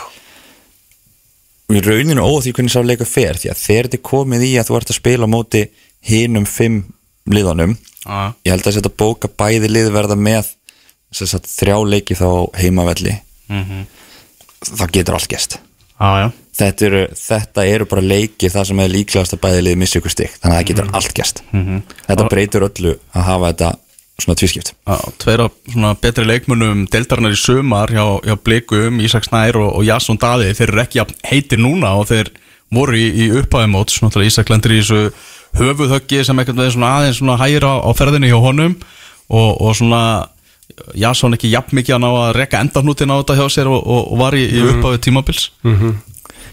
og 1.69 1.77
í 1.77 1.83
rauninu 1.85 2.25
óð 2.25 2.45
því 2.45 2.55
hvernig 2.57 2.75
sá 2.75 2.81
leika 2.85 3.07
fer 3.09 3.39
því 3.41 3.51
að 3.51 3.61
þegar 3.61 3.89
þetta 3.89 3.99
er 3.99 4.07
komið 4.11 4.45
í 4.47 4.51
að 4.59 4.69
þú 4.69 4.77
ert 4.79 4.93
að 4.93 4.99
spila 4.99 5.29
á 5.29 5.33
móti 5.35 5.63
hinum 6.05 6.45
fimm 6.49 6.83
liðanum 7.31 7.75
Já. 8.05 8.33
ég 8.45 8.53
held 8.53 8.67
að 8.67 8.79
þetta 8.79 8.93
bóka 9.01 9.29
bæði 9.31 9.71
lið 9.71 9.91
verða 9.95 10.17
með 10.19 10.51
sagt, 11.15 11.47
þrjá 11.49 11.77
leiki 11.87 12.17
þá 12.17 12.27
heimavelli. 12.59 13.15
Það 14.65 14.91
getur 14.97 15.17
allt 15.17 15.31
Já, 15.95 16.09
já. 16.19 16.27
Þetta 16.55 16.85
þetta 17.19 17.65
eru 17.67 17.87
bara 17.91 18.03
leikir 18.03 18.51
það 18.51 18.69
sem 18.69 18.81
er 18.83 18.93
líklegast 18.93 19.35
að 19.35 19.41
bæði 19.43 19.63
liði 19.65 19.79
missi 19.79 19.99
ykkur 19.99 20.13
stig. 20.13 20.35
Þannig 20.39 20.53
að 20.53 20.59
það 20.59 20.69
getur 20.69 20.93
allt 20.99 21.15
gest 21.15 21.41
þetta 22.07 22.29
breytur 22.31 22.67
öllu 22.69 22.93
að 23.13 23.27
hafa 23.29 23.51
þetta 23.51 23.71
svona 24.23 24.37
tvískipt. 24.39 24.71
Já, 24.87 24.95
tveir 25.19 25.43
af 25.43 25.55
svona 25.73 25.91
betri 25.99 26.23
leikmunum 26.25 26.85
deildarinnar 26.87 27.35
í 27.35 27.39
sumar 27.39 27.91
hjá, 27.91 28.05
hjá 28.23 28.35
Blikum, 28.39 29.01
Ísak 29.03 29.27
Snær 29.27 29.59
og, 29.59 29.73
og 29.75 29.83
Jasson 29.83 30.19
Daði. 30.21 30.53
Þeir 30.55 30.71
eru 30.71 30.83
ekki 30.85 31.03
heitir 31.27 31.59
núna 31.59 31.91
og 31.99 32.07
þeir 32.11 32.31
voru 32.71 32.95
í, 32.95 33.09
í 33.25 33.31
upphæðumóts 33.41 33.99
Ísak 34.23 34.51
lendur 34.53 34.75
í 34.75 34.79
þessu 34.79 35.01
höfuðhöggi 35.59 36.23
sem 36.27 36.39
ekkert 36.41 36.59
veið 36.61 36.71
svona 36.75 36.93
aðeins 36.99 37.19
svona 37.21 37.37
hægir 37.41 37.65
á, 37.67 37.73
á 37.81 37.89
ferðinni 37.97 38.31
hjá 38.31 38.39
honum 38.43 38.77
og, 39.29 39.51
og 39.61 39.75
svona 39.77 40.01
Jasson 40.97 41.35
ekki 41.37 41.51
jafn 41.53 41.77
mikið 41.77 41.95
að 41.95 42.01
ná 42.03 42.07
að 42.09 42.31
rekka 42.35 42.59
endarnútin 42.63 43.13
á 43.13 43.15
þetta 43.21 43.35
hjá 43.39 43.45
sér 43.53 43.69
og, 43.71 43.79
og, 43.85 44.07
og 44.11 44.19
var 44.19 44.35
í, 44.35 44.41
í 44.49 44.63
upphæðu 44.73 45.01
tímabils. 45.05 45.49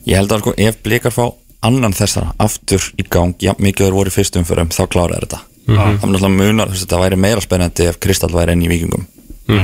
Ég 0.07 0.19
held 0.21 0.35
að 0.35 0.45
sko 0.45 0.53
ef 0.63 0.77
blikar 0.85 1.15
fá 1.15 1.25
annan 1.67 1.95
þessara 1.97 2.35
aftur 2.43 2.85
í 2.99 3.07
gang, 3.09 3.35
já 3.43 3.55
mikið 3.59 3.89
þeir 3.89 3.97
voru 3.97 4.13
fyrstum 4.15 4.47
fyrir 4.47 4.69
þá 4.71 4.85
kláraði 4.93 5.25
þetta. 5.25 5.41
Það 5.67 5.81
er 5.81 5.97
náttúrulega 5.97 6.31
munar, 6.37 6.71
þú 6.71 6.77
veist, 6.77 6.85
þetta 6.87 7.03
væri 7.03 7.19
meira 7.23 7.43
spennandi 7.43 7.89
ef 7.89 7.99
Kristall 8.03 8.35
væri 8.35 8.55
enn 8.55 8.65
í 8.67 8.71
vikingum 8.71 9.09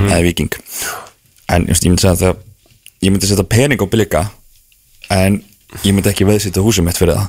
eða 0.09 0.22
viking 0.22 0.53
en 1.48 1.66
just, 1.68 1.85
ég 1.85 1.92
myndi 1.92 2.03
segja 2.03 2.14
að 2.14 2.22
það 2.22 2.44
ég 3.03 3.12
myndi 3.14 3.31
setja 3.31 3.44
pening 3.46 3.81
á 3.83 3.87
blika 3.88 4.22
en 5.14 5.40
ég 5.85 5.94
myndi 5.94 6.11
ekki 6.11 6.27
veðsýta 6.29 6.64
húsum 6.64 6.85
mitt 6.88 6.98
fyrir 6.98 7.14
það 7.14 7.29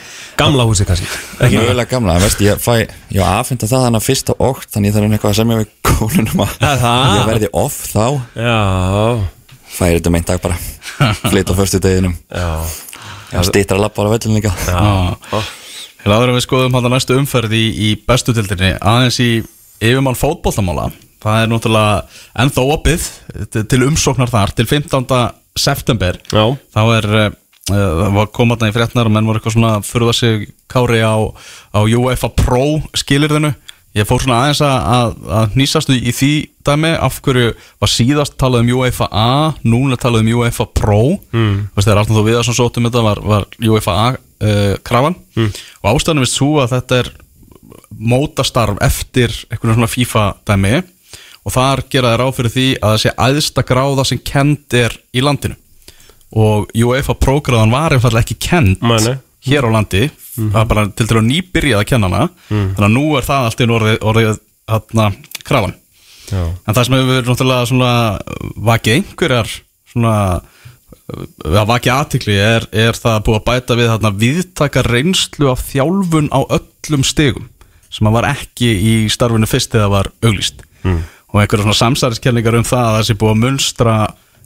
Það 0.36 0.44
er 0.44 0.50
Gamla 0.52 0.64
húsi 0.68 0.84
kannski. 0.84 1.06
Ekki 1.40 1.56
mögulega 1.56 1.88
gamla, 1.90 2.14
veist, 2.20 2.40
ég 2.44 2.58
fæ 2.60 2.72
ég 3.14 3.20
á 3.24 3.40
aðfinda 3.40 3.68
það 3.70 3.84
þannig 3.86 4.00
að 4.02 4.04
fyrsta 4.06 4.34
ótt 4.44 4.66
þannig 4.74 4.90
ég 4.90 4.96
þarf 4.96 5.14
eitthvað 5.16 5.30
að 5.32 5.38
semja 5.38 5.56
við 5.62 5.70
konunum 5.88 6.42
að 6.44 6.56
Er 6.68 6.80
það? 6.82 7.14
ég 7.16 7.30
verði 7.30 7.48
off 7.56 7.78
þá. 7.88 8.04
Já, 8.36 8.56
færi 9.78 9.96
þetta 10.00 10.12
meint 10.12 10.28
dag 10.28 10.42
bara. 10.44 10.58
Flyt 11.30 11.52
á 11.52 11.54
förstu 11.56 11.80
deginum 11.80 12.16
já 13.32 13.42
stýttra 13.48 13.78
lappa 13.80 14.04
á 14.04 14.12
vellin 14.12 14.36
líka. 14.36 14.52
Til 16.04 16.12
aðra 16.14 16.36
við 16.36 16.44
skoðum 16.44 16.76
hann 16.78 16.90
næstu 16.92 17.16
umferð 17.18 17.56
í, 17.56 17.64
í 17.72 17.88
bestu 18.06 18.36
tildinni 18.36 18.74
aðeins 18.78 19.16
í 19.24 19.30
yfirmann 19.80 20.16
fótboltamála. 20.20 20.90
Það 21.24 21.40
er 21.42 21.50
náttúrulega 21.50 21.96
ennþá 22.44 22.66
opið 22.76 23.08
til- 23.50 23.64
til 23.72 23.82
umsóknar 23.88 24.30
þar 24.30 24.52
til 24.54 24.68
15. 24.68 25.32
september. 25.58 26.20
Já. 26.30 26.44
þá 26.76 26.80
er 27.00 27.08
það 27.16 27.36
var 27.66 28.28
komaðna 28.34 28.70
í 28.70 28.74
fréttnar 28.74 29.08
og 29.08 29.14
menn 29.14 29.26
voru 29.26 29.40
eitthvað 29.40 29.56
svona 29.56 29.72
að 29.78 29.86
furða 29.88 30.12
sig 30.14 30.50
kári 30.70 31.00
á, 31.02 31.18
á 31.74 31.80
UEFA 31.82 32.30
Pro 32.38 32.78
skilirðinu 32.94 33.54
ég 33.96 34.06
fór 34.06 34.22
svona 34.22 34.42
aðeins 34.44 34.60
að, 34.64 34.76
að, 34.92 35.12
að 35.38 35.56
nýsastu 35.56 35.96
í 35.96 36.12
því 36.14 36.32
dæmi 36.66 36.92
af 37.00 37.18
hverju 37.24 37.52
var 37.82 37.90
síðast 37.90 38.36
talað 38.40 38.64
um 38.66 38.72
UEFA 38.80 39.08
A 39.10 39.28
núna 39.64 39.96
talað 40.00 40.26
um 40.26 40.42
UEFA 40.42 40.66
Pro. 40.76 41.16
Mm. 41.32 41.68
Vist, 41.72 41.86
þegar 41.86 42.02
Arnur 42.02 42.20
Þó 42.20 42.26
Viðarsson 42.28 42.58
sóttum 42.58 42.88
þetta 42.88 43.04
var, 43.06 43.22
var 43.24 43.46
UEFA 43.62 43.94
A 44.02 44.08
uh, 44.12 44.74
krafan. 44.86 45.16
Og 45.82 45.90
ástæðanum 45.94 46.26
við 46.26 46.32
svo 46.34 46.50
að 46.62 46.74
þetta 46.76 47.00
er 47.02 47.12
mótastarf 47.96 48.82
eftir 48.84 49.32
einhvern 49.48 49.78
svona 49.78 49.92
FIFA 49.92 50.26
dæmi. 50.48 50.74
Og 51.46 51.54
þar 51.54 51.86
gera 51.88 52.12
þeir 52.12 52.24
ráð 52.24 52.34
fyrir 52.40 52.56
því 52.56 52.66
að 52.80 52.92
það 52.92 53.02
sé 53.04 53.14
æðsta 53.28 53.64
gráða 53.66 54.08
sem 54.10 54.20
kend 54.26 54.76
er 54.76 54.98
í 55.16 55.24
landinu 55.24 55.56
og 56.34 56.70
UEFA 56.74 57.14
prógráðan 57.20 57.74
var 57.74 57.94
einfallega 57.94 58.26
ekki 58.26 58.62
Nei, 58.82 58.98
nei. 59.04 59.16
hér 59.46 59.68
á 59.68 59.70
landi 59.70 60.08
það 60.36 60.60
er 60.60 60.68
bara 60.70 60.86
til 60.90 61.06
að 61.06 61.28
nýbyrjað 61.30 61.82
að 61.82 61.88
kenna 61.92 62.10
hana 62.10 62.28
þannig 62.48 62.86
að 62.88 62.94
nú 62.96 63.04
er 63.16 63.26
það 63.26 63.46
allt 63.46 63.62
einu 63.62 63.76
orðið, 63.78 63.96
orðið 64.02 64.40
hana, 64.66 65.06
krafan 65.46 65.76
Já. 66.26 66.42
en 66.42 66.74
það 66.74 66.82
sem 66.82 66.96
hefur 66.96 67.12
verið 67.12 67.30
náttúrulega 67.30 67.70
svona 67.70 67.92
vakið 68.66 68.98
einhverjar 68.98 69.52
svona 69.92 70.14
að 71.06 71.68
vakið 71.70 71.92
aðtikli 71.94 72.36
er, 72.42 72.66
er 72.74 72.96
það 72.98 73.20
búið 73.26 73.38
að 73.38 73.44
bæta 73.46 73.76
við 73.78 73.90
þarna 73.92 74.12
viðtaka 74.22 74.82
reynslu 74.86 75.50
af 75.52 75.62
þjálfun 75.68 76.32
á 76.34 76.40
öllum 76.58 77.04
stigum 77.06 77.46
sem 77.92 78.08
að 78.08 78.16
var 78.18 78.28
ekki 78.32 78.70
í 78.74 78.94
starfinu 79.12 79.48
fyrst 79.48 79.76
það 79.76 79.92
var 79.94 80.10
auglýst 80.26 80.64
mm. 80.82 80.98
og 81.30 81.40
einhverja 81.40 81.66
svona 81.66 81.78
samsæriskenningar 81.78 82.58
um 82.58 82.66
það 82.66 82.88
að 82.88 82.96
það 82.98 83.06
sé 83.08 83.18
búið 83.20 83.34
að 83.36 83.42
munstra 83.44 83.96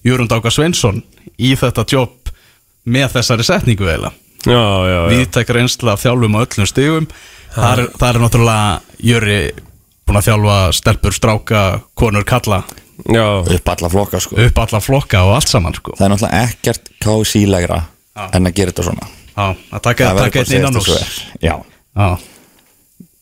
Jörund 0.04 0.32
Áka 0.36 0.52
Sveinsson 0.52 1.00
í 1.40 1.54
þetta 1.58 1.86
jobb 1.88 2.32
með 2.90 3.16
þessari 3.16 3.46
setningu 3.46 3.88
eiginlega. 3.88 4.12
Já, 4.48 4.56
já, 4.56 4.92
já. 4.94 5.00
Viðtæk 5.12 5.50
reynsla 5.56 5.94
af 5.94 6.04
þjálfum 6.04 6.36
á 6.36 6.40
öllum 6.44 6.68
stigum. 6.68 7.08
Það 7.54 7.72
er, 7.82 7.82
er 8.08 8.20
náttúrulega 8.22 9.02
Jöri 9.04 9.40
búin 10.06 10.18
að 10.20 10.26
þjálfa 10.30 10.56
stelpur, 10.74 11.14
stráka, 11.14 11.62
konur, 11.98 12.24
kalla 12.26 12.62
Já, 13.10 13.24
upp 13.40 13.68
alla 13.72 13.90
flokka 13.92 14.20
sko. 14.20 14.36
Upp 14.40 14.58
alla 14.64 14.80
flokka 14.84 15.22
og 15.26 15.36
allt 15.38 15.50
saman 15.50 15.76
sko. 15.76 15.94
það 15.96 16.06
er 16.06 16.12
náttúrulega 16.14 16.42
ekkert 16.48 16.90
kási-legra 17.00 17.78
en 18.30 18.50
að 18.50 18.56
gera 18.58 18.74
þetta 18.74 18.86
svona. 18.90 19.08
Já, 19.30 19.46
að 19.48 19.84
taka, 19.86 20.10
Það 20.10 20.18
verður 20.18 20.26
taka 20.26 20.42
bara 20.42 20.42
einn 20.42 20.50
að 20.50 20.58
innan 20.58 20.80
úr 20.80 20.90
já, 21.40 21.54
Já, 22.00 22.10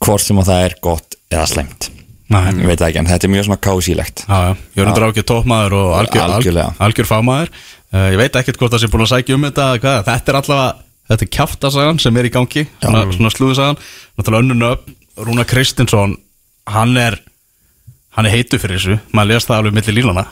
hvort 0.07 0.24
sem 0.24 0.40
að 0.42 0.50
það 0.50 0.64
er 0.66 0.76
gott 0.88 1.18
eða 1.31 1.46
slæmt. 1.52 1.90
Nei. 2.28 2.42
ég 2.61 2.66
veit 2.68 2.83
ekki, 2.85 3.00
en 3.00 3.07
þetta 3.09 3.24
er 3.24 3.31
mjög 3.33 3.46
svona 3.46 3.61
kási-legt 3.64 4.22
já, 4.28 4.38
já, 4.44 4.50
Jörgundur 4.76 5.07
Áki 5.07 5.22
tópmaður 5.24 5.76
og 5.78 5.92
algjör, 5.96 6.33
algjör, 6.35 6.59
algjör 6.85 7.09
fagmaður 7.09 7.52
uh, 7.94 8.09
Ég 8.12 8.18
veit 8.20 8.40
ekkert 8.40 8.61
hvort 8.61 8.74
það 8.74 8.85
sé 8.85 8.92
búin 8.92 9.07
að 9.07 9.12
sækja 9.14 9.38
um 9.38 9.46
þetta 9.48 9.68
hvað, 9.83 10.03
Þetta 10.09 10.33
er 10.35 10.40
allavega, 10.42 10.88
þetta 11.12 11.27
er 11.27 11.33
kjaftasagan 11.38 12.03
sem 12.03 12.20
er 12.20 12.29
í 12.29 12.35
gangi 12.35 12.66
Svona, 12.83 13.07
svona 13.14 13.33
slúðusagan 13.35 13.81
Náttúrulega 14.18 14.44
önnun 14.46 14.68
upp, 14.72 14.90
Rúna 15.29 15.46
Kristinsson 15.48 16.18
Hann 16.68 16.98
er 17.01 17.20
Hann 18.18 18.27
er 18.27 18.35
heitu 18.35 18.59
fyrir 18.59 18.81
þessu, 18.81 18.98
maður 19.14 19.35
les 19.37 19.46
það 19.46 19.61
alveg 19.61 19.79
milli 19.79 20.01
línana 20.01 20.27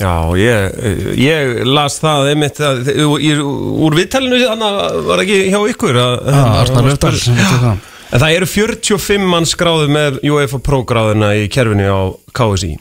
já 0.00 0.12
ég, 0.38 0.76
ég 1.20 1.58
las 1.68 1.98
það 2.00 2.30
einmitt 2.30 2.60
að, 2.64 2.86
í, 3.20 3.32
úr 3.36 3.96
viðtælinu 3.98 4.38
þannig 4.40 4.78
að 4.80 5.00
var 5.10 5.22
ekki 5.24 5.40
hjá 5.50 5.58
ykkur 5.74 5.98
að, 6.00 6.14
Arnar 6.40 6.86
Löfdal 6.88 7.12
sem 7.20 7.36
veitir 7.36 7.60
það. 7.60 7.82
En 8.10 8.22
það 8.22 8.36
eru 8.38 8.48
45 8.50 9.26
mann 9.34 9.46
skráðu 9.46 9.90
með 9.92 10.16
UEFA 10.26 10.62
Pro 10.64 10.80
gráðuna 10.88 11.34
í 11.38 11.44
kerfinu 11.52 11.90
á 11.92 12.00
KSI 12.34 12.72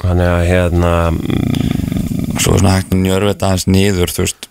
Þannig 0.00 0.30
að 0.30 0.44
hérna 0.48 0.92
mm, 1.10 1.79
svo 2.40 2.54
er 2.56 2.62
svona 2.62 2.76
hægt 2.78 2.94
að 2.94 3.02
njörfa 3.04 3.32
þetta 3.34 3.48
aðeins 3.50 3.66
niður 3.68 4.14
þú 4.14 4.24
veist, 4.24 4.48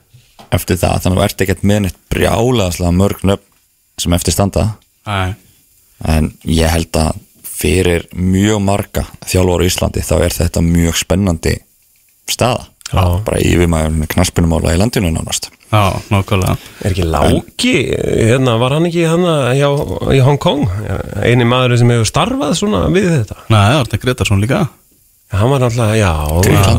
eftir 0.55 0.79
það, 0.81 0.97
þannig 1.03 1.15
að 1.15 1.21
þú 1.21 1.27
ert 1.27 1.43
ekkert 1.45 1.63
með 1.69 1.79
neitt 1.85 2.01
brjálaðslega 2.13 2.95
mörg 2.95 3.23
nöfn 3.29 3.45
sem 3.99 4.15
eftir 4.15 4.35
standa. 4.35 4.65
Nei. 5.09 5.33
en 6.05 6.29
ég 6.47 6.69
held 6.71 6.95
að 6.95 7.17
fyrir 7.43 8.05
mjög 8.15 8.61
marga 8.63 9.03
þjálfur 9.27 9.63
í 9.65 9.67
Íslandi 9.67 10.03
þá 10.05 10.13
er 10.21 10.35
þetta 10.35 10.61
mjög 10.63 10.99
spennandi 11.01 11.55
staða. 12.29 12.67
Já. 12.89 13.21
bara 13.21 13.37
yfirmaður 13.45 14.07
knaspinumála 14.09 14.71
í 14.73 14.79
landinu 14.79 15.11
nánast. 15.13 15.51
Já, 15.69 15.93
nákvæmlega. 16.09 16.55
Er 16.81 16.95
ekki 16.95 17.03
Láki, 17.05 17.73
hérna, 17.93 18.55
var 18.57 18.73
hann 18.73 18.87
ekki 18.89 19.03
hann 19.05 19.27
hjá, 19.53 19.67
í 20.15 20.21
Hong 20.25 20.39
Kong? 20.41 20.63
Eini 21.21 21.45
maður 21.45 21.77
sem 21.77 21.91
hefur 21.93 22.09
starfað 22.09 22.55
svona 22.57 22.87
við 22.89 23.11
þetta? 23.11 23.37
Nei, 23.53 23.75
Arnar 23.75 24.01
Gretarsson 24.01 24.41
líka 24.41 24.63
Hann 25.29 25.51
var 25.53 25.65
alltaf, 25.67 25.93
já. 25.99 26.11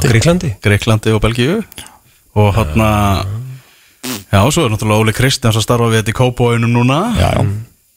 Gríklandi. 0.03 0.55
Greiklandi 0.63 1.13
og 1.15 1.23
Belgíu. 1.23 1.61
Og 2.35 2.55
hann 2.55 2.85
já, 4.31 4.41
svo 4.51 4.65
er 4.65 4.73
náttúrulega 4.73 5.03
Óli 5.05 5.15
Kristjáns 5.15 5.59
að 5.59 5.67
starfa 5.67 5.91
við 5.91 6.01
þetta 6.01 6.15
í 6.15 6.19
Kópóinum 6.19 6.73
núna. 6.73 7.01
Já, 7.19 7.29
já. 7.37 7.45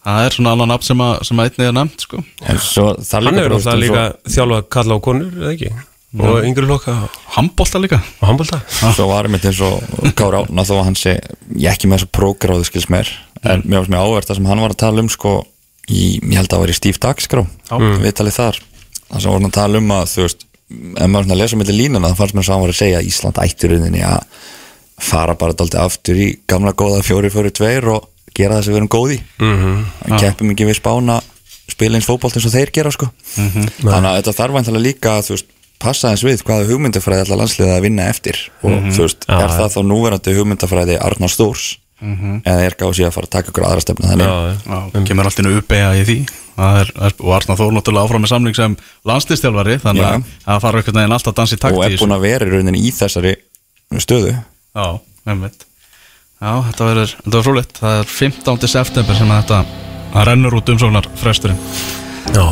það 0.03 0.27
er 0.27 0.35
svona 0.37 0.53
annan 0.57 0.71
nafn 0.73 0.87
sem, 0.89 1.01
að, 1.05 1.15
sem 1.29 1.39
að 1.39 1.49
einnig 1.49 1.69
er 1.69 1.75
nefnt 1.77 2.05
sko. 2.05 2.21
en 2.43 2.61
svo 2.61 2.85
það 2.99 3.27
Hann 3.29 3.39
hefur 3.39 3.49
bara, 3.49 3.57
alltaf 3.57 3.73
þú 3.73 3.79
veist, 3.79 3.83
líka 3.85 4.35
þjálfað 4.35 4.63
kalla 4.75 4.97
á 4.97 4.99
konur, 5.07 5.35
eða 5.39 5.53
ekki? 5.53 5.71
Og 6.13 6.45
yngri 6.45 6.67
loka 6.69 6.93
á 6.93 7.05
Hambolta 7.37 7.79
líka 7.81 7.97
handbólta 8.21 8.59
svo, 8.69 8.91
svo 8.93 9.05
var 9.09 9.25
einmitt 9.25 9.47
eins 9.49 9.61
og 9.65 9.79
Kára 10.13 10.43
Átna 10.43 10.65
þó 10.67 10.75
að 10.75 10.83
hann 10.91 10.97
sé 10.99 11.15
ég 11.55 11.71
ekki 11.71 11.89
með 11.89 12.03
þess 12.03 12.09
að 12.09 12.13
prógráðu 12.19 12.67
skils 12.67 12.85
mér 12.93 13.09
en 13.41 13.63
mér 13.65 13.81
varst 13.81 13.93
mér 13.95 14.03
áverð 14.03 14.29
það 14.29 14.37
sem 14.37 14.49
hann 14.51 14.61
var 14.61 14.75
að 14.75 14.81
tala 14.83 15.01
um 15.01 15.09
sko, 15.09 15.31
í, 15.89 16.03
ég 16.19 16.37
held 16.37 16.51
að 16.51 16.53
það 16.53 16.63
var 16.65 16.73
í 16.73 16.77
Steve 16.77 17.01
Dagskrá 17.07 17.45
viðtalið 18.03 18.37
þar 18.37 18.61
það 19.09 19.21
sem 19.25 19.35
voru 19.35 19.49
að 19.49 19.55
tala 19.59 19.81
um 19.81 19.93
að 19.97 20.05
þú 20.13 20.25
veist 20.27 20.47
ef 20.73 21.09
maður 21.11 21.27
svona 21.27 21.39
lesa 21.41 21.59
millir 21.59 21.79
línuna 21.79 22.09
það 22.09 22.19
fannst 22.21 22.37
mér 22.37 22.45
svo 22.45 22.53
að 22.53 22.55
hann 22.55 22.65
var 22.65 22.73
að 22.73 22.81
segja 22.81 23.01
að 23.01 23.09
Ísland 23.09 23.43
ætti 23.43 23.69
rauninni 23.69 24.05
að 24.07 24.23
fara 25.03 25.35
bara 25.35 25.57
dálítið 25.57 25.83
aftur 25.83 26.23
í 26.23 26.29
gamla 26.49 26.73
góða 26.77 27.03
fjóri 27.05 27.29
fjóri 27.33 27.51
tveir 27.53 27.89
og 27.93 28.09
gera 28.33 28.57
það 28.57 28.65
sem 28.65 28.73
við 28.73 28.81
erum 28.81 28.93
góði 28.93 29.19
mm 29.39 29.55
-hmm. 29.59 30.17
keppum 30.19 30.53
ekki 30.53 30.69
við 30.69 30.79
spána 30.79 31.19
spila 31.71 31.97
eins 31.97 32.07
fótbolt 32.07 32.37
eins 32.37 32.47
og 32.47 32.53
þeir 32.53 32.71
gera 32.75 32.91
sko. 32.93 33.09
Þannig 33.35 34.09
að 34.09 34.17
þetta 34.19 34.35
þarf 34.39 34.57
væntalega 34.57 34.83
líka 34.83 35.13
að 35.17 35.27
þú 35.27 35.37
veist 35.37 35.53
passa 35.83 36.11
eins 36.11 36.23
við 36.23 36.43
hvaða 36.47 36.67
hugmyndafræði 36.69 37.25
allar 37.25 37.41
landsliða 37.43 37.77
að 37.77 37.87
vinna 37.87 38.09
eftir. 38.11 38.39
Og 38.63 38.91
þú 38.95 39.07
veist, 39.07 39.25
er 39.27 39.55
það 39.57 39.73
þá 39.75 39.79
núverandi 39.87 40.35
hugmyndafræði 40.37 40.99
Arnar 40.99 41.33
Stórs? 41.33 41.77
Eða 42.03 42.63
er 42.67 42.75
gáð 42.75 42.97
sér 42.97 43.07
að 43.07 43.15
fara 43.15 43.29
að 43.29 43.35
taka 43.37 43.51
ykkur 43.51 43.65
aðra 43.67 43.83
stefna 43.83 44.09
þannig? 44.11 44.27
Já, 44.27 44.79
Já, 44.91 45.03
kemur 45.07 45.29
allt 45.29 45.39
innu 45.39 45.53
uppeyja 45.61 45.91
í 45.95 46.01
því 46.03 46.17
er, 46.57 46.93
er, 47.07 47.15
og 47.19 47.35
Arnar 47.37 47.59
Þór 47.59 47.75
náttúrulega 47.77 48.07
áfram 48.07 48.25
með 48.25 48.33
samling 48.33 48.57
sem 48.57 48.77
landslistjálfari 49.09 49.77
þannig 49.83 50.07
að 50.07 50.25
það 50.45 50.65
þarf 50.65 50.79
einhvern 50.81 50.99
veginn 51.01 51.17
alltaf 51.17 51.33
að 51.33 51.39
dansa 51.41 51.57
í 51.57 51.61
takt 51.63 51.77
og 51.77 51.85
er 51.85 51.99
búin 52.01 52.17
að 52.17 52.25
vera 52.27 52.49
í 52.49 52.53
rauninni 52.53 52.83
í 52.83 52.91
þessari 52.93 53.35
stöðu. 54.03 54.35
Já, 54.73 54.87
einmitt. 55.29 55.65
Já, 56.43 56.59
þetta 56.67 56.87
verður, 56.89 57.11
þetta 57.15 57.31
verður 57.31 57.47
frúleitt 57.47 57.77
Það 57.79 57.97
er 58.01 58.09
15. 58.11 58.67
september 58.67 59.15
sem 59.15 59.29
að 59.31 59.41
þetta 59.43 59.59
það 60.13 60.25
rennur 60.27 60.57
út 60.57 60.71
umsóknar 60.73 61.07
fresturinn 61.21 61.59
Já, 62.33 62.45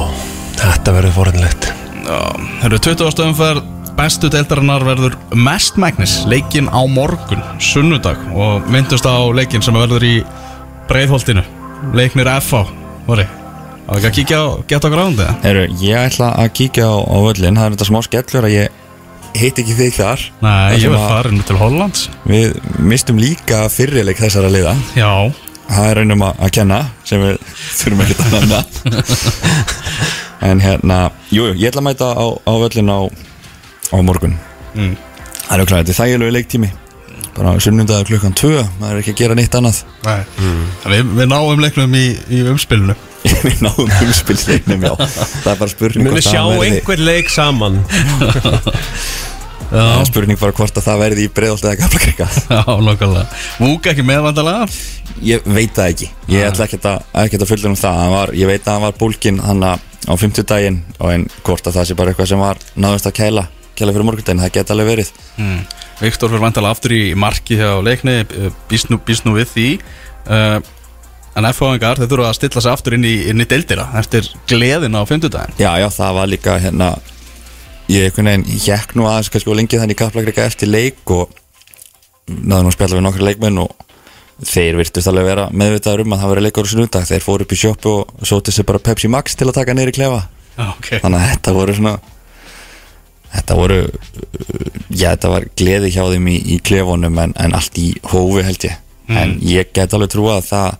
þetta 0.61 0.93
verður 0.95 1.15
forðinlegt 1.17 1.67
Já, 2.05 2.19
það 2.61 2.67
eru 2.69 2.79
20. 2.87 3.23
umferð 3.27 3.67
bestu 3.97 4.29
deildarinnar 4.31 4.85
verður 4.87 5.17
mestmægnis 5.35 6.21
leikinn 6.31 6.71
á 6.71 6.81
morgun, 6.87 7.43
sunnudag 7.61 8.21
og 8.31 8.69
myndust 8.71 9.05
á 9.05 9.19
leikinn 9.35 9.61
sem 9.65 9.75
verður 9.75 10.05
í 10.07 10.13
breiðholtinu, 10.89 11.43
leiknir 11.93 12.31
FH 12.39 12.63
voru, 13.05 13.27
á 13.91 13.93
ekki 13.97 14.07
að 14.07 14.17
kíkja 14.19 14.37
á 14.39 14.47
geta 14.71 14.87
á 14.87 14.93
gráðundi 14.93 15.25
Heru, 15.43 15.65
ég 15.83 15.97
ætla 15.99 16.31
að 16.39 16.53
kíkja 16.61 16.87
á, 16.87 16.95
á 16.95 17.17
völlin 17.27 17.59
það 17.59 17.65
er 17.67 17.75
þetta 17.75 17.89
smá 17.89 17.99
skellur 18.07 18.47
að 18.47 18.55
ég 18.55 18.77
hitt 19.37 19.59
ekki 19.61 19.75
þig 19.77 19.95
þar. 19.95 20.23
Nei, 20.43 20.79
ég 20.81 20.91
að 20.91 21.05
farin 21.07 21.43
til 21.47 21.57
Hollands. 21.59 22.07
Við 22.27 22.57
mistum 22.83 23.19
líka 23.21 23.63
fyrirleik 23.71 24.19
þessara 24.21 24.51
liða. 24.51 24.73
Já, 24.97 25.31
það 25.69 25.89
er 25.91 26.01
einum 26.03 26.25
að, 26.27 26.41
að 26.43 26.53
kenna 26.57 26.79
sem 27.07 27.23
við 27.23 27.37
þurfum 27.79 28.03
ekki 28.05 28.17
að 28.19 28.35
nefna 28.35 28.61
en 30.49 30.63
hérna 30.63 30.99
jú, 31.29 31.45
jú, 31.51 31.55
ég 31.61 31.69
ætla 31.69 31.83
að 31.83 31.87
mæta 31.91 32.11
á, 32.17 32.25
á 32.27 32.53
völlin 32.65 32.91
á, 32.91 32.99
á 33.93 33.97
morgun. 34.03 34.37
Mm. 34.71 34.95
það 35.45 35.53
er 35.55 35.63
okkur 35.65 35.77
þetta 35.77 35.93
er 35.93 35.99
þægilegu 36.01 36.37
leiktími. 36.37 36.71
Bara 37.31 37.55
sunnundaður 37.63 38.09
klukkan 38.09 38.35
2 38.35 38.51
það 38.57 38.89
er 38.89 38.99
ekki 38.99 39.13
að 39.15 39.21
gera 39.21 39.37
neitt 39.39 39.55
annað. 39.55 39.85
Nei. 40.03 40.19
Við, 40.91 41.15
við 41.21 41.31
náum 41.31 41.63
leiknum 41.63 41.95
í, 41.95 42.05
í 42.27 42.43
umspilinu 42.51 42.97
við 43.47 43.59
náum 43.65 43.87
umspilsleiknum 43.87 44.87
já. 44.87 44.93
Það 44.97 45.51
er 45.53 45.59
bara 45.59 45.73
spurning 45.73 46.07
Muni 46.07 46.15
hvort 46.15 46.27
sjá 46.27 46.39
það 46.39 46.55
verði 46.55 46.79
einhver 46.79 47.03
leik 47.09 47.33
saman. 47.33 47.83
Það 49.71 49.93
er 50.01 50.07
spurning 50.09 50.39
bara 50.41 50.51
hvort 50.51 50.79
að 50.81 50.83
það 50.83 50.97
verði 50.99 51.23
í 51.23 51.29
breiðolt 51.31 51.61
eða 51.63 51.77
gaflakrika 51.79 52.25
Já, 52.51 52.73
nokkulega 52.83 53.21
Múka 53.63 53.93
ekki 53.93 54.03
meðvandalega 54.03 54.65
ég 55.23 55.45
veit 55.45 55.71
það 55.75 55.93
ekki. 55.93 56.09
Ég 56.33 56.47
ætla 56.49 56.65
ekki 56.65 56.79
að, 56.81 57.07
ekki 57.23 57.39
að 57.39 57.49
fullur 57.51 57.69
um 57.71 57.77
það. 57.77 57.97
Hann 58.01 58.13
var, 58.15 58.33
ég 58.35 58.49
veit 58.49 58.65
að 58.65 58.73
hann 58.73 58.85
var 58.87 58.95
bólkin 58.99 59.39
hann 59.43 59.63
á 59.63 60.13
50 60.17 60.47
daginn 60.49 60.79
og 60.97 61.13
en 61.13 61.25
hvort 61.45 61.67
að 61.69 61.77
það 61.77 61.87
sé 61.87 61.97
bara 61.99 62.13
eitthvað 62.13 62.31
sem 62.31 62.41
var 62.41 62.61
náðust 62.73 63.07
að 63.07 63.17
kæla 63.19 63.45
kæla 63.77 63.93
fyrir 63.95 64.07
morgundaginn, 64.07 64.41
það 64.43 64.53
geti 64.57 64.73
alveg 64.75 64.89
verið. 64.91 65.11
Mm. 65.39 65.61
Viktor 66.01 66.31
fyrir 66.31 66.43
vandalega 66.43 66.75
aftur 66.75 66.95
í 66.95 67.01
marki 67.17 67.57
hjá 67.59 67.69
leikni 67.85 68.17
býst 68.69 68.91
nú, 68.91 68.99
býst 69.05 69.27
nú 69.27 69.35
við 69.37 69.53
því. 69.53 69.67
Uh, 70.25 70.57
En 71.39 71.47
F.O.N.gar 71.47 71.99
þeir 72.01 72.09
þurfa 72.11 72.29
að 72.29 72.37
stilla 72.39 72.63
sig 72.63 72.73
aftur 72.73 72.97
inn 72.97 73.07
í, 73.07 73.13
inn 73.31 73.39
í 73.39 73.47
deildina 73.47 73.87
eftir 74.01 74.27
gleðina 74.51 75.03
á 75.03 75.05
50 75.07 75.31
daginn 75.31 75.61
já, 75.61 75.69
já, 75.79 75.87
það 75.95 76.17
var 76.17 76.31
líka 76.31 76.57
hérna 76.59 76.89
ég 77.91 78.09
einhvern 78.09 78.29
veginn 78.31 78.59
hjekk 78.65 78.97
nú 78.99 79.07
aðeins 79.07 79.31
kannski 79.31 79.51
og 79.51 79.57
lengið 79.59 79.83
þannig 79.83 79.99
kaplakrika 80.01 80.47
eftir 80.49 80.71
leik 80.71 81.13
og 81.15 81.31
náðu 82.27 82.65
nú 82.65 82.71
að 82.71 82.75
spjalla 82.75 82.99
við 82.99 83.05
nokkra 83.07 83.29
leikmenn 83.29 83.63
og 83.63 83.87
þeir 84.47 84.79
virtust 84.79 85.09
alveg 85.11 85.27
vera 85.27 85.47
meðvitaður 85.53 86.05
um 86.05 86.15
að 86.15 86.23
það 86.23 86.33
veri 86.33 86.45
leikur 86.47 86.67
á 86.67 86.71
sunnundag 86.71 87.07
þeir 87.09 87.25
fóru 87.25 87.45
upp 87.45 87.55
í 87.55 87.59
sjoppu 87.61 87.95
og 88.01 88.27
sótið 88.27 88.57
sér 88.57 88.67
bara 88.67 88.83
Pepsi 88.83 89.11
Max 89.11 89.37
til 89.37 89.47
að 89.47 89.57
taka 89.59 89.75
í 89.75 89.95
klefa. 89.95 90.23
Já, 90.57 90.65
ok. 90.73 90.87
Þannig 91.03 91.19
að 91.19 91.27
þetta 91.31 91.53
voru 91.55 91.75
svona 91.77 91.95
þetta 93.31 93.57
voru 93.59 93.81
já 94.89 95.07
þetta 95.13 95.31
var 95.31 95.45
gleði 95.55 95.91
hjá 95.93 96.03
þeim 96.11 96.27
í, 96.27 96.37
í 96.55 96.57
klefunum 96.59 97.19
en, 97.23 97.35
en 97.37 97.55
allt 97.55 97.77
í 97.79 97.91
hófi 98.11 98.45
held 98.47 98.65
ég. 98.67 98.79
En 99.11 99.37
ég 99.43 99.71
get 99.75 99.93
alveg 99.93 100.11
trúa 100.13 100.39
að 100.39 100.47
það 100.49 100.79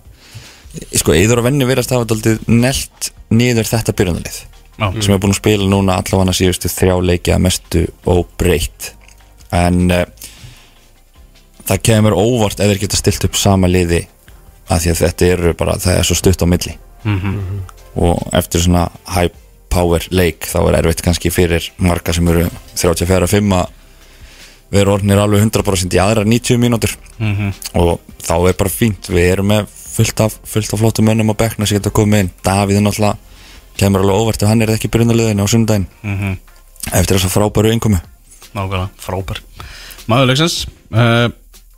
sko 0.96 1.14
eður 1.16 1.42
og 1.42 1.48
venni 1.48 1.68
verðast 1.68 1.92
hafa 1.94 2.08
daldið 2.08 2.46
nelt 2.48 3.12
niður 3.32 3.68
þetta 3.68 3.94
byrjunalið 3.96 4.38
Já. 4.78 4.86
sem 5.04 5.14
er 5.14 5.20
búin 5.20 5.34
að 5.34 5.40
spila 5.40 5.68
núna 5.68 5.98
allavega 6.00 6.34
síðustu 6.36 6.70
þrjá 6.72 6.94
leiki 7.04 7.34
að 7.34 7.42
mestu 7.44 7.82
óbreytt. 8.08 8.92
En 9.52 9.84
uh, 9.92 10.06
það 11.68 11.82
kemur 11.88 12.16
óvart 12.16 12.60
ef 12.60 12.72
þeir 12.72 12.80
geta 12.86 12.98
stilt 12.98 13.28
upp 13.28 13.36
sama 13.38 13.68
liði 13.70 14.06
að 14.72 14.86
því 14.86 14.94
að 14.94 15.02
þetta 15.02 15.28
eru 15.34 15.52
bara 15.58 15.76
það 15.82 15.98
er 15.98 16.08
svo 16.08 16.16
stutt 16.18 16.42
á 16.42 16.46
milli. 16.48 16.74
Og 18.00 18.24
eftir 18.32 18.64
svona 18.64 18.86
high 19.12 19.32
power 19.72 20.04
leik 20.12 20.48
þá 20.48 20.58
er 20.62 20.78
erfitt 20.80 21.04
kannski 21.04 21.30
fyrir 21.32 21.68
marga 21.80 22.12
sem 22.16 22.28
eru 22.28 22.46
34-5 22.76 23.54
að 23.56 23.78
vera 24.72 24.94
orðnir 24.94 25.20
alveg 25.20 25.44
100% 25.44 25.92
í 25.92 26.00
aðra 26.00 26.24
90 26.24 26.60
mínútur. 26.60 26.96
Og 27.76 28.00
þá 28.24 28.34
er 28.48 28.56
bara 28.56 28.72
fínt. 28.72 29.10
Við 29.12 29.28
erum 29.34 29.50
með 29.52 29.68
fullt 29.92 30.24
af, 30.24 30.38
fullt 30.48 30.72
af 30.72 30.80
flottum 30.80 31.08
mönnum 31.10 31.32
á 31.32 31.36
bekkna 31.36 31.68
sem 31.68 31.78
geta 31.78 31.92
komið 31.94 32.24
inn. 32.26 32.32
Davíð 32.46 32.80
er 32.80 32.86
náttúrulega 32.86 33.18
kemur 33.78 34.04
alveg 34.04 34.22
óvart 34.22 34.42
ef 34.42 34.50
hann 34.50 34.64
er 34.64 34.72
ekki 34.74 34.90
í 34.90 34.92
byrjunarliðinu 34.92 35.44
á 35.44 35.48
sundaginn 35.50 35.86
eftir 36.92 37.16
þess 37.16 37.28
að 37.28 37.36
frábæru 37.36 37.72
innkomi 37.72 38.00
Nákvæmlega, 38.52 38.88
frábær. 39.00 39.40
Maður 40.10 40.32
leiksins 40.32 40.56
uh, 40.92 41.30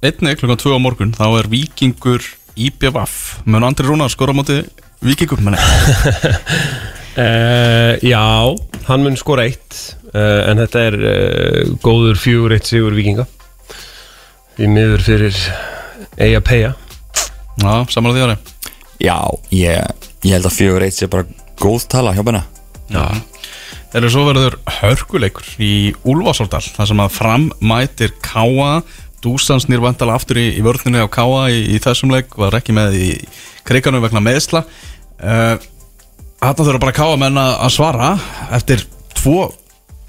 Einnig 0.05 0.41
klukkan 0.41 0.61
2 0.61 0.75
á 0.75 0.79
morgun 0.83 1.15
þá 1.15 1.27
er 1.39 1.51
Víkingur 1.53 2.25
IBVF 2.59 3.45
Mun 3.47 3.67
Andri 3.67 3.87
Rúnar 3.87 4.11
skora 4.12 4.35
á 4.35 4.39
móti 4.39 4.62
Víkingur 5.05 5.43
menni 5.45 5.61
Uh, 7.15 7.95
já, 8.03 8.51
hann 8.89 9.05
mun 9.07 9.15
skora 9.15 9.45
eitt 9.47 9.77
uh, 10.11 10.51
en 10.51 10.59
þetta 10.65 10.81
er 10.89 10.97
uh, 10.99 11.75
góður 11.85 12.19
fjögur 12.19 12.57
eitt 12.57 12.67
sigur 12.67 12.97
vikinga 12.97 13.29
í 14.59 14.67
miður 14.67 15.05
fyrir 15.07 15.39
eiga 16.19 16.41
peja 16.43 16.73
Já, 17.63 17.87
samanlega 17.93 18.17
því 18.17 18.25
ári 18.27 18.37
Já, 19.05 19.19
ég, 19.51 20.05
ég 20.25 20.35
held 20.37 20.49
að 20.49 20.57
fjögur 20.59 20.85
eitt 20.87 20.97
sé 20.97 21.09
bara 21.11 21.27
góð 21.61 21.87
tala 21.93 22.15
hjá 22.15 22.23
benna. 22.27 22.45
Já. 22.93 23.05
Þegar 23.95 24.11
svo 24.11 24.25
verður 24.27 24.57
hörkuleikur 24.81 25.49
í 25.63 25.75
Úlfarsáldal 26.03 26.63
þar 26.67 26.91
sem 26.91 27.03
að 27.05 27.13
fram 27.15 27.49
mætir 27.63 28.15
Káa 28.25 28.81
Dúsan 29.25 29.63
snýr 29.63 29.81
vandalega 29.81 30.19
aftur 30.19 30.41
í, 30.43 30.49
í 30.59 30.65
vörðinni 30.65 31.01
á 31.01 31.09
Káa 31.09 31.47
í, 31.55 31.63
í 31.73 31.79
þessum 31.83 32.13
leik 32.13 32.35
var 32.37 32.57
ekki 32.59 32.75
með 32.77 32.97
í 32.99 33.11
kriganum 33.65 34.03
vegna 34.05 34.21
meðsla 34.25 34.65
uh, 34.67 35.55
Þarna 36.43 36.67
þurfa 36.67 36.83
bara 36.83 36.97
Káa 36.99 37.21
menn 37.23 37.41
að 37.41 37.55
að 37.65 37.73
svara 37.73 38.11
eftir 38.59 38.85
tvo 39.17 39.47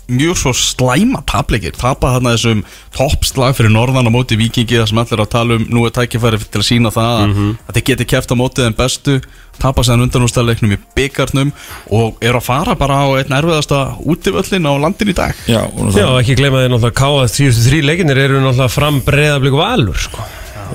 mjög 0.07 0.37
svo 0.37 0.53
slæma 0.53 1.23
tapleikir 1.29 1.75
tapa 1.77 2.13
þarna 2.15 2.35
þessum 2.35 2.61
toppslag 2.95 3.55
fyrir 3.57 3.73
norðan 3.73 4.09
á 4.09 4.11
móti 4.13 4.37
vikingi 4.39 4.77
það 4.77 4.91
sem 4.91 5.01
allir 5.01 5.17
er 5.17 5.23
að 5.25 5.33
tala 5.33 5.57
um 5.59 5.65
nú 5.69 5.85
er 5.87 5.95
tækifæri 5.95 6.39
til 6.43 6.61
að 6.61 6.67
sína 6.67 6.91
það 6.93 7.25
mm 7.25 7.33
-hmm. 7.33 7.57
að 7.67 7.73
þeir 7.75 7.85
geti 7.89 8.05
kæft 8.05 8.31
á 8.31 8.35
mótið 8.35 8.67
en 8.67 8.77
bestu 8.77 9.21
tapa 9.59 9.83
séðan 9.85 10.05
undanústæðleiknum 10.05 10.75
í 10.75 10.79
byggarnum 10.97 11.51
og 11.95 12.17
er 12.21 12.35
að 12.35 12.47
fara 12.47 12.75
bara 12.75 13.01
á 13.01 13.07
einn 13.19 13.37
erfiðasta 13.37 13.97
útivöllin 14.03 14.67
á 14.67 14.73
landin 14.75 15.09
í 15.09 15.15
dag. 15.15 15.35
Já, 15.47 15.63
og, 15.63 15.93
Já, 15.95 16.07
ekki 16.19 16.35
gleyma 16.35 16.63
þeir 16.63 16.73
náttúrulega 16.73 16.99
káa 16.99 17.27
þrjústu 17.27 17.69
þrý 17.69 17.79
leikinir 17.85 18.17
eru 18.17 18.41
náttúrulega 18.41 18.75
fram 18.75 19.01
breyðablík 19.05 19.53
valur 19.53 19.97
sko. 19.97 20.19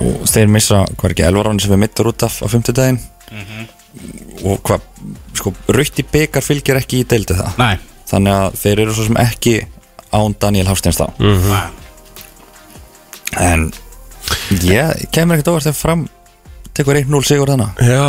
og 0.01 0.25
þeir 0.25 0.49
missa 0.49 0.87
hvað 0.97 1.05
er 1.05 1.11
ekki 1.11 1.27
elvaráni 1.29 1.61
sem 1.61 1.73
er 1.73 1.83
mittur 1.83 2.09
út 2.09 2.23
af 2.23 2.41
á 2.41 2.47
fymtudaginn 2.49 3.01
og 4.47 4.61
hvað 4.65 4.81
sko, 5.37 5.53
rautt 5.75 5.99
í 6.01 6.05
byggar 6.07 6.45
fylgir 6.45 6.79
ekki 6.81 7.03
í 7.03 7.09
deildi 7.11 7.37
það? 7.37 7.57
Nei, 7.59 7.77
þannig 8.11 8.37
að 8.37 8.59
þeir 8.63 8.85
eru 8.85 8.97
svo 8.97 9.07
sem 9.09 9.21
ekki 9.23 9.57
án 10.11 10.35
Daniel 10.43 10.67
Hafsteins 10.71 10.99
þá. 10.99 11.07
En 13.41 13.69
ég 14.67 15.07
kemur 15.15 15.39
ekkert 15.39 15.53
óvart 15.53 15.69
þegar 15.69 15.79
fram 15.79 16.09
tekur 16.77 16.99
1-0 17.01 17.21
sigur 17.27 17.51
þannig 17.51 17.81
Já, 17.83 18.05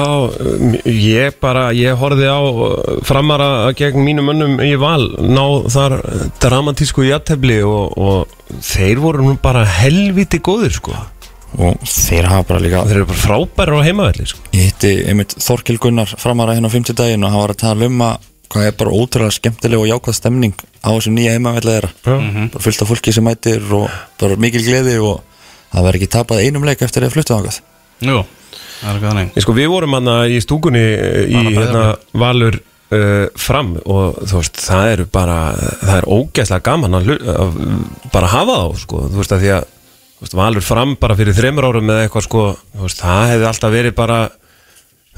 ég 0.86 1.38
bara, 1.42 1.68
ég 1.76 1.98
horfði 1.98 2.28
á 2.30 2.40
uh, 2.42 3.00
framara 3.08 3.72
gegn 3.78 4.04
mínum 4.06 4.30
mönnum 4.30 4.60
í 4.64 4.74
val 4.82 5.08
ná 5.22 5.44
þar 5.72 5.98
dramatísku 6.42 7.06
jættefli 7.08 7.62
og, 7.68 7.98
og 7.98 8.62
þeir 8.62 9.02
voru 9.04 9.26
nú 9.26 9.36
bara 9.42 9.66
helviti 9.66 10.42
góðir 10.44 10.78
sko. 10.78 10.96
Og 11.62 11.82
þeir 11.84 12.30
hafa 12.32 12.48
bara 12.48 12.64
líka 12.64 12.86
Þeir 12.88 13.02
eru 13.02 13.10
bara 13.10 13.24
frábæri 13.26 13.80
á 13.82 13.88
heimavelli 13.90 14.28
sko. 14.30 14.46
Ég 14.56 14.70
hitti 14.70 14.92
einmitt 15.12 15.36
Þorkil 15.44 15.80
Gunnar 15.84 16.14
framara 16.22 16.56
hérna 16.56 16.72
á 16.72 16.76
50 16.78 16.96
daginn 16.96 17.26
og 17.28 17.34
hann 17.34 17.44
var 17.44 17.56
að 17.56 17.64
tala 17.66 17.90
um 17.92 18.06
að 18.08 18.30
hvað 18.52 18.68
er 18.68 18.76
bara 18.80 18.94
ótrúlega 18.96 19.38
skemmtileg 19.38 19.80
og 19.80 19.90
jákvæð 19.90 20.18
stemning 20.18 20.56
á 20.84 20.90
þessum 20.92 21.16
nýja 21.16 21.38
heimavelli 21.38 21.78
þeirra? 21.78 21.92
Bara 22.04 22.64
fullt 22.68 22.84
af 22.84 22.92
fólki 22.92 23.16
sem 23.16 23.26
mætir 23.26 23.64
og 23.78 23.88
bara 24.20 24.38
mikil 24.42 24.66
gleði 24.66 25.00
og 25.00 25.24
það 25.72 25.88
verður 25.88 26.02
ekki 26.02 26.12
tapað 26.18 26.46
einum 26.46 26.68
leik 26.68 26.84
eftir 26.84 27.08
að 27.08 27.16
fluttu 27.16 27.38
ákvæð 27.38 27.62
jú 28.08 28.22
það 28.82 28.90
er 28.90 28.98
eitthvað 28.98 29.12
þannig. 29.12 29.32
Ég 29.38 29.46
sko, 29.46 29.56
við 29.58 29.70
vorum 29.72 29.98
hann 29.98 30.12
í 30.32 30.40
stúkunni 30.44 30.82
í 30.82 31.42
hérna, 31.54 31.84
Valur 32.18 32.58
uh, 32.58 33.28
fram 33.40 33.76
og 33.82 34.22
þú 34.26 34.40
veist, 34.40 34.62
það 34.66 34.94
eru 34.96 35.08
bara 35.14 35.38
það 35.82 35.94
er 36.00 36.10
ógæslega 36.18 36.66
gaman 36.66 36.98
að, 37.00 37.14
að 37.36 37.62
bara 38.14 38.32
hafa 38.34 38.58
þá, 38.64 38.82
sko, 38.86 39.04
þú 39.12 39.22
veist 39.22 39.36
að 39.36 39.46
því 39.46 39.54
að 39.58 39.68
þú 39.70 40.26
veist, 40.26 40.38
Valur 40.42 40.66
fram 40.66 40.96
bara 41.02 41.18
fyrir 41.20 41.38
þreymur 41.38 41.70
árum 41.70 41.94
eða 41.94 42.08
eitthvað, 42.08 42.28
sko, 42.28 42.46
þú 42.76 42.88
veist, 42.88 43.04
það 43.04 43.34
hefði 43.36 43.50
alltaf 43.52 43.76
verið 43.78 43.98
bara 44.02 44.22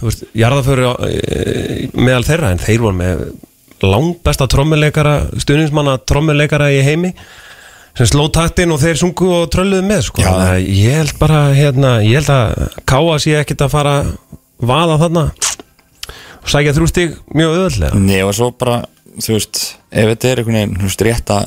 veist, 0.08 0.24
jarðaföru 0.38 0.89
á- 0.93 0.99
e, 1.08 1.88
meðal 1.93 2.24
þeirra 2.28 2.51
en 2.54 2.62
þeir 2.64 2.84
voru 2.84 2.97
með 2.99 3.24
langbesta 3.84 4.47
trommuleikara 4.47 5.16
stuðningsmanna 5.43 5.97
trommuleikara 6.08 6.70
í 6.72 6.82
heimi 6.86 7.14
sem 7.97 8.08
sló 8.10 8.30
taktinn 8.34 8.72
og 8.74 8.80
þeir 8.82 8.97
sungu 8.97 9.28
og 9.41 9.49
trölluðu 9.54 9.84
með 9.86 10.01
sko. 10.08 10.24
Ég 10.64 10.95
held 10.97 11.18
bara 11.20 11.41
hérna, 11.54 11.97
ég 12.01 12.22
held 12.22 12.32
að 12.34 12.80
káa 12.89 13.20
sé 13.22 13.36
ekkit 13.41 13.62
að 13.68 13.74
fara 13.76 13.91
að 14.01 14.14
vaða 14.64 14.95
þarna 15.04 15.26
og 16.43 16.49
sækja 16.49 16.74
þrjú 16.76 16.88
stig 16.89 17.14
mjög 17.36 17.54
öðvöldlega 17.58 17.99
Nei, 18.01 18.22
og 18.26 18.34
svo 18.36 18.49
bara, 18.58 18.80
þú 19.22 19.36
veist 19.38 19.62
ef 19.93 20.10
þetta 20.10 20.30
er 20.32 20.41
einhvern 20.41 20.58
veginn, 20.58 20.78
þú 20.80 20.89
veist, 20.89 21.04
rétt 21.06 21.34
að 21.36 21.43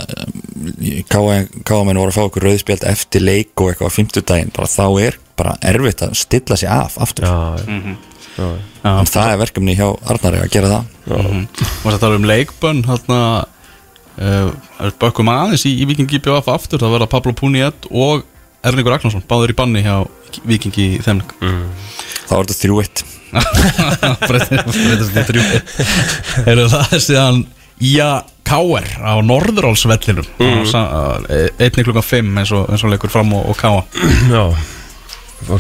káamenn 1.67 1.99
voru 1.99 2.13
að 2.13 2.17
fá 2.17 2.23
okkur 2.29 2.47
rauðspjald 2.47 2.85
eftir 2.93 3.25
leik 3.27 3.53
og 3.61 3.73
eitthvað 3.73 3.91
á 3.91 3.97
fimmtudaginn 3.97 4.53
bara 4.55 4.71
þá 4.71 4.85
er 5.09 5.19
bara 5.37 5.57
erfitt 5.73 6.05
að 6.07 6.15
stilla 6.17 6.57
sig 6.57 6.69
af 6.73 6.97
aftur, 7.03 7.27
Já, 7.27 7.65
en 7.67 7.97
það 8.37 9.33
er 9.33 9.41
verkefni 9.41 9.77
hjá 9.79 9.89
Arnari 10.07 10.41
að 10.43 10.53
gera 10.53 10.73
það. 10.73 10.95
Og 11.17 11.91
það 11.91 12.01
tala 12.03 12.21
um 12.21 12.29
leikbönn 12.29 12.83
hérna 12.87 13.21
uh, 14.21 14.51
bökkum 15.01 15.31
aðeins 15.33 15.67
í, 15.69 15.75
í 15.81 15.89
Vikingi 15.89 16.21
BF 16.23 16.51
aftur 16.53 16.83
það 16.83 16.97
verða 16.99 17.11
Pablo 17.17 17.35
Puniet 17.37 17.89
og 17.91 18.25
Erningur 18.67 18.97
Ragnarsson 18.97 19.25
báður 19.29 19.55
í 19.55 19.59
banni 19.59 19.85
hjá 19.85 20.01
Vikingi 20.49 20.97
í 20.97 21.03
þeim 21.05 21.23
þá 22.27 22.33
er 22.39 22.47
þetta 22.47 22.59
þrjú 22.61 22.81
eitt. 22.83 23.05
Breytast 24.29 25.19
í 25.19 25.27
þrjú 25.29 25.45
Heyrðu, 26.47 26.67
það 26.73 26.97
er 26.97 27.05
síðan 27.05 27.45
Ía 27.85 28.11
Káer 28.47 28.87
á 29.03 29.19
Norðurálsvellinum 29.27 30.29
mm. 30.39 30.69
einni 31.59 31.85
klukkan 31.85 32.07
5 32.07 32.41
eins 32.41 32.53
og, 32.55 32.69
eins 32.71 32.85
og 32.87 32.93
leikur 32.93 33.13
fram 33.13 33.35
og, 33.37 33.51
og 33.51 33.59
Káa 33.59 33.83
já. 34.31 34.45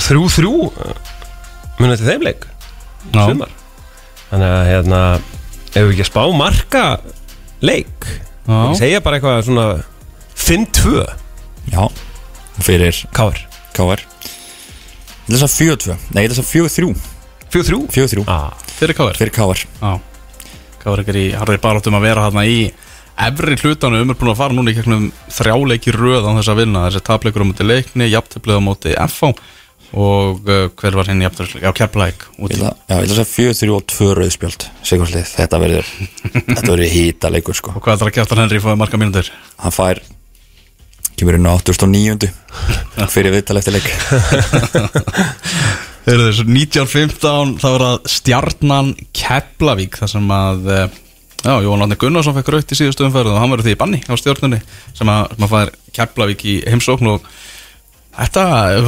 Þrjú 0.06 0.28
þrjú 0.38 0.54
munið 1.80 1.98
til 2.00 2.08
þeim 2.08 2.28
leik? 2.30 2.46
Já. 2.46 2.55
Sumar. 3.14 3.52
Þannig 4.30 4.54
að 4.56 4.64
hérna 4.70 5.00
ef 5.76 5.76
við 5.76 5.92
ekki 5.92 6.04
að 6.06 6.10
spá 6.10 6.22
marka 6.36 6.84
leik 7.64 8.08
Já. 8.46 8.56
ég 8.56 8.78
segja 8.80 9.02
bara 9.04 9.18
eitthvað 9.18 9.44
svona 9.46 9.66
5-2 10.36 11.04
já, 11.72 11.82
fyrir 12.62 13.00
káir 13.16 13.42
KR 13.76 14.02
þess 15.26 15.46
að 15.46 15.54
fjögur 15.56 15.80
tvö, 15.82 15.96
nei 16.14 16.26
þess 16.28 16.42
að 16.42 16.50
fjögur 16.52 16.74
þrjú. 16.76 16.90
4-3 17.56 17.80
fjögur 17.94 18.12
þrjú, 18.12 18.24
ah. 18.30 18.52
fyrir 18.78 18.98
Káer 18.98 19.18
fyrir 19.18 19.34
KR 19.34 19.64
Já, 19.66 19.96
Káer 20.82 21.02
ekki 21.02 21.16
í 21.18 21.30
harðir 21.34 21.62
barátum 21.62 21.98
að 21.98 22.06
vera 22.06 22.26
hérna 22.28 22.46
í 22.46 22.60
efri 23.16 23.56
hlutanum. 23.56 24.10
Er 24.12 24.18
búin 24.18 24.30
að 24.30 24.38
fara 24.38 24.54
núna 24.54 24.72
í 24.72 24.76
gegnum 24.76 25.06
þrjáleiki 25.32 25.94
röð 25.96 26.28
á 26.28 26.36
þess 26.36 26.50
að 26.52 26.60
vinna. 26.60 26.82
Þessi 26.86 27.04
tapleikur 27.06 27.42
á 27.42 27.48
móti 27.48 27.66
leikni, 27.66 28.10
jafntöflið 28.12 28.60
á 28.60 28.62
móti 28.62 28.92
FH 28.92 29.32
og 29.94 30.48
uh, 30.48 30.66
hver 30.74 30.98
var 30.98 31.10
hinn 31.10 31.22
jafntöflið 31.22 31.68
á 31.68 31.72
Keflæk 31.76 32.26
úti 32.42 32.58
Já, 32.58 32.72
ég 32.90 33.06
ætla 33.06 33.06
að 33.06 33.14
segja 33.14 33.28
fjögur 33.30 33.58
þrjú 33.60 33.76
og 33.76 33.86
tvö 33.92 34.10
rauðspjöld 34.18 34.66
Sigurslið, 34.86 35.30
þetta 35.36 35.62
verður 35.62 35.94
Þetta 36.56 36.68
verður 36.72 36.92
hýta 36.96 37.30
leikur 37.32 37.58
sko. 37.58 37.76
Og 37.78 37.84
hvað 37.84 38.02
það 38.02 38.10
að 38.10 38.16
Kjartan 38.18 38.42
Henry 38.42 38.62
fóði 38.64 38.80
marga 38.82 39.00
mínútur? 39.00 39.32
Hann 39.62 39.74
fær 39.74 40.02
Kemur 41.16 41.38
inn 41.38 41.48
á 41.48 41.56
89. 41.56 42.28
Fyrir 43.14 43.32
viðtal 43.32 43.56
eftir 43.56 43.72
leik. 43.72 43.86
Eru 46.06 46.26
þessu 46.28 46.44
1915 46.44 47.56
þá 47.62 47.66
er 47.70 47.84
það 47.86 48.10
Stjarnan 48.12 48.92
Keflavík 49.16 49.96
þar 49.98 50.12
sem 50.12 50.28
að 50.36 50.68
eh, 50.70 50.98
já, 51.40 51.54
Jón 51.64 51.82
Átni 51.82 51.98
Gunnarsson 51.98 52.36
fekk 52.36 52.52
raukt 52.54 52.74
í 52.76 52.78
síðustu 52.78 53.08
umferð 53.08 53.32
og 53.32 53.40
hann 53.40 53.50
verður 53.50 53.66
því 53.66 53.74
í 53.74 53.80
banni 53.80 54.02
á 54.06 54.14
stjórnunni 54.20 54.60
sem 54.94 55.10
að, 55.10 55.34
að 55.40 55.50
fær 55.54 55.72
Keflavík 55.96 56.44
í 56.46 56.54
heimsókn 56.68 57.10
og 57.10 57.26
þetta 58.16 58.44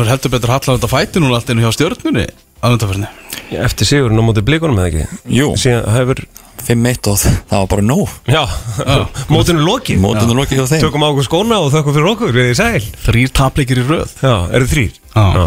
heldur 0.08 0.34
betur 0.34 0.54
hallar 0.54 0.78
þetta 0.78 0.90
fæti 0.92 1.22
núna 1.22 1.38
allt 1.38 1.52
inn 1.52 1.62
hjá 1.62 1.72
stjórnunni 1.76 2.26
að 2.58 2.74
undarferðinni 2.74 3.62
eftir 3.68 3.88
sigurinn 3.88 4.20
á 4.20 4.24
móti 4.26 4.44
blikunum 4.44 4.78
eða 4.80 4.90
ekki? 4.90 5.20
Jú, 5.32 5.52
síðan 5.60 5.88
hefur 5.94 6.24
5-1 6.68 7.08
og 7.08 7.20
það 7.22 7.52
var 7.54 7.68
bara 7.70 7.84
nóg. 7.86 8.10
Já, 8.28 8.42
mótinu 9.32 9.62
lokið. 9.64 10.00
Mótinu 10.02 10.34
lokið 10.36 10.58
hjá 10.58 10.66
þeim. 10.72 10.82
Tökum 10.82 11.04
á 11.06 11.08
okkur 11.12 11.26
skóna 11.28 11.60
og 11.62 11.70
þökkum 11.72 11.96
fyrir 11.96 12.10
okkur 12.10 12.34
við 12.34 12.50
í 12.50 12.56
sæl. 12.58 12.82
Þrýr 13.06 13.32
tapleikir 13.38 13.80
í 13.80 13.86
röð. 13.86 14.12
Já, 14.20 14.34
eru 14.58 14.68
þrýr 14.68 14.98
Já. 15.14 15.46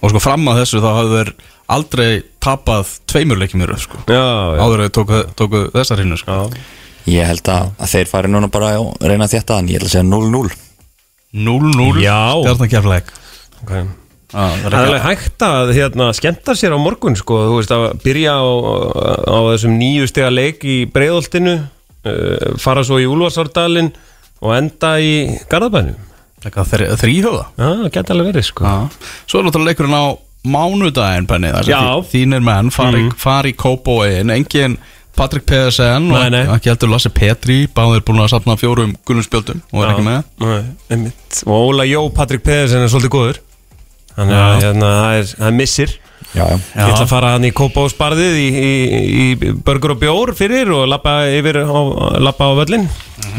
og 0.00 0.12
sko 0.14 0.22
fram 0.22 0.46
að 0.52 0.62
þessu 0.62 0.82
þá 0.84 0.88
hafðu 0.94 1.18
þeir 1.18 1.32
aldrei 1.76 2.10
tapað 2.46 2.92
tveimur 3.10 3.40
leikjum 3.42 3.64
í 3.64 3.68
röð 3.68 3.82
sko. 3.88 4.00
já, 4.06 4.22
já, 4.22 4.60
áður 4.62 4.78
að 4.78 4.84
þeir 4.86 4.94
tóku, 5.00 5.20
tóku 5.34 5.62
þessar 5.74 6.02
hinnu 6.04 6.20
sko. 6.20 6.36
já. 6.38 6.62
Ég 7.10 7.26
held 7.26 7.50
að, 7.50 7.72
að 7.78 7.92
þeir 7.92 8.08
fari 8.10 8.30
núna 8.30 8.48
bara 8.50 8.72
að 8.78 8.86
reyna 9.06 9.28
þetta 9.30 9.60
En 9.62 9.68
ég 9.70 9.78
ætla 9.78 9.90
að 9.90 9.92
segja 9.94 10.06
0-0 10.06 10.65
0-0 11.36 12.02
Já. 12.02 12.18
Stjarnan 12.42 12.72
Keflavík 12.72 13.14
Okay. 13.66 13.86
Já, 14.36 14.42
það 14.60 14.66
er 14.68 14.74
alveg 14.78 15.04
hægt 15.06 15.42
að 15.46 15.70
hérna, 15.74 16.06
skemmta 16.14 16.54
sér 16.58 16.74
á 16.74 16.78
morgun 16.82 17.16
sko, 17.18 17.38
þú 17.48 17.54
veist 17.60 17.72
að 17.74 17.84
byrja 18.04 18.34
á, 18.36 18.46
á 19.26 19.38
þessum 19.52 19.76
nýju 19.80 20.08
stega 20.10 20.28
leik 20.34 20.66
í 20.66 20.76
breiðoltinu 20.92 21.54
uh, 21.56 22.58
fara 22.60 22.82
svo 22.86 22.98
í 23.00 23.06
Úlfarsárdalinn 23.08 23.92
og 24.44 24.52
enda 24.58 24.96
í 25.00 25.14
Garðabænum. 25.50 25.96
Þríhjóða 26.44 27.46
Já, 27.56 27.68
það 27.80 27.90
geta 27.96 28.14
alveg 28.14 28.28
verið 28.34 28.48
sko. 28.50 28.66
Já. 28.66 29.08
Svo 29.24 29.40
er 29.40 29.48
náttúrulega 29.48 29.72
leikurinn 29.72 29.96
á 29.98 30.04
mánudaginn 30.46 31.26
þínir 32.10 32.44
menn 32.44 32.70
fari, 32.74 33.06
fari 33.18 33.54
í 33.54 33.58
Kópóin 33.58 34.30
engin 34.34 34.76
Patrik 35.16 35.46
Pedersen 35.48 36.10
og 36.12 36.30
Nei, 36.32 36.44
ekki 36.56 36.70
heldur 36.72 36.92
Lasse 36.92 37.10
Petri 37.14 37.62
báðir 37.72 38.04
búin 38.06 38.20
að 38.22 38.34
sapna 38.34 38.56
fjórum 38.60 38.94
gunnum 39.08 39.24
spjöldum 39.24 39.62
og 39.72 39.82
er 39.82 39.92
ekki 39.94 40.06
með. 40.06 40.24
Nei, 40.42 40.58
einmitt. 40.92 41.42
og 41.46 41.70
Óla 41.70 41.86
Jó, 41.88 42.02
Patrik 42.14 42.44
Pedersen 42.46 42.84
er 42.84 42.92
svolítið 42.92 43.14
góður. 43.16 43.40
Þannig 44.16 44.40
að 44.40 44.58
hérna, 44.64 44.90
það 45.00 45.20
er, 45.20 45.32
er 45.48 45.56
missir. 45.56 45.96
Já, 46.36 46.44
já. 46.44 46.56
Ég 46.56 46.90
ætla 46.90 47.04
að 47.04 47.10
fara 47.10 47.32
hann 47.34 47.44
í 47.48 47.52
Kópásbarðið 47.56 48.38
í, 48.40 48.46
í, 48.60 48.70
í 49.24 49.52
Burger 49.64 49.94
og 49.94 50.00
Bjór 50.00 50.32
fyrir 50.36 50.70
og 50.74 50.86
lappa 50.88 51.18
yfir 51.32 51.62
á, 51.64 51.80
lappa 52.20 52.48
á 52.48 52.52
völlin 52.58 52.86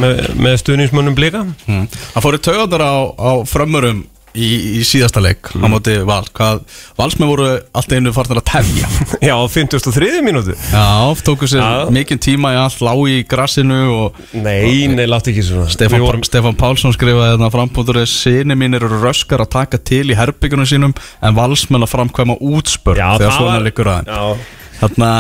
með, 0.02 0.22
með 0.38 0.60
stuðningsmönnum 0.64 1.18
blika. 1.18 1.44
Mm. 1.68 1.88
Það 2.14 2.26
fóru 2.26 2.42
taugatar 2.48 2.86
á, 2.86 2.96
á 3.18 3.32
frömmurum 3.50 4.06
í, 4.38 4.50
í 4.78 4.84
síðasta 4.86 5.22
leik 5.24 5.50
á 5.58 5.66
móti 5.68 5.96
val. 6.08 6.22
Hvað 6.38 6.62
valsmenn 7.00 7.30
voru 7.32 7.48
alltaf 7.74 7.98
einu 7.98 8.14
farnir 8.16 8.40
að 8.42 8.46
tefja. 8.52 8.90
Já, 9.28 9.34
á 9.34 9.46
53. 9.50 10.12
mínútu. 10.26 10.54
Já, 10.72 10.86
tóku 11.26 11.50
sér 11.50 11.64
Já. 11.64 11.90
mikinn 11.98 12.22
tíma 12.22 12.54
í 12.54 12.60
allt 12.62 12.80
lág 12.86 13.02
í 13.12 13.18
grassinu 13.30 13.80
og 13.96 14.22
Nei, 14.38 14.86
nei, 14.94 15.06
látt 15.10 15.32
ekki 15.32 15.44
svona. 15.48 15.68
Stefán, 15.74 15.98
Við 15.98 16.06
vorum, 16.08 16.26
Stefán 16.28 16.58
Pálsson 16.60 16.94
skrifaði 16.96 17.34
þarna 17.36 17.52
frambúður 17.54 18.02
Sýni 18.08 18.56
mínir 18.60 18.86
eru 18.88 19.02
röskar 19.02 19.42
að 19.44 19.52
taka 19.58 19.82
til 19.82 20.06
í 20.14 20.18
herbyggjunum 20.18 20.68
sínum 20.70 20.94
en 21.24 21.36
valsmenn 21.38 21.84
að 21.88 21.94
framkvæma 21.96 22.38
útspörn 22.40 23.02
þegar 23.18 23.34
svona 23.36 23.58
var- 23.58 23.66
liggur 23.68 23.92
aðeins 23.96 24.14
Já, 24.14 24.56
Þarna 24.78 25.12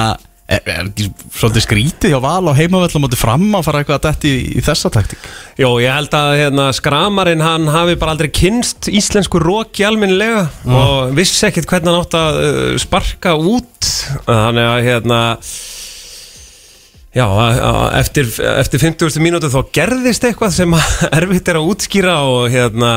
er, 0.48 0.62
ekki 0.88 1.08
svolítið 1.36 1.64
skrítið 1.66 2.14
hjá 2.14 2.20
val 2.24 2.48
á 2.48 2.54
heimavöll 2.56 3.02
móti 3.04 3.20
fram 3.20 3.48
að 3.60 3.66
fara 3.68 3.82
eitthvað 3.84 3.98
að 4.00 4.06
detti 4.08 4.32
í, 4.32 4.44
í 4.60 4.64
þessa 4.64 4.92
taktík 4.96 5.26
Jó, 5.60 5.70
ég 5.84 5.92
held 5.92 6.14
að 6.16 6.34
hérna, 6.40 6.68
skramarinn 6.78 7.44
hann 7.44 7.68
hafi 7.74 7.98
bara 8.00 8.14
aldrei 8.16 8.30
kynst 8.32 8.88
íslensku 8.88 9.42
róki 9.44 9.84
almennilega 9.88 10.46
og 10.72 11.16
vissi 11.18 11.48
ekkit 11.50 11.68
hvernig 11.68 11.92
hann 11.92 12.04
átt 12.06 12.16
að 12.22 12.40
uh, 12.44 12.78
sparka 12.80 13.36
út 13.36 13.92
þannig 14.28 14.70
að 14.72 14.86
hérna 14.88 15.20
Já, 17.18 17.24
að- 17.26 17.60
að 17.66 17.94
eftir, 17.98 18.28
eftir 18.60 18.82
50. 18.84 19.16
mínútu 19.24 19.50
þá 19.50 19.62
gerðist 19.74 20.26
eitthvað 20.28 20.52
sem 20.54 20.74
erfitt 21.18 21.48
er 21.50 21.58
að 21.58 21.70
útskýra 21.72 22.18
og 22.30 22.44
hérna 22.54 22.92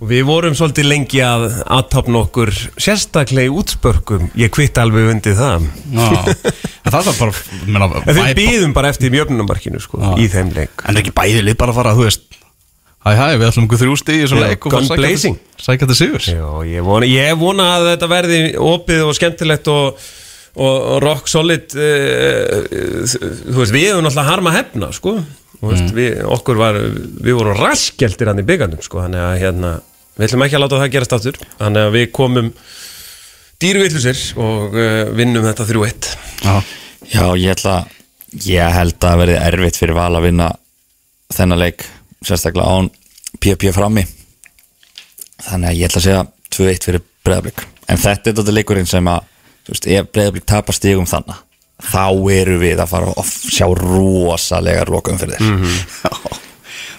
og 0.00 0.08
við 0.10 0.22
vorum 0.28 0.54
svolítið 0.58 0.88
lengi 0.90 1.20
að 1.24 1.44
aðtapna 1.78 2.22
okkur 2.26 2.50
sérstaklega 2.82 3.48
í 3.48 3.52
útspörkum. 3.54 4.26
Ég 4.38 4.50
kvitt 4.52 4.78
alveg 4.82 5.10
undir 5.14 5.36
það. 5.38 5.68
En 5.94 6.92
það 6.92 7.10
var 7.10 7.18
bara 7.20 7.32
menna, 7.66 7.88
En 8.02 8.16
við 8.16 8.22
bæ- 8.26 8.38
býðum 8.40 8.72
bara 8.76 8.90
eftir 8.92 9.12
mjöfnumarkinu 9.14 9.80
sko, 9.80 10.00
Já. 10.02 10.14
í 10.20 10.26
þeim 10.32 10.50
leik. 10.56 10.82
En 10.88 10.96
ekki 11.00 11.14
bæði 11.14 11.44
lið 11.46 11.56
bara 11.60 11.72
að 11.72 11.78
fara, 11.80 11.94
þú 11.96 12.08
veist. 12.08 12.26
Hæ, 13.04 13.10
hæ, 13.20 13.24
við 13.36 13.46
ætlum 13.50 13.64
ykkur 13.68 13.80
þrjú 13.84 13.96
stig 14.00 14.16
í 14.16 14.24
þessu 14.24 14.36
Já, 14.40 14.44
leik 14.48 14.66
og 14.66 14.72
fara 14.72 14.80
gun 14.80 14.88
sækja 14.88 15.00
blazing. 15.02 15.38
til- 15.38 15.64
sækja 15.66 15.86
til 15.90 15.96
sigurs. 15.98 16.26
Já, 16.32 16.44
ég 16.64 16.82
vona, 16.86 17.06
ég 17.06 17.38
vona 17.38 17.66
að 17.78 17.88
þetta 17.92 18.08
verði 18.08 18.38
opið 18.56 19.02
og 19.04 19.14
skemmtilegt 19.18 19.68
og, 19.68 19.98
og, 20.56 21.02
rock 21.04 21.28
solid 21.28 21.74
uh, 21.76 22.64
þú 23.52 23.58
veist, 23.60 23.74
við 23.76 23.88
hefum 23.90 24.04
náttúrulega 24.06 24.30
harma 24.30 24.54
hefna, 24.56 24.88
sko 24.96 25.18
Veist, 25.70 25.92
við, 25.96 26.20
okkur 26.36 26.60
var, 26.60 26.78
við 27.24 27.38
vorum 27.38 27.58
raskjeltir 27.58 28.30
hann 28.30 28.42
í 28.42 28.46
byggandum, 28.46 28.82
sko, 28.84 29.02
þannig 29.04 29.24
að 29.24 29.36
hérna 29.42 29.74
við 30.14 30.26
ætlum 30.28 30.46
ekki 30.46 30.58
að 30.58 30.64
láta 30.64 30.80
það 30.82 30.94
gerast 30.94 31.16
aftur. 31.18 31.40
Þannig 31.58 31.88
að 31.88 31.94
við 31.96 32.06
komum 32.14 32.50
dýruvillusir 33.64 34.22
og 34.44 34.76
uh, 34.76 34.88
vinnum 35.14 35.46
þetta 35.46 35.66
3-1 35.68 36.08
Já, 36.44 36.54
Já, 37.14 37.26
ég 37.38 37.54
ætla 37.54 37.76
Ég 38.44 38.74
held 38.74 39.06
að 39.06 39.20
verði 39.20 39.36
erfitt 39.38 39.78
fyrir 39.78 39.94
val 39.94 40.10
að 40.18 40.24
vinna 40.26 40.48
þennan 41.34 41.60
leik 41.60 41.84
sérstaklega 42.24 42.66
án 42.66 42.88
PP 43.38 43.70
frammi. 43.76 44.02
Þannig 45.44 45.68
að 45.70 45.78
ég 45.78 45.86
ætla 45.86 46.00
að 46.00 46.06
segja 46.08 46.24
2-1 46.56 46.88
fyrir 46.88 47.04
breðablik 47.24 47.62
en 47.90 48.00
þetta 48.00 48.30
er 48.30 48.36
þetta 48.38 48.54
leikurinn 48.54 48.88
sem 48.88 49.08
að 49.10 49.26
þú 49.64 49.74
veist, 49.74 49.88
ef 49.88 50.10
breyðablík 50.12 50.46
tapar 50.48 50.76
stigum 50.76 51.08
þannig 51.08 51.40
þá 51.90 52.04
eru 52.36 52.56
við 52.62 52.80
að 52.84 52.90
fara 52.94 53.12
að 53.20 53.32
sjá 53.54 53.66
rosalega 53.80 54.86
lokum 54.90 55.18
fyrir 55.20 55.38
þér 55.38 55.52
Mhm. 55.54 55.76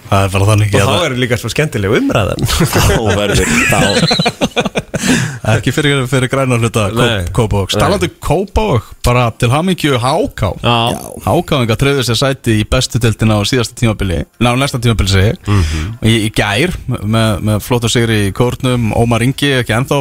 Það 0.06 0.22
er 0.22 0.30
bara 0.36 0.46
þannig 0.52 0.76
Og 0.78 0.84
þá 0.86 1.06
er 1.08 1.14
líka 1.18 1.38
svo 1.42 1.50
skemmtileg 1.50 1.96
umræðan 1.98 2.44
þá 2.46 2.94
verður 3.18 3.48
þá, 3.72 3.80
Ekki 5.46 5.72
fyrir, 5.76 6.06
fyrir 6.10 6.30
græna 6.32 6.58
hluta. 6.58 6.88
Kópavók 7.36 7.70
Stalandi 7.74 8.08
Kópavók, 8.20 8.88
bara 9.06 9.28
til 9.38 9.50
hamingju 9.54 10.00
Háká. 10.02 10.50
Hákáinga 11.26 11.76
treyður 11.78 12.08
sér 12.08 12.18
sæti 12.18 12.56
í 12.62 12.66
bestu 12.70 13.00
deltina 13.02 13.38
á 13.38 13.42
síðasta 13.46 13.76
tímabili 13.78 14.24
Ná, 14.42 14.56
næsta 14.58 14.80
tímabili 14.82 15.10
segi 15.12 15.36
Mhm. 15.46 15.98
Og 16.02 16.08
í, 16.10 16.16
í 16.28 16.32
gær, 16.34 16.74
með, 16.88 17.40
með 17.46 17.60
flóta 17.62 17.90
sigri 17.90 18.30
í 18.30 18.34
kórnum 18.34 18.92
Ómar 18.96 19.22
Ingi, 19.24 19.52
ekki 19.62 19.74
ennþá 19.78 20.00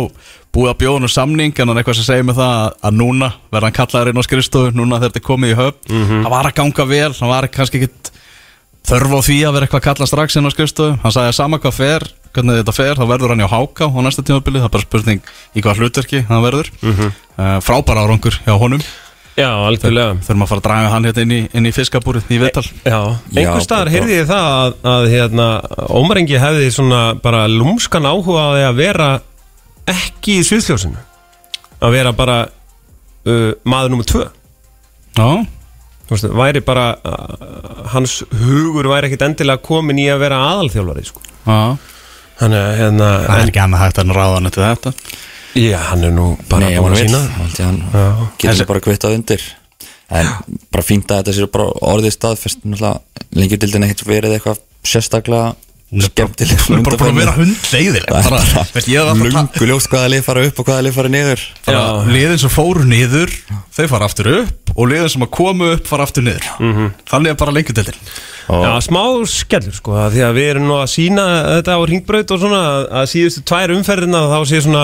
búið 0.54 0.70
að 0.70 0.78
bjóða 0.80 1.00
nú 1.02 1.08
samning 1.10 1.52
en 1.60 1.68
hann 1.68 1.76
eitthvað 1.82 1.94
sem 2.00 2.04
segir 2.04 2.24
mig 2.24 2.36
það 2.36 2.72
að- 2.82 2.94
núna 2.94 3.32
verða 3.52 3.68
hann 3.68 3.72
kallaður 3.72 4.08
inn 4.12 4.20
á 4.22 4.24
skrifstofu 4.24 4.72
núna 4.72 5.00
þegar 5.00 5.10
þetta 5.12 5.28
komið 5.28 5.50
í 5.52 5.58
höfn 5.60 5.90
Mhm. 5.90 6.24
það 6.24 6.30
var 6.30 6.44
að 6.46 6.54
ganga 6.54 6.84
vel, 6.86 7.12
hann 7.20 7.28
var 7.28 7.48
kannski 7.48 7.80
ekkit 7.82 8.10
þörf 8.86 9.12
á 9.12 9.20
því 9.24 9.38
að 9.48 9.52
vera 9.52 9.66
eitthvað 9.66 9.80
að 9.80 9.88
kalla 9.88 10.06
strax 10.06 10.36
inn 10.36 10.46
á 10.46 10.50
skrifstofu 10.54 10.98
hann 11.02 11.12
sagði 11.12 11.28
að 11.28 11.34
sama 11.34 11.58
hvað 11.58 11.72
fer 11.74 12.02
hvernig 12.34 12.58
þetta 12.60 12.74
fer, 12.76 12.94
þá 12.98 13.04
verður 13.12 13.32
hann 13.34 13.42
hjá 13.44 13.50
Háká 13.54 13.88
á 13.90 13.98
næsta 14.04 14.24
tímabili, 14.26 14.60
það 14.60 14.68
er 14.68 14.74
bara 14.76 14.86
spurning 14.88 15.20
í 15.54 15.62
hvað 15.64 15.80
hlutverki 15.82 16.24
hann 16.28 16.42
verður. 16.44 16.70
Mm 16.82 16.94
Mhm. 16.94 17.12
frábæra 17.66 18.04
árangur 18.06 18.36
hjá 18.46 18.54
honum. 18.58 18.82
Já, 19.34 19.48
algjörlega. 19.66 20.12
Þurfum 20.22 20.42
að 20.44 20.48
fara 20.52 20.60
að 20.60 20.66
draga 20.68 20.90
hann 20.92 21.04
hérna 21.08 21.22
inn 21.24 21.32
í, 21.34 21.38
inn 21.58 21.66
í 21.66 21.72
fiskabúrið 21.74 22.28
í 22.30 22.36
viðtal. 22.38 22.62
Já, 22.84 22.98
Já, 23.34 23.40
einhver 23.42 23.64
staðar 23.64 23.88
heyrði 23.90 24.18
ég 24.20 24.28
það 24.28 24.44
að, 24.54 24.74
að 24.92 25.06
hérna, 25.10 25.46
Ómarengi 25.90 26.38
hefði 26.38 26.68
svona 26.70 27.00
bara 27.20 27.48
lúmskan 27.50 28.06
áhuga 28.06 28.44
á 28.46 28.50
því 28.54 28.62
að 28.68 28.76
vera 28.78 29.08
ekki 29.90 30.36
í 30.38 30.44
sviðsljósinu 30.46 31.02
að 31.82 31.90
vera 31.96 32.12
bara 32.14 32.36
uh, 33.26 33.50
maður 33.66 33.90
nummer 33.90 34.06
tvö. 34.06 34.28
Já, 35.18 35.26
Þú 36.04 36.12
veist, 36.14 36.24
væri 36.36 36.60
bara 36.60 36.86
uh, 37.00 37.88
hans 37.90 38.18
hugur 38.30 38.86
væri 38.92 39.08
ekkit 39.08 39.22
endilega 39.26 39.62
komin 39.64 39.98
í 39.98 40.06
að 40.12 40.20
vera 40.20 40.38
aðalþjálfari 40.52 41.04
sko. 41.10 41.20
já 41.48 41.76
Þannig 42.40 42.60
að 42.60 42.76
hérna 42.80 43.10
Það 43.24 43.34
er 43.34 43.42
en, 43.42 43.52
ekki 43.52 43.62
annað 43.64 43.84
hægt 43.84 44.00
að 44.02 44.14
ráða 44.18 44.36
hann 44.36 44.50
eftir 44.50 44.64
þetta. 44.66 44.94
Já, 45.54 45.76
hann 45.90 46.06
er 46.08 46.14
nú 46.14 46.28
bara 46.50 46.64
nei, 46.64 46.78
búin 46.82 46.94
hann 46.94 46.96
að 46.96 47.04
sína 47.04 47.20
hann. 47.58 47.82
Getur 48.42 48.58
sér 48.58 48.70
bara 48.70 48.84
kvittað 48.84 49.18
undir. 49.18 49.44
En 50.14 50.30
bara 50.74 50.86
fínt 50.86 51.10
að 51.10 51.22
þetta 51.22 51.36
sér 51.38 51.52
bara 51.54 51.68
orðið 51.92 52.16
staðfest. 52.16 52.66
Lengjudildin 53.34 53.86
ekkert 53.86 54.06
verið 54.08 54.36
eitthvað 54.38 54.64
sérstaklega 54.84 55.54
skemmtileg 56.02 56.62
Hún 56.66 56.80
er 56.80 56.84
bara 56.86 56.98
búin 56.98 57.12
að 57.12 57.20
vera 57.20 57.34
hundleiðileg 57.36 59.34
lungu 59.34 59.68
ljóst 59.68 59.90
hvaða 59.92 60.10
lið 60.10 60.24
fara 60.26 60.44
upp 60.48 60.60
og 60.60 60.68
hvaða 60.68 60.84
lið 60.86 60.96
fara 60.96 61.12
niður. 61.12 61.44
Liðin 62.10 62.40
sem 62.42 62.52
fóru 62.52 62.86
niður 62.88 63.32
þau 63.74 63.86
fara 63.92 64.08
aftur 64.08 64.30
upp 64.40 64.72
og 64.74 64.90
liðin 64.90 65.12
sem 65.14 65.26
að 65.26 65.32
komu 65.38 65.70
upp 65.76 65.90
fara 65.90 66.06
aftur 66.08 66.26
niður. 66.26 66.48
Mhm. 66.58 66.90
þannig 67.10 67.34
er 67.34 67.38
bara 67.38 67.54
lengjudeldin 67.54 68.00
Já, 68.44 68.70
smá 68.84 69.00
skellur 69.30 69.76
sko 69.76 69.94
að 69.96 70.16
Því 70.16 70.24
að 70.26 70.34
við 70.38 70.48
erum 70.52 70.66
nú 70.68 70.76
að 70.80 70.90
sína 70.92 71.24
þetta 71.58 71.76
á 71.76 71.80
ringbraut 71.90 72.34
og 72.34 72.42
svona 72.42 72.60
að, 72.68 72.82
að 73.00 73.06
síðustu 73.14 73.44
tvær 73.48 73.72
umferðina 73.78 74.20
þá 74.32 74.38
sé 74.50 74.60
svona 74.64 74.82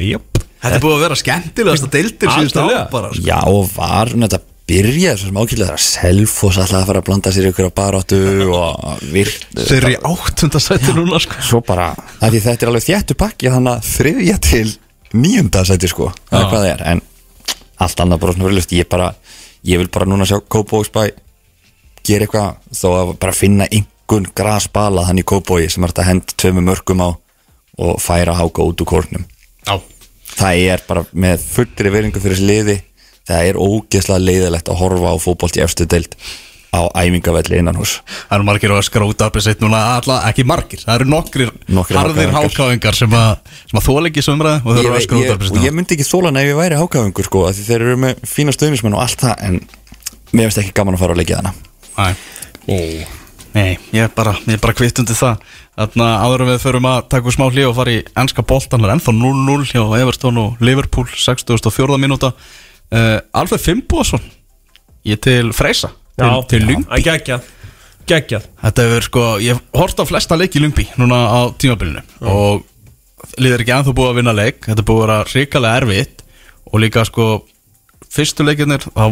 Jöp 0.00 0.40
Þetta 0.60 0.76
er 0.76 0.82
búið 0.84 0.94
að 0.98 1.02
vera 1.06 1.16
skemmtilegast 1.16 1.86
að 1.86 1.92
deildir 1.96 2.32
síðustu 2.34 2.60
Algjörlega. 2.60 2.80
ár 2.84 2.90
bara 2.92 3.10
sko. 3.14 3.24
Já, 3.24 3.38
og 3.48 3.70
var 3.72 4.10
hún 4.12 4.26
þetta 4.26 4.40
byrjaði 4.70 5.20
svo 5.22 5.30
sem 5.30 5.38
ákveðlega 5.40 5.70
þegar 5.70 5.84
Selfoss 5.86 6.58
alltaf 6.60 6.76
að 6.82 6.90
fara 6.90 7.00
að 7.00 7.06
blanda 7.08 7.32
sér 7.34 7.48
ykkur 7.48 7.70
á 7.72 7.78
baráttu 7.80 8.18
og 8.54 9.06
virt 9.14 9.46
Þeir 9.56 9.76
eru 9.78 9.92
í 9.94 9.98
áttundasætti 10.10 10.94
núna 10.98 11.20
sko. 11.24 11.40
Svo 11.48 11.62
bara, 11.64 11.88
að 12.20 12.36
því 12.36 12.42
þetta 12.44 12.66
er 12.66 12.72
alveg 12.74 12.86
þéttu 12.86 13.16
pakki 13.24 13.54
þannig 13.56 13.72
að 13.72 13.88
þriðja 13.88 14.36
til 14.46 14.66
níunda 15.16 15.64
sæti 15.66 15.90
sko, 15.90 16.10
það 16.28 16.44
er 16.44 16.52
hvað 16.52 16.60
það 16.66 16.70
er 16.74 16.84
en 16.92 17.02
allt 17.80 18.04
annað 18.04 18.22
bara 18.22 18.36
svona 18.36 18.46
verðlust 18.50 18.76
ég 18.76 18.90
bara, 18.92 19.08
ég 19.66 19.80
vil 19.80 19.90
bara 19.96 20.06
núna 20.12 20.28
sjá 20.28 20.38
Kópóksbæ 20.44 21.08
gera 22.06 22.26
eitthvað 22.26 22.76
þó 22.80 22.88
að 22.96 23.14
bara 23.22 23.36
finna 23.36 23.68
einhvern 23.70 24.28
grasbala 24.36 25.06
þannig 25.08 25.28
Kópói 25.30 25.70
sem 25.70 25.84
er 25.84 25.92
þetta 25.94 26.04
að 26.04 26.10
henda 26.10 26.38
tveimu 26.42 26.66
mörgum 26.66 27.04
á 27.04 27.10
og 27.80 27.96
færa 28.02 28.34
háka 28.36 28.66
út 28.66 28.82
úr 28.82 28.88
kórnum. 28.90 29.24
Já. 29.64 29.78
Það 30.36 30.62
er 30.74 30.82
bara 30.88 31.04
með 31.12 31.42
fullri 31.54 31.92
veringu 31.92 32.20
fyrir 32.22 32.36
þessi 32.38 32.48
liði 32.50 32.76
það 33.30 33.48
er 33.50 33.58
ógeðslega 33.60 34.22
leiðilegt 34.24 34.70
að 34.70 34.80
horfa 34.80 35.12
á 35.14 35.16
fótbolt 35.20 35.58
í 35.58 35.64
efstu 35.64 35.86
deild 35.90 36.16
á 36.70 36.86
æfingavelli 36.94 37.58
innan 37.58 37.78
hús 37.78 37.96
Það 38.06 38.36
eru 38.36 38.46
margir 38.46 38.74
að 38.74 38.84
skróta 38.86 39.26
upp 39.26 39.38
sitt 39.42 39.62
núna 39.62 39.80
alla, 39.96 40.20
ekki 40.28 40.44
margir, 40.46 40.82
það 40.84 41.00
eru 41.00 41.08
nokkrir, 41.10 41.50
Nokkrir 41.66 41.98
harðir 41.98 42.34
hákáingar 42.34 42.98
sem 42.98 43.16
að, 43.18 43.56
sem 43.66 43.80
að 43.80 43.88
þóla 43.88 44.10
ekki 44.12 44.24
sömræði 44.26 44.62
og 44.62 44.76
þeir 44.76 44.84
eru 44.84 44.98
að 45.00 45.06
skróta 45.08 45.32
upp 45.34 45.42
og 45.42 45.50
sitt 45.50 45.66
ég 45.66 45.74
myndi 45.74 45.96
ekki 45.96 46.06
þólan 46.06 46.38
ef 46.38 46.46
ég 46.46 46.60
væri 46.60 46.78
hákaðungur 46.78 47.26
sko, 47.26 47.42
þeir 47.58 47.86
eru 47.88 47.96
með 48.06 48.22
fína 48.30 48.54
stöðnismenn 48.54 48.98
og 48.98 49.02
allt 49.02 49.26
það 49.26 49.44
en 49.48 49.58
mér 50.30 50.46
finnst 50.46 50.62
ekki 50.62 50.76
gaman 50.78 50.94
að 50.94 51.02
fara 51.02 51.18
á 51.18 51.20
leikið 51.20 51.40
hana 51.40 51.54
Nei. 52.68 53.06
Nei, 53.50 53.78
ég 53.90 54.04
er 54.04 54.10
bara, 54.14 54.36
ég 54.46 54.54
er 54.54 54.62
bara 54.62 54.76
kvitt 54.78 55.00
undir 55.02 55.18
það. 55.18 55.40
Þannig 55.80 56.04
að 56.06 56.24
áður 56.26 56.44
við 56.46 56.58
förum 56.62 56.86
að 56.90 56.98
taka 57.10 57.30
úr 57.30 57.34
smá 57.34 57.46
hlið 57.48 57.68
og 57.70 57.76
fara 57.78 57.94
í 57.94 58.00
ennska 58.20 58.44
boltan 58.46 58.82
Það 58.82 58.86
er 58.86 58.92
ennþá 58.94 59.14
0-0 59.16 59.70
hjá 59.70 59.82
Everton 59.98 60.40
og 60.42 60.62
Liverpool 60.62 61.06
64. 61.10 61.98
mínúta. 62.02 62.32
Uh, 62.90 63.18
Alfred 63.38 63.62
Fimboðsson 63.62 64.22
Ég 65.06 65.20
til 65.22 65.52
Freysa 65.54 65.92
Til, 66.18 66.30
til 66.50 66.64
Lyngby 66.66 66.90
að 66.90 67.04
gegja. 67.06 67.36
Gegja. 68.10 68.40
Þetta 68.64 68.86
hefur 68.88 69.06
sko, 69.06 69.26
ég 69.38 69.60
hort 69.78 70.02
á 70.02 70.04
flesta 70.10 70.34
leik 70.34 70.58
í 70.58 70.62
Lyngby 70.64 70.88
Núna 70.98 71.20
á 71.30 71.40
tímabilinu. 71.54 72.02
Og 72.26 72.66
liður 73.38 73.62
ekki 73.62 73.76
ennþá 73.76 73.94
búið 73.94 74.10
að 74.10 74.18
vinna 74.18 74.34
leik 74.34 74.66
Þetta 74.66 74.86
búið 74.90 75.04
að 75.04 75.06
vera 75.06 75.30
hrikalega 75.30 75.84
erfitt. 75.84 76.26
Og 76.70 76.82
líka 76.82 77.06
sko, 77.06 77.30
fyrstu 78.10 78.46
leikirnir 78.46 78.84
þá 78.90 79.06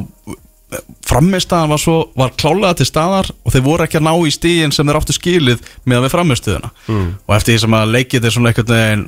frammistaðan 1.08 1.72
var 1.72 1.80
svo, 1.80 1.98
var 2.18 2.34
klálega 2.36 2.78
til 2.78 2.88
staðar 2.88 3.30
og 3.32 3.54
þeir 3.54 3.64
voru 3.64 3.86
ekki 3.86 4.00
að 4.00 4.04
ná 4.08 4.12
í 4.20 4.32
stíðin 4.34 4.74
sem 4.74 4.88
þeir 4.88 4.98
áttu 5.00 5.16
skilið 5.16 5.62
með 5.88 6.00
að 6.00 6.04
við 6.04 6.14
frammistuðuna. 6.16 6.72
Mm. 6.88 7.06
og 7.24 7.36
eftir 7.38 7.54
því 7.54 7.62
sem 7.62 7.78
að 7.78 7.94
leikið 7.94 8.28
er 8.28 8.34
svona 8.34 8.52
einhvern 8.52 9.06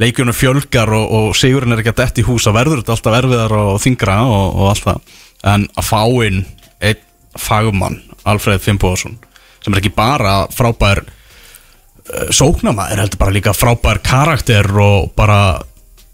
leikjunum 0.00 0.36
fjölgar 0.36 0.92
og, 0.92 1.12
og 1.18 1.36
sigurinn 1.36 1.72
er 1.72 1.82
ekki 1.82 1.92
að 1.94 2.00
detti 2.02 2.24
í 2.24 2.26
hús 2.26 2.48
að 2.48 2.58
verður 2.58 2.82
þetta 2.82 2.96
alltaf 2.96 3.18
erfiðar 3.20 3.56
og 3.60 3.78
þingra 3.84 4.16
og, 4.28 4.48
og 4.56 4.72
allt 4.72 4.86
það. 4.86 5.14
En 5.52 5.68
að 5.72 5.88
fá 5.88 6.02
inn 6.26 6.42
einn 6.84 7.04
fagmann, 7.36 8.00
Alfred 8.28 8.64
Fimboðsson 8.64 9.18
sem 9.64 9.74
er 9.74 9.80
ekki 9.80 9.92
bara 9.96 10.46
frábær 10.52 11.02
uh, 11.02 12.28
sóknama, 12.32 12.90
er 12.92 13.02
heldur 13.02 13.20
bara 13.20 13.34
líka 13.34 13.56
frábær 13.56 14.00
karakter 14.04 14.68
og 14.80 15.10
bara 15.18 15.58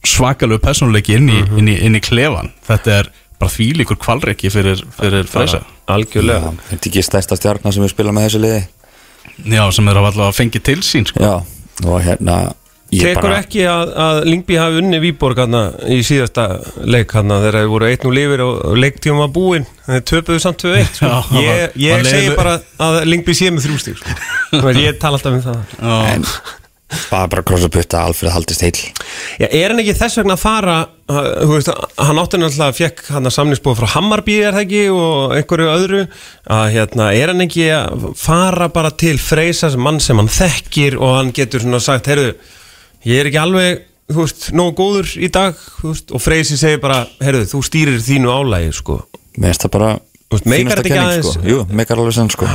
svakalegu 0.06 0.62
personleiki 0.62 1.18
inn 1.18 1.28
í, 1.30 1.40
inn, 1.58 1.68
í, 1.70 1.76
inn 1.86 1.98
í 1.98 2.02
klefan 2.02 2.50
þetta 2.66 2.96
er 2.96 3.10
bara 3.42 3.52
þvílíkur 3.52 3.98
kvalreiki 4.02 4.52
fyrir, 4.54 4.80
fyrir 4.96 5.28
Freysa 5.30 5.62
Algjörlega 5.92 6.54
þetta 6.70 6.78
er 6.78 6.90
ekki 6.92 7.04
stærsta 7.10 7.38
stjarnar 7.38 7.74
sem 7.74 7.84
við 7.84 7.94
spila 7.96 8.14
með 8.14 8.28
þessu 8.30 8.42
liði 8.46 8.62
Já, 9.52 9.62
sem 9.74 9.86
þeir 9.88 9.98
hafa 10.00 10.10
allavega 10.12 10.34
fengið 10.38 10.66
til 10.70 10.80
sín 10.86 11.06
sko. 11.08 11.22
já, 11.22 11.34
og 11.88 12.02
hérna 12.04 12.36
ég 12.92 13.06
Tekur 13.08 13.24
bara, 13.24 13.38
ekki 13.40 13.62
að, 13.70 13.92
að 14.04 14.18
Lingby 14.28 14.58
hafi 14.60 14.80
unni 14.82 14.98
Víborg 15.02 15.38
hana, 15.40 15.62
í 15.88 16.02
síðasta 16.04 16.44
leik 16.84 17.14
hana, 17.16 17.38
þegar 17.40 17.58
þeir 17.62 17.70
voru 17.72 17.88
einn 17.88 18.08
og 18.10 18.16
lifir 18.18 18.42
og 18.44 18.76
leiktíum 18.76 19.22
var 19.22 19.30
búinn 19.32 19.64
þeir 19.86 20.04
töpuðu 20.12 20.42
samt 20.44 20.60
2-1 20.66 20.90
sko. 20.98 21.12
Það 21.32 21.46
ég, 21.46 21.78
ég 21.86 22.04
segi 22.04 22.10
leiðilegt. 22.10 22.40
bara 22.42 22.56
að 22.88 22.98
Lingby 23.08 23.36
sé 23.38 23.48
með 23.54 23.68
þrjústík 23.70 24.02
sko. 24.02 24.74
Ég 24.76 25.00
tala 25.00 25.16
alltaf 25.18 25.38
um 25.38 25.44
það 25.46 25.78
Já, 25.78 25.96
en 26.12 26.28
bara 27.10 27.28
bara 27.32 27.42
krossa 27.46 27.68
putta 27.72 28.00
að 28.02 28.10
Alfred 28.12 28.32
haldist 28.34 28.64
heil 28.64 28.80
Já, 29.40 29.46
er 29.48 29.72
hann 29.72 29.80
ekki 29.82 29.94
þess 29.98 30.18
vegna 30.20 30.36
að 30.36 30.42
fara 30.42 30.76
veist, 31.50 31.70
hann 32.00 32.20
átti 32.22 32.40
náttúrulega 32.40 32.76
fekk 32.78 33.02
hann 33.14 33.28
að 33.28 33.34
samningsbúið 33.36 33.78
frá 33.82 33.88
Hammarby 33.96 34.36
er 34.46 34.56
það 34.56 34.64
ekki 34.66 34.82
og 34.96 35.34
einhverju 35.36 35.70
öðru 35.72 36.02
að 36.56 36.66
hérna, 36.76 37.08
er 37.16 37.32
hann 37.32 37.44
ekki 37.46 37.66
að 37.76 38.06
fara 38.22 38.68
bara 38.72 38.92
til 39.02 39.16
Freysa 39.20 39.70
sem 39.74 39.82
mann 39.82 40.00
sem 40.04 40.20
hann 40.20 40.30
þekkir 40.32 40.98
og 41.00 41.16
hann 41.18 41.32
getur 41.36 41.64
svona 41.64 41.80
sagt, 41.84 42.10
heyrðu 42.12 42.34
ég 43.08 43.18
er 43.24 43.30
ekki 43.32 43.40
alveg, 43.42 43.82
þú 44.12 44.20
veist, 44.24 44.46
nógu 44.56 44.76
góður 44.78 45.12
í 45.18 45.28
dag, 45.34 45.58
þú 45.80 45.90
veist, 45.92 46.12
og 46.14 46.22
Freysi 46.22 46.60
segir 46.60 46.80
bara 46.84 47.02
heyrðu, 47.24 47.48
þú 47.54 47.64
stýrir 47.66 48.00
þínu 48.04 48.30
álægi, 48.32 48.72
sko 48.78 49.00
mér 49.36 49.52
finnst 49.52 49.66
það 49.68 49.76
bara 49.78 49.92
Þú 50.32 50.38
veist, 50.38 50.46
meikar 50.48 50.78
þetta 50.80 50.88
ekki 50.88 51.00
aðeins? 51.02 51.26
sko. 51.34 51.42
jú, 51.50 51.58
meikar 51.76 51.98
alveg 52.00 52.14
sann 52.16 52.30
sko 52.32 52.46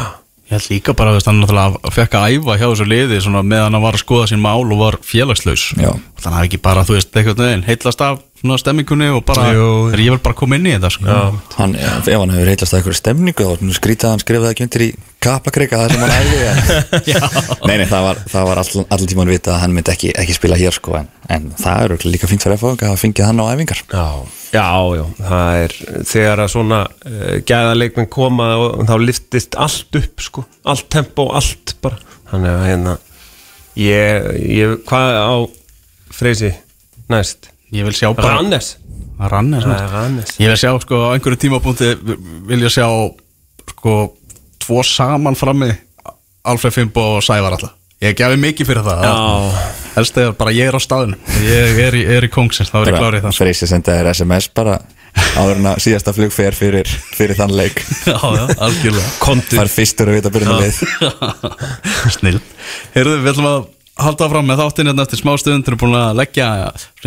Ég 0.48 0.54
held 0.56 0.68
líka 0.72 0.94
bara 0.96 1.12
að 1.12 1.26
hann 1.28 1.42
náttúrulega 1.42 1.90
fekk 1.92 2.14
að 2.16 2.38
æfa 2.38 2.54
hjá 2.56 2.68
þessu 2.70 2.86
liði 2.88 3.18
meðan 3.36 3.76
hann 3.76 3.84
var 3.84 3.98
að 3.98 4.04
skoða 4.06 4.28
sín 4.32 4.40
mál 4.40 4.64
og 4.64 4.78
var 4.80 4.98
félagslaus. 5.04 5.74
Þannig 5.76 6.24
að 6.24 6.38
hann 6.38 6.46
ekki 6.48 6.60
bara, 6.64 6.86
þú 6.88 6.96
veist, 6.96 7.12
eitthvað 7.12 7.42
neginn 7.44 7.66
heitlast 7.68 8.04
af 8.06 8.22
svona 8.38 8.58
stemmingunni 8.62 9.08
og 9.16 9.24
bara, 9.26 9.50
Jú. 9.56 9.68
þegar 9.90 10.02
ég 10.04 10.14
vil 10.14 10.22
bara 10.28 10.38
koma 10.38 10.58
inn 10.60 10.68
í 10.70 10.74
þetta 10.76 10.92
sko. 10.94 11.18
hann, 11.58 11.76
ef 11.76 12.08
hann 12.12 12.34
hefur 12.36 12.52
heitlast 12.52 12.74
að 12.76 12.80
eitthvað 12.80 12.98
stemningu 13.00 13.48
þá 13.48 13.72
skrítið 13.78 14.12
hann 14.12 14.22
skrifaði 14.24 14.52
ekki 14.54 14.66
undir 14.68 14.84
í 14.86 14.90
kaplakreika 15.24 15.80
það 15.82 15.96
sem 15.96 16.04
hann 16.04 16.14
æði 16.18 17.16
nei, 17.68 17.76
nei, 17.82 17.88
það 17.90 18.06
var, 18.06 18.22
það 18.34 18.48
var 18.52 18.62
all, 18.62 18.84
all 18.94 19.08
tíman 19.10 19.32
vita 19.32 19.56
að 19.56 19.64
hann 19.64 19.74
myndi 19.76 19.94
ekki, 19.96 20.12
ekki 20.22 20.38
spila 20.38 20.60
hér 20.60 20.78
sko 20.78 21.00
en, 21.00 21.10
en 21.34 21.50
það 21.58 21.84
eru 21.88 22.00
líka 22.14 22.30
fínt 22.30 22.46
fyrir 22.46 22.60
að 22.60 22.64
fá 22.64 22.88
að 22.92 23.02
fengið 23.02 23.28
hann 23.28 23.42
á 23.42 23.46
æfingar. 23.50 23.82
Já, 23.90 24.06
já, 24.54 24.70
já, 25.00 25.04
það 25.24 25.64
er 25.64 25.76
þegar 26.14 26.44
að 26.46 26.54
svona 26.54 26.80
uh, 26.86 27.36
gæðaleikmenn 27.50 28.12
koma 28.14 28.52
og 28.62 28.86
þá 28.88 28.96
liftist 29.02 29.58
allt 29.58 30.00
upp 30.04 30.26
sko, 30.30 30.46
allt 30.68 30.88
tempo, 30.94 31.30
allt 31.34 31.76
bara, 31.84 31.98
þannig 32.30 32.54
að 32.54 32.66
hérna 32.70 32.98
ég, 33.82 34.32
ég 34.46 34.80
hvað 34.88 35.22
á 35.26 35.36
Freysi 36.18 36.54
næst 37.12 37.52
Ég 37.76 37.88
vil 37.88 37.96
sjá 37.96 38.12
bara 38.16 38.38
Rannes 38.38 38.76
Rannes 39.18 39.66
Það 39.66 39.82
er 39.82 39.92
Rannes 39.96 40.36
Ég 40.40 40.52
vil 40.54 40.60
sjá 40.62 40.72
sko 40.84 41.02
á 41.04 41.08
einhverju 41.16 41.42
tímapunkti 41.42 41.90
vil 42.48 42.62
ég 42.64 42.72
sjá 42.74 42.88
sko 43.74 43.96
tvo 44.64 44.84
saman 44.88 45.36
frammi 45.40 45.72
Alfred 46.48 46.76
Fimbo 46.76 47.18
og 47.18 47.26
Sævar 47.26 47.58
alltaf 47.58 47.76
Ég 47.98 48.14
gefi 48.14 48.38
mikið 48.38 48.68
fyrir 48.70 48.84
það. 48.86 49.00
Já. 49.02 49.70
Helst 49.96 50.18
eða 50.22 50.34
bara 50.38 50.52
ég 50.54 50.68
er 50.70 50.76
á 50.78 50.82
staðinu 50.84 51.16
Ég 51.42 51.80
er 51.82 51.96
í, 51.98 52.04
er 52.06 52.28
í 52.28 52.30
kóngsins, 52.30 52.70
þá 52.70 52.84
er 52.84 52.92
ég 52.92 53.00
klárið 53.02 53.24
það 53.26 53.40
Freysi 53.40 53.70
senda 53.72 53.96
þér 53.98 54.12
SMS 54.14 54.52
bara 54.54 54.76
áður 55.38 55.58
en 55.58 55.70
að 55.72 55.80
síðasta 55.82 56.14
flug 56.14 56.34
fer 56.34 56.54
fyrir, 56.54 56.90
fyrir 57.18 57.38
þann 57.38 57.56
leik. 57.58 57.80
Já, 58.06 58.18
já, 58.22 58.44
algjörlega. 58.68 59.08
Kontur 59.24 59.62
fær 59.62 59.72
fyrstur 59.72 60.12
að 60.12 60.20
vita 60.20 60.32
byrjunarlið. 60.36 60.78
Snill. 62.18 62.42
Heyrðu, 62.94 63.16
við 63.24 63.32
ætlum 63.34 63.50
að 63.50 63.66
halda 64.04 64.28
áfram 64.28 64.48
með 64.50 64.62
þáttinn 64.64 64.92
hérna 64.92 65.08
eftir 65.08 65.22
smá 65.22 65.34
stund 65.42 65.66
Við 65.66 65.74
erum 65.74 65.82
búin 65.84 65.98
að 66.00 66.20
leggja 66.22 66.48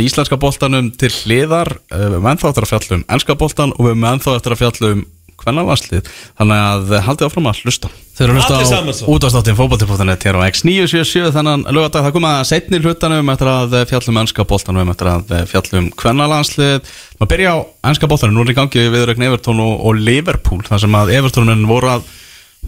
íslenska 0.01 0.39
boltanum 0.41 0.91
til 1.01 1.13
hliðar. 1.23 1.75
Eh, 1.91 2.05
Við 2.05 2.19
erum 2.19 2.29
ennþá 2.33 2.53
eftir 2.53 2.67
að 2.67 2.75
fjalla 2.75 2.99
um 2.99 3.07
ennska 3.17 3.39
boltan 3.41 3.75
og 3.77 3.83
við 3.87 3.95
erum 3.95 4.11
ennþá 4.13 4.37
eftir 4.37 4.57
að 4.57 4.63
fjalla 4.65 4.93
um 4.97 5.09
hvernarvarslið 5.41 6.09
Þannig 6.39 6.63
að 6.67 6.95
eh, 6.95 7.03
haldið 7.07 7.29
áfram 7.29 7.49
að 7.51 7.61
hlusta. 7.65 7.91
Þeir 8.19 8.27
eru 8.27 8.43
að 8.43 8.55
hlusta 8.61 8.81
á 8.81 9.11
útastáttin 9.15 9.59
fótbolti.net 9.59 10.27
hér 10.29 10.39
á 10.41 10.43
X977 10.51 11.33
þannig 11.37 11.69
lögadag 11.73 12.07
það 12.07 12.17
koma 12.17 12.33
setni 12.49 12.81
hlutanum 12.83 13.33
eftir 13.33 13.53
að 13.53 13.77
eh, 13.79 13.87
fjalla 13.89 14.13
um 14.13 14.21
ennska 14.23 14.47
boltanum 14.51 14.93
eftir 14.93 15.11
að 15.15 15.35
eh, 15.37 15.45
fjalla 15.51 15.81
um 15.81 15.91
hvernarlandslið 16.03 16.95
Maður 17.21 17.33
byrja 17.35 17.55
á 17.57 17.59
ennska 17.91 18.11
boltanum, 18.11 18.37
nú 18.37 18.45
er 18.45 18.53
í 18.53 18.59
gangi 18.59 18.87
viðrögn 18.93 19.27
Evertón 19.31 19.63
og, 19.65 19.75
og 19.89 20.01
Liverpool 20.01 20.65
þar 20.69 20.85
sem 20.85 20.99
að 21.01 21.15
Evertónin 21.19 21.67
voru 21.69 21.95
að 21.97 22.09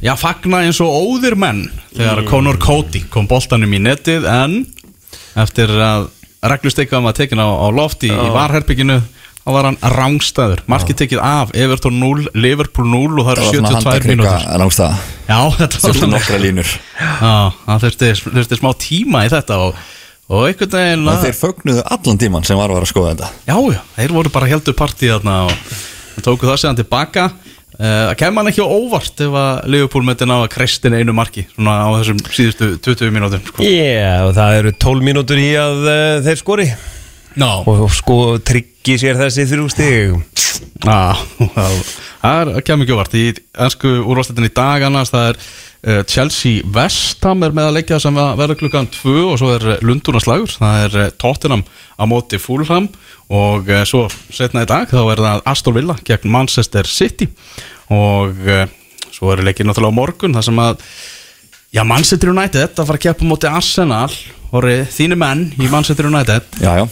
Já, 0.01 0.14
fagna 0.18 0.62
eins 0.64 0.80
og 0.82 0.88
óðir 0.90 1.36
menn 1.38 1.66
þegar 1.93 2.24
Conor 2.30 2.57
Cody 2.62 3.05
kom 3.12 3.26
boltanum 3.30 3.74
í 3.76 3.80
netið 3.82 4.24
en 4.26 4.55
eftir 5.38 5.68
að 5.76 6.09
reglusteika 6.43 6.99
var 7.05 7.12
tekin 7.14 7.38
á, 7.38 7.47
á 7.47 7.68
loft 7.70 8.03
í, 8.03 8.11
varherbygginu 8.11 8.97
þá 9.43 9.51
var 9.55 9.66
hann 9.68 9.78
rángstæður 9.95 10.62
markið 10.70 10.99
tekið 11.03 11.20
af, 11.22 11.53
Everton 11.55 12.01
0 12.03 12.26
Liverpool 12.34 12.88
0 12.90 13.20
og 13.20 13.28
það 13.28 13.32
eru 13.36 13.47
svona 13.51 13.70
72 13.70 13.76
handakrika 13.78 14.11
mínútur. 14.16 14.59
langstæða 14.62 14.97
Já, 15.28 15.38
þetta 15.61 15.80
var 16.03 16.11
nokkra 16.16 16.40
línur. 16.43 16.72
Já, 16.99 17.34
það 17.66 17.84
þurfti, 17.86 18.11
þurfti 18.26 18.59
smá 18.59 18.70
tíma 18.82 19.22
í 19.26 19.30
þetta 19.32 19.59
og, 19.66 19.80
og 20.32 20.45
einhvern 20.49 20.74
veginn 20.78 21.09
að- 21.12 21.22
þeir 21.26 21.38
fögnuðu 21.45 21.84
allan 21.97 22.20
tíman 22.22 22.47
sem 22.49 22.59
var 22.59 22.70
að 22.70 22.78
vera 22.80 22.86
að 22.88 22.93
skoða 22.95 23.14
þetta. 23.14 23.30
Já, 23.47 23.57
já, 23.76 23.80
þeir 23.99 24.16
voru 24.18 24.34
bara 24.34 24.51
heldur 24.51 24.78
partíð 24.78 25.14
og 25.20 25.53
tóku 26.22 26.47
það 26.51 26.59
séðan 26.62 26.80
tilbaka 26.82 27.30
Það 27.72 28.10
uh, 28.10 28.14
kemur 28.20 28.42
hann 28.42 28.50
ekki 28.52 28.64
á 28.64 28.68
óvart 28.68 29.22
ef 29.24 29.36
að 29.42 29.70
Liverpool 29.72 30.04
myndi 30.04 30.26
ná 30.28 30.34
að 30.42 30.50
krestin 30.52 30.96
einu 30.96 31.14
marki 31.16 31.46
svona 31.54 31.76
á 31.80 31.88
þessum 31.96 32.18
síðustu 32.28 32.68
20 32.84 33.14
mínútum 33.14 33.46
sko. 33.48 33.64
Já, 33.64 34.26
og 34.26 34.34
það 34.36 34.58
eru 34.58 34.74
12 34.84 35.06
mínútur 35.08 35.40
í 35.40 35.48
að 35.56 35.86
uh, 35.86 36.18
þeir 36.26 36.42
skori 36.42 36.68
no. 37.40 37.50
og 37.66 37.88
sko 37.94 38.16
tryggi 38.44 38.98
sér 39.00 39.18
þessi 39.20 39.46
þrjú 39.50 39.68
stig. 39.72 40.14
Ah, 40.88 41.18
Það 42.22 42.50
er- 42.52 42.62
kemur 42.66 42.84
ekki 42.86 42.94
óvart 42.94 43.14
í 43.18 43.22
ennsku 43.58 43.90
úrvarsleitin 44.06 44.46
í 44.46 44.52
dag 44.54 44.82
annars 44.86 45.10
það 45.10 45.28
er 45.32 45.38
uh, 45.40 46.02
Chelsea 46.06 46.62
Vestham 46.74 47.42
er 47.42 47.54
með 47.56 47.68
að 47.70 47.76
leggja 47.78 47.98
sem 48.02 48.14
verða 48.14 48.56
klukkan 48.60 48.86
2 48.94 49.14
og 49.32 49.38
svo 49.40 49.50
er 49.56 49.64
Lundunarslagur 49.82 50.52
það 50.54 50.84
er 50.84 50.98
uh, 51.00 51.08
Tottenham 51.18 51.64
á 51.98 52.04
móti 52.06 52.38
Fulham 52.42 52.86
og 53.32 53.66
uh, 53.72 53.82
svo 53.88 54.04
setna 54.30 54.62
í 54.66 54.70
dag 54.70 54.86
þá 54.92 55.00
er 55.16 55.24
það 55.24 55.42
Aston 55.54 55.74
Villa 55.78 55.96
gegn 56.06 56.30
Manchester 56.30 56.86
City. 56.86 57.26
Og 57.92 58.38
svo 59.12 59.32
er 59.34 59.42
leikið 59.44 59.66
náttúrulega 59.68 59.92
á 59.92 59.98
morgun 59.98 60.32
það 60.36 60.46
sem 60.46 60.60
að 60.62 60.84
já, 61.74 61.82
Manchester 61.84 62.30
United 62.32 62.78
að 62.78 62.86
fara 62.88 63.00
að 63.00 63.04
keppa 63.08 63.26
á 63.26 63.30
móti 63.32 63.50
Arsenal. 63.50 64.12
Voru 64.52 64.78
þínu 64.94 65.18
menn 65.20 65.42
í 65.58 65.68
Manchester 65.72 66.06
United. 66.08 66.46
Já, 66.62 66.72
já, 66.80 66.86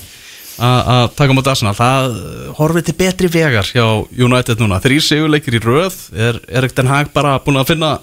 að 0.60 1.08
taka 1.16 1.32
á 1.32 1.36
móti 1.38 1.50
Arsenal. 1.52 1.74
Það 1.78 2.20
horfið 2.58 2.86
til 2.88 2.96
betri 3.00 3.30
vegar 3.32 3.66
hjá 3.70 3.84
United 4.12 4.60
núna. 4.60 4.80
Þrý 4.84 5.00
sigurleikir 5.06 5.56
í 5.56 5.62
röð. 5.64 5.96
Er 6.12 6.40
Erik 6.60 6.76
Den 6.76 6.90
Hag 6.90 7.12
bara 7.16 7.38
búin 7.44 7.60
að 7.60 7.72
finna 7.72 7.96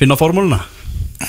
finna 0.00 0.16
formúluna? 0.18 0.62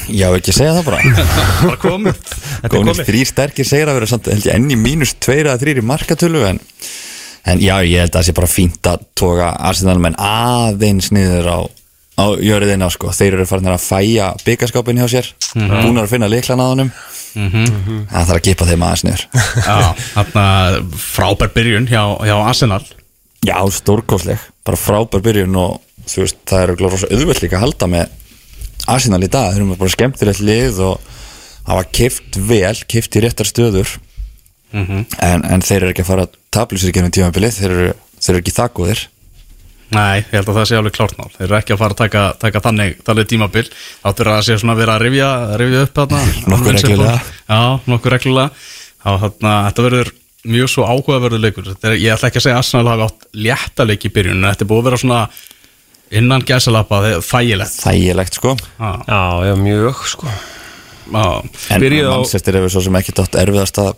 Já 0.08 0.30
ekki 0.32 0.54
segja 0.56 0.78
það 0.78 0.86
bara. 0.88 1.00
Bara 1.66 1.80
komið. 1.82 2.20
Gónir 2.72 3.02
þrý 3.04 3.26
sterkir 3.28 3.68
segir 3.68 3.92
að 3.92 4.00
vera 4.00 4.08
samt 4.08 4.30
held 4.32 4.48
ég 4.48 4.56
enn 4.56 4.72
í 4.72 4.78
mínus 4.80 5.12
tveir 5.20 5.50
að 5.52 5.66
þrýr 5.66 5.82
í 5.82 5.84
markatölu 5.84 6.46
en, 6.48 6.62
en 7.52 7.60
já, 7.60 7.74
ég 7.84 8.06
held 8.06 8.14
að 8.14 8.22
það 8.22 8.28
sé 8.30 8.36
bara 8.38 8.52
fínt 8.54 8.88
að 8.88 9.04
toga 9.20 9.50
Arsenal 9.68 9.98
menn 10.00 10.16
aðeins 10.16 11.12
niður 11.12 11.50
á, 11.52 11.60
á 12.24 12.26
jöriðina 12.40 12.88
sko. 12.94 13.12
þeir 13.18 13.42
eru 13.42 13.50
farin 13.50 13.74
að 13.74 13.84
fæja 13.84 14.32
byggaskápin 14.46 15.04
hjá 15.04 15.10
sér. 15.12 15.34
Búin 15.58 16.00
að 16.00 16.14
finna 16.14 16.32
liklan 16.32 16.64
að 16.64 16.72
honum 16.76 16.94
það 17.34 18.26
þarf 18.28 18.34
að 18.36 18.44
kipa 18.48 18.68
þeim 18.68 18.84
aðeins 18.88 19.26
þarna 20.16 20.46
frábær 21.00 21.54
byrjun 21.56 21.88
hjá, 21.90 22.04
hjá 22.28 22.36
Arsenal. 22.40 22.84
Já, 23.42 23.58
stórkosleg, 23.74 24.42
bara 24.68 24.78
frábær 24.78 25.24
byrjun 25.26 25.56
og 25.58 25.80
þú 26.10 26.26
veist, 26.26 26.42
það 26.50 26.66
eru 26.66 26.78
glóð 26.80 26.96
rosa 26.96 27.10
auðvöld 27.12 27.42
líka 27.42 27.58
að 27.58 27.66
halda 27.66 27.90
með 27.96 28.18
Arsenal 28.92 29.22
í 29.24 29.32
dag. 29.32 29.54
Þeir 29.54 29.64
eru 29.64 29.80
bara 29.80 29.96
skemmtilegt 29.96 30.44
lið 30.46 30.82
og 30.86 31.10
hafa 31.70 31.88
kift 31.94 32.38
vel, 32.38 32.76
kift 32.90 33.16
í 33.18 33.24
réttar 33.24 33.50
stöður. 33.50 33.96
En, 35.22 35.44
en 35.44 35.62
þeir 35.66 35.82
eru 35.82 35.94
ekki 35.94 36.06
að 36.06 36.12
fara 36.12 36.28
að 36.28 36.38
tablu 36.54 36.80
sér 36.80 36.94
genið 36.96 37.18
tímabilið, 37.18 37.58
þeir 37.58 37.74
eru, 37.76 37.90
þeir 38.20 38.34
eru 38.36 38.44
ekki 38.44 38.54
það 38.56 38.70
góðir 38.78 39.02
Nei, 39.92 40.22
ég 40.22 40.32
held 40.38 40.50
að 40.52 40.58
það 40.58 40.68
sé 40.70 40.78
alveg 40.80 40.94
klárt 40.96 41.18
mál. 41.20 41.32
Þeir 41.36 41.46
eru 41.48 41.58
ekki 41.58 41.74
að 41.76 41.82
fara 41.82 41.96
að 41.96 42.00
taka, 42.00 42.24
taka 42.39 42.62
þannig, 42.64 42.94
þannig 43.08 43.28
tímabil. 43.28 43.64
Áttur 44.08 44.30
að 44.32 44.42
sé 44.48 44.56
svona 44.62 44.76
vera 44.80 44.96
að 44.96 45.06
rifja, 45.08 45.30
rifja 45.60 45.82
upp 45.88 45.98
þarna? 46.00 46.22
Nokkuð 46.54 46.76
reglulega. 46.78 47.18
Já, 47.52 47.62
nokkuð 47.92 48.14
reglulega. 48.16 48.66
Þá, 49.02 49.10
þarna, 49.26 49.56
Þetta 49.68 49.86
verður 49.88 50.12
mjög 50.56 50.72
svo 50.72 50.88
áhugaverður 50.88 51.44
leikur. 51.44 51.68
Þetta 51.74 51.92
er, 51.92 51.98
Ég 52.00 52.16
ætla 52.16 52.32
ekki 52.32 52.39
að 52.39 52.46
segja 52.48 52.56
að 52.56 52.64
Arsenal 52.64 52.92
hafi 52.94 53.08
átt 53.10 53.28
létta 53.48 53.88
leik 53.89 54.08
í 54.08 54.14
byrjun 54.16 54.39
en 54.39 54.48
Þetta 54.54 54.66
er 54.66 54.72
búið 54.72 54.82
að 54.82 54.88
vera 54.89 55.02
svona 55.04 55.20
innan 56.22 56.48
gæsalappa 56.48 57.02
þægilegt. 57.28 57.78
Þægilegt 57.84 58.39
sko. 58.39 58.56
Já, 58.80 58.92
Já, 59.12 59.22
já, 59.50 59.54
mjög 59.60 60.02
sko. 60.16 60.32
Já, 61.12 61.26
en 61.76 61.84
mannsestir 62.08 62.56
hefur 62.56 62.72
svo 62.72 62.86
sem 62.86 62.96
ekki 63.02 63.14
dátt 63.18 63.36
erfiðasta 63.42 63.89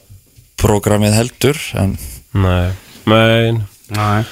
prógramið 0.58 1.14
heldur 1.20 1.60
en 1.78 1.98
Nei, 2.34 2.72
mein 3.06 3.60
Næ 3.94 4.24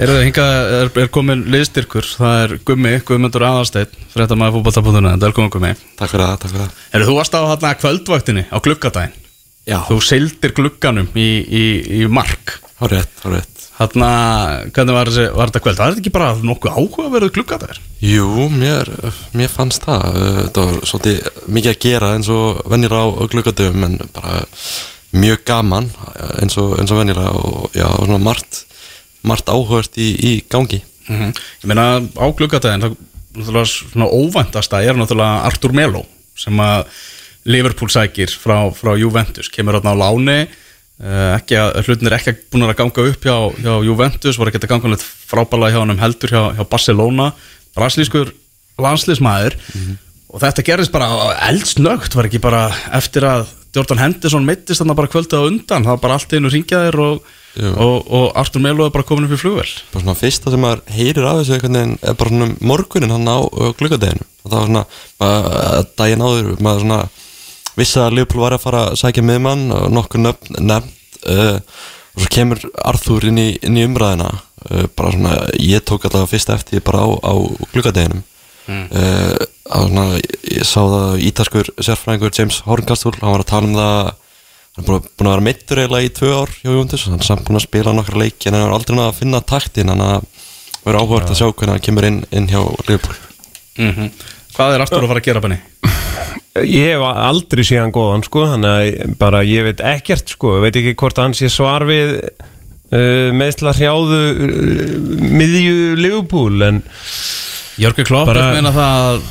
Eru 0.00 0.14
þau 0.16 0.22
hingað, 0.24 0.50
er, 0.78 0.90
er 1.02 1.08
komin 1.12 1.42
liðstyrkur. 1.52 2.06
Það 2.16 2.42
er 2.42 2.52
Gummi, 2.64 2.92
Guðmundur 3.04 3.44
Aðarsteinn 3.44 4.06
Fréttamaður 4.14 4.62
fótbolta.net, 4.64 5.20
velkomin 5.26 5.52
Gummi. 5.52 5.72
Takk 5.98 6.14
fyrir 6.14 6.24
það, 6.24 6.36
takk 6.40 6.54
fyrir 6.54 6.62
það. 6.62 6.78
Eru 6.96 7.08
þú 7.10 7.16
varst 7.18 7.36
á 7.36 7.40
þarna 7.50 7.72
kvöldvaktinni 7.82 8.44
á 8.48 8.56
gluggadaginn. 8.64 9.18
Já, 9.68 9.76
Þú 9.90 9.98
seildir 10.02 10.54
glugganum 10.56 11.10
í, 11.20 11.26
í, 11.44 11.64
í 12.00 12.06
mark. 12.08 12.54
Há 12.80 12.86
rétt, 12.88 13.12
há 13.20 13.28
rétt. 13.34 13.66
Þarna, 13.76 14.08
hvernig 14.72 14.96
var, 14.96 15.10
þessi, 15.12 15.26
var 15.36 15.52
þetta 15.52 15.62
kvöld? 15.66 15.78
Það 15.82 15.92
er 15.92 16.00
ekki 16.00 16.14
bara 16.16 16.30
nokkuð 16.48 16.80
áhugaverðu 16.80 17.30
gluggadagur 17.36 17.82
Jú, 18.04 18.48
mér, 18.52 18.88
mér 19.36 19.52
fannst 19.52 19.84
það. 19.84 20.18
Þetta 20.40 20.64
var 20.70 20.80
svolítið 20.88 21.44
mikið 21.58 21.74
að 21.74 21.78
gera 21.84 22.10
eins 22.16 22.32
og 22.32 22.64
venjur 22.72 22.96
á 22.96 23.04
glukkatöfum 23.36 23.86
en 23.88 24.00
bara 24.16 24.40
mjög 25.16 25.44
gaman 25.48 25.88
eins 26.40 26.56
og, 26.60 26.74
eins 26.80 26.92
og 26.92 27.00
venjur 27.00 27.22
og 27.28 27.76
já, 27.76 27.86
svona 27.88 28.20
margt, 28.24 28.64
margt 29.26 29.48
áhugast 29.52 29.98
í, 30.00 30.12
í 30.16 30.32
gangi. 30.48 30.80
-hmm. 31.10 31.32
Ég 31.62 31.68
meina 31.70 31.86
á 32.00 32.26
gluggadaginn 32.30 32.84
það 32.84 32.98
náttúrulega 33.34 33.68
svona 33.70 34.08
óvæntasta 34.10 34.82
er 34.82 34.98
náttúrulega 34.98 35.44
Artur 35.46 35.72
Melo 35.72 36.04
sem 36.38 36.56
að 36.60 36.86
Liverpool 37.44 37.90
sækir 37.90 38.30
frá, 38.30 38.70
frá 38.74 38.96
Juventus. 38.98 39.48
Kemur 39.48 39.78
á 39.80 39.92
láni 39.94 40.44
uh, 40.44 41.36
ekki 41.38 41.56
að, 41.56 41.80
hlutin 41.86 42.10
er 42.10 42.18
ekki 42.18 42.34
búin 42.52 42.66
að 42.66 42.76
ganga 42.82 43.06
upp 43.12 43.24
hjá, 43.24 43.36
hjá 43.62 43.74
Juventus, 43.86 44.38
voru 44.38 44.52
ekki 44.52 44.62
að 44.64 44.72
ganga 44.74 44.92
neitt 44.92 45.06
frábælega 45.30 45.76
hjá 45.76 45.82
hann 45.84 46.02
heldur 46.02 46.34
hjá, 46.34 46.42
hjá 46.58 46.64
Barcelona. 46.68 47.32
Brasilískur 47.76 48.34
landsliðsmaður. 48.80 49.56
Og 50.30 50.42
þetta 50.42 50.62
gerðist 50.66 50.92
bara 50.94 51.08
eldsnögt, 51.48 52.14
var 52.14 52.28
ekki 52.28 52.42
bara 52.42 52.68
eftir 52.94 53.26
að 53.26 53.48
Jordan 53.74 53.98
Henderson 54.02 54.46
mittist 54.46 54.82
þarna 54.82 54.96
bara 54.98 55.10
kvöldið 55.10 55.42
á 55.42 55.48
undan, 55.48 55.84
það 55.86 55.94
var 55.94 56.02
bara 56.04 56.18
allt 56.18 56.34
einu 56.34 56.50
ringjaðir 56.50 57.00
og. 57.06 57.36
Og, 57.58 57.96
og 58.06 58.26
Artur 58.38 58.62
Melo 58.62 58.86
er 58.86 58.92
bara 58.94 59.06
komin 59.06 59.26
upp 59.26 59.34
í 59.34 59.40
flugvel 59.40 59.66
bara 59.90 60.04
svona 60.04 60.18
fyrsta 60.18 60.52
sem 60.52 60.62
maður 60.62 60.84
heyrir 60.94 61.26
af 61.26 61.40
þessu 61.40 61.56
er 61.58 62.14
bara 62.14 62.30
svona 62.30 62.46
um 62.46 62.54
morgunin 62.62 63.10
hann 63.10 63.26
á 63.26 63.38
glukkadeginu 63.78 64.26
og 64.44 64.52
það 64.52 64.58
var 64.58 64.68
svona 64.68 64.84
bara, 65.18 65.82
daginn 65.98 66.24
áður 66.24 66.52
maður 66.62 66.84
svona 66.84 67.00
vissi 67.78 68.00
að 68.02 68.18
Leopold 68.18 68.44
var 68.44 68.56
að 68.56 68.64
fara 68.64 68.84
að 68.88 69.00
sækja 69.00 69.24
miðmann 69.26 69.66
og 69.74 69.88
nokkur 69.94 70.22
nöfn 70.22 70.60
nefnt 70.62 71.20
uh, 71.26 71.58
og 72.14 72.24
svo 72.24 72.30
kemur 72.34 72.62
Arthur 72.86 73.26
inn 73.30 73.38
í, 73.40 73.48
inn 73.66 73.78
í 73.78 73.86
umræðina 73.88 74.30
uh, 74.30 74.86
bara 74.96 75.14
svona 75.14 75.36
ég 75.58 75.84
tók 75.86 76.06
alltaf 76.06 76.30
fyrst 76.32 76.52
eftir 76.54 76.84
bara 76.86 77.04
á, 77.06 77.08
á 77.18 77.32
glukkadeginum 77.72 78.22
mm. 78.66 78.86
uh, 78.90 79.36
svona, 79.66 80.06
ég 80.50 80.66
sá 80.66 80.80
það 80.80 81.26
ítaskur 81.30 81.72
sérfræðingur 81.78 82.34
James 82.36 82.62
Horncastle 82.66 83.16
hann 83.20 83.34
var 83.34 83.44
að 83.44 83.52
tala 83.52 83.70
um 83.70 83.78
það 83.78 84.12
hann 84.80 84.88
er 84.96 85.04
búin 85.04 85.28
að- 85.28 85.30
vera 85.30 85.46
meittur 85.46 85.82
eiginlega 85.84 86.08
í 86.08 86.12
tvö 86.16 86.32
ár 86.40 86.52
hjá 86.58 86.70
Jóndis 86.74 87.06
hann 87.06 87.18
er 87.20 87.26
samt 87.28 87.44
búin 87.46 87.60
að 87.60 87.66
spila 87.68 87.92
nokkra 87.96 88.20
leiki 88.24 88.48
en 88.50 88.56
hann 88.58 88.66
er 88.68 88.74
aldrei 88.74 88.96
náð 88.98 89.08
að 89.12 89.18
finna 89.20 89.40
taktin 89.44 89.92
hann 89.92 90.00
að 90.04 90.28
vera 90.84 91.00
áhugart 91.04 91.30
að 91.30 91.38
sjá 91.40 91.48
hvernig 91.52 91.74
hann 91.76 91.84
kemur 91.86 92.06
inn, 92.08 92.20
inn 92.32 92.46
hjá 92.48 92.60
Liverpool. 92.88 93.18
Mm 93.78 94.10
Hvað 94.50 94.74
er 94.74 94.82
Artur 94.82 95.04
að 95.04 95.10
fara 95.12 95.20
að 95.20 95.26
gera, 95.28 95.40
Benni? 95.44 95.58
ég 96.66 96.88
hef 96.90 97.02
aldrei 97.06 97.62
séð 97.64 97.84
hann 97.84 97.92
góðan 97.94 98.24
sko, 98.26 98.42
þannig 98.50 98.70
að 98.74 98.80
ég- 98.88 99.12
bara 99.20 99.42
ég 99.46 99.62
veit 99.68 99.80
ekkert 99.92 100.32
sko, 100.34 100.56
ég 100.58 100.64
veit 100.66 100.76
ekki 100.80 100.96
hvort 100.98 101.20
hann 101.22 101.36
sé 101.38 101.46
svar 101.52 101.84
við 101.88 102.16
uh, 102.26 103.30
meðsla 103.36 103.72
hrjáðu 103.78 104.18
uh, 104.34 104.96
miðju 105.30 105.76
Liverpool 106.00 106.66
en 106.66 106.82
Jörgur 107.80 108.08
Klopp 108.10 108.26
bara... 108.32 108.48
meina 108.56 108.72
það 108.74 109.06
að, 109.12 109.22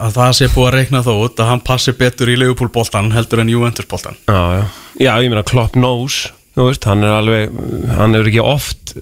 að 0.00 0.16
það 0.16 0.34
sé 0.38 0.48
búið 0.54 0.68
að 0.68 0.76
reikna 0.78 1.04
þó 1.06 1.12
út 1.26 1.42
að 1.42 1.50
hann 1.52 1.64
passi 1.66 1.94
betur 1.96 2.32
í 2.32 2.38
Liverpool 2.40 2.72
boltan 2.72 3.12
heldur 3.14 3.42
en 3.42 3.52
Juventus 3.52 3.88
boltan 3.90 4.18
já, 4.24 4.40
já. 4.56 4.64
já, 4.96 5.12
ég 5.20 5.30
meina 5.32 5.46
Klopp 5.46 5.76
knows 5.76 6.26
þú 6.56 6.66
veist, 6.70 6.88
hann 6.88 7.06
er 7.06 7.16
alveg 7.18 7.62
hann 7.98 8.18
er 8.18 8.26
ekki 8.26 8.42
oft 8.44 8.96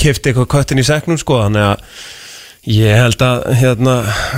kift 0.00 0.26
eitthvað 0.26 0.50
köttin 0.54 0.80
í 0.80 0.86
seknum 0.86 1.18
sko, 1.20 1.42
þannig 1.44 1.66
að 1.66 1.84
ég 2.70 2.98
held 2.98 3.22
að 3.24 3.46
hérna, 3.56 3.94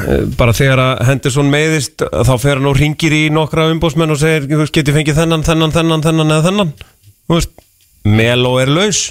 eh, 0.07 0.25
bara 0.39 0.55
þegar 0.55 0.83
að 0.83 1.03
Henderson 1.09 1.51
meiðist 1.51 2.03
þá 2.03 2.33
fer 2.39 2.59
hann 2.59 2.71
og 2.71 2.79
ringir 2.79 3.15
í 3.15 3.25
nokkra 3.35 3.69
umbósmenn 3.73 4.15
og 4.15 4.21
segir, 4.21 4.47
þú 4.51 4.63
veist, 4.63 4.75
geti 4.77 4.95
fengið 4.95 5.19
þennan, 5.19 5.45
þennan, 5.47 5.75
þennan, 5.75 6.05
þennan 6.07 6.35
eða 6.37 6.47
þennan? 6.49 6.73
Þú 7.27 7.39
veist, 7.39 7.55
Melo 8.03 8.57
er 8.59 8.71
laus. 8.71 9.03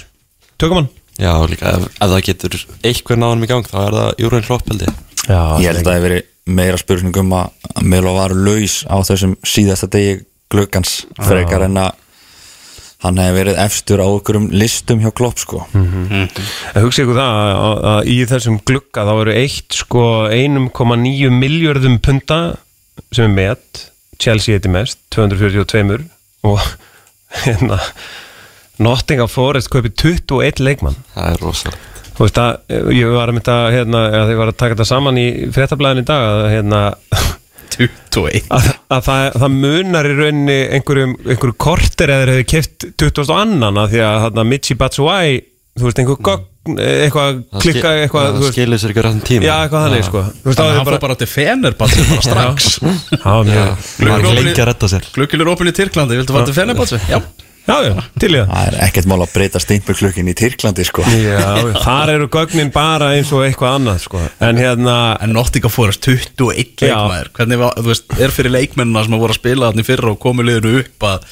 Tökum 0.60 0.82
hann. 0.82 0.90
Já, 1.20 1.32
líka 1.48 1.70
ef, 1.76 1.86
ef 1.92 2.10
það 2.12 2.24
getur 2.26 2.58
eitthvað 2.84 3.20
náðum 3.20 3.44
í 3.44 3.48
gang 3.50 3.68
þá 3.68 3.78
er 3.82 3.96
það 3.98 4.22
Júrun 4.24 4.46
Klopp 4.48 4.72
held 4.72 4.84
ég. 4.84 5.00
Já, 5.22 5.40
Ég 5.60 5.68
held 5.68 5.80
að 5.82 5.86
það 5.86 5.96
hef 5.96 6.06
verið 6.08 6.28
meira 6.46 6.78
spurning 6.80 7.16
um 7.22 7.34
að 7.36 7.82
Melo 7.86 8.14
var 8.16 8.34
laus 8.34 8.82
á 8.90 8.98
þessum 9.06 9.36
síðasta 9.46 9.88
degi 9.92 10.22
gluggans 10.52 11.02
frekar 11.22 11.66
en 11.68 11.78
að 11.80 11.98
hann 13.02 13.18
hefði 13.18 13.38
verið 13.40 13.60
efstur 13.64 14.02
á 14.02 14.06
okkurum 14.06 14.48
listum 14.54 15.00
hjá 15.02 15.10
Klopp 15.14 15.40
sko. 15.42 15.64
En 15.74 16.84
hugsa 16.84 17.02
ykkur 17.02 17.18
það 17.18 17.38
að, 17.38 17.52
að, 17.52 17.78
að 17.92 18.10
í 18.12 18.18
þessum 18.30 18.58
glugga 18.68 19.06
þá 19.08 19.12
eru 19.14 19.36
eitt 19.40 19.78
sko 19.78 20.04
1,9 20.30 21.32
miljörðum 21.34 21.98
punta 22.04 22.40
sem 23.10 23.26
er 23.26 23.34
met. 23.34 23.86
Chelsea 24.22 24.54
heiti 24.54 24.70
mest, 24.70 25.00
242 25.10 26.04
og 26.46 26.60
hérna 27.42 27.80
Nottingham 28.82 29.30
Forest 29.30 29.72
kaupið 29.72 29.96
21 30.22 30.62
leikmann. 30.62 31.00
Það 31.16 31.32
er 31.32 31.42
rosalega 31.42 31.91
Þú 32.12 32.26
veist 32.26 32.40
að 32.42 32.74
ég 32.92 33.14
var 33.14 33.30
að 33.30 33.38
mynda 33.38 33.58
hérna, 33.72 34.02
að 34.20 34.26
þið 34.30 34.40
var 34.42 34.50
að 34.52 34.58
taka 34.60 34.76
þetta 34.76 34.88
saman 34.90 35.20
í 35.20 35.28
fréttablaðin 35.54 36.02
í 36.02 36.08
dag 36.10 36.26
að 36.28 36.50
hérna 36.52 36.80
21 37.72 38.50
að, 38.52 38.68
að 38.92 39.04
það, 39.06 39.26
það 39.40 39.54
munar 39.56 40.08
í 40.08 40.14
rauninni 40.18 40.58
einhverjum, 40.76 41.14
einhverjum 41.24 41.58
korter 41.66 42.12
eða 42.12 42.24
þeir 42.26 42.32
hefði 42.34 42.48
kipt 42.52 42.88
20 43.00 43.34
annan 43.38 43.80
að 43.80 43.94
því 43.94 44.02
að 44.08 44.18
hérna, 44.26 44.46
Michi 44.52 44.76
Batshuayi 44.78 45.38
þú 45.78 45.86
veist 45.88 46.02
einhver 46.02 46.18
gögn, 46.28 46.48
eitthvað 46.84 47.38
Það 47.52 47.64
klikka 47.64 47.92
eitthvað 48.02 48.26
þú 48.28 48.42
Það 48.42 48.52
skilir 48.52 48.82
sér 48.82 48.92
ekki 48.92 49.04
rættin 49.06 49.22
tíma. 49.26 49.46
Já 49.48 49.54
eitthvað 49.64 49.86
þannig 49.86 50.04
sko. 50.06 50.24
Þú 50.28 50.50
veist 50.50 50.60
Þannig 50.60 50.72
að 50.72 50.76
hann 50.78 50.88
fór 50.90 50.98
bara 51.02 51.16
til 51.22 51.28
Fenerbahce 51.32 52.04
bara 52.10 52.26
strax. 52.26 52.68
Maður 53.24 53.54
er 53.56 54.12
ekki 54.18 54.34
lengi 54.36 54.52
að 54.60 54.68
retta 54.68 54.92
sér. 54.92 55.08
Glukkilur 55.16 55.50
opinn 55.54 55.72
í 55.72 55.74
Tyrklandi, 55.80 56.20
viltu 56.20 56.36
fara 56.36 56.50
til 56.50 56.58
Fenerbahce? 56.60 57.00
Já 57.08 57.18
já, 57.68 57.76
já, 57.86 57.94
til 58.18 58.30
í 58.34 58.38
það. 58.40 58.48
Það 58.52 58.66
er 58.72 58.76
ekkert 58.86 59.08
mál 59.12 59.20
að 59.22 59.32
breyta 59.36 59.60
steinbjörglukkin 59.62 60.30
í 60.32 60.34
Tyrklandi 60.38 60.84
sko. 60.88 61.04
Já, 61.06 61.42
þar 61.84 62.12
eru 62.16 62.28
gögnin 62.32 62.72
bara 62.74 63.12
eins 63.16 63.30
og 63.32 63.44
eitthvað 63.46 63.76
annað 63.78 64.02
sko. 64.06 64.20
En 64.42 64.58
hérna 64.60 64.96
En 65.22 65.32
Nottingham 65.36 65.70
Forest 65.72 66.02
21 66.08 66.82
Já. 66.82 66.92
leikmaður. 66.96 67.30
Hvernig, 67.38 67.58
var- 67.62 67.78
þú 67.78 67.88
veist, 67.92 68.12
er 68.18 68.34
fyrir 68.34 68.54
leikmennina 68.56 69.04
sem 69.04 69.14
að 69.14 69.24
voru 69.24 69.36
að 69.36 69.40
spila 69.42 69.70
þannig 69.72 69.88
fyrra 69.92 70.10
og 70.12 70.20
komu 70.20 70.42
liðinu 70.46 70.78
upp 70.82 71.08
að 71.12 71.26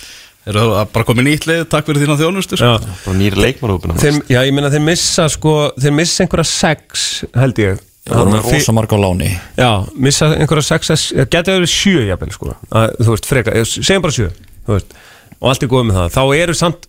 eru 0.50 0.60
það 0.70 0.88
bara 0.94 1.04
komið 1.10 1.26
nýtt 1.28 1.46
lið, 1.50 1.64
takk 1.68 1.86
fyrir 1.86 2.02
þína 2.06 2.16
þjónustu 2.22 2.56
sko. 2.56 2.64
já, 2.64 2.96
Bara 3.04 3.16
nýri 3.18 3.36
leikmannhópina 3.44 3.98
þeir, 4.00 4.22
já, 4.32 4.40
ég 4.46 4.54
meina 4.56 4.70
þeir 4.72 4.82
missa 4.86 5.28
sko 5.28 5.52
þeir 5.78 5.92
missa 5.98 6.24
einhverja 6.24 6.46
sex 6.48 7.24
held 7.36 7.58
ég. 7.60 7.78
Það 8.08 8.16
voru 8.16 8.30
með 8.32 8.46
Þi- 8.48 8.54
rosa 8.56 8.72
marg 8.72 8.88
á 8.90 8.98
láni. 8.98 9.28
Já, 9.60 9.70
missa 9.94 10.30
einhverja 10.32 10.64
sex 10.64 10.88
það 11.12 11.28
getur 11.30 11.58
verið 11.60 11.70
sjö 11.74 12.06
jafnvel 12.08 12.32
sko. 12.32 12.54
Að, 12.72 12.94
þú 13.04 13.10
veist, 13.12 13.28
freka, 13.28 13.52
segjum 13.68 14.02
bara 14.06 14.16
sjö 14.16 14.30
þú 14.66 14.72
veist, 14.78 14.96
og 15.40 15.50
allt 15.50 15.64
er 15.64 15.72
góð 15.72 15.88
með 15.88 15.98
það 16.00 16.14
þá 16.16 16.22
eru 16.42 16.56
samt 16.58 16.88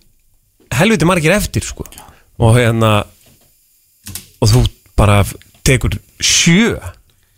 helviti 0.72 1.08
margir 1.08 1.34
eftir 1.36 1.64
sko 1.66 1.86
og 2.42 2.56
hérna 2.56 2.92
og 4.42 4.50
þú 4.50 4.64
bara 4.98 5.22
tekur 5.66 5.96
sjö 6.22 6.76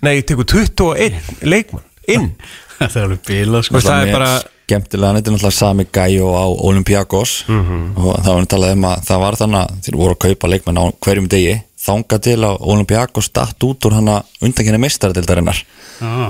nei, 0.05 0.21
tekur 0.27 0.47
21 0.49 1.47
leikmann 1.47 1.87
inn 2.11 2.33
Það 2.75 2.97
er 2.99 3.05
alveg 3.07 3.21
bila 3.29 3.61
sko. 3.63 3.81
Það 3.81 4.01
er 4.03 4.13
bara 4.13 4.31
Skemmtilega, 4.65 5.19
þetta 5.19 5.31
er 5.31 5.37
náttúrulega 5.37 5.57
sami 5.59 5.87
gæjó 5.93 6.33
á 6.33 6.45
Olympiakos. 6.49 7.35
Og 7.51 8.19
það 8.25 8.31
var 8.31 8.43
náttúrulega 8.47 8.79
um 8.79 8.89
að 8.89 9.07
það 9.11 9.23
var 9.25 9.39
þannig 9.43 9.61
að 9.61 9.79
þeir 9.85 9.99
voru 10.01 10.17
að 10.17 10.23
kaupa 10.25 10.53
leikmenn 10.55 10.81
á 10.81 10.85
hverjum 11.05 11.31
degi 11.31 11.55
þanga 11.85 12.19
til 12.25 12.39
að 12.49 12.63
Olympiakos 12.73 13.29
datt 13.37 13.65
út 13.67 13.85
úr 13.85 13.99
hana 13.99 14.23
undankenni 14.41 14.81
mestaradildarinnar 14.81 15.59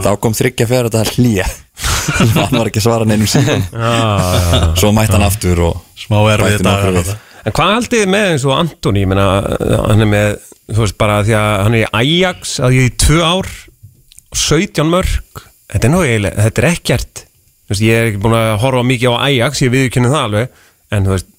þá 0.02 0.08
kom 0.18 0.34
þryggja 0.34 0.66
fyrir 0.66 0.90
þetta 0.90 1.14
hlýja 1.14 1.46
hann 2.34 2.56
var 2.58 2.70
ekki 2.72 2.82
að 2.82 2.86
svara 2.88 3.06
neinum 3.06 3.30
síðan 3.30 3.62
svo 4.74 4.90
mætti 4.96 5.14
hann 5.14 5.26
aftur 5.28 5.62
og 5.68 5.78
Smá 6.04 6.18
erfið 6.34 6.60
þetta. 6.60 7.16
En 7.44 7.54
hvað 7.54 7.70
haldið 7.74 8.02
þið 8.02 8.10
með 8.12 8.26
eins 8.32 8.44
og 8.48 8.56
Antoni, 8.56 9.04
hann 9.08 10.04
er 10.04 10.08
með, 10.08 10.30
þú 10.70 10.82
veist, 10.82 10.96
bara 11.00 11.20
því 11.24 11.36
að 11.38 11.50
hann 11.60 11.76
er 11.76 11.82
í 11.82 11.88
Ajax, 12.00 12.54
að 12.64 12.76
ég 12.78 12.88
í 12.88 12.94
tvö 13.04 13.20
ár, 13.24 13.50
17 14.34 14.90
mörg, 14.90 15.42
þetta 15.72 15.90
er 15.90 16.26
þetta 16.40 16.62
er 16.62 16.68
ekkert, 16.70 17.24
veist, 17.74 17.84
ég 17.84 18.00
er 18.00 18.10
ekki 18.10 18.22
búin 18.24 18.38
að 18.38 18.54
horfa 18.62 18.86
mikið 18.88 19.14
á 19.18 19.24
Ajax, 19.28 19.62
ég 19.66 19.74
viðurkenni 19.74 20.12
það 20.12 20.26
alveg, 20.28 20.60
en 20.94 21.06
þú 21.08 21.14
veist, 21.16 21.33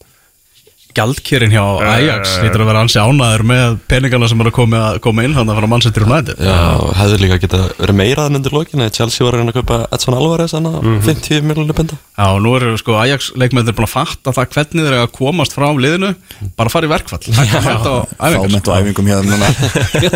Gjaldkjörin 0.95 1.51
hjá 1.53 1.63
Ajax 1.83 2.37
Lítur 2.43 2.63
að 2.63 2.69
vera 2.69 2.81
ansi 2.85 2.99
ánæður 3.01 3.43
með 3.49 3.77
peningana 3.89 4.29
sem 4.31 4.41
er 4.41 4.49
að 4.49 4.55
koma, 4.55 4.81
koma 5.03 5.25
inn 5.25 5.35
Þannig 5.35 5.51
að 5.51 5.59
fara 5.59 5.69
Manchester 5.71 6.05
United. 6.05 6.39
Já, 6.39 6.59
hefði 7.01 7.17
líka 7.21 7.39
geta 7.43 7.61
verið 7.79 7.97
meira 7.99 8.25
þannig 8.25 8.39
undir 8.41 8.55
lokinu 8.55 8.87
Chelsea 8.95 9.25
var 9.25 9.35
að 9.35 9.41
reyna 9.41 9.53
að 9.53 9.59
kaupa 9.59 9.79
Edson 9.95 10.17
Alvarez 10.17 10.55
hann 10.55 10.69
á 10.69 10.73
50 11.05 11.43
miljonir 11.45 11.75
benda 11.77 11.97
Já, 12.15 12.25
og 12.29 12.39
nú 12.45 12.53
eru 12.55 12.75
sko 12.79 12.95
Ajax 13.01 13.31
leikmennir 13.35 13.75
búin 13.75 13.87
að 13.89 13.93
fatta 13.95 14.35
það 14.35 14.51
hvernig 14.55 14.85
þeir 14.85 14.93
eru 14.93 15.01
að 15.03 15.15
komast 15.17 15.55
frá 15.55 15.67
liðinu 15.75 16.13
bara 16.55 16.71
fara 16.71 16.87
í 16.87 16.91
verkfall. 16.91 17.23
Fámennt 18.15 18.69
á 18.71 18.73
æfingum 18.79 19.09
hérna 19.11 19.35
núna. 19.35 19.49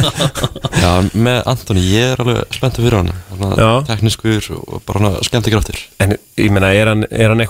Já, 0.83 0.91
með 1.11 1.41
Antoni, 1.51 1.83
ég 1.91 2.13
er 2.13 2.23
alveg 2.23 2.55
spenntið 2.55 2.87
fyrir 2.87 3.01
hann 3.01 3.83
tekniskur 3.89 4.51
og 4.55 4.79
bara 4.87 5.03
hann 5.03 5.27
skemmti 5.27 5.51
gráttir 5.53 5.81
en 5.99 6.15
ég 6.39 6.53
meina, 6.53 6.71
er 6.71 6.93
hann, 6.93 7.03
er 7.11 7.35
hann 7.35 7.43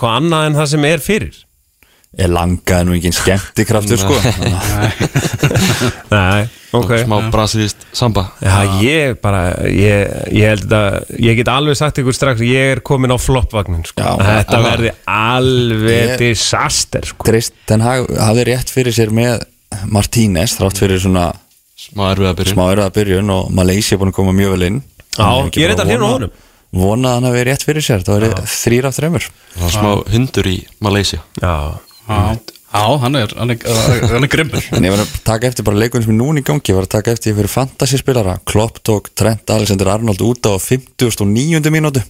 er 2.17 2.17
fyrir? 2.17 2.25
er 2.25 2.31
langa 2.33 2.79
en 2.81 2.93
engin 2.95 3.13
skemmti 3.13 3.65
kraftur 3.69 3.97
sko 4.01 4.15
Nei, 6.09 6.47
ok. 6.75 6.93
Smá 7.03 7.19
brasilíst 7.31 7.83
samba 7.95 8.23
Já, 8.41 8.55
ég 8.83 9.19
bara, 9.21 9.43
ég, 9.69 10.09
ég 10.33 10.49
held 10.53 10.73
að, 10.73 10.97
ég 11.21 11.37
get 11.39 11.51
alveg 11.53 11.77
sagt 11.79 12.01
ykkur 12.01 12.15
strax, 12.17 12.41
ég 12.45 12.73
er 12.75 12.81
komin 12.85 13.13
á 13.13 13.17
floppvagnin, 13.21 13.85
sko. 13.87 14.01
Já, 14.01 14.17
Þetta 14.25 14.61
verði 14.65 14.93
alveg 15.13 16.15
disaster, 16.21 17.05
sko. 17.13 17.27
Kristen 17.29 17.85
hafði 17.85 18.47
rétt 18.51 18.73
fyrir 18.73 18.95
sér 18.95 19.13
með 19.15 19.45
Martínez 19.93 20.57
þrátt 20.57 20.81
fyrir 20.81 21.01
svona 21.03 21.29
Smá 21.79 22.09
erfið 22.11 22.27
að 22.27 22.37
byrja 22.41 22.51
smá 22.57 22.63
erða 22.73 22.85
byrjun 22.91 23.29
og 23.31 23.51
Malaysia 23.55 23.95
er 23.95 23.99
búin 24.01 24.09
að 24.11 24.17
koma 24.17 24.33
mjög 24.35 24.55
vel 24.57 24.65
inn 24.67 24.79
Já, 25.15 25.27
er 25.29 25.45
ég 25.55 25.69
er 25.69 25.75
hrifinn 25.75 25.79
af 25.79 25.87
vona- 25.93 26.09
honum. 26.17 26.33
Vona 26.75 27.09
að 27.09 27.15
hann 27.15 27.27
hafi 27.29 27.43
rétt 27.47 27.63
fyrir 27.65 27.85
sér 27.85 28.03
Það 28.05 28.25
var 28.25 28.49
þrýr 28.51 28.87
af 28.89 28.97
þremur 28.97 29.23
Það 29.29 29.63
var 29.63 29.71
smá 29.77 29.93
hundur 30.13 30.49
í 30.51 30.57
Malaysia 30.85 31.21
Já, 31.39 31.53
Já, 32.09 32.83
hann, 33.01 33.15
er, 33.17 33.31
hann, 33.37 33.53
er, 33.55 33.61
hann 34.11 34.25
er 34.25 34.29
grimmur. 34.29 34.65
En 34.77 34.85
ég 34.85 34.93
var 34.93 35.01
að 35.01 35.13
taka 35.25 35.49
eftir 35.49 35.65
bara 35.65 35.79
leikunum 35.81 36.05
sem 36.05 36.13
er 36.13 36.19
núna 36.19 36.41
í 36.41 36.45
gangi. 36.45 36.69
Ég 36.69 36.77
var 36.77 36.85
að 36.85 36.93
taka 36.99 37.15
eftir 37.15 37.37
fyrir 37.37 37.49
fantasy 37.49 37.97
spilara 38.01 38.35
Klopp 38.49 38.81
tók 38.85 39.09
Trent 39.17 39.49
Alexander 39.53 39.89
Arnold 39.95 40.21
út 40.25 40.49
á 40.49 40.53
59. 40.61 41.71
mínútu. 41.73 42.03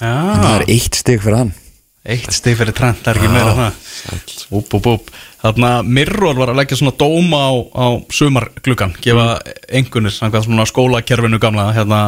Það 0.00 0.46
Já, 0.46 0.54
er 0.54 0.64
eitt 0.72 0.96
stig 0.96 1.20
fyrir 1.20 1.42
hann. 1.42 1.52
Eitt 2.00 2.32
stig 2.32 2.56
fyrir 2.56 2.72
trend, 2.72 3.02
það 3.04 3.10
er 3.12 3.18
ekki 3.20 3.28
meira 3.28 3.50
en 3.52 3.58
það 3.60 4.54
Úp, 4.56 4.72
úp, 4.78 4.86
úp 4.88 5.10
Þarna 5.42 5.72
Mirror 5.84 6.38
var 6.38 6.52
að 6.52 6.60
leggja 6.62 6.78
svona 6.80 6.94
dóma 6.96 7.40
á, 7.44 7.52
á 7.76 7.86
sumargluggan, 8.12 8.94
gefa 9.04 9.26
samkvæmt 9.68 10.46
svona 10.46 10.66
skólakerfinu 10.68 11.40
gamla 11.40 11.70
hérna 11.76 12.00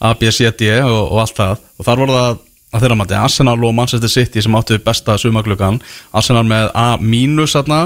ABCD 0.00 0.62
og, 0.84 1.12
og 1.12 1.18
allt 1.24 1.36
það. 1.36 1.64
Og 1.76 1.88
þar 1.88 2.00
voru 2.00 2.16
það 2.16 2.38
að 2.70 2.84
þeirra 2.84 2.98
mati 3.00 3.18
Arsenal 3.18 3.56
og 3.58 3.74
Manchester 3.74 4.12
City 4.12 4.42
sem 4.44 4.54
áttu 4.54 4.78
besta 4.84 5.16
sumargluggan 5.18 5.80
Arsenal 6.16 6.44
með 6.46 6.70
A 6.78 6.94
mínus 7.02 7.56
þarna. 7.56 7.82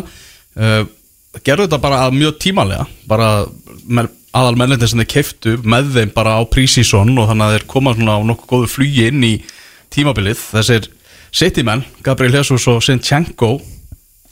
Uh, 0.55 0.85
gerðu 1.43 1.67
þetta 1.67 1.81
bara 1.83 2.11
mjög 2.15 2.37
tímalega 2.45 2.85
bara 3.11 3.31
með 3.85 4.13
aðal 4.35 4.57
mennindin 4.59 4.91
sem 4.91 5.03
þeir 5.03 5.11
keiftu 5.11 5.55
með 5.63 5.93
þeim 5.95 6.13
bara 6.15 6.37
á 6.39 6.43
prísíson 6.51 7.13
og 7.15 7.29
þannig 7.31 7.47
að 7.47 7.57
þeir 7.57 7.67
koma 7.71 7.95
svona 7.95 8.17
á 8.19 8.21
nokkuð 8.27 8.51
góðu 8.51 8.71
flugi 8.71 9.09
inn 9.11 9.27
í 9.27 9.35
tímabilið. 9.95 10.41
Þessir 10.55 10.89
City 11.35 11.65
menn, 11.67 11.85
Gabriel 12.07 12.35
Jesus 12.39 12.67
og 12.71 12.83
Sinchenko 12.85 13.57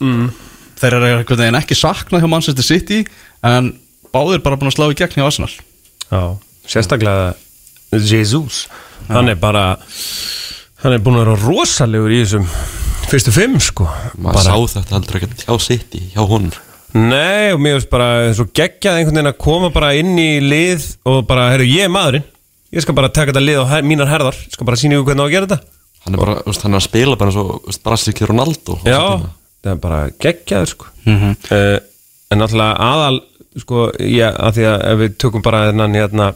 mm. 0.03 0.27
þeir 0.79 0.97
eru 0.97 1.09
einhvern 1.09 1.43
veginn 1.43 1.59
ekki 1.59 1.77
saknað 1.79 2.23
hjá 2.23 2.31
Manchester 2.31 2.67
City 2.67 3.01
en 3.43 3.73
báðir 4.13 4.43
bara 4.43 4.59
búin 4.59 4.71
að 4.71 4.77
slá 4.77 4.89
í 4.91 4.97
gegn 4.99 5.19
hjá 5.19 5.27
Arsenal. 5.27 5.51
Já, 6.11 6.23
sérstaklega 6.69 7.33
Jesus, 7.93 8.67
hann 9.09 9.31
er 9.33 9.39
bara, 9.41 9.63
hann 10.83 10.95
er 10.95 11.01
búin 11.03 11.17
að 11.19 11.25
vera 11.25 11.37
rosalegur 11.43 12.13
í 12.13 12.21
þessum 12.23 12.47
fyrstu 13.09 13.33
fimm, 13.35 13.57
sko. 13.61 13.87
Maður 14.21 14.47
sá 14.47 14.77
þetta 14.77 14.95
heldur 14.97 15.19
ekki 15.19 15.45
hjá 15.45 15.57
City, 15.61 16.03
hjá 16.15 16.23
honum. 16.29 16.53
Nei, 16.93 17.49
og 17.55 17.61
mér 17.63 17.79
finnst 17.79 17.89
bara 17.89 18.09
svo 18.37 18.45
geggjað 18.53 18.99
einhvern 18.99 19.17
veginn 19.17 19.31
að 19.31 19.39
koma 19.41 19.69
bara 19.73 19.93
inn 19.97 20.13
í 20.21 20.29
lið 20.43 20.85
og 21.09 21.23
bara, 21.29 21.47
herru, 21.53 21.65
ég 21.65 21.87
er 21.87 21.93
maðurinn. 21.93 22.25
Ég 22.73 22.85
skal 22.85 22.95
bara 22.97 23.09
taka 23.13 23.31
þetta 23.31 23.41
lið 23.45 23.61
á 23.61 23.65
her, 23.69 23.85
mínar 23.85 24.09
herðar. 24.11 24.37
Ég 24.37 24.53
skal 24.55 24.67
bara 24.69 24.77
sína 24.81 24.97
ykkur 24.99 25.11
hvernig 25.11 25.25
á 25.25 25.27
að 25.29 25.33
gera 25.33 25.49
þetta. 25.49 25.79
Hann 26.03 26.17
er 26.17 26.21
bara, 26.21 26.35
veist, 26.45 26.63
hann 26.65 26.75
er 26.75 26.81
að 26.81 26.85
spila 26.87 27.17
bara 27.17 27.31
eins 27.31 27.39
og 27.39 27.81
Brasilíki 27.85 28.25
Ronaldo 28.27 28.75
Já, 28.83 28.99
það 29.63 29.71
er 29.73 29.81
bara 29.83 29.99
geggjaður 30.21 30.71
sko. 30.73 30.89
Uh, 31.07 31.77
En 32.33 32.41
náttúrulega 32.41 32.73
aðal 32.81 33.19
sko, 33.61 33.83
já, 34.01 34.31
að 34.33 34.55
því 34.57 34.63
að 34.71 34.83
ef 34.89 34.99
við 35.03 35.17
tökum 35.21 35.43
bara 35.45 35.67
þennan 35.69 35.97
hérna 35.99 36.27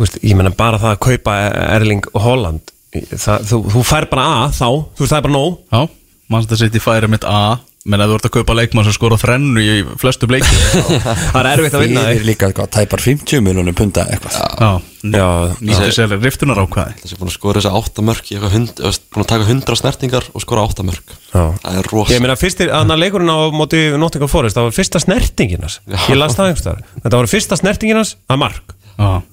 þú 0.00 0.06
veist, 0.06 0.20
ég 0.24 0.36
meina 0.38 0.52
bara 0.56 0.80
það 0.80 0.94
að 0.94 1.02
kaupa 1.06 1.38
Erling 1.76 2.06
Holland 2.16 2.72
það, 3.12 3.48
þú, 3.50 3.58
þú 3.76 3.86
fær 3.86 4.06
bara 4.10 4.28
A 4.40 4.44
þá, 4.48 4.68
þú 4.96 5.04
veist 5.04 5.12
það 5.12 5.18
er 5.18 5.26
bara 5.26 5.36
nóg. 5.36 5.58
Já, 5.70 5.82
Manchester 6.30 6.62
City 6.64 6.80
færi 6.82 7.10
mitt 7.10 7.26
A 7.28 7.42
menn 7.88 8.02
að 8.04 8.10
þú 8.12 8.16
ert 8.18 8.26
að 8.28 8.32
kaupa 8.34 8.54
leikmann 8.58 8.84
sem 8.84 8.92
skora 8.92 9.16
þrennu 9.16 9.62
í 9.64 9.76
flestu 9.98 10.28
bleiki 10.28 10.50
það 11.32 11.38
er 11.40 11.48
erfitt 11.54 11.76
að 11.78 11.84
vinna 11.86 12.02
Fyrir 12.04 12.18
þig 12.18 12.26
líka 12.28 12.48
eitthvað, 12.50 12.68
tæpar 12.76 13.02
50 13.06 13.44
miljonum 13.46 13.76
punta 13.78 14.04
eitthvað. 14.12 14.36
Já, 14.60 14.68
Já, 15.00 15.24
nýttu 15.64 15.88
sér 15.96 16.12
riftunar 16.20 16.60
ákvæði. 16.60 16.98
Þessi 17.00 17.16
er 17.16 17.22
búin 17.22 17.30
að 17.30 17.36
skora 17.38 17.62
þessi 17.64 18.34
eitthvað 18.34 18.56
hund, 18.58 18.74
þú 18.76 18.84
veist, 18.84 19.06
búin 19.08 19.24
að 19.24 19.30
taka 19.32 19.48
hundra 19.48 19.78
snertingar 19.80 20.28
og 20.36 20.44
skora 20.44 20.66
átta 20.68 20.84
mörk. 20.84 21.16
Já. 21.30 21.46
Það 21.64 21.80
er 21.80 21.90
rosa 21.94 22.12
Ég 22.12 22.20
meina 22.26 22.36
fyrstir, 22.36 22.74
þannig 22.74 22.96
að 22.98 23.02
leikurinn 23.06 23.32
á 23.32 23.38
móti 23.56 23.82
Nottingham 23.96 24.32
Forest, 24.34 24.60
það 24.60 24.68
var 24.68 24.76
fyrsta 24.76 25.00
snertinginas. 25.00 25.80
Ég 25.88 26.20
las 26.20 26.36
það 26.36 26.50
einhverstaðar 26.52 26.84
Þetta 27.00 27.22
var 27.22 27.32
fyrsta 27.32 27.60
snertinginas 27.62 28.16
að 28.28 28.42
mark. 28.44 28.76
Já, 29.00 29.24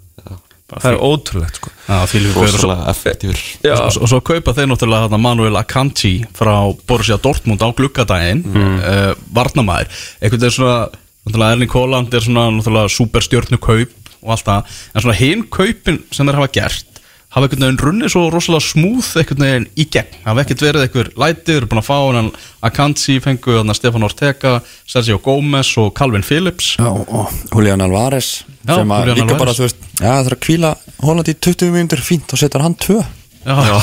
Það 0.67 0.87
er 0.89 0.97
ótrúlegt 0.99 1.59
sko. 1.61 1.71
Rosalega 2.35 2.89
effektífur. 2.91 3.43
Og, 3.71 3.99
og 4.03 4.09
svo 4.11 4.19
kaupa 4.27 4.51
þeir 4.57 4.67
náttúrulega 4.67 5.07
þarna 5.07 5.19
Manuel 5.23 5.59
Akanji 5.61 6.25
frá 6.35 6.55
Borussia 6.89 7.15
Dortmund 7.23 7.63
á 7.63 7.71
glukkadaginn 7.71 8.43
mm. 8.43 8.73
uh, 8.81 9.13
varnamæður 9.37 9.87
einhvern 10.19 10.43
veginn 10.43 10.57
svona, 10.57 10.81
náttúrulega 11.23 11.55
Erling 11.55 11.77
Haaland 11.77 12.19
er 12.19 12.25
svona 12.27 12.49
náttúrulega 12.57 12.91
superstjörnu 12.97 13.61
kaup 13.63 13.95
og 14.17 14.33
allt 14.33 14.47
það, 14.49 14.75
en 14.91 15.05
svona 15.05 15.17
hinn 15.21 15.45
kaupin 15.53 16.01
sem 16.11 16.27
þeir 16.27 16.39
hafa 16.41 16.51
gert, 16.57 16.86
hafa 17.37 17.45
einhvern 17.47 17.63
veginn 17.67 17.81
runnið 17.85 18.11
svo 18.15 18.23
rosalega 18.33 18.65
smúð 18.65 19.09
einhvern 19.21 19.43
veginn 19.45 19.67
í 19.77 19.85
gegn 19.93 20.15
hafa 20.25 20.43
ekkert 20.43 20.63
verið 20.65 20.85
einhver 20.87 21.11
lætið, 21.13 21.43
þeir 21.51 21.59
eru 21.61 21.69
búin 21.71 21.81
að 21.83 21.87
fá 21.87 21.97
hann 22.17 22.31
Akanji, 22.67 23.19
fengu 23.23 23.59
þarna 23.59 23.75
Stefán 23.77 24.07
Ortega 24.07 24.53
Sergio 24.89 25.19
Gómez 25.23 25.69
og 25.77 25.91
Calvin 25.97 26.25
Phillips 26.25 26.73
Já, 26.81 26.89
og 26.89 27.29
Julian 27.53 27.85
Alvarez 27.85 28.31
Já, 28.65 28.73
sem 28.79 28.95
að 28.97 29.11
líka 29.11 29.27
Alvarez. 29.27 29.39
bara, 29.43 29.55
þú 29.55 29.67
veist, 29.67 29.85
já, 30.01 30.09
það 30.09 30.31
er 30.31 30.35
að 30.35 30.43
kvíla 30.47 30.73
Holland 31.05 31.29
í 31.31 31.37
20 31.47 31.75
mínútur 31.77 32.03
fínt 32.03 32.33
og 32.33 32.41
setur 32.41 32.65
hann 32.65 32.75
tvö 32.81 32.97
Já, 33.47 33.77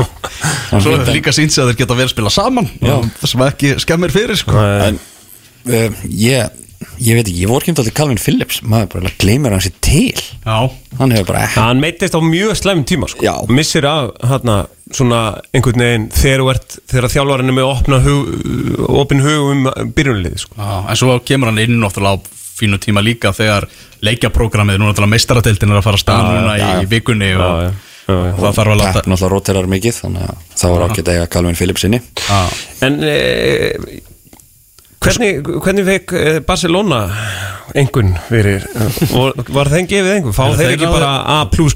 Svo 0.82 0.92
er 0.98 1.06
líka 1.14 1.32
sínt 1.32 1.54
sig 1.54 1.62
að 1.62 1.70
þeir 1.72 1.78
geta 1.84 1.96
verið 1.96 2.10
að 2.10 2.14
spila 2.16 2.32
saman 2.34 2.68
Já. 2.82 2.96
Það 3.22 3.30
sem 3.32 3.44
ekki 3.46 3.70
skemmir 3.82 4.12
fyrir 4.14 4.38
sko. 4.38 4.56
En 4.60 4.98
uh, 5.00 6.02
ég, 6.10 6.58
ég 7.00 7.16
veit 7.16 7.24
ekki, 7.26 7.40
ég 7.44 7.50
voru 7.50 7.64
kemd 7.68 7.80
til 7.80 7.94
Calvin 7.96 8.20
Phillips 8.20 8.60
maður 8.62 8.90
bara 8.96 9.12
gleymir 9.22 9.54
hann 9.56 9.62
sér 9.64 9.74
til 9.84 10.18
Já, 10.44 10.58
hann 11.00 11.14
hefur 11.14 11.30
bara 11.32 11.44
ekki 11.46 11.60
Hann 11.62 11.80
meittist 11.82 12.16
á 12.16 12.20
mjög 12.24 12.54
slæmum 12.60 12.84
tíma 12.88 13.08
sko. 13.10 13.24
Já. 13.24 13.34
Missir 13.48 13.86
af 13.88 14.10
hérna 14.30 14.56
svona 14.90 15.20
einhvern 15.54 15.84
veginn 15.84 16.08
þegar 16.14 16.44
ert 16.56 16.78
þegar 16.90 17.12
þjálfarinn 17.14 17.52
er 17.52 17.56
með 17.60 17.68
opna 17.70 18.00
hug, 18.04 18.32
opin 19.00 19.22
hug 19.24 19.50
um 19.52 19.68
byrjunliði 19.96 20.40
sko. 20.44 20.56
Já, 20.58 20.72
en 20.90 20.98
svo 21.00 21.18
kemur 21.24 21.52
hann 21.52 21.62
inn 21.62 21.78
náttúrulega 21.82 22.18
á 22.18 22.38
fínu 22.60 22.76
tíma 22.82 23.00
líka 23.04 23.30
þegar 23.32 23.68
leikjaprógramið, 24.04 24.80
nú 24.80 24.88
náttúrulega 24.90 25.14
meistaradeildin 25.14 25.70
er 25.72 25.78
að 25.80 25.86
fara 25.86 26.00
að 26.00 26.04
staða 26.04 26.34
núna 26.34 26.58
já, 26.60 26.66
í, 26.66 26.84
í 26.84 26.90
vikunni 26.90 27.30
og, 27.36 27.40
Já, 27.40 27.70
já, 27.70 27.70
já, 27.70 28.18
já. 28.26 28.32
og 28.34 28.40
það 28.42 28.56
þarf 28.58 28.72
að 28.74 28.80
láta 28.82 29.02
náttúrulega 29.06 29.32
roterar 29.36 29.70
mikið 29.70 29.98
þannig 30.02 30.26
að 30.26 30.44
það 30.60 30.74
var 30.74 30.84
ágætt 30.88 31.08
að 31.12 31.16
eiga 31.20 31.30
Calvin 31.36 31.58
Phillips 31.60 31.86
inni 31.88 32.00
Já, 32.26 32.40
En 32.88 32.98
e, 33.06 33.14
hvernig, 35.00 35.30
hvernig 35.64 35.84
fekk 35.88 36.14
eh, 36.20 36.38
Barcelona 36.46 37.00
engun 37.80 38.10
fyrir 38.28 38.64
var, 39.14 39.36
var 39.54 39.70
þeim 39.72 39.86
gefið 39.90 40.14
engun? 40.18 40.34
Fá 40.36 40.42
þeir 40.58 40.72
ekki 40.74 40.88
bara 40.90 41.10
A++ 41.36 41.36
þú 41.50 41.68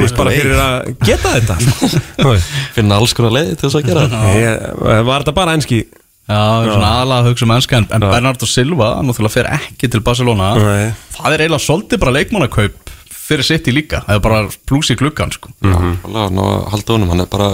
veist 0.00 0.16
bara 0.18 0.32
fyrir 0.34 0.60
að 0.60 0.94
geta 1.04 1.34
þetta 1.36 1.58
Þú 2.22 2.30
veist. 2.32 2.54
Finna 2.76 2.98
alls 3.00 3.14
konar 3.16 3.34
leiði 3.36 3.58
til 3.60 3.68
þess 3.68 3.78
að 3.80 3.90
gera 3.90 4.06
þetta 4.08 4.32
Ég- 4.40 5.04
Var 5.10 5.26
þetta 5.26 5.36
bara 5.36 5.56
enski? 5.58 5.82
já, 6.24 6.38
svona 6.64 6.88
aðalega 6.96 7.18
að 7.20 7.26
hugsa 7.28 7.44
um 7.44 7.50
ennska 7.52 7.76
en, 7.82 7.86
en 7.92 8.04
Bernardo 8.08 8.46
Silva, 8.48 8.86
náttúrulega 9.04 9.34
fer 9.34 9.48
ekki 9.58 9.90
til 9.92 10.00
Barcelona 10.06 10.54
Nei. 10.56 10.86
Það 11.18 11.34
er 11.36 11.42
eiginlega 11.44 11.64
svolítið 11.66 12.00
bara 12.00 12.14
leikmannakaup 12.16 12.83
fyrir 13.24 13.46
sitt 13.46 13.68
í 13.70 13.74
líka, 13.74 14.02
það 14.04 14.18
er 14.18 14.22
bara 14.24 14.40
plús 14.68 14.90
í 14.92 14.98
klukkan 15.00 15.32
sko. 15.32 15.52
Alveg, 15.64 16.34
ná 16.36 16.42
að 16.44 16.66
halda 16.74 16.96
honum, 16.96 17.12
hann 17.14 17.24
er 17.24 17.30
bara 17.32 17.50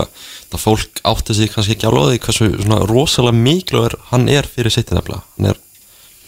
það 0.50 0.64
fólk 0.64 1.02
átti 1.12 1.36
sig 1.38 1.52
kannski 1.52 1.76
ekki 1.76 1.88
alveg 1.90 2.24
hversu 2.26 2.50
svona 2.56 2.82
rosalega 2.90 3.38
mikilvægur 3.38 3.96
hann 4.10 4.26
er 4.32 4.48
fyrir 4.50 4.74
sitt 4.74 4.90
nefnilega, 4.94 5.22
hann 5.38 5.52
er 5.52 5.60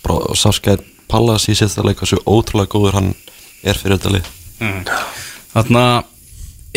bara 0.06 0.38
sáskæð 0.38 0.86
Pallas 1.12 1.48
í 1.50 1.56
sitt 1.58 1.74
leik 1.84 2.00
hversu 2.00 2.20
ótrúlega 2.24 2.72
góður 2.72 2.98
hann 3.00 3.12
er 3.66 3.78
fyrir 3.78 3.98
þetta 3.98 4.14
lið. 4.14 4.30
Þarna 5.52 5.84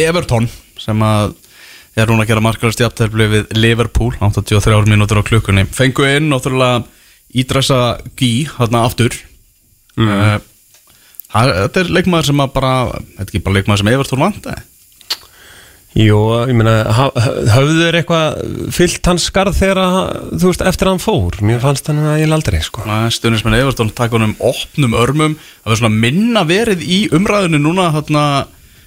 Everton 0.01 0.49
sem 0.81 1.05
að 1.05 1.35
er 1.95 2.09
núna 2.11 2.25
að 2.25 2.33
gera 2.33 2.43
markarast 2.43 2.81
jafntefli 2.83 3.27
við 3.31 3.53
Liverpool 3.55 4.11
83 4.19 4.89
mínútur 4.89 5.21
á 5.23 5.27
klukkunni. 5.27 5.63
Fengu 5.71 6.03
inn 6.09 6.27
náttúrulega 6.31 6.83
Ídressa 7.35 8.01
Gí 8.19 8.49
þarna 8.51 8.83
aftur. 8.89 9.15
Mm. 9.95 10.43
Þetta 11.35 11.81
er 11.83 11.91
leikmaður 11.97 12.29
sem 12.31 12.41
að 12.45 12.55
bara 12.55 12.71
þetta 12.95 13.25
er 13.25 13.27
ekki 13.29 13.43
bara 13.45 13.59
leikmaður 13.59 13.83
sem 13.83 13.91
Everton 13.93 14.25
vant 14.25 14.49
Jú, 15.95 16.17
ég 16.43 16.57
meina 16.59 16.73
ha- 16.91 17.11
höfðu 17.55 17.85
þeir 17.85 17.97
eitthvað 18.01 18.39
fyllt 18.75 19.07
hans 19.07 19.29
skarð 19.29 19.55
þegar 19.55 19.79
þú 20.35 20.49
veist, 20.49 20.63
eftir 20.67 20.89
að 20.89 20.91
hann 20.91 21.03
fór? 21.05 21.37
Mér 21.39 21.61
fannst 21.63 21.87
hann 21.87 22.01
að 22.03 22.17
ég 22.19 22.33
aldrei, 22.35 22.59
sko. 22.65 22.83
Stundismenn 23.15 23.55
Everton 23.55 23.93
taka 23.95 24.17
honum 24.17 24.33
opnum 24.43 24.97
örmum. 24.99 25.37
Það 25.63 25.71
var 25.71 25.79
svona 25.79 26.01
minna 26.03 26.43
verið 26.43 26.83
í 26.83 26.99
umræðinu 27.15 27.61
núna 27.63 27.93
þarna 27.95 28.25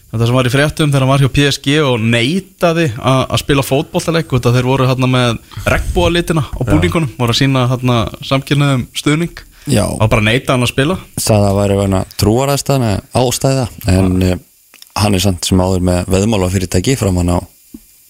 Þetta 0.08 0.24
sem 0.24 0.36
var 0.38 0.46
í 0.48 0.52
fréttum 0.52 0.88
þegar 0.92 1.04
hann 1.04 1.10
var 1.10 1.20
hjá 1.20 1.28
PSG 1.36 1.66
og 1.84 1.98
neitaði 2.00 2.86
að 2.96 3.40
spila 3.42 3.64
fótbollaleik 3.66 4.30
og 4.32 4.46
þeir 4.46 4.64
voru 4.64 4.86
hérna 4.88 5.08
með 5.12 5.34
regnbúalitina 5.68 6.46
á 6.48 6.60
búningunum, 6.64 7.10
voru 7.18 7.34
að 7.34 7.40
sína 7.42 7.66
hérna 7.68 7.98
samkynnaðum 8.24 8.86
stuðning 8.96 9.42
Já. 9.66 9.84
og 9.90 10.06
bara 10.08 10.22
neita 10.24 10.54
hann 10.54 10.64
að 10.64 10.70
spila? 10.72 10.96
Sagði 11.20 11.48
að 11.50 11.58
væri 11.58 11.76
vegna 11.82 12.04
trúaræðstæðna 12.20 12.92
ástæða 13.20 13.66
en 13.92 14.22
uh, 14.22 14.38
hann 15.02 15.14
er 15.18 15.24
samt 15.26 15.44
sem 15.48 15.60
áður 15.60 15.84
með 15.90 16.08
veðmála 16.14 16.48
fyrirtæki 16.54 16.96
fram 17.00 17.18
hann 17.20 17.34
á 17.34 17.38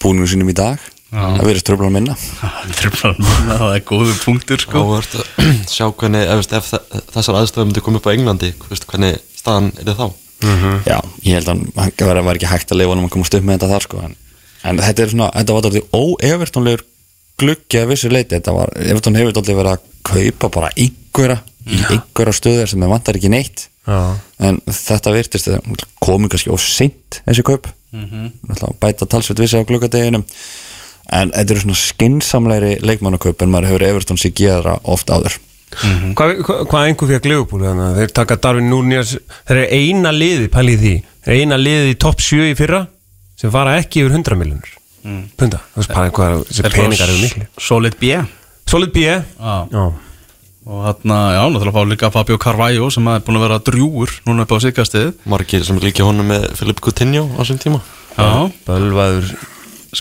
búningum 0.02 0.28
sínum 0.30 0.52
í 0.52 0.54
dag. 0.58 0.78
Það 1.08 1.46
verið 1.48 1.62
ströfla 1.64 1.88
minna. 1.96 2.14
Það 3.58 3.74
er 3.74 3.82
góðu 3.88 4.14
punktur 4.22 4.60
sko. 4.62 4.82
Að 5.00 5.16
sjá 5.74 5.86
hvernig, 5.88 6.24
ef, 6.36 6.50
ef 6.58 6.68
þe- 6.74 7.02
þessar 7.16 7.38
aðstæðum 7.40 7.70
myndi 7.72 7.82
koma 7.86 8.00
upp 8.02 8.08
á 8.08 8.14
Englandi 8.14 8.50
hvernig 8.60 9.16
staðan 9.40 9.70
er 9.80 9.88
það 9.88 10.02
þá? 10.04 10.24
Já, 10.86 10.98
ég 11.26 11.34
held 11.40 11.48
að 11.48 11.64
hann 11.80 11.94
var, 12.06 12.20
var 12.28 12.38
ekki 12.38 12.46
hægt 12.52 12.70
að 12.70 12.78
leifa 12.78 12.92
hann 12.94 13.06
að 13.08 13.14
komast 13.16 13.34
upp 13.34 13.46
með 13.48 13.56
þetta 13.56 13.70
þar 13.72 13.86
sko 13.88 14.02
en, 14.06 14.12
en 14.70 14.78
þetta 14.84 15.02
er 15.02 15.10
svona, 15.10 15.30
þetta 15.34 15.56
var 15.56 15.64
dálítið 15.66 15.96
óevertónlegur 15.98 16.84
gluggi 17.42 17.80
að 17.80 17.88
vissu 17.90 18.10
leiti 18.12 18.36
þetta 18.36 18.54
var, 18.54 18.70
Evertón 18.84 19.18
hefur 19.18 19.34
dálítið 19.34 19.58
verið 19.58 19.72
að 19.72 19.82
kaupa 20.08 20.50
bara 20.54 20.70
einhverja, 20.74 21.40
í 21.68 21.80
einhverja 21.80 22.36
stöðar 22.36 22.70
sem 22.70 22.84
það 22.84 22.94
vantar 22.94 23.18
ekki 23.20 23.32
neitt. 23.32 23.68
Já. 23.88 24.18
en 24.44 24.58
þetta 24.68 25.12
virtist, 25.14 25.46
það 25.48 25.84
komi 26.04 26.28
kannski 26.28 26.50
of 26.52 26.60
seint 26.60 27.22
þessi 27.24 27.44
kaup. 27.46 27.70
Mm 27.96 28.04
-hmm. 28.04 28.74
bæta 28.80 29.06
talsveit 29.08 29.40
vissi 29.40 29.56
á 29.56 29.64
gluggadeginum. 29.64 30.24
En 31.12 31.30
þetta 31.32 31.54
eru 31.54 31.60
svona 31.60 31.80
skinsamlegri 31.80 32.74
leikmannakaup 32.84 33.42
en 33.42 33.48
maður 33.48 33.68
hefur 33.70 33.86
Evertón 33.86 34.20
sér 34.20 34.34
gera 34.36 34.78
oft 34.84 35.08
áður. 35.08 35.38
Hvað 35.72 36.42
hva, 36.44 36.64
hva 36.68 36.84
einhver 36.84 37.08
fyrir 37.08 37.20
að 37.20 37.30
Liverpool 37.30 37.64
þannig 37.64 37.84
að 37.86 37.96
þeir 37.96 38.12
taka 38.12 38.36
Darwin 38.36 38.70
Núnias 38.70 39.16
þeir 39.48 39.56
eru 39.56 39.66
eina 39.72 40.12
liði, 40.12 40.48
pælið 40.48 40.78
því. 40.84 40.94
Þeir 41.24 41.32
eru 41.32 41.40
eina 41.40 41.56
liði 41.56 41.90
í 41.90 41.98
topp 42.04 42.20
7 42.20 42.52
í 42.52 42.54
fyrra 42.56 42.86
sem 43.38 43.52
fara 43.54 43.76
ekki 43.78 44.02
yfir 44.02 44.16
100 44.18 44.38
miljonur 44.38 44.74
mm. 45.04 45.22
þú 45.38 45.48
veist 45.78 45.92
bara 45.92 46.12
hvað 46.14 46.42
þessi 46.48 46.72
peningar 46.74 47.12
eru 47.12 47.20
miklu 47.22 47.46
Solid 47.62 47.98
B 48.00 48.18
Solid 48.68 48.92
B. 48.92 49.00
Já. 49.08 49.92
og 50.68 50.84
hérna, 50.84 51.18
já, 51.32 51.42
náttúrulega 51.48 51.72
fá 51.72 51.84
líka 51.88 52.10
Fabio 52.12 52.36
Carvalho 52.36 52.90
sem 52.92 53.06
er 53.08 53.22
búin 53.24 53.38
að 53.38 53.44
vera 53.46 53.56
drjúur 53.64 54.10
núna 54.28 54.44
upp 54.44 54.52
á 54.52 54.58
sigastið 54.60 55.14
margir 55.24 55.64
sem 55.64 55.78
líka 55.80 56.04
honum 56.04 56.28
með 56.28 56.44
Filip 56.58 56.82
Coutinho 56.84 57.24
á 57.32 57.40
þessum 57.40 57.62
tíma. 57.62 57.80
Já, 58.18 58.52
Bölvaður 58.66 59.30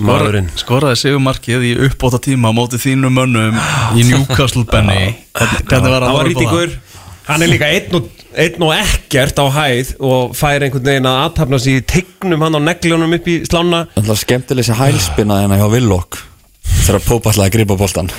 maðurinn. 0.03 0.51
skoraði 0.59 0.99
sigumarkið 0.99 1.63
í 1.63 1.71
uppbóta 1.87 2.19
tíma 2.19 2.51
á 2.51 2.57
móti 2.59 2.81
þínum 2.83 3.15
mönnum 3.15 3.55
í 3.95 4.03
Newcastle 4.09 4.67
Benny. 4.67 5.15
Hvernig 5.31 5.93
var 5.95 6.09
Það 6.09 6.23
rítingur 6.27 6.77
Hann 7.27 7.43
er 7.43 7.49
líka 7.51 7.67
einn 7.67 7.95
og, 7.97 8.05
einn 8.39 8.63
og 8.63 8.71
ekkert 8.75 9.39
á 9.39 9.45
hæð 9.51 9.95
og 9.99 10.35
fær 10.35 10.63
einhvern 10.63 10.85
veginn 10.87 11.07
að 11.07 11.23
aðtapna 11.25 11.59
sig 11.59 11.79
í 11.79 11.83
tegnum 11.83 12.43
hann 12.43 12.55
á 12.55 12.61
negljónum 12.63 13.15
upp 13.17 13.27
í 13.27 13.41
slána. 13.47 13.85
Það 13.95 14.13
er 14.13 14.21
skemmtileg 14.21 14.67
þessi 14.67 14.77
hælspinna 14.79 15.41
hérna 15.43 15.59
hjá 15.59 15.67
Villok 15.71 16.19
þegar 16.85 17.03
Pópa 17.07 17.33
ætlaði 17.33 17.47
að 17.49 17.55
grípa 17.57 17.77
boltan 17.79 18.11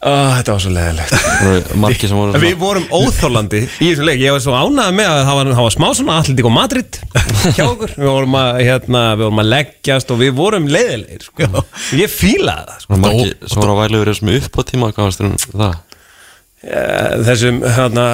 ah, 0.00 0.36
Þetta 0.38 0.54
var 0.54 0.62
svo 0.64 0.72
leðilegt 0.74 1.14
Það 1.16 2.14
voru 2.16 2.42
Við 2.42 2.56
vorum 2.60 2.86
óþólandi 2.94 3.62
í 3.66 3.88
þessum 3.90 4.08
leik. 4.08 4.20
Ég 4.22 4.34
var 4.34 4.42
svo 4.44 4.56
ánægð 4.56 4.92
með 4.98 5.10
að 5.12 5.20
það 5.28 5.38
var, 5.38 5.50
það 5.52 5.66
var 5.66 5.74
smá 5.76 5.86
svona 5.98 6.18
Atletík 6.20 6.48
og 6.48 6.54
Madrid 6.54 6.98
hjá 7.56 7.64
okkur. 7.66 7.94
Við 7.96 8.10
vorum 8.10 8.38
að, 8.40 8.60
hérna, 8.66 9.02
við 9.16 9.26
vorum 9.26 9.42
að 9.42 9.50
leggjast 9.52 10.12
og 10.12 10.20
við 10.22 10.32
vorum 10.36 10.68
leiðilegir 10.72 11.26
sko. 11.26 11.64
Ég 12.00 12.12
fílaði 12.12 12.70
það 12.70 12.84
sko. 12.84 12.86
svona 12.86 13.02
margir 13.04 13.34
sem 13.42 13.62
voru 13.62 13.74
að 13.74 13.82
væla 13.82 14.00
yfir 14.00 14.12
þessum 14.12 14.32
upp 14.36 14.56
á 14.56 14.62
tíma 14.70 14.90
hvað 14.92 15.08
varst 15.08 15.24
um 15.24 15.34
það? 15.46 15.76
Eh, 16.66 17.10
Þessum 17.26 17.60
hérna, 17.76 18.06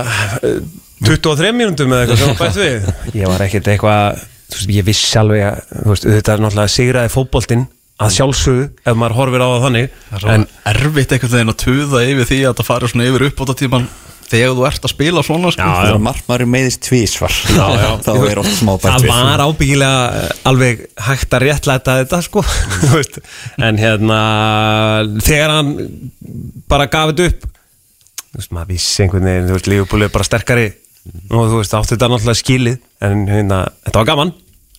23 1.02 1.54
mínúndum 1.56 1.94
eða 1.94 2.04
eitthvað 2.06 2.22
sem 2.22 2.32
var 2.32 2.40
bætt 2.42 2.60
við. 2.60 2.90
Ég 3.22 3.32
var 3.32 3.46
ekkert 3.46 3.72
eitthvað 3.72 4.28
Ég 4.68 4.84
vissi 4.84 5.16
alveg 5.16 5.46
að 5.48 5.94
Þetta 6.02 6.34
er 6.34 6.42
náttúrulega 6.44 6.72
sigraði 6.74 7.12
fótboltinn 7.14 7.62
að 8.02 8.14
sjálfsögðu 8.18 8.68
ef 8.84 8.96
maður 9.00 9.18
horfir 9.18 9.44
á 9.44 9.48
það 9.48 9.66
þannig 9.66 9.90
Það 10.12 10.22
er 10.22 10.32
En 10.36 10.46
erfitt 10.72 11.12
einhvern 11.16 11.34
veginn 11.36 11.52
að 11.52 11.60
tuða 11.62 12.02
yfir 12.12 12.30
því 12.32 12.40
að 12.48 12.56
það 12.60 12.68
fari 12.72 12.90
svona 12.92 13.10
yfir 13.10 13.26
uppbótatíman 13.28 13.86
þegar 14.32 14.54
þú 14.56 14.64
ert 14.64 14.86
að 14.86 14.92
spila 14.94 15.22
svona 15.26 15.50
sko. 15.52 15.60
Já, 15.66 15.72
Þegar 15.84 15.98
markmaður 16.06 16.46
meðist 16.48 16.82
tvísvar 16.86 17.34
þá 18.06 18.12
er 18.16 18.40
oft 18.40 18.54
smá 18.56 18.70
bætt 18.80 18.86
Það 18.88 19.08
var 19.10 19.42
ábyggilega 19.44 20.28
alveg 20.48 20.84
hægt 21.08 21.36
að 21.36 21.44
réttlæta 21.44 21.96
þetta 22.00 22.20
sko. 22.24 22.44
Þú 22.80 22.92
veist. 22.96 23.18
En 23.60 23.80
hérna 23.80 24.20
Þegar 25.20 25.52
hann 25.58 25.74
bara 26.70 26.88
gaf 26.92 27.12
þetta 27.12 27.28
upp 27.28 27.48
Þú 28.32 28.40
veist, 28.40 28.54
maður 28.56 28.70
vissi 28.72 29.04
einhvern 29.04 29.28
veginn 29.28 29.50
Þú 29.50 29.58
veist, 29.58 29.68
Lífupúli 29.74 30.08
er 30.08 30.14
bara 30.14 30.24
sterkari. 30.30 30.70
Og 31.28 31.50
þú 31.52 31.58
veist, 31.60 31.76
átti 31.76 31.92
þetta 31.96 32.08
náttúrulega 32.14 32.40
skilið 32.40 32.80
En 33.04 33.26
hérna, 33.28 33.60
þetta 33.84 34.00
var 34.00 34.10
gaman 34.14 34.32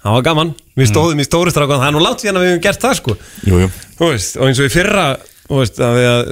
Það 0.04 0.16
var 0.18 0.24
gaman, 0.28 0.50
við 0.76 0.90
stóðum 0.90 1.22
í 1.22 1.26
stóristrákan 1.28 1.80
Það 1.80 1.90
er 1.90 1.96
nú 1.96 2.02
langt 2.04 2.24
síðan 2.24 2.40
að 2.40 2.44
við 2.44 2.50
hefum 2.52 2.64
gert 2.66 2.82
það 2.84 2.98
sko. 3.00 3.14
Jú, 3.48 3.60
jú. 3.62 3.70
Veist, 4.02 4.34
og 4.36 4.50
eins 4.50 4.60
og 4.60 4.68
í 4.68 4.74
fyrra 4.74 5.06
veist, 5.48 5.80
að, 5.80 6.00
að, 6.10 6.32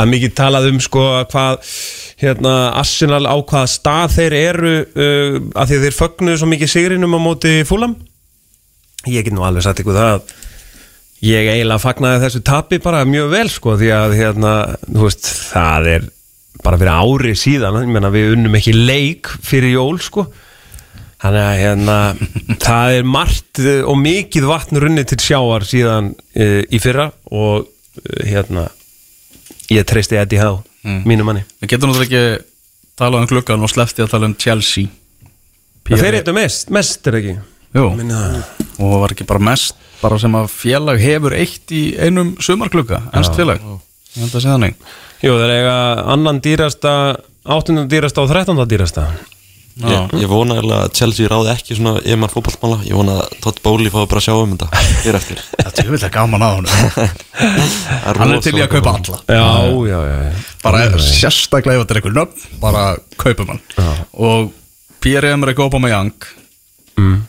að 0.00 0.12
mikið 0.14 0.36
talað 0.40 0.68
um 0.70 0.78
sko 0.84 1.04
að 1.18 1.26
hvað 1.34 1.72
hérna, 2.22 2.54
Arsenal 2.80 3.22
á 3.28 3.36
hvaða 3.36 3.72
stað 3.74 4.16
þeir 4.16 4.36
eru 4.40 4.76
uh, 4.80 5.40
að 5.60 5.74
þeir 5.84 5.96
fögnuðu 5.96 6.40
svo 6.40 6.48
mikið 6.50 6.72
sigrinum 6.74 7.16
á 7.16 7.20
móti 7.20 7.54
fúlam 7.68 7.96
ég 9.08 9.24
get 9.24 9.32
nú 9.36 9.44
alveg 9.44 9.64
sagt 9.64 9.80
ykkur 9.80 9.96
það 9.96 10.14
að 10.18 10.34
ég 11.24 11.48
eiginlega 11.52 11.80
fagnaði 11.82 12.22
þessu 12.24 12.42
tapi 12.48 12.80
bara 12.80 13.04
mjög 13.08 13.32
vel 13.32 13.48
sko 13.52 13.76
því 13.80 13.92
að 13.96 14.16
hérna, 14.16 14.54
veist, 14.96 15.28
það 15.52 15.92
er 15.96 16.08
bara 16.64 16.76
fyrir 16.80 16.92
ári 16.92 17.34
síðan. 17.38 17.82
Ég 17.84 17.92
meina 17.92 18.12
við 18.12 18.34
unnum 18.34 18.56
ekki 18.58 18.72
leik 18.76 19.28
fyrir 19.44 19.76
jól 19.76 20.00
sko 20.04 20.26
Þannig 21.20 21.44
að 21.44 21.58
hérna, 21.60 21.96
það 22.66 22.94
er 22.98 23.08
margt 23.16 23.60
eh, 23.60 23.80
og 23.84 23.98
mikið 24.00 24.46
vatn 24.48 24.80
runni 24.80 25.04
til 25.04 25.18
sjáar 25.20 25.66
síðan 25.68 26.12
uh, 26.16 26.60
í 26.64 26.78
fyrra 26.80 27.10
og 27.30 27.66
uh, 27.66 28.22
hérna, 28.24 28.68
ég 29.70 29.84
treysti 29.88 30.20
Eddie 30.20 30.40
Howe, 30.42 30.62
Mm. 30.80 31.02
mínu 31.04 31.24
manni. 31.28 31.42
Við 31.60 31.74
getum 31.74 31.90
náttúrulega 31.90 32.08
ekki 32.08 32.44
talað 32.96 33.20
um 33.20 33.26
gluggan 33.28 33.64
og 33.66 33.68
sleppti 33.68 34.00
að 34.00 34.14
tala 34.14 34.30
um 34.30 34.34
Chelsea 34.40 34.88
Það 35.90 36.00
þeir 36.06 36.16
eitthvað 36.16 36.36
mest, 36.38 36.70
mest 36.72 37.08
er 37.10 37.16
ekki. 37.18 37.34
Jú, 37.76 37.82
og 38.80 38.94
var 39.02 39.12
ekki 39.12 39.26
bara 39.28 39.42
mest 39.50 39.76
bara 40.00 40.16
sem 40.22 40.32
að 40.40 40.48
félag 40.54 41.02
hefur 41.04 41.34
eitt 41.36 41.74
í 41.76 41.82
einum 42.00 42.30
sumarklugga, 42.40 43.02
ennst 43.12 43.36
félag 43.36 43.60
Ég 43.60 44.22
held 44.24 44.32
að 44.32 44.40
segja 44.40 44.54
þannig 44.56 44.80
jú, 45.20 45.34
það 45.36 45.44
er 45.44 45.52
eiga 45.58 45.76
annan 46.16 46.40
dýrasta, 46.48 46.94
áttundum 47.44 47.90
dýrasta 47.92 48.24
og 48.24 48.32
þrettanda 48.32 48.64
dýrasta. 48.72 49.04
Ég, 49.80 50.14
ég 50.20 50.30
vona 50.30 50.56
eiginlega 50.58 50.86
að 50.86 50.94
Chelsea 50.98 51.30
ráði 51.30 51.52
ekki 51.54 51.76
svona 51.78 51.94
yfir 52.02 52.32
fótballmála 52.34 52.80
Ég 52.84 52.98
vona 52.98 53.14
að 53.22 53.36
Todd 53.44 53.60
Bowley 53.64 53.92
fái 53.92 54.02
bara 54.10 54.20
að 54.20 54.26
sjá 54.26 54.34
um 54.36 54.56
þetta. 54.56 54.82
Fyrir 55.00 55.20
eftir. 55.20 55.44
Þetta 55.64 55.84
er 55.84 55.92
vel 55.94 56.10
gaman 56.16 56.44
að 56.46 56.56
honum. 56.58 56.74
Hann 58.20 58.34
er 58.34 58.44
til 58.44 58.56
í 58.58 58.64
að 58.64 58.72
kaupa 58.74 58.96
alla. 58.98 59.22
Já, 59.30 59.46
já, 59.88 60.00
já. 60.10 60.18
já. 60.26 60.42
bara 60.64 60.82
sérstaklega 61.06 61.80
ef 61.80 61.86
þetta 61.86 61.96
er 61.96 62.02
einhver 62.02 62.18
nöfn 62.18 62.60
bara 62.60 62.84
kaupum 63.20 63.54
hann. 63.54 63.64
Og 64.20 64.52
Pierre-Emerick 65.00 65.62
Aubameyang 65.64 66.30
Mm. 67.00 67.20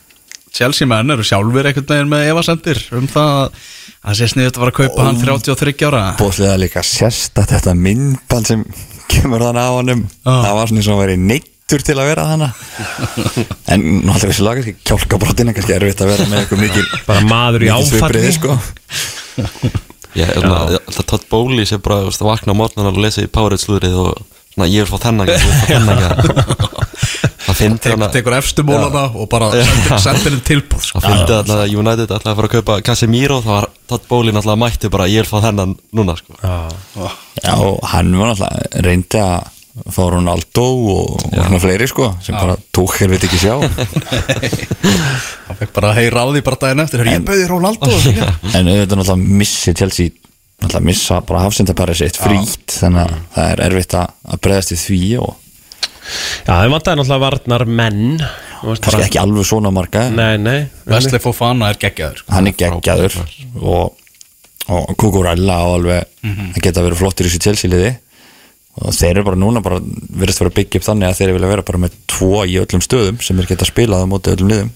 Chelsea 0.52 0.88
menn 0.90 1.14
eru 1.14 1.24
sjálfur 1.24 1.68
einhvern 1.70 1.88
veginn 1.88 2.10
með 2.12 2.30
evasendir 2.34 2.82
um 2.98 3.06
það 3.08 3.30
að 3.38 3.62
það 4.02 4.18
sé 4.20 4.28
sniðið 4.34 4.50
að 4.50 4.64
vera 4.64 4.74
að 4.74 4.80
kaupa 4.82 5.06
hann 5.08 5.22
33 5.22 5.86
ára. 5.88 6.02
Bóðslega 6.20 6.58
líka 6.60 6.84
sérst 6.84 7.40
að 7.40 7.54
þetta 7.54 7.76
myndband 7.80 8.50
sem 8.50 8.66
kemur 9.12 9.46
þannig 9.46 9.70
á 9.72 9.72
honum. 9.78 10.04
Ah. 10.26 10.42
það 10.44 10.58
var 10.58 10.72
svona 10.72 10.82
eins 10.82 10.90
og 10.90 10.96
hann 10.98 11.04
væri 11.06 11.20
neittur 11.72 11.86
til 11.86 11.98
að 12.00 12.10
vera 12.12 12.26
þannig 12.28 12.52
en 13.72 13.86
náttúrulega 14.04 14.32
þessi 14.32 14.46
lagar 14.46 14.68
kjálkabrotin 14.90 15.52
en 15.52 15.56
kannski 15.56 15.76
erfitt 15.78 16.04
að 16.04 16.12
vera 16.12 16.28
með 16.32 16.42
eitthvað 16.42 16.64
mikil 16.66 16.86
Bara 17.08 17.24
maður 17.30 17.66
í 17.66 17.72
áfalli. 17.72 18.34
sko. 18.36 18.58
Ég 20.20 20.28
held 20.28 20.44
að 20.44 20.74
ég 20.76 20.84
held 20.84 20.98
að 21.00 21.08
Todd 21.08 21.28
Bowley 21.32 21.68
sé 21.68 21.78
bara 21.80 22.02
veist, 22.04 22.20
að 22.20 22.34
vakna 22.34 22.52
á 22.52 22.60
morgunan 22.60 22.92
og 22.92 23.00
lesa 23.00 23.24
í 23.24 23.30
Powerade 23.32 23.64
slúðrið 23.64 23.94
og 24.02 24.18
svona 24.52 24.68
ég 24.68 24.84
vil 24.84 24.90
fá 24.92 25.06
þennan 25.06 25.32
ég 25.32 25.40
vil 25.40 25.54
fá 25.56 25.68
þennan 25.72 26.02
Það 27.52 27.96
að 27.96 28.12
tekur 28.18 28.36
efstu 28.36 28.64
mólana 28.68 29.06
og 29.16 29.30
bara 29.32 29.48
sendir, 29.56 30.28
henni 30.28 30.44
tilbúð 30.46 30.84
sko. 30.84 31.00
Það 31.04 31.16
fyndi 31.16 31.36
alltaf 31.38 31.62
að 31.64 31.74
United 31.80 32.12
alltaf 32.16 32.30
að 32.32 32.38
fara 32.38 32.50
að 32.50 32.54
kaupa 32.58 32.78
Casemiro 32.90 33.40
þá 33.44 33.50
var 33.52 33.68
Todd 33.92 34.06
Bowley 34.12 34.36
náttúrulega 34.36 34.62
mætti 34.66 34.92
bara 34.92 35.08
ég 35.12 35.24
vil 35.24 35.32
fá 35.32 35.48
þennan 35.48 35.74
núna 35.96 36.16
sko. 36.20 36.36
Já, 37.40 37.56
og 37.56 37.80
hann 37.94 38.12
var 38.20 38.34
náttúrulega 38.34 38.84
reyndi 38.88 39.24
að 39.24 39.61
fá 39.92 40.02
Ronaldo 40.12 40.64
og, 40.92 41.12
og 41.16 41.36
svona 41.36 41.60
fleiri 41.64 41.88
sko 41.88 42.10
sem 42.24 42.36
bara 42.36 42.58
tók 42.76 42.98
hér 43.00 43.14
veit 43.14 43.24
ekki 43.28 43.40
sjá 43.40 43.54
hann 45.48 45.58
fekk 45.60 45.72
bara 45.76 45.92
að 45.94 46.00
heyra 46.02 46.24
á 46.24 46.28
því 46.32 46.42
bara 46.48 46.60
daginn 46.64 46.84
eftir 46.84 47.04
Hörru, 47.04 47.14
ég 47.16 47.26
bauði 47.28 47.46
Ronaldo 47.50 47.92
en 48.58 48.72
auðvitað 48.72 49.00
náttúrulega 49.02 49.38
missi 49.42 49.74
Chelsea 49.78 50.12
náttúrulega 50.62 50.86
missa 50.92 51.22
bara 51.28 51.46
hafsendapari 51.46 51.96
sitt 51.98 52.20
frýtt 52.22 52.78
þannig 52.82 53.06
að 53.06 53.16
það 53.38 53.54
er 53.56 53.64
erfitt 53.70 53.96
að, 54.02 54.12
að 54.36 54.44
breyðast 54.48 54.76
við 54.76 54.84
því 54.88 55.02
og 55.24 55.38
Já, 56.42 56.56
þeir 56.58 56.72
vantaði 56.74 56.98
náttúrulega 56.98 57.22
varnar 57.24 57.64
menn. 57.70 58.06
Bara- 58.62 59.02
ekki 59.06 59.20
alveg 59.22 59.46
svona 59.48 59.70
marga 59.74 60.08
Nei, 60.12 60.34
nei. 60.42 60.58
Wesley 60.90 61.22
Fofana 61.22 61.70
er 61.72 61.78
geggjaður 61.82 62.24
sko. 62.24 62.34
hann 62.36 62.50
er 62.50 62.56
geggjaður 62.58 63.16
og, 63.62 63.94
og 64.74 64.92
Kukurella 65.00 65.60
á 65.62 65.66
alveg 65.78 66.08
Mhm. 66.22 66.52
að 66.54 66.62
geta 66.68 66.84
verið 66.86 67.00
flottir 67.00 67.26
í 67.26 67.30
þessu 67.32 67.42
Chelsea 67.48 67.70
liði 67.72 67.94
og 68.80 68.96
þeir 68.96 69.18
eru 69.18 69.28
bara 69.28 69.40
núna 69.40 69.64
bara 69.64 69.82
verðist 69.82 70.42
vera 70.42 70.52
að 70.54 70.58
byggja 70.62 70.80
upp 70.80 70.88
þannig 70.88 71.10
að 71.10 71.18
þeir 71.20 71.34
vilja 71.36 71.52
vera 71.52 71.68
bara 71.68 71.82
með 71.84 71.98
tvo 72.08 72.44
í 72.48 72.58
öllum 72.62 72.84
stöðum 72.86 73.20
sem 73.26 73.40
er 73.42 73.50
geta 73.50 73.68
spilað 73.68 74.06
á 74.08 74.12
móti 74.12 74.34
öllum 74.36 74.52
liðum. 74.54 74.72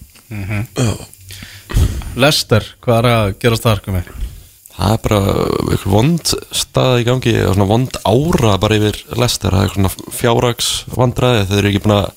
Lester, 2.20 2.68
hvað 2.84 2.98
er 3.00 3.10
að 3.12 3.32
gerast 3.42 3.66
það 3.66 3.90
með? 3.96 4.12
Það 4.76 4.92
er 4.92 5.02
bara 5.06 5.20
eitthvað 5.72 5.94
vond 5.94 6.32
stað 6.52 7.00
í 7.00 7.08
gangi 7.08 7.34
og 7.46 7.56
svona 7.56 7.70
vond 7.70 7.98
ára 8.04 8.58
bara 8.60 8.76
yfir 8.76 9.00
Lester, 9.16 9.56
það 9.56 9.64
er 9.64 9.74
svona 9.78 9.92
fjárrags 10.20 10.70
vandræði, 10.92 11.46
þeir 11.48 11.60
eru 11.62 11.72
ekki 11.72 11.84
búin 11.86 11.96
að 11.96 12.08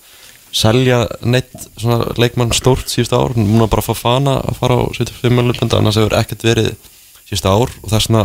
selja 0.58 0.98
neitt 1.22 1.54
svona 1.78 2.16
leikmann 2.18 2.54
stórt 2.56 2.90
síðustu 2.90 3.14
ár, 3.14 3.36
núna 3.38 3.68
bara 3.70 3.84
að 3.84 3.90
fá 3.92 4.02
fana 4.02 4.38
að 4.42 4.58
fara 4.58 4.78
á 4.80 4.84
75 4.96 5.36
miljonlöfnda, 5.36 5.78
annars 5.78 6.00
hefur 6.00 6.16
ekkert 6.18 6.46
verið 6.48 6.70
síðustu 7.28 7.52
ár. 7.52 7.74
Og 7.82 7.92
það 7.92 7.98
er 7.98 8.06
svona 8.06 8.24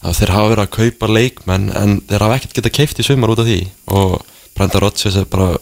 að 0.00 0.16
þeir 0.20 0.32
hafa 0.34 0.52
verið 0.54 0.64
að 0.64 0.76
kaupa 0.78 1.10
leikmenn 1.10 1.68
en 1.76 1.98
þeir 2.08 2.24
hafa 2.24 2.38
ekkert 2.38 2.56
getað 2.58 2.76
keift 2.78 3.02
í 3.02 3.06
sumar 3.06 3.34
út 3.34 3.42
af 3.42 3.50
því 3.50 3.60
og 3.96 4.16
Brenda 4.56 4.80
Rodgers 4.82 5.18
er 5.20 5.28
bara 5.30 5.52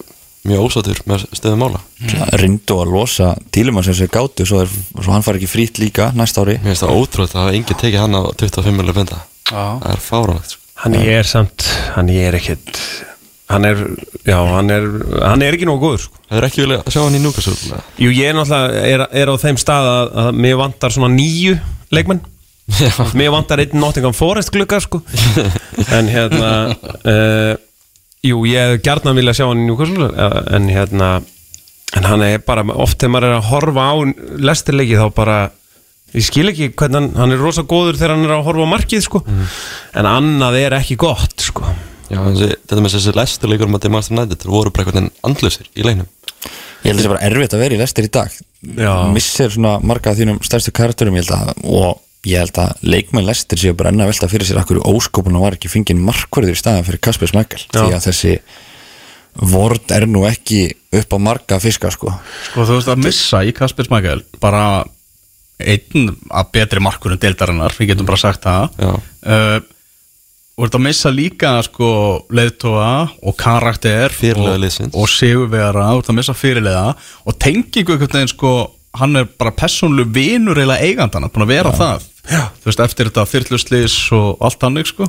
mjög 0.49 0.69
ósátur 0.69 1.01
með 1.09 1.27
stöðum 1.35 1.65
mála 1.65 1.81
mm. 1.83 2.23
reyndu 2.41 2.79
að 2.79 2.93
losa 2.95 3.33
tílum 3.55 3.81
að 3.81 3.89
sem 3.89 3.99
sér 4.01 4.13
gátu 4.15 4.47
svo, 4.49 4.63
er, 4.63 4.71
svo 4.95 5.15
hann 5.15 5.27
fari 5.27 5.41
ekki 5.43 5.51
frýtt 5.51 5.83
líka 5.83 6.13
næsta 6.17 6.45
ári 6.45 6.57
Mér 6.63 6.73
finnst 6.73 6.87
það 6.87 6.95
ótrúið 7.01 7.35
að 7.35 7.43
hafa 7.43 7.59
enginn 7.59 7.83
tekið 7.83 8.03
hann 8.05 8.19
á 8.19 8.23
25 8.39 8.79
miljonlöfnda 8.79 9.21
Já. 9.49 9.63
það 9.83 9.93
er 9.93 10.03
fáránlegt 10.05 10.55
sko. 10.55 10.65
Hann 10.79 10.95
er 11.01 11.27
samt, 11.27 11.67
hann 11.97 12.11
er 12.15 12.39
ekkit 12.39 12.83
hann 13.49 13.65
er, 13.65 13.79
já, 14.29 14.39
hann 14.53 14.71
er 14.71 14.87
hann 15.25 15.43
er 15.43 15.57
ekki 15.57 15.67
nógu 15.67 15.89
góður 15.89 16.05
sko. 16.05 16.19
Það 16.29 16.39
er 16.39 16.47
ekki 16.51 16.63
vilja 16.63 16.81
að 16.85 16.95
sjá 16.95 17.01
hann 17.03 17.19
í 17.19 17.23
Newcastle 17.25 17.83
Jú, 17.99 18.11
ég 18.13 18.31
er 18.31 18.37
náttúrulega 18.39 18.83
er, 18.93 19.07
er 19.25 19.33
á 19.33 19.35
þeim 19.43 19.61
stað 19.61 19.93
að, 19.93 20.11
að 20.23 20.43
mér 20.45 20.59
vantar 20.61 20.95
svona 20.95 21.11
nýju 21.17 21.57
leikmenn 21.97 22.23
mér 23.19 23.33
vantar 23.33 23.63
einn 23.63 23.81
Nottingham 23.81 24.15
Forest 24.17 24.53
glugga 24.55 24.81
sko. 24.85 25.01
en 25.97 26.11
hérna 26.13 26.53
uh, 26.75 27.55
jú, 28.25 28.43
ég 28.49 28.75
hef 28.75 28.83
gjarnan 28.85 29.17
vilja 29.19 29.37
sjá 29.41 29.47
hann 29.49 29.65
í 29.65 29.69
Newcastle 29.69 30.11
uh, 30.13 30.41
en 30.57 30.69
hérna 30.73 31.11
en 31.97 32.05
hann 32.05 32.25
er 32.27 32.43
bara, 32.45 32.67
oft 32.77 32.99
þegar 33.01 33.15
maður 33.15 33.31
er 33.31 33.39
að 33.39 33.49
horfa 33.49 33.87
á 33.89 33.95
lestirleiki 34.51 34.99
þá 35.01 35.07
bara 35.17 35.39
ég 36.17 36.25
skil 36.25 36.49
ekki 36.51 36.71
hvernig 36.73 37.01
hann, 37.01 37.11
hann 37.17 37.37
er 37.37 37.41
rosa 37.43 37.65
góður 37.69 37.99
þegar 37.99 38.17
hann 38.17 38.27
er 38.29 38.37
að 38.37 38.47
horfa 38.49 38.69
á 38.69 38.73
markið 38.75 39.05
sko. 39.05 39.23
en 39.29 40.09
annað 40.09 40.59
er 40.63 40.77
ekki 40.79 40.99
gott 41.01 41.45
sko. 41.45 41.65
Já, 42.09 42.21
þessi, 42.25 42.55
þetta 42.65 42.85
með 42.85 42.95
þessi 42.97 43.17
lestur 43.17 43.51
leikur 43.53 43.69
með 43.69 43.91
Master 43.93 44.17
United 44.17 44.47
voru 44.49 44.73
bara 44.73 44.87
einhvern 44.87 45.09
veginn 45.09 45.27
andlusir 45.29 45.69
í 45.77 45.85
leiknum 45.85 46.09
ég 46.85 46.93
held 46.93 47.01
að 47.01 47.05
það 47.05 47.13
bara 47.13 47.27
erfitt 47.29 47.57
að 47.57 47.63
vera 47.65 47.77
í 47.77 47.81
lestir 47.83 48.07
í 48.07 48.13
dag 48.15 48.37
Já. 48.79 48.93
missir 49.13 49.53
svona 49.53 49.75
marga 49.85 50.13
af 50.13 50.21
þínum 50.21 50.39
stærstu 50.47 50.73
karakterum 50.73 51.19
ég 51.19 51.27
held 51.27 51.35
að, 51.37 51.67
og 51.69 52.01
ég 52.29 52.43
held 52.45 52.61
að 52.61 52.89
leikmenn 52.95 53.27
lestir 53.29 53.61
séu 53.61 53.77
bara 53.79 53.93
enn 53.93 54.03
að 54.05 54.13
velta 54.13 54.31
fyrir 54.31 54.49
sér 54.49 54.61
akkur 54.63 54.83
óskopuna 54.87 55.43
var 55.43 55.57
ekki 55.57 55.71
fengið 55.73 56.03
markverður 56.09 56.57
í 56.57 56.61
staðan 56.61 56.87
fyrir 56.87 57.03
Kasper 57.05 57.33
Smækkel 57.33 57.65
því 57.71 57.87
að 57.89 58.05
þessi 58.09 58.35
vord 59.49 59.95
er 59.95 60.07
nú 60.11 60.25
ekki 60.29 60.67
upp 60.99 61.15
á 61.15 61.19
marga 61.23 61.59
fiska 61.63 61.91
sko. 61.95 62.13
Sko 62.51 62.67
þú 62.67 62.79
veist 62.79 62.93
að 62.93 63.03
missa 63.05 63.43
í 63.47 63.55
Kasper 63.57 63.87
Smækjál 63.89 64.23
bara 64.43 64.85
einn 65.59 66.13
af 66.31 66.53
betri 66.55 66.83
markurum 66.83 67.19
deildarinnar, 67.19 67.75
við 67.75 67.93
getum 67.93 68.07
bara 68.07 68.21
sagt 68.21 68.45
það. 68.47 68.79
Já. 68.79 68.93
uh, 69.27 69.59
og 70.59 70.67
þetta 70.67 70.79
að 70.81 70.87
missa 70.89 71.11
líka 71.15 71.53
sko 71.67 71.89
leiðtóa 72.35 72.91
og 73.23 73.37
karakter 73.39 74.15
og, 74.35 74.67
og 74.91 75.07
sigurvera 75.11 75.93
og 75.93 76.03
þetta 76.03 76.15
að 76.15 76.19
missa 76.19 76.35
fyrirlega 76.35 76.85
og 77.23 77.39
tengingu 77.39 77.95
einhvern 77.95 78.17
veginn 78.17 78.33
sko 78.33 78.53
hann 78.99 79.21
er 79.21 79.29
bara 79.39 79.55
persónlu 79.55 80.07
vinur 80.11 80.59
eiginlega 80.59 80.89
eigandana, 80.89 81.31
búin 81.31 81.47
að 81.47 81.53
vera 81.53 81.75
það 81.77 82.09
þú 82.29 82.69
veist, 82.69 82.83
eftir 82.85 83.11
þetta 83.11 83.27
þyrluslis 83.29 83.99
og 84.17 84.43
allt 84.45 84.67
hannig 84.67 84.91
sko 84.91 85.09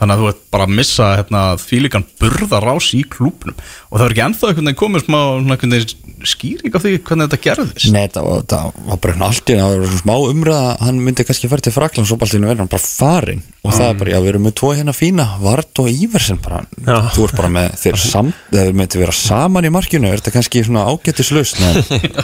þannig 0.00 0.14
að 0.14 0.22
þú 0.22 0.28
ert 0.30 0.44
bara 0.54 0.66
að 0.66 0.76
missa 0.80 1.08
hérna, 1.18 1.42
þvílíkan 1.60 2.06
burðarás 2.20 2.88
í 2.96 3.02
klúbnum 3.12 3.56
og 3.56 3.98
það 3.98 4.06
er 4.06 4.14
ekki 4.14 4.24
ennþá 4.26 4.50
einhvern 4.50 4.70
veginn 4.70 4.80
komið 4.80 5.04
smá 5.04 5.18
svona 5.20 5.56
einhvern 5.56 5.76
veginn 5.76 6.10
skýring 6.30 6.74
af 6.76 6.84
því 6.84 6.92
hvernig 7.04 7.28
þetta 7.28 7.40
gerðist? 7.44 7.86
Nei, 7.94 8.06
það 8.12 8.26
var, 8.26 8.42
það 8.50 8.80
var 8.88 9.00
bara 9.00 9.14
hérna 9.14 9.28
allt 9.30 9.50
í 9.50 9.54
einu, 9.54 9.62
það 9.62 9.70
var 9.70 9.86
svona 9.90 10.02
smá 10.02 10.14
umræða 10.32 10.72
hann 10.84 11.00
myndi 11.04 11.26
kannski 11.28 11.50
fara 11.52 11.64
til 11.64 11.74
Frakland 11.74 12.08
svo 12.10 12.18
bara 12.20 12.28
allt 12.28 12.36
í 12.36 12.40
einu 12.40 12.50
verður 12.50 12.64
hann 12.64 12.72
bara 12.74 12.84
farin 12.84 13.42
og 13.60 13.76
það 13.76 13.86
er 13.86 14.00
bara, 14.00 14.12
já, 14.12 14.18
við 14.20 14.32
erum 14.32 14.44
með 14.48 14.56
tvo 14.60 14.72
hérna 14.76 14.96
fína 14.96 15.26
Vart 15.40 15.82
og 15.82 15.90
Íversen 15.92 16.40
bara, 16.44 16.60
Já. 16.84 16.98
þú 17.14 17.26
ert 17.26 17.38
bara 17.40 17.52
með 17.56 17.68
þeir 17.80 18.00
samt, 18.04 18.44
þeir 18.52 18.76
myndi 18.76 19.00
vera 19.00 19.16
saman 19.16 19.68
í 19.68 19.72
markinu 19.72 20.10
er 20.10 20.20
þetta 20.20 20.36
kannski 20.36 20.64
svona 20.66 20.86
ágættislaust 20.88 21.60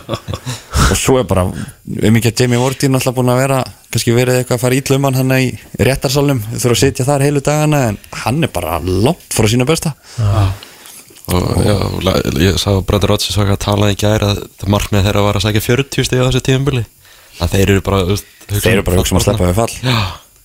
og 0.90 0.96
svo 0.96 1.18
er 1.20 1.26
bara 1.28 1.48
við 1.86 2.14
mikið 2.14 2.32
að 2.32 2.44
Jamie 2.44 2.60
er 2.60 2.76
náttúrulega 2.92 3.16
búin 3.16 3.32
að 3.32 3.42
vera 3.42 3.58
kannski 3.92 4.14
verið 4.16 4.40
eitthvað 4.40 4.58
að 4.58 4.64
fara 4.64 4.96
um 4.96 5.06
hann 5.08 5.18
hann 5.20 5.32
í 5.38 5.44
að 7.66 7.74
dagana 7.74 7.88
en 7.90 7.98
hann 8.22 8.44
er 8.46 8.52
bara 8.54 8.78
langt 8.80 9.34
frá 9.34 9.48
sína 9.50 9.66
besta. 9.68 9.94
Og 11.26 11.56
já, 11.66 11.74
la- 12.06 12.20
ég 12.38 12.54
sá 12.58 12.70
Rodgers 12.78 13.36
var 13.36 13.48
að 13.50 13.58
tala 13.64 13.88
í 13.90 13.96
gær 13.98 14.22
að 14.22 14.44
það 14.60 14.68
markmið 14.70 15.06
þeirra 15.08 15.22
var 15.26 15.34
að 15.40 15.42
sækja 15.48 15.62
40 15.64 16.04
stig 16.06 16.20
á 16.22 16.26
þessu 16.28 16.42
tímabili. 16.46 16.84
Að 17.42 17.50
þeir 17.56 17.70
eru 17.74 17.82
bara 17.82 18.04
hugsa 18.06 18.24
þeir 18.46 18.72
eru 18.76 18.82
bara 18.86 18.96
að 18.96 19.00
hugsa 19.02 19.14
um 19.14 19.18
að 19.18 19.24
sleppa 19.26 19.48
við 19.50 19.58
fall. 19.58 19.74
Já, 19.82 19.98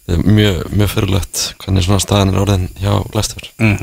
er 0.10 0.24
mjög, 0.26 0.58
mjög 0.74 0.90
fyrirlegt 0.96 1.44
hvernig 1.62 1.86
svona 1.86 2.02
staðan 2.02 2.34
er 2.34 2.42
orðin 2.42 2.66
hjá 2.82 2.96
Leicester. 3.14 3.46
Mm 3.62 3.78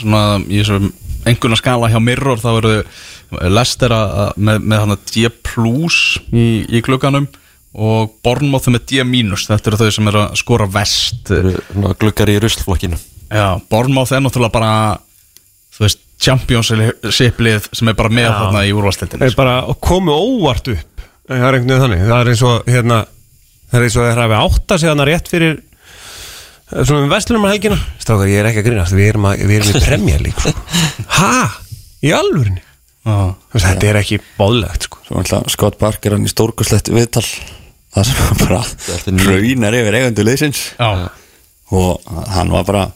svona 0.00 0.22
í 0.48 0.62
þessum 0.62 0.88
einhverna 1.28 1.56
skala 1.60 1.90
hjá 1.92 2.00
Mirror 2.00 2.40
þá 2.40 2.48
eru 2.56 2.74
Lester 3.52 3.92
að- 3.92 4.12
að- 4.24 4.36
með, 4.40 4.58
með 4.64 4.78
hann 4.86 4.96
D 5.12 5.28
plus 5.44 6.18
í, 6.32 6.64
í 6.64 6.80
klukkanum 6.80 7.28
og 7.78 8.16
Bournemouth 8.26 8.70
með 8.72 8.86
D 8.90 9.04
minus 9.06 9.46
þetta 9.50 9.70
eru 9.70 9.80
þau 9.82 9.90
sem 9.94 10.10
eru 10.10 10.24
að 10.24 10.40
skora 10.40 10.66
vest 10.78 11.30
gluggar 12.00 12.32
í 12.32 12.38
ruslflokkinu 12.42 12.98
Já, 13.28 13.60
Bournemouth 13.70 14.14
er 14.16 14.24
náttúrulega 14.24 14.54
bara 14.54 14.72
þú 15.76 15.84
veist, 15.84 16.00
championship-lið 16.18 17.68
sem 17.76 17.90
er 17.90 17.96
bara 17.98 18.10
með 18.12 18.28
þarna 18.32 18.64
í 18.66 18.74
úrvastildinu 18.74 19.28
er 19.28 19.36
bara 19.38 19.60
að 19.62 19.76
komu 19.84 20.14
óvart 20.16 20.70
upp. 20.72 21.06
Það 21.28 21.44
er 21.44 21.58
einhvern 21.58 21.70
veginn 21.70 21.82
þannig. 21.84 22.04
Það 22.08 22.20
er 22.20 22.30
eins 22.32 22.44
og 22.48 22.70
hérna 22.72 22.98
það 23.68 23.78
er 23.78 23.86
eins 23.86 23.98
og 23.98 24.06
þeir 24.08 24.22
hafi 24.22 24.38
átta 24.38 24.78
sig 24.78 24.90
þannig 24.90 25.08
rétt 25.10 25.30
fyrir 25.30 25.52
eh, 25.58 26.80
svona 26.80 27.02
um 27.04 27.12
vestlunum 27.12 27.46
helgina. 27.50 27.78
Strákar 28.02 28.32
ég 28.32 28.40
er 28.40 28.48
ekki 28.50 28.64
að 28.64 28.70
grínast. 28.70 28.96
Við 28.96 29.10
erum, 29.12 29.28
að, 29.28 29.44
við 29.44 29.60
erum 29.60 29.70
í 29.70 29.84
premja 29.84 30.22
lík 30.24 30.42
sko. 30.42 30.54
ha? 31.20 31.34
í 31.98 32.14
alvörinni 32.14 32.64
Já. 33.08 33.14
Þú 33.34 33.54
veist, 33.54 33.68
þetta 33.68 33.88
er 33.88 34.00
ekki 34.02 34.18
bóðlegt 34.36 34.88
sko. 34.88 35.22
Scott 35.52 35.78
Parker 35.80 36.16
hann 36.16 36.26
í 36.26 36.32
stórkoslegt 36.32 36.90
viðtal 36.92 37.24
það 37.98 38.08
sem 38.08 38.20
hann 38.24 38.44
bara 38.44 38.62
raunar 39.28 39.76
yfir 39.80 39.98
eigandu 39.98 40.24
leysins 40.26 40.62
Já. 40.78 41.10
og 41.74 42.08
hann 42.32 42.52
var 42.54 42.64
bara 42.68 42.86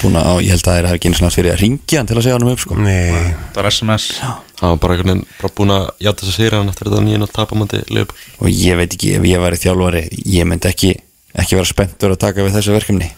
búin 0.00 0.16
að, 0.20 0.42
ég 0.44 0.52
held 0.52 0.66
að 0.68 0.76
þeir 0.76 0.86
hafi 0.90 0.98
ekki 0.98 1.08
einu 1.08 1.18
svona 1.18 1.32
fyrir 1.34 1.54
að 1.54 1.62
ringja 1.64 2.00
hann 2.00 2.08
til 2.10 2.16
að 2.18 2.24
segja 2.26 2.36
hann 2.36 2.44
um 2.44 2.50
upp 2.52 2.60
sko. 2.62 2.76
Nei, 2.76 3.32
Það 3.54 3.60
er 3.62 3.68
SMS 3.70 4.08
hann 4.20 4.74
var 4.74 4.80
bara 4.82 4.96
einhvern 4.96 5.12
veginn 5.14 5.22
bara 5.40 5.52
búin 5.56 5.72
að 5.74 5.86
játa 6.04 6.26
þessu 6.26 6.34
sigur 6.36 6.56
hann 6.58 6.72
eftir 6.72 6.90
þetta 6.90 7.04
nýjum 7.06 7.24
að 7.24 7.32
tapa 7.38 7.56
múti 7.58 7.80
Liverpool. 7.88 8.26
Og 8.44 8.50
ég 8.52 8.76
veit 8.76 8.96
ekki, 8.96 9.14
ef 9.16 9.24
ég 9.30 9.40
væri 9.40 9.60
þjálfari 9.62 10.02
ég 10.36 10.48
myndi 10.50 10.68
ekki, 10.68 10.92
ekki 11.32 11.56
vera 11.58 11.70
spenntur 11.72 12.12
að 12.14 12.20
taka 12.26 12.44
við 12.44 12.58
þessu 12.58 12.76
verkefni. 12.76 13.08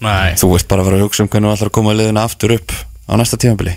Nei. 0.00 0.36
Þú 0.40 0.54
ert 0.56 0.70
bara 0.72 0.80
að 0.86 0.88
vera 0.88 1.00
að 1.02 1.04
hugsa 1.04 1.26
um 1.26 1.28
hvernig 1.28 1.50
þú 1.50 1.56
ætlar 1.58 1.70
að 1.70 1.76
koma 1.76 1.96
liðuna 1.98 2.24
aftur 2.24 2.56
upp 2.56 2.72
á 2.72 3.12
næsta 3.20 3.36
tímabili. 3.44 3.76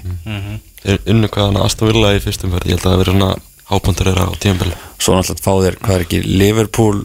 Þeir 0.83 1.03
unnu 1.11 1.27
hvað 1.31 1.49
hann 1.49 1.63
Aston 1.65 1.91
Villa 1.91 2.13
í 2.15 2.23
fyrstum 2.23 2.55
verð 2.55 2.71
ég 2.71 2.79
held 2.79 2.87
að 2.87 3.03
það 3.03 3.41
hápuntur 3.73 4.09
þeirra 4.09 4.29
á 4.29 4.33
tímabili 4.39 4.77
svo 4.97 5.17
náttúrulega 5.17 5.43
fá 5.43 5.53
þér, 5.65 5.79
hvað 5.83 5.95
er 5.97 6.05
ekki 6.05 6.21
Liverpool, 6.27 7.01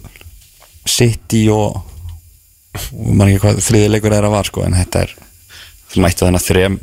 City 0.88 1.46
og, 1.52 1.80
og 2.94 3.10
man 3.10 3.30
ekki 3.30 3.42
hvað 3.46 3.64
þriði 3.66 3.90
leikur 3.94 4.14
þeirra 4.14 4.32
var 4.32 4.48
sko, 4.48 4.64
en 4.66 4.76
þetta 4.78 5.06
er 5.06 5.16
mættu 5.98 6.26
þennan 6.26 6.44
þrem 6.44 6.78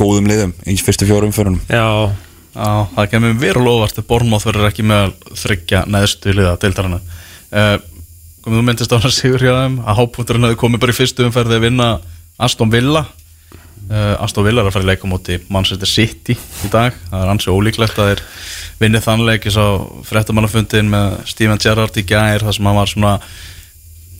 góðum 0.00 0.28
liðum 0.30 0.56
í 0.66 0.76
fyrstu 0.80 1.08
fjórum 1.08 1.30
umförunum 1.30 1.62
já. 1.68 2.10
Já, 2.50 2.88
það 2.96 3.10
kemur 3.12 3.36
verulega 3.38 3.78
óvart 3.78 3.98
að 4.00 4.06
Bournemouth 4.08 4.46
verður 4.48 4.70
ekki 4.72 4.82
með 4.82 5.04
að 5.04 5.36
þryggja 5.38 5.84
neðstu 5.86 6.32
liða 6.34 6.56
deildarana 6.58 6.98
uh, 6.98 7.76
komið 8.42 8.56
þú 8.58 8.64
myndist 8.66 8.94
á 8.94 8.98
hana 8.98 9.12
sigur 9.14 9.44
hjá 9.44 9.52
þeim 9.54 9.76
að 9.84 9.98
hápunkturinn 10.00 10.46
hefði 10.48 10.58
komið 10.64 10.82
bara 10.82 10.94
í 10.94 10.98
fyrstu 10.98 11.26
umferði 11.28 11.58
að 11.58 11.66
vinna 11.68 11.88
Aston 12.42 12.72
Villa 12.72 13.04
uh, 13.90 14.22
Aston 14.24 14.46
Villa 14.46 14.62
er 14.62 14.70
að 14.70 14.76
fara 14.76 14.86
í 14.86 14.90
leikum 14.90 15.12
móti 15.14 15.38
Manchester 15.52 15.90
City 15.90 16.36
í 16.38 16.72
dag. 16.72 16.96
Það 17.10 17.22
er 17.24 17.32
ansi 17.34 17.52
ólíklegt 17.52 18.00
að 18.00 18.12
þeir 18.12 18.24
vinni 18.80 19.02
þann 19.04 19.24
leik. 19.28 19.46
Eins 19.46 19.58
á 19.60 19.68
fréttamannafundin 20.08 20.90
með 20.92 21.16
Steven 21.30 21.62
Gerrard 21.62 21.98
í 22.00 22.06
gær 22.08 22.46
það 22.46 22.56
sem 22.56 22.70
hann 22.70 22.80
var 22.80 22.92
svona 22.92 23.14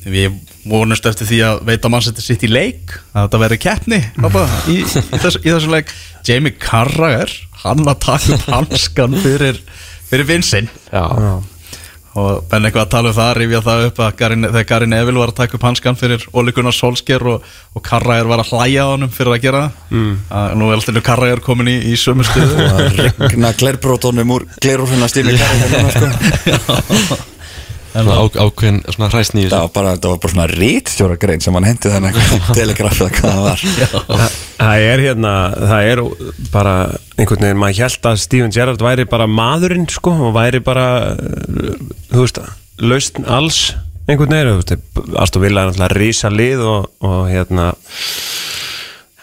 við 0.01 0.38
vonumst 0.64 1.06
eftir 1.09 1.28
því 1.28 1.38
að 1.44 1.62
veita 1.68 1.90
Manchester 1.92 2.24
City 2.24 2.48
leik 2.48 2.94
að 3.12 3.26
þetta 3.26 3.40
verði 3.42 3.59
keppni 3.60 4.01
pabba, 4.16 4.44
í, 4.72 4.80
í, 4.80 5.20
þessu, 5.20 5.42
í 5.44 5.52
þessu 5.52 5.72
leik. 5.72 5.92
Jamie 6.26 6.56
Carragher 6.56 7.32
hann 7.64 7.84
að 7.88 8.01
taka 8.06 8.36
upp 8.36 8.47
hanskan 8.48 9.16
fyrir, 9.20 9.60
fyrir 10.09 10.28
vinsinn 10.28 10.68
já, 10.88 11.05
og 12.18 12.44
benn 12.50 12.66
eitthvað 12.66 12.86
að 12.86 12.92
tala 12.94 13.10
um 13.12 13.16
það 13.16 13.32
rifja 13.38 13.60
það 13.66 13.84
upp 13.86 14.00
að 14.02 14.14
Garin, 14.18 14.46
þegar 14.48 14.68
Garin 14.72 14.96
Evil 14.96 15.18
var 15.20 15.30
að 15.30 15.38
taka 15.38 15.56
upp 15.58 15.66
hanskan 15.68 15.98
fyrir 15.98 16.24
Ólíkunar 16.34 16.74
Solskjær 16.74 17.26
og, 17.30 17.50
og 17.76 17.84
Carragher 17.86 18.30
var 18.30 18.42
að 18.42 18.50
hlæja 18.50 18.86
á 18.86 18.90
honum 18.90 19.12
fyrir 19.14 19.36
að 19.36 19.44
gera 19.44 19.62
það 19.62 19.98
mm. 19.98 20.14
að 20.40 20.56
nú 20.58 20.70
er 20.70 20.80
alltaf 20.80 21.02
Carragher 21.06 21.44
komin 21.46 21.70
í, 21.70 21.76
í 21.92 21.94
sömu 22.00 22.26
stuðu 22.26 22.66
og 22.66 22.80
að 22.80 23.02
regna 23.20 23.52
glerbrótonum 23.60 24.34
úr 24.34 24.48
stími 24.58 25.36
sko. 25.38 25.46
svona 26.00 26.16
á, 27.14 27.30
ákveðin 27.94 28.78
svona 28.94 29.08
hræsni 29.10 29.44
í 29.46 29.48
það 29.50 29.64
var 29.64 29.72
bara, 29.74 29.94
það 29.98 30.12
var 30.12 30.20
bara 30.22 30.32
svona 30.34 30.46
rítstjóra 30.52 31.16
grein 31.20 31.42
sem 31.42 31.56
hann 31.58 31.66
hendi 31.66 31.90
þannig 31.92 32.18
eitthvað 32.20 32.54
telegraf 32.60 33.00
eða 33.00 33.10
hvað 33.16 33.34
það 33.34 33.44
var. 33.48 33.64
Það- 34.20 34.38
Það 34.60 34.82
er 34.90 35.00
hérna, 35.00 35.30
það 35.56 35.86
er 35.90 36.00
bara 36.52 36.72
einhvern 37.16 37.44
veginn, 37.46 37.60
maður 37.62 37.78
held 37.80 38.08
að 38.10 38.18
Steven 38.20 38.52
Gerrard 38.52 38.82
væri 38.84 39.06
bara 39.08 39.26
maðurinn 39.26 39.86
sko 39.88 40.12
og 40.28 40.34
væri 40.36 40.60
bara, 40.60 40.84
uh, 41.16 41.78
þú 42.12 42.26
veist 42.26 42.40
lausn 42.84 43.24
alls 43.24 43.60
einhvern 44.04 44.34
veginn, 44.36 44.52
þú 44.52 44.60
veist, 44.60 45.16
Aston 45.24 45.42
Villa 45.46 45.64
er 45.64 45.70
náttúrulega 45.72 45.96
rísa 45.96 46.28
lið 46.34 46.60
og, 46.68 46.90
og 47.08 47.22
hérna 47.32 47.70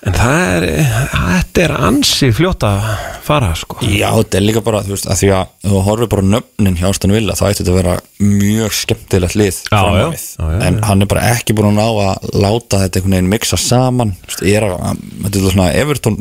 en 0.05 0.13
það 0.13 0.41
er 0.47 0.65
þetta 1.11 1.63
er 1.63 1.73
ansi 1.87 2.29
fljótt 2.35 2.63
að 2.67 2.87
fara 3.27 3.49
sko. 3.57 3.79
Já, 3.83 4.07
þetta 4.19 4.37
er 4.39 4.45
líka 4.45 4.61
bara, 4.63 4.81
þú 4.85 4.93
veist, 4.93 5.07
að 5.09 5.21
því 5.21 5.29
að 5.35 5.53
þú 5.67 5.81
horfir 5.87 6.09
bara 6.13 6.25
nöfnin 6.33 6.77
hjá 6.79 6.87
Aston 6.91 7.15
Villa 7.15 7.35
þá 7.35 7.45
ætti 7.49 7.63
þetta 7.63 7.73
að 7.73 7.79
vera 7.81 7.95
mjög 8.23 8.75
skemmtilegt 8.77 9.37
lið 9.39 9.61
Já, 9.71 9.81
já. 9.97 10.07
Já, 10.37 10.49
en 10.69 10.81
hann 10.87 11.01
er 11.05 11.09
bara 11.11 11.25
ekki 11.33 11.55
búin 11.57 11.71
að 11.71 11.79
ná 11.79 11.87
að 12.11 12.29
láta 12.43 12.81
þetta 12.83 13.01
einhvern 13.01 13.17
veginn 13.17 13.31
mixa 13.33 13.57
saman. 13.61 14.13
Þú 14.21 14.29
veist, 14.31 14.45
ég 14.47 14.59
er 14.61 14.67
að, 14.69 15.01
þetta 15.25 15.41
er 15.41 15.55
svona 15.57 15.71
Everton 15.81 16.19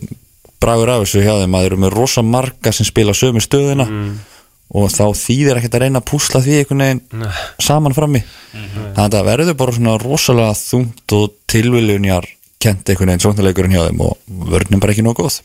bragur 0.62 0.88
af 0.94 1.02
þessu 1.04 1.20
hjá 1.26 1.34
þeim 1.42 1.54
að 1.58 1.66
þeir 1.66 1.70
eru 1.74 1.82
með 1.84 1.94
rosa 1.98 2.22
marga 2.24 2.72
sem 2.72 2.86
spila 2.88 3.12
sömu 3.14 3.42
stöðina 3.44 3.86
og 4.76 4.88
þá 4.90 5.04
þýðir 5.14 5.60
ekkert 5.60 5.76
að 5.78 5.82
reyna 5.84 6.00
að 6.00 6.06
púsla 6.10 6.40
því 6.42 6.56
einhvern 6.62 6.80
veginn 6.82 7.26
saman 7.62 7.94
frammi. 7.94 8.22
Þannig 8.96 9.04
að 9.04 9.12
það 9.18 9.28
verður 9.28 9.58
bara 9.60 9.74
svona 9.76 9.98
rosalega 10.02 10.56
þungt 10.58 11.14
og 11.14 11.36
tilviljunjar 11.52 12.26
kent 12.62 12.88
einhvern 12.88 13.10
veginn 13.12 13.22
sóknarleikurinn 13.24 13.74
hjá 13.76 13.82
þeim 13.88 14.00
og 14.06 14.14
vörnum 14.50 14.80
bara 14.82 14.94
ekki 14.94 15.04
nóg 15.04 15.18
góð. 15.20 15.40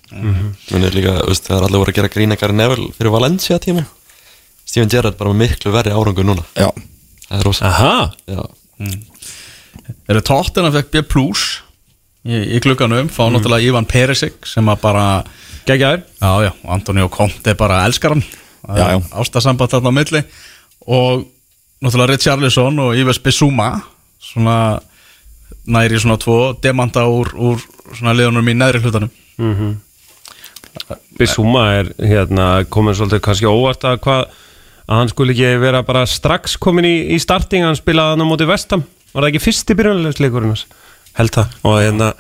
Munið 0.72 0.96
líka, 0.96 1.18
þú 1.22 1.32
veist, 1.32 1.48
það 1.50 1.58
er 1.58 1.66
allir 1.68 1.82
voru 1.82 1.92
að 1.94 1.98
gera 2.00 2.12
grína 2.14 2.38
Gary 2.40 2.56
Neville 2.58 2.92
fyrir 2.98 3.14
Valencia 3.14 3.60
tíma. 3.62 3.84
Steven 4.66 4.92
Gerrard 4.94 5.18
bara 5.20 5.34
með 5.34 5.42
miklu 5.50 5.74
verri 5.76 5.92
árangur 5.92 6.28
núna. 6.28 6.46
Já, 6.56 6.70
Það 7.28 7.40
er 7.40 7.46
rosa. 7.48 7.68
Aha, 7.68 8.12
Já, 8.32 8.42
Eru 10.12 10.22
tóttina 10.26 10.72
fekk 10.74 10.90
B 10.92 11.02
plus 11.08 11.44
í, 12.28 12.36
í 12.58 12.60
klukkanum, 12.64 13.08
fá 13.12 13.24
náttúrulega 13.32 13.70
Ivan 13.70 13.88
Perisic 13.90 14.48
sem 14.50 14.68
að 14.72 14.82
bara 14.84 15.06
geggjaður. 15.68 16.04
Já, 16.22 16.32
já, 16.48 16.52
Antonio 16.76 17.08
Conte 17.14 17.54
bara 17.60 17.84
elskar 17.88 18.16
hann. 18.16 18.24
Já, 18.68 18.88
já. 18.96 18.98
Ástasamband 19.22 19.72
þarna 19.74 19.94
á 19.94 19.98
milli. 20.00 20.22
Og 20.88 21.24
náttúrulega 21.84 22.16
Richarlison 22.16 22.80
og 22.84 22.98
Ives 22.98 23.20
Bissuma 23.22 23.74
Svona 24.22 24.78
næri 25.72 26.00
svona 26.02 26.20
tvo 26.22 26.54
demanta 26.64 27.06
úr, 27.10 27.32
úr 27.36 27.64
svona 27.96 28.16
liðunum 28.18 28.52
í 28.52 28.58
neðri 28.58 28.84
hlutanum. 28.84 29.12
Bissúma 31.20 31.66
er 31.80 31.92
hérna 31.98 32.48
komin 32.72 32.96
svolítið 32.98 33.24
kannski 33.26 33.50
óvart 33.50 33.84
að 33.88 34.00
hvað 34.06 34.22
að 34.92 34.98
hann 34.98 35.12
skuli 35.12 35.36
ekki 35.36 35.60
vera 35.62 35.84
bara 35.88 36.06
strax 36.10 36.58
komin 36.60 36.88
í, 36.88 36.96
í 37.16 37.20
starting, 37.22 37.64
hann 37.64 37.80
spilaði 37.80 38.16
hann 38.16 38.26
á 38.28 38.32
móti 38.32 38.48
vestam 38.50 38.86
var 39.12 39.26
það 39.26 39.32
ekki 39.32 39.44
fyrst 39.44 39.72
í 39.72 39.78
byrjunlegsleikurinn 39.80 40.56
held 41.18 41.36
það. 41.36 41.58
Og 41.68 41.78
hérna 41.82 42.14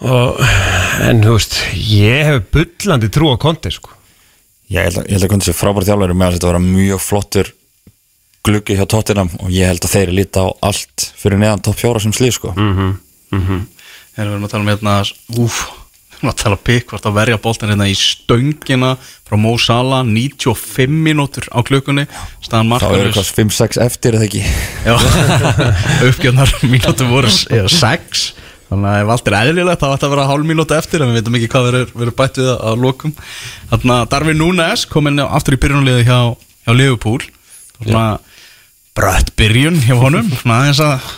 og, 0.00 0.42
en 1.06 1.22
þú 1.24 1.36
veist 1.36 1.56
ég 1.76 2.28
hef 2.28 2.44
bullandi 2.54 3.10
trú 3.12 3.32
á 3.32 3.36
konti 3.40 3.72
sko. 3.74 3.94
Já, 4.70 4.84
ég 4.84 4.90
held 4.90 5.00
að, 5.00 5.08
ég 5.08 5.16
held 5.16 5.26
að 5.26 5.32
Kundi 5.32 5.48
sé 5.48 5.56
frábært 5.56 5.88
þjálfari 5.88 6.16
með 6.16 6.26
að 6.28 6.36
þetta 6.36 6.50
vera 6.52 6.62
mjög 6.62 7.02
flottur 7.02 7.52
gluggi 8.46 8.76
hjá 8.78 8.86
Tottenham 8.88 9.30
og 9.40 9.50
ég 9.52 9.68
held 9.70 9.84
að 9.84 9.94
þeir 9.96 10.14
líta 10.16 10.46
á 10.46 10.48
allt 10.70 11.10
fyrir 11.18 11.40
neðan 11.40 11.62
topp 11.66 11.80
fjóra 11.80 12.00
sem 12.02 12.14
slið 12.16 12.36
sko. 12.38 12.54
mm 12.56 12.72
-hmm. 13.30 13.66
Þegar 14.14 14.26
við 14.26 14.32
erum 14.32 14.44
að 14.44 14.50
tala 14.50 14.62
um 14.62 14.68
hérna 14.68 14.94
Úf, 15.38 15.68
Nú 16.20 16.28
að 16.28 16.42
tala 16.42 16.56
Pickford 16.56 17.06
að 17.08 17.14
verja 17.16 17.38
boltan 17.40 17.70
hérna 17.70 17.86
í 17.88 17.94
stöngina 17.96 18.98
frá 19.24 19.36
Mo 19.40 19.54
Salah 19.56 20.04
95 20.04 20.90
mínútur 20.90 21.48
á 21.48 21.64
klukkunni. 21.64 22.04
Staðan 22.44 22.76
þá 22.76 22.90
eru 22.92 23.08
eitthvað 23.08 23.30
5-6 23.38 23.80
eftir 23.80 24.18
eða 24.18 24.26
ekki? 24.26 24.42
Já, 24.84 24.96
uppgjöndar 26.10 26.52
mínútur 26.60 27.08
voru 27.08 27.30
6 27.30 28.34
Þannig 28.70 28.86
að 28.86 29.00
ef 29.00 29.08
allt 29.10 29.28
er 29.28 29.36
eðlilegt 29.40 29.80
þá 29.82 29.86
ætti 29.88 30.06
að 30.06 30.12
vera 30.12 30.24
hálf 30.28 30.46
mínúti 30.46 30.76
eftir 30.76 31.02
en 31.02 31.08
við 31.10 31.16
veitum 31.18 31.36
ekki 31.40 31.48
hvað 31.50 31.64
verður, 31.66 32.12
bætt 32.20 32.36
við 32.38 32.50
að, 32.52 32.60
að 32.70 32.84
lokum. 32.84 33.14
Þannig 33.72 33.94
að 33.96 34.10
Darvin 34.12 34.38
Núnes 34.38 34.84
kom 34.92 35.10
inn 35.10 35.22
aftur 35.24 35.56
í 35.56 35.60
byrjunliði 35.64 36.04
hjá, 36.06 36.18
hjá 36.68 36.70
Liverpool. 36.76 37.18
Svona 37.80 38.04
brött 38.96 39.32
byrjun 39.38 39.80
hjá 39.84 39.96
honum 40.00 40.30
Svona 40.40 40.60
aðeins 40.64 40.82
að, 40.84 41.10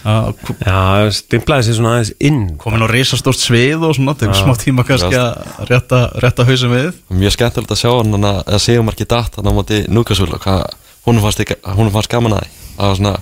Já, 0.00 1.10
stimplaði 1.12 1.66
sér 1.66 1.76
svona 1.76 1.90
aðeins 1.98 2.12
inn. 2.24 2.38
Komin 2.60 2.84
á 2.84 2.88
risastórt 2.88 3.40
svið 3.40 3.82
og 3.84 3.96
svona 3.98 4.14
tegur 4.16 4.38
smá 4.38 4.54
tíma 4.56 4.84
kannski 4.88 5.12
að 5.12 5.66
rétta, 5.68 5.98
rétta 6.24 6.46
hausum 6.48 6.72
við. 6.72 6.94
Mjög 7.12 7.34
skemmtilegt 7.36 7.74
að 7.76 7.82
sjá 7.82 7.90
hann 7.92 8.16
að 8.30 8.38
að 8.46 8.62
segja 8.64 8.86
margir 8.86 9.10
datt 9.10 9.36
hann 9.36 9.50
á 9.50 9.52
móti 9.52 9.82
Núkasúl 9.92 10.30
og 10.32 10.40
hvað 10.40 10.64
hún 11.04 11.20
fannst, 11.20 11.44
fannst 11.60 12.12
gaman 12.12 12.38
að 12.38 12.48
það 12.78 12.96
svona 13.02 13.14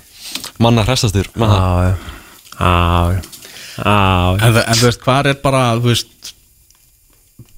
manna 0.63 0.87
hressastur 0.87 1.31
Já, 1.35 1.51
já. 1.89 1.97
Já, 3.79 4.39
en, 4.43 4.79
þú 4.79 4.89
veist, 4.89 5.03
hvað 5.05 5.31
er 5.33 5.39
bara 5.43 5.63
þú 5.79 5.93
veist, 5.93 6.33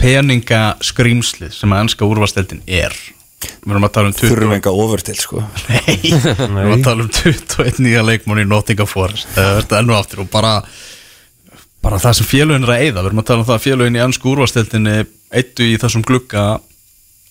peningaskrýmslið 0.00 1.54
sem 1.56 1.72
að 1.72 1.84
ennska 1.84 2.08
úrvasteldin 2.08 2.60
er 2.68 2.96
við 3.40 3.74
erum 3.74 3.86
að 3.88 3.92
tala 3.96 4.10
um 4.10 4.16
20 4.16 4.32
þurfum 4.32 4.54
enga 4.56 4.72
ofur 4.84 5.04
til 5.06 5.16
sko. 5.20 5.42
Nei, 5.70 5.98
við 6.00 6.30
erum 6.44 6.74
að 6.76 6.86
tala 6.86 7.06
um 7.06 7.12
21 7.20 7.84
nýja 7.84 8.06
leikmóni 8.06 8.46
í 8.46 8.50
Nottingham 8.50 8.90
Forest. 8.90 9.28
Það 9.36 9.60
er 9.60 9.78
enn 9.80 9.92
og 9.92 10.00
aftur 10.00 10.24
og 10.24 10.32
bara 10.32 10.54
bara 11.80 12.00
það 12.00 12.18
sem 12.18 12.28
félögin 12.28 12.66
er 12.66 12.74
að 12.74 12.82
eyða. 12.86 12.98
Við 13.00 13.06
erum 13.10 13.22
að 13.22 13.30
tala 13.30 13.42
um 13.42 13.48
það 13.48 13.56
að 13.56 13.64
félögin 13.66 13.96
í 13.96 14.02
ennsku 14.04 14.32
úrvasteldinni 14.34 14.96
eittu 15.40 15.70
í 15.70 15.78
þessum 15.80 16.04
glugga 16.04 16.44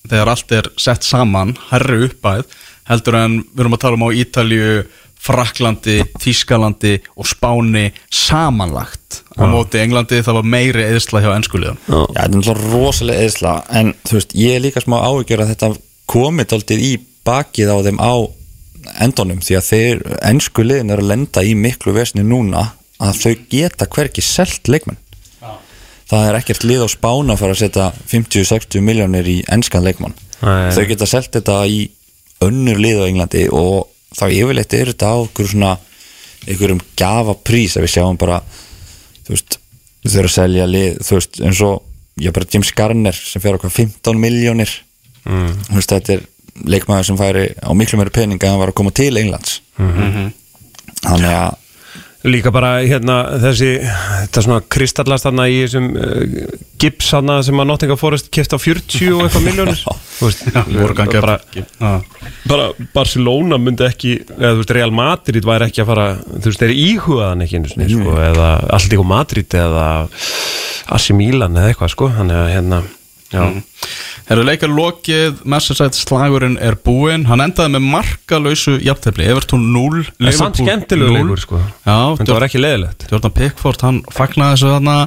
þegar 0.10 0.31
allt 0.34 0.56
er 0.56 0.72
sett 0.80 1.06
saman 1.06 1.53
herri 1.69 2.07
uppæð 2.07 2.48
heldur 2.90 3.19
en 3.19 3.38
við 3.44 3.64
erum 3.65 3.77
að 3.77 3.84
tala 3.84 3.99
um 3.99 4.07
á 4.07 4.18
Ítalju 4.18 4.72
Fraklandi, 5.19 5.98
Þískalandi 6.23 6.94
og 7.19 7.27
Spáni 7.27 7.90
samanlagt. 8.07 9.19
Á 9.36 9.44
móti 9.52 9.81
Englandi 9.81 10.22
það 10.23 10.38
var 10.40 10.48
meiri 10.48 10.86
eðsla 10.86 11.22
hjá 11.23 11.34
ennskuliðan 11.36 11.80
Já, 11.84 11.99
þetta 11.99 12.23
er 12.23 12.34
náttúrulega 12.38 12.72
rosalega 12.72 13.26
eðsla 13.27 13.53
en 13.81 13.91
þú 14.07 14.15
veist, 14.15 14.36
ég 14.40 14.56
er 14.56 14.64
líka 14.64 14.84
smá 14.84 14.95
áhyggjur 15.03 15.44
að 15.44 15.52
þetta 15.53 15.69
komið 16.10 16.56
aldrei 16.57 16.80
í 16.81 16.94
bakið 17.27 17.72
á 17.73 17.77
þeim 17.86 18.02
á 18.02 18.14
endunum 19.03 19.41
því 19.44 19.57
að 19.60 19.68
þeir 19.69 20.02
ennsku 20.31 20.65
liðin 20.65 20.94
er 20.94 21.03
að 21.03 21.11
lenda 21.11 21.44
í 21.45 21.53
miklu 21.57 21.94
vesni 21.95 22.23
núna 22.26 22.72
að 22.99 23.22
þau 23.22 23.34
geta 23.52 23.88
hverki 23.88 24.23
selt 24.26 24.72
leikmenn. 24.72 24.99
Það 26.10 26.26
er 26.26 26.38
ekkert 26.40 26.65
lið 26.65 26.84
á 26.84 26.90
spána 26.90 27.36
að 27.36 27.41
fara 27.44 27.53
að 27.53 27.61
setja 27.61 27.91
50-60 28.10 28.81
miljónir 28.81 29.27
í 29.30 29.38
ennskan 29.53 29.86
leikmann. 29.86 30.15
Nei. 30.40 30.72
þau 30.72 30.86
geta 30.88 31.07
selt 31.10 31.34
þetta 31.36 31.60
í 31.68 31.84
önnur 32.45 32.80
lið 32.80 33.03
á 33.03 33.10
Englandi 33.10 33.45
og 33.52 33.90
þá 34.15 34.26
yfirleitt 34.31 34.73
er 34.77 34.91
þetta 34.94 35.11
á 35.11 35.15
okkur 35.19 35.49
svona 35.52 35.73
einhverjum 36.48 36.80
gafa 36.98 37.36
prís 37.44 37.76
að 37.76 37.86
við 37.86 37.94
sjáum 37.98 38.19
bara 38.19 38.40
þú 39.27 39.36
veist, 39.36 39.57
þau 40.07 40.19
eru 40.22 40.30
að 40.30 40.36
selja 40.38 40.68
lið, 40.69 41.02
þú 41.03 41.18
veist, 41.18 41.41
eins 41.44 41.64
og 41.68 42.23
ég 42.23 42.36
bara 42.36 42.48
James 42.53 42.72
Garner 42.76 43.19
sem 43.19 43.44
fer 43.44 43.57
okkar 43.60 43.73
15 43.76 44.22
miljónir 44.23 44.72
mm. 45.25 45.55
þú 45.69 45.79
veist, 45.79 45.95
þetta 45.95 46.15
er 46.17 46.27
leikmaður 46.69 47.09
sem 47.09 47.19
færi 47.19 47.47
á 47.59 47.71
miklu 47.77 47.99
meiri 47.99 48.13
peninga 48.15 48.47
en 48.47 48.55
hann 48.55 48.61
var 48.61 48.73
að 48.73 48.79
koma 48.81 48.93
til 48.95 49.13
Englands. 49.19 49.59
Þannig 49.79 51.31
að 51.31 51.57
Líka 52.27 52.51
bara 52.51 52.81
hérna 52.83 53.21
þessi 53.39 53.77
þetta 53.79 54.41
svona 54.43 54.63
kristallast 54.67 55.23
þarna 55.23 55.45
í 55.47 55.61
þessum 55.61 55.85
uh, 55.95 56.49
gips 56.81 57.13
þarna 57.13 57.37
sem 57.47 57.61
að 57.63 57.69
Nottingham 57.69 57.99
Forest 58.01 58.27
keft 58.35 58.51
á 58.51 58.59
40 58.59 59.13
og 59.15 59.21
eitthvað 59.23 59.45
miljónir 59.45 59.83
bara, 61.23 61.37
bara 62.51 62.65
Barcelona 62.91 63.55
myndi 63.63 63.87
ekki 63.87 64.17
eða 64.35 64.51
þú 64.51 64.59
veist 64.59 64.75
Real 64.75 64.95
Madrid 64.99 65.47
væri 65.47 65.69
ekki 65.69 65.85
að 65.85 65.91
fara 65.93 66.09
þú 66.27 66.43
veist, 66.49 66.65
þeir 66.65 66.75
íhugaðan 66.75 67.45
ekki 67.45 67.61
einu 67.61 67.71
sinni 67.71 67.87
sko, 67.93 68.19
eða 68.27 68.51
Alltíko 68.67 69.07
Madrid 69.07 69.59
eða 69.63 69.87
Asi 70.99 71.15
Milan 71.15 71.55
eða 71.55 71.71
eitthvað 71.71 71.95
sko 71.95 72.11
þannig 72.19 72.41
að 72.41 72.51
hérna 72.57 72.83
Herru 73.30 74.43
leikar 74.45 74.72
lokið, 74.73 75.43
Merseyside 75.49 75.97
slagurinn 75.97 76.57
er 76.61 76.77
búinn, 76.85 77.27
hann 77.30 77.43
endaði 77.43 77.76
með 77.76 77.85
markalausu 77.93 78.76
jafntefli, 78.81 79.27
Everton 79.30 79.68
0 79.73 80.03
Það 80.07 80.30
er 80.31 80.38
samt 80.38 80.61
skemmtilegu 80.61 81.15
leikur 81.15 81.43
sko. 81.43 81.61
Já, 81.85 81.97
þetta 82.19 82.38
var 82.38 82.45
ekki 82.47 82.61
leðilegt 82.61 83.07
Jordan 83.10 83.35
Pickford, 83.38 83.85
hann 83.85 83.99
fagnaði 84.14 84.57
þessu 84.57 84.72
þarna. 84.73 84.97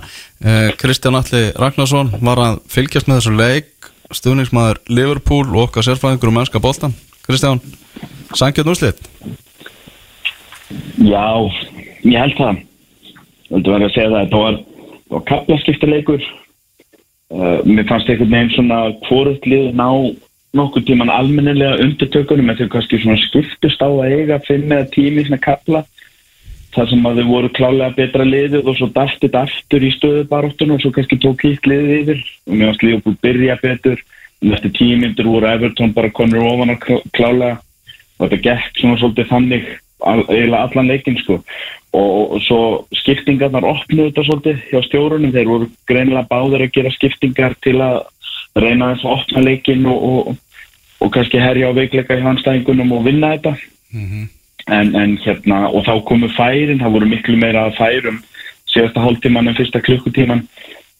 Eh, 0.43 0.69
Kristján 0.79 1.19
Alli 1.19 1.45
Ragnarsson 1.59 2.13
var 2.23 2.43
að 2.43 2.59
fylgjast 2.71 3.11
með 3.11 3.21
þessu 3.21 3.37
leik. 3.39 3.91
Stuðningsmaður 4.13 4.83
Liverpool 4.93 5.47
og 5.55 5.69
okkar 5.69 5.87
sérfræðingur 5.87 6.29
um 6.29 6.35
mennska 6.37 6.61
boltan 6.61 6.93
Kristján, 7.25 7.63
sangjöld 8.37 8.75
úrslit? 8.75 8.99
Já, 10.99 11.27
ég 12.05 12.19
held 12.19 12.37
það. 12.37 12.63
Þú 13.53 13.63
verður 13.69 13.87
að 13.87 13.95
segja 13.95 14.11
það. 14.11 14.23
Þetta 14.25 14.41
var, 14.43 14.59
var 15.15 15.25
kaplaskiptileikur 15.31 16.27
uh, 17.33 17.59
Mér 17.65 17.89
fannst 17.89 18.11
einhvern 18.11 18.37
veginn 18.37 18.55
svona 18.57 18.83
hvort 19.09 19.49
lið 19.49 19.73
ná 19.79 19.89
nokkur 20.53 20.85
tíman 20.85 21.11
almennilega 21.13 21.81
undirtökunum 21.81 22.53
en 22.53 22.59
þau 22.61 22.69
kannski 22.75 23.01
svona 23.01 23.21
skiptust 23.25 23.81
á 23.81 23.89
að 23.89 24.19
eiga 24.19 24.39
fimm 24.45 24.69
eða 24.69 24.91
tími 24.93 25.25
svona 25.25 25.41
kapla 25.41 25.85
þar 26.73 26.89
sem 26.89 27.07
að 27.09 27.21
þau 27.21 27.29
voru 27.29 27.51
klálega 27.57 27.97
betra 27.97 28.27
liðið 28.27 28.69
og 28.69 28.79
svo 28.79 28.89
dættið 28.95 29.39
aftur 29.43 29.85
í 29.85 29.93
stöðubaróttun 29.97 30.75
og 30.75 30.81
svo 30.81 30.93
kannski 30.95 31.19
tók 31.21 31.45
hitt 31.45 31.69
liðið 31.69 31.93
yfir. 31.99 32.23
Og 32.49 32.55
mér 32.57 32.71
fannst 32.71 32.87
liðið 32.87 33.03
búið 33.07 33.19
byrja 33.27 33.59
betur. 33.61 34.03
En 34.43 34.57
eftir 34.57 34.73
tímyndur 34.79 35.29
voru 35.29 35.51
Everton 35.51 35.93
bara 35.97 36.13
konur 36.17 36.49
ofan 36.49 36.75
að 36.75 36.87
klálega. 37.13 37.61
Og 38.17 38.25
þetta 38.25 38.41
gekk 38.47 38.81
svona 38.81 39.01
svolítið 39.01 39.29
þannig 39.33 39.69
eiginlega 40.03 40.65
allan 40.65 40.91
leikinn 40.91 41.21
sko 41.21 41.39
og, 41.93 42.39
svo 42.47 42.61
skiptingarnar 43.03 43.67
opnuðu 43.69 44.11
þetta 44.11 44.25
svolítið 44.27 44.63
hjá 44.71 44.81
stjórunum, 44.87 45.33
þeir 45.35 45.51
voru 45.51 45.69
greinilega 45.91 46.29
báðir 46.31 46.67
að 46.67 46.75
gera 46.77 46.95
skiptingar 46.95 47.57
til 47.65 47.79
að 47.85 48.01
reyna 48.57 48.93
þess 48.93 49.07
að 49.07 49.15
opna 49.17 49.45
leikinn 49.47 49.87
og, 49.89 50.07
og, 50.09 50.37
og 51.05 51.13
kannski 51.15 51.41
herja 51.41 51.73
á 51.73 51.77
veikleika 51.77 52.19
í 52.19 52.25
handstæðingunum 52.25 52.95
og 52.97 53.05
vinna 53.09 53.35
þetta. 53.37 53.55
En, 54.73 54.93
en 54.95 55.17
hérna 55.25 55.65
og 55.69 55.83
þá 55.85 55.95
komu 56.07 56.29
færin, 56.37 56.81
það 56.81 56.95
voru 56.97 57.09
miklu 57.11 57.37
meira 57.41 57.65
færum 57.77 58.21
síðasta 58.73 59.03
hálftíman 59.03 59.51
en 59.51 59.59
fyrsta 59.59 59.83
klukkutíman 59.85 60.45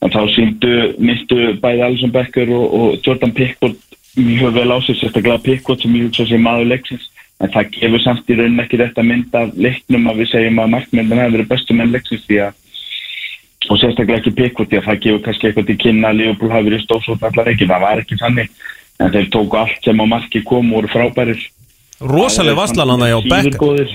en 0.03 0.13
þá 0.13 0.21
síndu 0.35 0.73
myndu 0.99 1.55
bæði 1.63 1.85
Alison 1.87 2.13
Becker 2.13 2.51
og, 2.53 2.67
og 2.75 3.07
Jordan 3.07 3.33
Pickford 3.37 3.79
mjög 4.19 4.59
vel 4.59 4.75
á 4.75 4.79
sig, 4.83 4.99
sérstaklega 4.99 5.41
Pickford 5.45 5.81
sem 5.81 5.95
ég 5.97 6.09
hugsa 6.09 6.27
sem 6.29 6.43
maður 6.43 6.73
leiksins 6.73 7.09
en 7.43 7.53
það 7.53 7.71
gefur 7.77 8.03
samt 8.05 8.31
í 8.31 8.39
raunin 8.39 8.63
ekki 8.63 8.81
þetta 8.81 9.05
mynd 9.07 9.39
af 9.39 9.55
leiknum 9.59 10.11
að 10.11 10.23
við 10.23 10.33
segjum 10.33 10.61
að 10.63 10.75
markmyndan 10.77 11.23
hefur 11.23 11.37
verið 11.37 11.51
bestu 11.51 11.77
menn 11.79 11.95
leiksins 11.95 12.27
því 12.29 12.43
að 12.47 12.59
og 13.71 13.79
sérstaklega 13.79 14.21
ekki 14.21 14.33
því 14.71 14.79
að 14.79 14.87
það 14.87 15.03
gefur 15.05 15.21
kannski 15.27 15.49
eitthvað 15.49 15.69
til 15.69 15.79
kynna 15.85 16.11
að 16.11 16.19
Liverpool 16.21 16.53
hafi 16.53 16.69
verið 16.69 16.85
stóðsótt 16.87 17.27
allar 17.29 17.51
ekki, 17.53 17.69
það 17.71 17.85
var 17.85 18.03
ekki 18.03 18.19
þannig. 18.21 18.57
En 19.03 19.13
þeir 19.13 19.29
tóku 19.35 19.59
allt 19.59 19.87
sem 19.87 20.03
á 20.03 20.07
marki 20.07 20.43
kom 20.47 20.73
og 20.73 20.81
voru 20.81 20.91
frábærir. 20.93 21.45
Hann 22.03 23.07
að 23.07 23.13
hjá 23.13 23.21
Beck. 23.31 23.95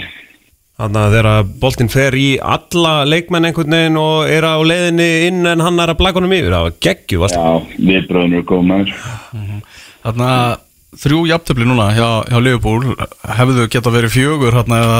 Þannig 0.77 1.01
að 1.01 1.13
þegar 1.15 1.47
boltinn 1.57 1.89
fer 1.89 2.13
í 2.13 2.27
alla 2.37 2.91
leikmenn 3.09 3.47
einhvern 3.49 3.73
veginn 3.73 3.95
og 3.97 4.29
er 4.29 4.45
á 4.45 4.61
leiðinni 4.61 5.07
inn 5.25 5.49
en 5.49 5.63
hann 5.65 5.81
er 5.81 5.89
að 5.89 5.97
blaka 6.03 6.21
honum 6.21 6.35
yfir, 6.37 6.53
það 6.53 6.65
var 6.67 6.75
geggju 6.85 7.21
vasslan 7.23 7.47
Já, 7.47 7.79
við 7.87 8.05
bröðum 8.11 8.35
eru 8.37 8.45
góð 8.51 8.67
maður. 8.69 8.91
Þarna 10.05 10.29
þrjú 10.95 11.25
jafntefli 11.27 11.67
núna 11.67 11.91
hjá, 11.91 12.09
hjá 12.31 12.39
Liverpool 12.39 12.95
hefðu 13.37 13.67
geta 13.73 13.91
verið 13.91 14.15
fjögur 14.15 14.55
hérna 14.55 14.81
eða 14.83 14.99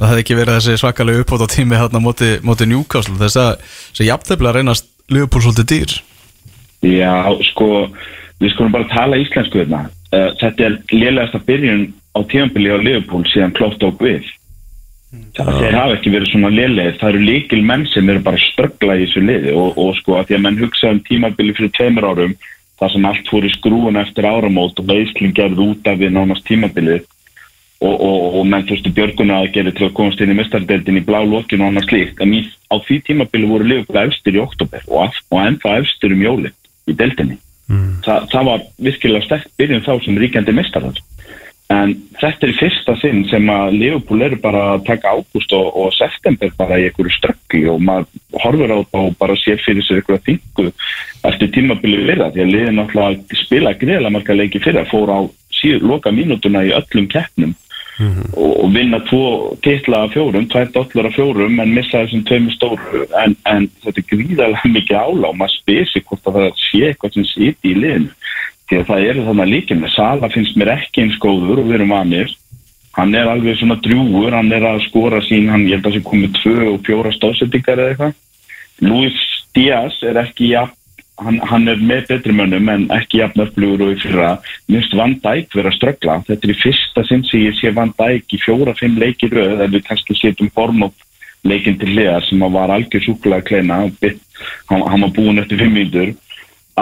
það 0.00 0.08
hefði 0.10 0.24
ekki 0.24 0.38
verið 0.40 0.56
þessi 0.58 0.80
svakalega 0.80 1.22
uppbót 1.22 1.44
á 1.46 1.48
tími 1.54 1.78
hérna 1.78 2.02
móti, 2.02 2.30
móti 2.42 2.66
Newcastle 2.66 3.18
þess 3.20 3.38
að 3.38 3.50
þessi 3.62 4.08
jafntefli 4.10 4.50
að 4.50 4.58
reynast 4.58 4.88
Liverpool 5.10 5.44
svolítið 5.44 5.70
dýr 5.70 6.00
Já, 6.80 7.28
sko, 7.52 7.88
við 8.40 8.54
skulum 8.54 8.72
bara 8.72 8.88
tala 8.88 9.20
íslensku 9.20 9.60
hérna. 9.60 9.86
Uh, 10.10 10.30
þetta 10.40 10.66
er 10.66 10.76
lélegasta 10.92 11.40
byrjun 11.44 11.90
á 12.16 12.20
tímanbili 12.30 12.72
á 12.72 12.78
Liverpool 12.80 13.26
síðan 13.28 13.52
Klopp 13.56 13.76
tók 13.82 14.00
við. 14.02 14.24
Það 15.36 15.50
þeir 15.58 15.76
hafa 15.76 15.96
ekki 15.98 16.12
verið 16.14 16.30
svona 16.30 16.52
lélegir. 16.54 16.96
Það 17.00 17.12
eru 17.12 17.20
líkil 17.26 17.60
menn 17.66 17.84
sem 17.90 18.08
eru 18.08 18.22
bara 18.24 18.38
að 18.38 18.46
ströggla 18.46 18.96
í 18.96 19.04
þessu 19.04 19.22
liði 19.26 19.54
og, 19.58 19.76
og 19.76 19.92
sko 19.98 20.16
að 20.16 20.30
því 20.30 20.38
að 20.38 20.44
menn 20.46 20.60
hugsa 20.62 20.94
um 20.94 21.02
tímanbili 21.06 21.56
fyrir 21.58 21.72
tveimur 21.76 22.08
árum 22.08 22.34
þar 22.80 22.92
sem 22.94 23.08
allt 23.10 23.30
fór 23.30 23.46
í 23.46 23.52
skrúun 23.52 24.00
eftir 24.00 24.28
áramót 24.28 24.78
og 24.80 24.86
veisling 24.88 25.34
gerð 25.36 25.60
út 25.66 25.90
af 25.90 25.98
við 26.00 26.14
nánast 26.16 26.46
tímanbilið 26.48 27.04
og, 27.80 27.94
og, 27.94 28.24
og 28.40 28.48
menn 28.48 28.66
þurftu 28.68 28.92
björguna 28.96 29.40
að 29.40 29.52
gera 29.56 29.74
til 29.76 29.86
að 29.88 29.94
komast 29.98 30.20
inn 30.20 30.32
í 30.32 30.38
mestardeldin 30.38 31.00
í 31.00 31.04
blá 31.04 31.20
lokinu 31.24 31.64
og 31.64 31.70
annað 31.70 31.88
slíkt. 31.88 32.20
En 32.24 32.34
í, 32.36 32.42
á 32.72 32.76
því 32.80 32.98
tímabili 33.06 33.48
voru 33.48 33.68
Liverpool 33.68 34.02
efstir 34.02 34.36
í 34.36 34.42
oktober 34.42 34.84
og, 34.88 35.20
og 35.32 35.44
ennþá 35.44 35.76
efstir 35.80 36.16
um 36.16 36.24
jólinn 36.24 36.56
í 36.88 36.96
deildinni. 36.96 37.38
Þa, 38.04 38.14
það 38.32 38.48
var 38.48 38.62
virkilega 38.82 39.26
stert 39.28 39.50
byrjun 39.60 39.84
þá 39.86 39.92
sem 40.04 40.16
ríkjandi 40.18 40.56
mistarar 40.56 40.96
en 41.70 41.92
þetta 42.18 42.48
er 42.48 42.56
fyrsta 42.58 42.96
sinn 42.98 43.22
sem 43.30 43.46
að 43.52 43.76
Liverpool 43.78 44.24
eru 44.26 44.38
bara 44.42 44.62
að 44.74 44.84
taka 44.88 45.14
ágúst 45.14 45.52
og, 45.54 45.68
og 45.78 45.94
september 45.94 46.50
bara 46.58 46.80
í 46.80 46.88
einhverju 46.88 47.14
ströggi 47.14 47.62
og 47.70 47.78
maður 47.86 48.08
horfur 48.42 48.74
á 48.74 48.78
þetta 48.80 49.02
og 49.04 49.16
bara 49.20 49.38
sér 49.38 49.62
fyrir 49.62 49.86
sér 49.86 50.00
einhverja 50.00 50.24
þingu 50.26 50.66
eftir 51.30 51.52
tímabili 51.54 52.02
við 52.08 52.22
það. 52.24 52.34
Því 52.34 52.44
að 52.44 52.52
liðin 52.54 52.78
náttúrulega 52.80 53.40
spila 53.44 53.74
greiðlega 53.78 54.14
marga 54.16 54.38
leiki 54.40 54.62
fyrir 54.64 54.82
að 54.82 54.90
fóra 54.90 55.20
á 55.20 55.22
síður 55.60 55.88
loka 55.92 56.14
mínútuna 56.14 56.64
í 56.66 56.74
öllum 56.74 57.10
keppnum 57.12 57.54
og, 58.00 58.52
og 58.64 58.68
vinna 58.74 59.02
tvo 59.06 59.24
titla 59.62 60.04
af 60.06 60.14
fjórum, 60.14 60.46
tvær 60.50 60.70
dollar 60.74 61.10
af 61.10 61.16
fjórum 61.18 61.58
en 61.62 61.74
missa 61.76 62.00
þessum 62.02 62.24
tveimur 62.26 62.56
stóru. 62.56 63.04
En, 63.22 63.36
en 63.46 63.70
þetta 63.84 64.02
er 64.02 64.10
gríðarlega 64.10 64.74
mikið 64.74 65.02
ála 65.04 65.30
og 65.30 65.38
maður 65.38 65.58
spyr 65.60 65.90
sig 65.92 66.06
hvort 66.08 66.30
að 66.30 66.40
það 66.40 66.62
sé 66.66 66.82
eitthvað 66.88 67.18
sem 67.18 67.30
siti 67.30 67.74
í 67.74 67.78
liðinu 67.78 68.16
því 68.70 68.78
að 68.78 68.88
það 68.90 69.08
eru 69.10 69.26
þannig 69.26 69.50
líka 69.50 69.76
með 69.76 69.94
Sala 69.96 70.30
finnst 70.30 70.58
mér 70.58 70.72
ekki 70.76 71.04
eins 71.04 71.18
góður 71.22 71.64
og 71.64 71.68
við 71.68 71.80
erum 71.80 71.94
vanir. 71.96 72.34
Hann 72.94 73.14
er 73.18 73.30
alveg 73.30 73.58
svona 73.58 73.78
drjúgur 73.82 74.34
hann 74.34 74.50
er 74.54 74.66
að 74.66 74.84
skora 74.86 75.20
sín, 75.26 75.50
hann 75.50 75.66
ég 75.66 75.78
held 75.78 75.88
að 75.90 75.96
sem 75.98 76.06
komið 76.06 76.36
tvö 76.38 76.56
og 76.72 76.84
fjóra 76.86 77.12
stóðsettingar 77.14 77.82
eða 77.82 77.94
eitthvað. 77.94 78.14
Luis 78.86 79.18
Díaz 79.54 79.98
er 80.06 80.20
ekki 80.22 80.52
jafn 80.54 80.76
hann, 81.20 81.40
hann 81.50 81.68
er 81.68 81.82
með 81.82 82.06
betri 82.14 82.34
mönnum 82.36 82.70
en 82.72 82.86
ekki 82.94 83.20
jafn 83.20 83.44
öflugur 83.44 83.88
og 83.88 83.92
í 83.96 84.00
fyrra. 84.04 84.32
Minnst 84.70 84.94
Van 84.96 85.18
Dijk 85.22 85.54
vera 85.58 85.72
að 85.72 85.78
ströggla. 85.78 86.18
Þetta 86.28 86.46
er 86.46 86.54
í 86.54 86.58
fyrsta 86.62 87.06
sinn 87.08 87.26
sem 87.28 87.46
ég 87.48 87.58
sé 87.58 87.74
Van 87.76 87.92
Dijk 87.98 88.34
í 88.36 88.40
fjóra-fimm 88.44 88.98
leikir 89.02 89.34
röð 89.34 89.64
en 89.66 89.74
við 89.74 89.86
kannski 89.88 90.16
setjum 90.18 90.50
form 90.54 90.86
og 90.88 91.06
leikin 91.46 91.78
til 91.80 91.90
hliðar 91.90 92.26
sem 92.26 92.42
var 92.54 92.72
algjör 92.72 93.04
súkulega 93.04 93.46
kleina. 93.50 93.82
Hann, 94.70 94.82
hann 94.82 95.06
var 95.06 95.14
búin 95.16 95.42
eftir 95.42 95.60
fimm 95.60 95.76
mínútur 95.76 96.14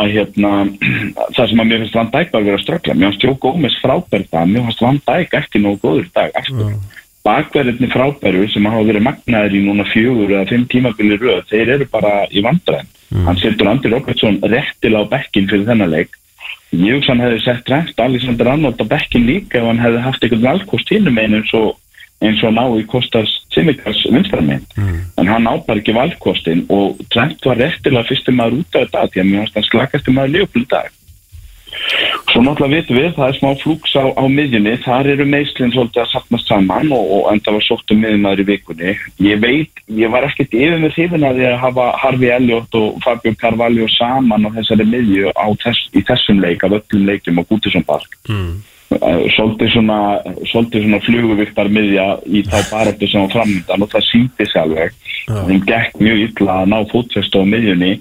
að 0.03 0.13
hérna 0.17 0.53
það 1.37 1.51
sem 1.51 1.63
að 1.63 1.71
mér 1.71 1.83
finnst 1.85 1.99
Van 1.99 2.13
Dijk 2.13 2.33
var 2.35 2.43
að 2.43 2.51
vera 2.51 2.61
að 2.61 2.65
ströggla 2.67 2.97
mér 2.99 3.11
finnst 3.11 3.27
Jó 3.27 3.35
Gómez 3.43 3.81
frábært 3.83 4.31
það 4.33 4.53
mér 4.53 4.69
finnst 4.69 4.85
Van 4.85 5.01
Dijk 5.09 5.37
ekki 5.41 5.63
nógu 5.65 5.83
góður 5.85 6.13
dag 6.15 6.39
aftur. 6.43 6.77
Bakverðinni 7.27 7.91
frábæru 7.93 8.47
sem 8.49 8.69
hafa 8.71 8.87
verið 8.89 9.05
magnaðir 9.05 9.59
í 9.59 9.65
núna 9.67 9.85
fjögur 9.91 10.31
eða 10.33 10.47
fimm 10.49 10.69
tímabili 10.71 11.19
röð, 11.19 11.43
þeir 11.51 11.75
eru 11.75 11.89
bara 11.93 12.13
í 12.31 12.45
vandræðin 12.47 12.95
hann 13.25 13.41
setur 13.41 13.69
Andy 13.71 13.89
Robertson 13.89 14.41
réttilega 14.43 15.05
á 15.09 15.11
bekkin 15.13 15.49
fyrir 15.49 15.69
þennan 15.69 15.93
leik. 15.93 16.17
Hann 16.69 17.23
hefði 17.25 17.41
sett 17.41 17.71
rent 17.73 18.01
Alexander 18.05 18.51
Arnold 18.53 18.81
á 18.85 18.87
bekkin 18.89 19.25
líka 19.29 19.61
ef 19.61 19.69
hann 19.69 19.81
hefði 19.81 20.03
haft 20.05 20.25
einhvern 20.25 20.45
valkost 20.45 20.93
hínum 20.93 21.21
einn 21.21 21.39
eins 21.39 21.53
og 21.57 21.79
eins 22.25 22.43
og 22.43 22.55
ná 22.57 22.65
í 22.79 22.85
Kostas 22.91 23.31
Simikars 23.55 24.01
vinstramenn 24.11 24.65
en 25.19 25.31
hann 25.31 25.47
ábar 25.47 25.79
ekki 25.79 25.95
valkostin 25.97 26.65
og 26.69 26.99
Trent 27.15 27.45
var 27.47 27.61
réttilega 27.61 28.09
fyrstum 28.09 28.39
maður 28.41 28.63
út 28.63 28.79
af 28.79 28.89
þetta 28.89 29.09
því 29.13 29.23
að 29.23 29.29
mér 29.31 29.45
finnst 29.45 29.59
hann 29.59 29.69
slakast 29.71 30.11
maður 30.15 30.35
ljófl 30.39 30.65
í 30.65 30.71
dag 30.71 30.95
Svo 32.29 32.43
náttúrulega 32.45 32.81
vitum 32.81 32.99
við, 32.99 33.09
það 33.17 33.31
er 33.31 33.37
smá 33.39 33.49
flúks 33.63 33.93
á, 33.97 34.05
á 34.13 34.25
miðjunni, 34.29 34.75
þar 34.85 35.09
eru 35.15 35.27
meðslinn 35.29 35.73
svolítið 35.73 36.03
að 36.03 36.11
sapnast 36.13 36.51
saman 36.51 36.93
og, 36.97 37.13
og 37.17 37.29
enda 37.33 37.55
var 37.55 37.65
sótt 37.65 37.93
um 37.95 38.01
miðjumæður 38.03 38.43
í 38.43 38.47
vikunni. 38.51 38.95
Ég 39.25 39.43
veit, 39.43 39.83
ég 40.01 40.13
var 40.13 40.27
ekkert 40.29 40.57
yfir 40.57 40.81
með 40.83 40.97
hrifin 40.97 41.29
að 41.29 41.43
að 41.49 41.59
hafa 41.63 41.87
Harfi 42.03 42.33
Elliot 42.35 42.79
og 42.81 42.99
Fabio 43.05 43.35
Carvalho 43.41 43.89
saman 43.97 44.49
á 44.49 44.51
þessari 44.59 44.89
miðju 44.89 45.33
á 45.33 45.47
þess, 45.65 45.89
í 45.97 46.05
þessum 46.09 46.43
leik, 46.45 46.65
af 46.65 46.77
öllum 46.81 47.09
leikum 47.09 47.41
á 47.41 47.49
Gútisson 47.49 47.87
Park. 47.89 48.21
Mm. 48.29 48.59
Svolítið 48.89 49.75
svona, 49.75 49.99
svona 50.49 51.01
fluguviktar 51.05 51.69
miðja 51.69 52.07
í 52.25 52.41
þá 52.47 52.57
baröftu 52.71 53.09
sem 53.11 53.27
var 53.27 53.35
framöndan 53.35 53.85
og 53.85 53.91
það 53.93 54.07
síndi 54.07 54.47
sér 54.49 54.63
alveg. 54.63 54.95
Þeim 55.29 55.65
gekk 55.69 55.99
mjög 56.01 56.23
illa 56.25 56.55
að 56.63 56.71
ná 56.73 56.79
fótfestu 56.93 57.43
á 57.45 57.51
miðjunni 57.53 57.99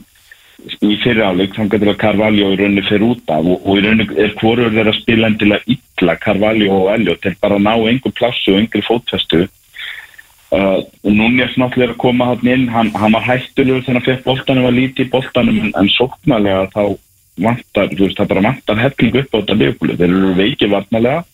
í 0.57 0.95
fyriráleik 1.03 1.53
þannig 1.55 1.84
að 1.91 1.99
Carvalho 2.01 2.53
í 2.53 2.57
rauninni 2.57 2.84
fyrir 2.88 3.05
út 3.11 3.34
af 3.34 3.45
og, 3.45 3.59
og 3.68 3.77
í 3.77 3.84
rauninni 3.84 4.18
er 4.23 4.34
hvorur 4.39 4.73
þeirra 4.73 4.93
spila 4.95 5.30
endilega 5.30 5.76
illa 5.76 6.15
Carvalho 6.23 6.80
og 6.80 6.89
Elliot 6.95 7.22
til 7.23 7.35
bara 7.41 7.59
að 7.59 7.68
ná 7.68 7.73
einhver 7.76 8.15
plassu 8.18 8.55
og 8.55 8.61
einhver 8.61 8.85
fótfestu. 8.88 9.43
Uh, 10.47 10.80
og 11.03 11.11
núna 11.11 11.43
er 11.43 11.51
náttúrulega 11.59 11.91
að 11.91 11.99
koma 11.99 12.30
hann 12.30 12.47
inn, 12.47 12.69
hann, 12.72 12.93
hann 12.95 13.15
var 13.18 13.26
hættulegur 13.27 13.84
þegar 13.84 13.99
hann 13.99 14.05
fekk 14.05 14.23
boltanum 14.23 14.68
var 14.69 14.77
lítið 14.77 15.03
í 15.03 15.11
boltanum 15.11 15.59
en, 15.59 15.73
en 15.76 15.91
sóknarlega 15.91 16.69
þá 16.72 16.84
vantar, 17.38 17.89
þú 17.93 18.05
veist 18.05 18.19
það 18.19 18.31
bara 18.34 18.45
vantar 18.49 18.80
helling 18.81 19.18
upp 19.22 19.34
á 19.34 19.38
þetta 19.39 19.57
liðbúli, 19.61 19.97
þeir 19.97 20.11
eru 20.11 20.38
veikið 20.38 20.73
varnalega 20.73 21.26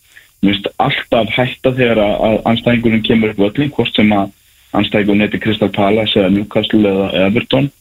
þú 0.43 0.51
veist 0.51 0.67
alltaf 0.83 1.29
hætta 1.37 1.71
þegar 1.77 2.01
að, 2.03 2.41
anstæðingurinn 2.51 3.05
kemur 3.07 3.31
upp 3.31 3.45
völlin 3.45 3.71
hvort 3.71 3.95
sem 3.95 4.11
að 4.11 4.33
anstæðingurinn 4.75 5.23
heiti 5.23 5.39
Crystal 5.39 5.71
Palace 5.71 6.19
eða 6.19 6.33
Newcastle 6.33 6.83
eða 6.89 7.07
Everton. 7.29 7.71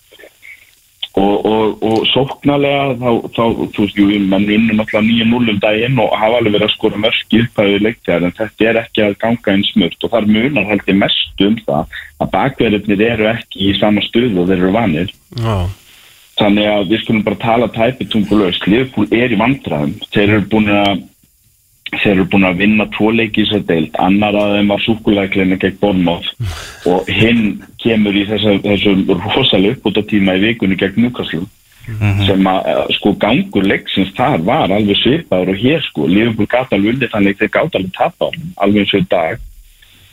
Og, 1.13 1.45
og, 1.45 1.83
og 1.85 2.07
sóknarlega 2.09 2.95
þá, 2.97 3.11
þá, 3.35 3.43
þú 3.75 3.83
veist, 3.83 3.99
jú, 3.99 4.07
menn 4.31 4.47
unnum 4.55 4.79
alltaf 4.81 5.03
nýja 5.05 5.27
núlum 5.29 5.59
daginn 5.61 5.99
og 6.01 6.15
hafa 6.17 6.39
alveg 6.39 6.55
verið 6.55 6.71
að 6.71 6.73
skora 6.73 7.03
mörg 7.03 7.37
í 7.37 7.43
upphæðu 7.43 7.83
leiktjar 7.85 8.25
en 8.25 8.33
þetta 8.39 8.69
er 8.71 8.81
ekki 8.81 9.05
að 9.05 9.19
ganga 9.27 9.53
einn 9.53 9.67
smurt. 9.69 9.99
Og 10.01 10.15
þar 10.15 10.31
munar 10.31 10.71
held 10.71 10.89
ég 10.89 11.01
mest 11.03 11.45
um 11.45 11.59
það 11.67 12.01
að 12.23 12.33
bakverðinir 12.39 13.07
eru 13.11 13.29
ekki 13.35 13.69
í 13.69 13.77
sama 13.83 14.07
stuð 14.07 14.39
og 14.39 14.49
þeir 14.49 14.61
eru 14.63 14.75
vanir. 14.79 15.13
Já. 15.37 15.57
Þannig 16.41 16.69
að 16.73 16.91
við 16.91 17.03
skulum 17.03 17.25
bara 17.27 17.41
tala 17.43 17.71
tæpitungulöst, 17.73 18.67
Liverpool 18.67 19.09
er 19.13 19.33
í 19.33 19.41
vandræðum. 19.41 19.97
Þeir 20.13 20.29
eru 20.29 20.45
búin 20.53 20.71
að 20.75 21.03
þeir 21.93 22.13
eru 22.15 22.29
búin 22.33 22.47
að 22.49 22.61
vinna 22.63 22.87
tvo 22.95 23.11
leiki 23.13 23.43
í 23.43 23.49
þessar 23.49 23.65
deild. 23.69 23.97
Annar 24.01 24.37
að 24.39 24.55
þeim 24.57 24.71
var 24.73 24.85
súkulæklinni 24.87 25.59
gegn 25.61 25.81
Bornmoth 25.81 26.31
og 26.89 27.11
hinn 27.13 27.43
kemur 27.83 28.17
í 28.17 28.25
þessum 28.31 28.63
þessu 28.65 28.95
rosalega 29.13 29.77
uppbúta 29.77 30.05
tíma 30.09 30.39
í 30.39 30.47
vikunni 30.47 30.79
gegn 30.81 31.05
Newcastle. 31.05 31.45
Sem 31.83 32.47
að 32.47 32.69
eh, 32.71 32.83
sko 32.95 33.11
gangur 33.19 33.65
leiksins 33.67 34.13
þar 34.15 34.45
var 34.47 34.71
alveg 34.71 35.01
svipaður 35.01 35.51
og 35.53 35.63
hér 35.65 35.81
sko. 35.89 36.07
Liverpool 36.07 36.49
gata 36.49 36.79
alveg 36.79 36.95
undir 36.95 37.11
þannig 37.11 37.41
þeir 37.41 37.51
gáta 37.57 37.81
alveg 37.81 37.97
tapa 37.97 38.29
á 38.29 38.31
honum, 38.31 38.53
alveg 38.63 38.85
eins 38.85 38.95
og 38.95 39.03
í 39.03 39.09
dag. 39.11 39.43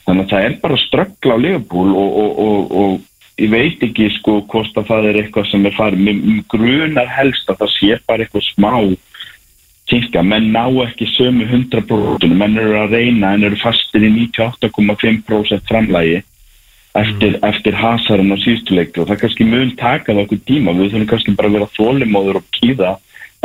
Þannig 0.08 0.24
að 0.24 0.32
það 0.34 0.48
er 0.48 0.56
bara 0.64 0.80
ströggla 0.82 1.38
á 1.38 1.44
Liverpool 1.46 1.94
og, 1.94 2.18
og, 2.24 2.40
og, 2.42 2.74
og 2.82 2.98
ég 3.40 3.52
veit 3.52 3.84
ekki 3.86 4.10
sko 4.18 4.40
hvort 4.52 4.78
að 4.80 4.90
það 4.90 5.10
er 5.10 5.20
eitthvað 5.22 5.52
sem 5.52 5.68
er 5.68 5.78
farið, 5.78 6.06
mér 6.08 6.42
grunar 6.52 7.12
helst 7.18 7.52
að 7.52 7.62
það 7.64 7.76
sé 7.76 8.00
bara 8.08 8.26
eitthvað 8.26 8.48
smá 8.50 8.74
kynka, 9.90 10.24
menn 10.24 10.52
ná 10.54 10.66
ekki 10.86 11.08
sömu 11.16 11.48
100% 11.50 12.36
menn 12.38 12.58
eru 12.62 12.76
að 12.84 12.98
reyna 12.98 13.34
en 13.34 13.48
eru 13.48 13.58
fastir 13.58 14.06
í 14.06 14.12
98,5% 14.14 15.66
framlægi 15.70 16.20
eftir, 17.00 17.36
mm. 17.38 17.44
eftir 17.50 17.78
hasarinn 17.78 18.34
á 18.34 18.38
síðustuleiklu 18.44 19.04
og 19.04 19.10
það 19.12 19.22
kannski 19.24 19.48
mun 19.50 19.72
taka 19.80 20.14
það 20.14 20.24
okkur 20.26 20.42
tíma, 20.50 20.76
við 20.78 20.94
þurfum 20.94 21.10
kannski 21.14 21.36
bara 21.38 21.52
að 21.52 21.58
vera 21.58 21.72
þólimóður 21.78 22.42
og 22.42 22.52
kýða 22.60 22.94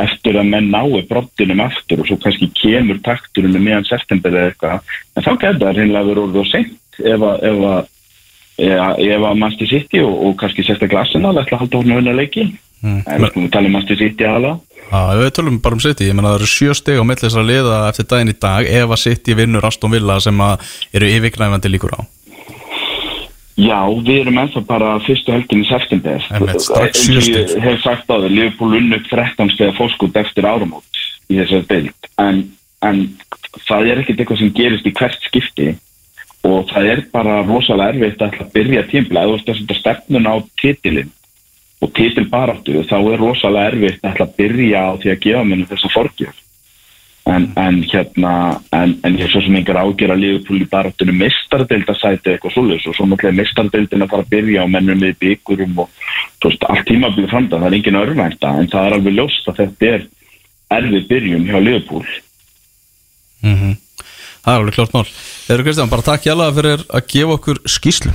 eftir 0.04 0.38
að 0.40 0.50
menn 0.50 0.72
nái 0.74 1.04
brottinum 1.06 1.62
aftur. 1.62 2.02
Og 2.02 2.08
svo 2.08 2.16
kannski 2.22 2.48
kemur 2.58 2.98
takturinn 3.06 3.60
meðan 3.62 3.86
september 3.86 4.34
eða 4.34 4.50
eitthvað, 4.50 4.94
en 5.14 5.26
þá 5.26 5.32
getur 5.34 5.60
það 5.60 5.76
reynilega 5.78 6.08
verið 6.08 6.24
orðið 6.24 6.40
og 6.42 6.48
seint 6.50 6.98
ef 7.14 7.26
að 7.28 7.92
að, 8.58 9.00
að 9.16 9.40
mannstu 9.40 9.66
sitt 9.70 9.96
í 9.96 10.02
og, 10.04 10.14
og 10.28 10.36
kannski 10.40 10.66
sérstaklega 10.66 11.02
Arsenal 11.06 11.34
ætla 11.40 11.58
að 11.58 11.64
halda 11.64 11.80
hún 11.80 11.94
að 11.94 12.00
vinna 12.02 12.18
leiki. 12.20 12.46
Mm. 12.84 13.00
en 13.08 13.22
við 13.32 13.54
um 13.56 13.70
mannstu 13.72 13.96
sitt 13.96 14.20
í 14.20 14.26
aðla 14.28 14.58
Já, 14.90 15.16
við 15.16 15.30
tölum 15.38 15.60
bara 15.64 15.76
um 15.78 15.80
City, 15.80 16.08
ég 16.10 16.16
menna 16.16 16.34
það 16.34 16.42
eru 16.42 16.48
sjö 16.52 16.74
steg 16.76 17.00
á 17.00 17.04
milli 17.08 17.24
þessara 17.24 17.48
liða 17.48 17.78
eftir 17.88 18.06
daginn 18.10 18.32
í 18.32 18.36
dag 18.44 18.68
ef 18.68 18.92
að 18.92 19.00
City 19.00 19.36
vinnur 19.38 19.64
Aston 19.64 19.94
Villa 19.94 20.18
sem 20.20 20.42
að 20.44 20.74
eru 20.94 21.08
yfirgnæfandi 21.14 21.70
líkur 21.72 21.96
á. 21.96 22.00
Já, 23.54 23.78
við 23.86 24.20
erum 24.20 24.40
ennþá 24.42 24.64
bara 24.66 24.92
fyrstu 25.06 25.32
helgin 25.32 25.62
í 25.62 25.68
september. 25.68 26.26
Og 26.36 26.52
ég 27.14 27.54
hef 27.64 27.82
sagt 27.84 28.10
á 28.10 28.18
það, 28.18 28.28
Liverpool 28.34 28.76
unnug 28.80 29.06
13 29.08 29.52
steg 29.54 29.74
fórskút 29.78 30.18
eftir 30.20 30.48
áramót 30.50 31.02
í 31.30 31.38
þessari 31.38 31.68
deild. 31.70 32.10
En, 32.20 32.42
en 32.84 33.04
það 33.64 33.90
er 33.92 34.02
ekkert 34.02 34.24
eitthvað 34.24 34.42
sem 34.42 34.54
gerist 34.58 34.90
í 34.90 34.94
hvert 34.98 35.28
skipti 35.30 35.70
og 36.44 36.68
það 36.68 36.88
er 36.92 37.02
bara 37.12 37.42
rosalega 37.46 37.94
erfitt 37.94 38.22
að 38.22 38.40
að 38.44 38.54
byrja 38.54 38.86
tímpla 38.90 39.24
eða 39.24 39.36
veist 39.38 39.70
að 39.70 39.78
stefnun 39.78 40.28
á 40.28 40.34
titilinn 40.60 41.12
og 41.84 41.92
titilbaráttu 41.96 42.82
þá 42.88 42.96
er 43.00 43.20
rosalega 43.20 43.70
erfitt 43.72 44.08
að 44.08 44.24
að 44.24 44.34
byrja 44.38 44.82
á 44.84 44.92
því 45.00 45.12
að 45.12 45.22
gefa 45.24 45.44
mér 45.48 45.68
þessa 45.70 45.92
forgjöf. 45.94 46.40
En, 47.24 47.46
en 47.56 47.78
hérna 47.88 48.32
en, 48.76 48.98
en 49.00 49.14
ég 49.16 49.24
er 49.24 49.30
svo 49.32 49.40
sem 49.40 49.54
einhver 49.56 49.78
ágjör 49.80 50.12
að 50.12 50.20
Liverpool 50.20 50.60
í 50.60 50.66
baráttunum 50.68 51.16
mistardildasæti 51.22 52.34
eitthvað 52.34 52.52
svoleiðis. 52.52 52.88
Og 52.90 52.98
svo 52.98 53.06
náttúrulega 53.08 53.38
mistardildin 53.38 54.04
að 54.04 54.10
fara 54.12 54.26
að 54.26 54.34
byrja 54.34 54.66
á 54.68 54.72
mennum 54.74 55.00
við 55.00 55.14
byggurum 55.22 55.80
og 55.86 56.02
veist, 56.44 56.66
allt 56.68 56.84
tímabilið 56.90 57.32
framdag, 57.32 57.62
það 57.62 57.70
er 57.70 57.78
engin 57.78 58.00
örvænta. 58.02 58.52
En 58.60 58.68
það 58.74 58.90
er 58.90 58.96
alveg 58.98 59.16
ljóst 59.16 59.48
að 59.48 59.62
þetta 59.62 59.88
er 59.94 60.04
erfið 60.76 61.08
byrjun 61.14 61.48
hjá 61.48 61.56
Liverpool. 61.62 62.04
Mm 63.40 63.56
Það 64.44 64.52
er 64.52 64.60
alveg 64.60 64.74
klart 64.76 64.92
mál. 64.94 65.06
Eru 65.54 65.64
Kristján, 65.64 65.88
bara 65.92 66.04
takk 66.04 66.26
hjálpa 66.28 66.50
fyrir 66.58 66.82
að 66.92 67.06
gefa 67.14 67.36
okkur 67.38 67.60
skýslu 67.74 68.12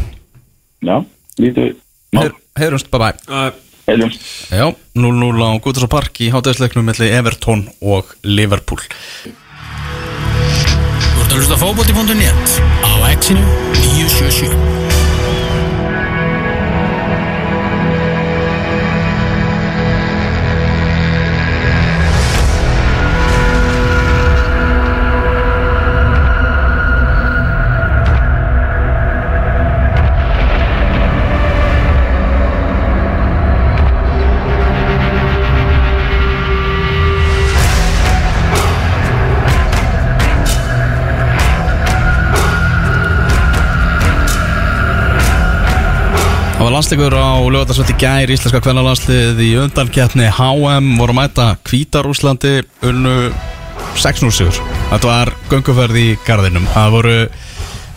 Já, 0.86 0.96
lítið 1.42 1.74
Ná, 2.14 2.22
Heyr- 2.24 2.38
Heyrumst, 2.60 2.90
bye 2.94 3.02
bye. 3.02 3.52
Heilum 3.90 4.12
Já, 4.54 4.66
0-0 4.94 5.42
á 5.42 5.50
Guðarsson 5.62 5.90
Park 5.92 6.22
í 6.22 6.30
hátæðisleiknum 6.34 6.86
melli 6.90 7.10
Everton 7.18 7.66
og 7.82 8.14
Liverpool. 8.24 8.82
Þú 9.26 11.24
ert 11.24 11.34
að 11.34 11.38
hlusta 11.40 11.58
á 11.58 11.62
fótbolti.net 11.62 12.58
á 12.86 12.92
exinu 13.10 13.44
977 13.98 15.09
landsleikur 46.74 47.14
á 47.18 47.40
lögatarsvöldi 47.50 47.96
gær 48.00 48.32
Íslenska 48.34 48.62
kvennalandslið 48.64 49.40
í 49.42 49.50
undankeppni 49.62 50.28
HM 50.38 50.90
voru 51.00 51.14
að 51.14 51.18
mæta 51.18 51.48
Hvítarúslandi 51.70 52.54
unnu 52.90 53.14
6-0 54.00 54.32
sigur 54.36 54.60
Þetta 54.92 55.10
var 55.10 55.32
gönguferð 55.52 56.00
í 56.00 56.08
garðinum 56.28 56.68
Það 56.74 56.96
voru 56.98 57.16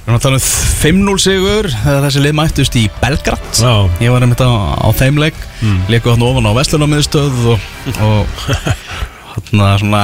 Við 0.02 0.08
erum 0.10 0.18
að 0.18 0.24
tala 0.24 0.38
um 0.40 0.46
5-0 0.82 1.16
sigur 1.22 1.70
þegar 1.70 2.06
þessi 2.08 2.22
lið 2.24 2.36
mættust 2.40 2.78
í 2.80 2.84
Belgrad 2.98 3.50
Já. 3.54 3.74
Ég 4.02 4.14
var 4.14 4.24
einmitt 4.26 4.42
á, 4.42 4.50
á 4.50 4.88
þeim 4.98 5.20
leik 5.22 5.38
mm. 5.60 5.84
Leiku 5.92 6.10
hann 6.10 6.26
ofan 6.26 6.48
á 6.50 6.52
Vestlunarmiðstöð 6.58 7.44
og, 7.54 7.70
og 8.02 8.46
hann 9.32 9.78
svona 9.80 10.02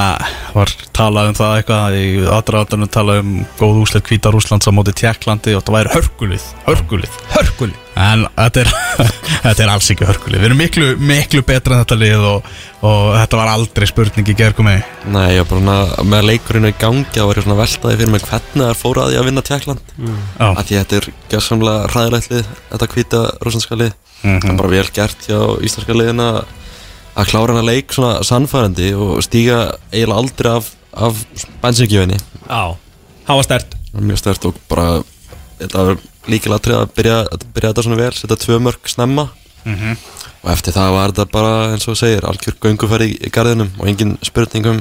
var 0.55 0.73
talað 0.97 1.31
um 1.31 1.37
það 1.39 1.57
eitthvað 1.59 1.97
í 1.99 2.07
aðdraðanum 2.39 2.91
talað 2.93 3.21
um 3.23 3.35
góð 3.59 3.83
úslega 3.83 4.09
hvítar 4.09 4.39
Úslands 4.39 4.69
á 4.69 4.73
móti 4.73 4.95
Tjekklandi 4.97 5.55
og 5.57 5.65
það 5.67 5.77
væri 5.77 5.93
hörgulið 5.97 6.47
hörgulið 6.67 7.19
Hörkul 7.35 7.71
en 7.99 8.25
þetta 8.37 8.63
er, 8.63 8.73
þetta 9.45 9.65
er 9.65 9.73
alls 9.73 9.91
ekki 9.93 10.09
hörgulið 10.09 10.43
við 10.43 10.49
erum 10.49 10.61
miklu, 10.63 10.89
miklu 11.11 11.43
betra 11.47 11.77
en 11.77 11.83
þetta 11.85 11.99
lið 12.01 12.27
og, 12.31 12.51
og 12.89 13.09
þetta 13.19 13.41
var 13.41 13.53
aldrei 13.53 13.89
spurning 13.91 14.31
í 14.33 14.37
gergum 14.39 14.69
með 14.71 14.85
Nei, 15.13 15.27
ég 15.37 15.45
var 15.45 15.63
bara 15.65 16.05
með 16.09 16.29
leikurinn 16.31 16.71
í 16.71 16.75
gangi 16.79 17.25
var 17.29 17.41
ég 17.41 17.47
svona 17.47 17.61
veltaði 17.63 17.99
fyrir 18.01 18.15
mig 18.15 18.27
hvernig 18.29 18.63
það 18.63 18.71
er 18.73 18.79
fóru 18.83 19.05
að 19.05 19.13
því 19.13 19.21
að 19.23 19.29
vinna 19.31 19.47
Tjekkland 19.49 19.97
að 20.49 20.63
því 20.63 20.79
þetta 20.81 21.01
er 21.01 21.11
gæsamlega 21.35 21.91
ræðilegt 21.95 22.31
lið 22.33 22.53
þetta 22.71 22.91
hvíta 22.95 23.25
rúslandska 23.43 23.81
lið. 23.83 23.97
Mhm. 24.19 24.41
það 24.43 24.53
er 24.53 24.59
bara 24.63 24.73
vel 24.73 24.89
gert 24.95 25.29
hjá 25.29 25.41
íslenska 25.63 25.95
liðina 25.95 26.31
að 26.39 26.57
klára 27.27 27.55
hana 27.57 27.66
leik 27.66 27.90
svona 27.95 28.23
sannfærandi 28.23 28.93
og 28.95 29.19
stíga 29.27 29.65
eiginlega 29.90 30.20
aldrei 30.23 30.53
af, 30.55 30.74
af 30.95 31.24
bensinkjöfinni 31.62 32.20
Já 32.47 32.77
Það 33.28 33.36
var 33.36 33.45
stert. 33.45 33.74
Mjög 33.93 34.20
stert 34.23 34.47
og 34.49 34.61
bara 34.70 34.85
þetta 35.59 35.82
var 35.85 35.99
líkilega 36.28 36.61
atrið 36.62 36.78
að 36.78 36.93
byrja, 36.97 37.16
að 37.28 37.43
byrja 37.57 37.73
þetta 37.73 37.85
svona 37.85 37.99
vel 37.99 38.12
setja 38.16 38.39
tvö 38.40 38.61
mörg 38.65 38.89
snemma. 38.89 39.27
Og 40.39 40.53
eftir 40.55 40.73
það 40.73 40.95
var 40.95 41.12
þetta 41.12 41.27
bara 41.35 41.51
eins 41.74 41.85
og 41.90 41.99
segir 42.01 42.24
algjör 42.24 42.57
gönguferð 42.62 43.05
í, 43.05 43.28
garðinum 43.35 43.74
og 43.77 43.90
engin 43.90 44.16
spurningum 44.24 44.81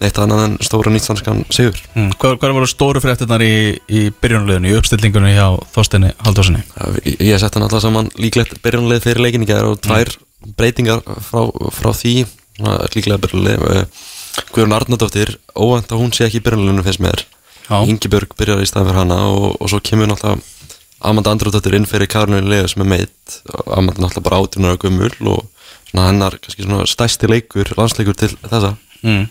neitt 0.00 0.22
annað 0.22 0.44
en 0.44 0.54
stóra 0.64 0.92
nýtsanskan 0.94 1.42
sigur. 1.52 1.80
Mm. 1.96 2.12
hvað, 2.14 2.38
hvað 2.40 2.54
voru 2.56 2.68
stóru 2.70 3.02
fréttinnar 3.02 3.42
í, 3.44 3.74
í 3.90 4.06
byrjunarliðinu, 4.22 4.70
í 4.70 4.78
uppstillingunni 4.78 5.34
hjá 5.34 5.48
Þorsteini 5.74 6.14
Haldurssoni 6.22 6.62
ég, 7.04 7.18
ég 7.26 7.42
sett 7.42 7.58
hann 7.58 7.66
alltaf 7.66 7.82
saman 7.84 8.08
líklegt 8.16 8.62
byrjunarlið 8.64 9.04
fyrir 9.04 9.26
leikin 9.26 9.44
í 9.44 9.50
gæðar 9.50 9.74
og 9.74 9.82
tvær 9.84 10.14
breytingar 10.56 11.02
frá, 11.24 11.48
frá 11.74 11.90
því 11.96 12.14
líklega 12.94 13.20
byrjunarlið 13.24 14.08
Guðrún 14.54 14.76
Arnardóttir, 14.76 15.34
óvænt 15.58 15.90
að 15.90 16.00
hún 16.00 16.12
sé 16.14 16.26
ekki 16.26 16.40
í 16.40 16.44
byrjunarliðinu 16.44 16.84
finnst 16.86 17.02
mér. 17.02 17.24
Já. 17.66 17.82
Ingibjörg 17.86 18.34
byrjar 18.38 18.62
í 18.62 18.68
staðan 18.68 18.88
fyrir 18.88 19.00
hana 19.02 19.18
og, 19.30 19.56
og 19.60 19.70
svo 19.70 19.80
kemur 19.84 20.10
náttúrulega 20.10 20.40
Amanda 21.00 21.32
Andróttir 21.32 21.76
inn 21.78 21.88
fyrir 21.88 22.10
Leo 22.44 22.68
sem 22.68 22.82
er 22.84 22.88
meitt 22.88 23.36
Amanda 23.66 24.04
náttúrulega 24.04 24.26
bara 24.26 24.40
átjunar 24.42 24.76
og 24.76 24.82
gummul 24.84 25.12
og 25.32 25.46
svona 25.90 26.08
hennar 26.08 26.38
kannski 26.38 26.66
svona 26.66 26.86
stæsti 26.86 27.30
leikur, 27.30 27.70
landsleikur 27.76 28.14
til 28.14 28.34
þessa. 28.42 28.76
Mm. 29.02 29.28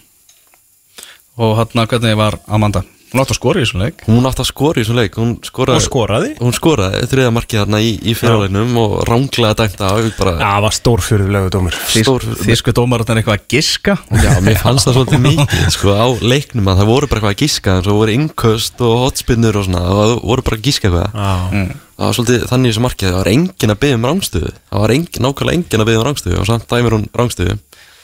og 1.37 1.57
hann 1.57 1.87
hvernig 1.87 2.17
var 2.17 2.39
Amanda 2.47 2.81
hún 3.11 3.21
átt 3.23 3.31
að 3.33 3.37
skora 3.39 3.59
í 3.59 3.63
þessum 3.65 3.81
leik. 3.83 4.03
Hún 4.05 4.27
átti 4.29 4.43
að 4.43 4.49
skora 4.49 4.77
í 4.79 4.83
þessum 4.83 4.99
leik. 4.99 5.17
Hún 5.19 5.31
skoraði, 5.45 5.83
skoraði? 5.85 6.29
Hún 6.39 6.55
skoraði 6.55 7.01
þriða 7.09 7.31
markið 7.35 7.61
þarna 7.63 7.79
í, 7.81 7.91
í 7.99 8.13
fyrirleginum 8.17 8.71
og 8.83 8.95
ránglega 9.09 9.57
dæmt 9.59 9.81
á 9.81 9.89
bara 10.19 10.33
Já, 10.37 10.45
það 10.45 10.63
var 10.65 10.75
stórfjörðulegu 10.77 11.51
dómur 11.55 11.75
stór 11.79 12.21
Þísku 12.43 12.75
dómararnar 12.77 13.21
eitthvað 13.21 13.37
að 13.39 13.45
giska. 13.55 13.97
Já, 14.23 14.31
mér 14.45 14.57
fannst 14.61 14.85
það 14.87 14.97
svolítið 14.99 15.21
mikið 15.25 15.67
sko, 15.75 15.87
á 15.97 16.07
leiknum 16.21 16.71
að 16.71 16.81
það 16.83 16.91
voru 16.93 17.09
bara 17.09 17.19
eitthvað 17.19 17.35
að 17.35 17.43
gíska 17.43 17.69
en 17.75 17.85
svo 17.87 17.93
voru 17.99 18.15
innköst 18.15 18.77
og 18.85 18.93
hotspinnur 19.05 19.59
og 19.59 19.63
svona 19.67 19.81
og 19.85 19.95
það 19.99 20.15
voru 20.31 20.47
bara 20.49 20.59
að 20.59 20.65
gíska 20.69 20.89
eitthvað. 20.89 21.09
Já. 21.13 21.31
Það 21.99 22.07
var 22.07 22.15
svolítið 22.15 22.43
þannig 22.47 22.63
í 22.63 22.71
þessu 22.71 22.83
markið 22.85 23.09
það 23.09 23.19
var 23.19 23.29
engin 23.33 23.73
að 23.73 23.79
byggja 23.81 23.97
um 23.99 24.05
rángstöðu 27.19 27.57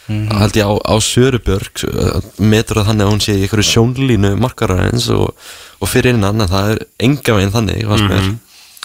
var 0.07 0.18
að 0.18 0.26
rángstöðu 0.26 0.32
það 0.32 0.41
held 0.44 0.57
ég 0.60 0.65
á, 0.69 0.73
á 0.86 0.95
Sörubjörg 1.02 1.86
uh, 1.90 2.26
metur 2.38 2.80
það 2.80 2.90
þannig 2.90 3.06
að 3.06 3.14
hún 3.14 3.23
sé 3.26 3.36
í 3.36 3.45
einhverju 3.45 3.69
sjónlínu 3.72 4.34
markararins 4.41 5.07
og, 5.14 5.32
og 5.80 5.90
fyrir 5.90 6.14
innan 6.14 6.41
en 6.45 6.52
það 6.52 6.73
er 6.73 6.84
enga 7.07 7.38
veginn 7.38 7.56
þannig 7.56 7.82
mér. 8.06 8.30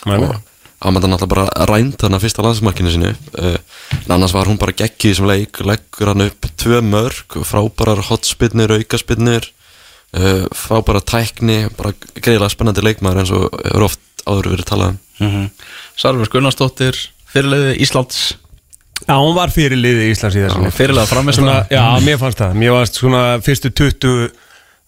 Nei, 0.09 0.17
og 0.17 0.39
Amanda 0.81 1.11
náttúrulega 1.13 1.35
bara 1.35 1.67
rænt 1.69 2.01
þarna 2.01 2.21
fyrsta 2.23 2.45
landsmarkinu 2.45 2.93
sinu 2.95 3.13
uh, 3.13 3.57
en 4.01 4.15
annars 4.17 4.33
var 4.33 4.49
hún 4.49 4.61
bara 4.61 4.73
geggið 4.73 5.13
þessum 5.13 5.29
leik 5.29 5.61
leggur 5.61 6.13
hann 6.13 6.25
upp 6.25 6.49
tvö 6.57 6.81
mörg 6.81 7.37
frábærar 7.45 8.01
hotspinnur, 8.09 8.79
aukaspinnur 8.79 9.51
uh, 10.17 10.47
frábæra 10.57 11.05
tækni 11.05 11.67
bara 11.77 11.93
greiðlega 12.17 12.55
spennandi 12.55 12.87
leikmaður 12.87 13.25
eins 13.25 13.35
og 13.37 13.61
er 13.61 13.85
oft 13.85 14.01
áður 14.25 14.55
verið 14.55 14.71
talað 14.73 14.95
um. 14.95 15.01
Mm 15.21 15.31
-hmm. 15.35 15.51
Sarfur 16.01 16.33
Gunnarsdóttir 16.33 16.97
fyrirleiði 17.29 17.77
Íslands 17.85 18.40
Já, 19.07 19.17
hún 19.17 19.35
var 19.37 19.53
fyrir 19.55 19.81
liði 19.81 20.11
Íslands 20.13 20.37
í 20.37 20.45
þessu 20.45 20.71
fyrirlega 20.77 21.09
framist 21.11 21.41
svona, 21.41 21.63
Já, 21.73 21.85
mér 22.05 22.21
fannst 22.21 22.41
það. 22.43 22.57
Mér 22.61 22.77
varst 22.77 23.01
svona 23.01 23.25
fyrstu 23.45 23.73
20 23.73 24.31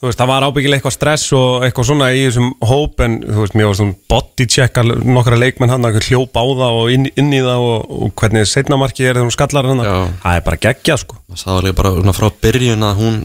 Þú 0.03 0.09
veist, 0.09 0.19
það 0.19 0.31
var 0.33 0.45
ábyggilega 0.49 0.81
eitthvað 0.81 0.95
stress 0.97 1.25
og 1.39 1.63
eitthvað 1.63 1.85
svona 1.87 2.07
í 2.11 2.23
þessum 2.25 2.49
hóp 2.67 3.03
en 3.05 3.13
þú 3.23 3.37
veist, 3.45 3.53
mér 3.55 3.69
var 3.69 3.77
svona 3.79 3.95
body 4.11 4.47
checka 4.51 4.83
nokkra 4.83 5.37
leikmenn 5.39 5.71
hann, 5.71 5.87
eitthvað 5.87 6.09
hljóp 6.09 6.35
á 6.35 6.43
það 6.43 6.79
og 6.81 6.89
inn, 6.91 7.05
inn 7.23 7.29
í 7.31 7.39
það 7.45 7.67
og, 7.69 7.93
og 8.03 8.11
hvernig 8.19 8.49
setnamarki 8.51 9.07
er 9.07 9.13
þegar 9.13 9.29
hún 9.29 9.35
skallar 9.37 9.69
hann 9.71 9.85
Já. 9.87 9.95
það 10.25 10.41
er 10.41 10.45
bara 10.49 10.59
geggja 10.67 10.97
sko. 10.99 11.21
Það 11.31 11.61
líka 11.69 11.79
bara 11.79 11.93
svona 12.01 12.17
frá 12.19 12.27
byrjun 12.43 12.83
að 12.89 12.99
hún 12.99 13.21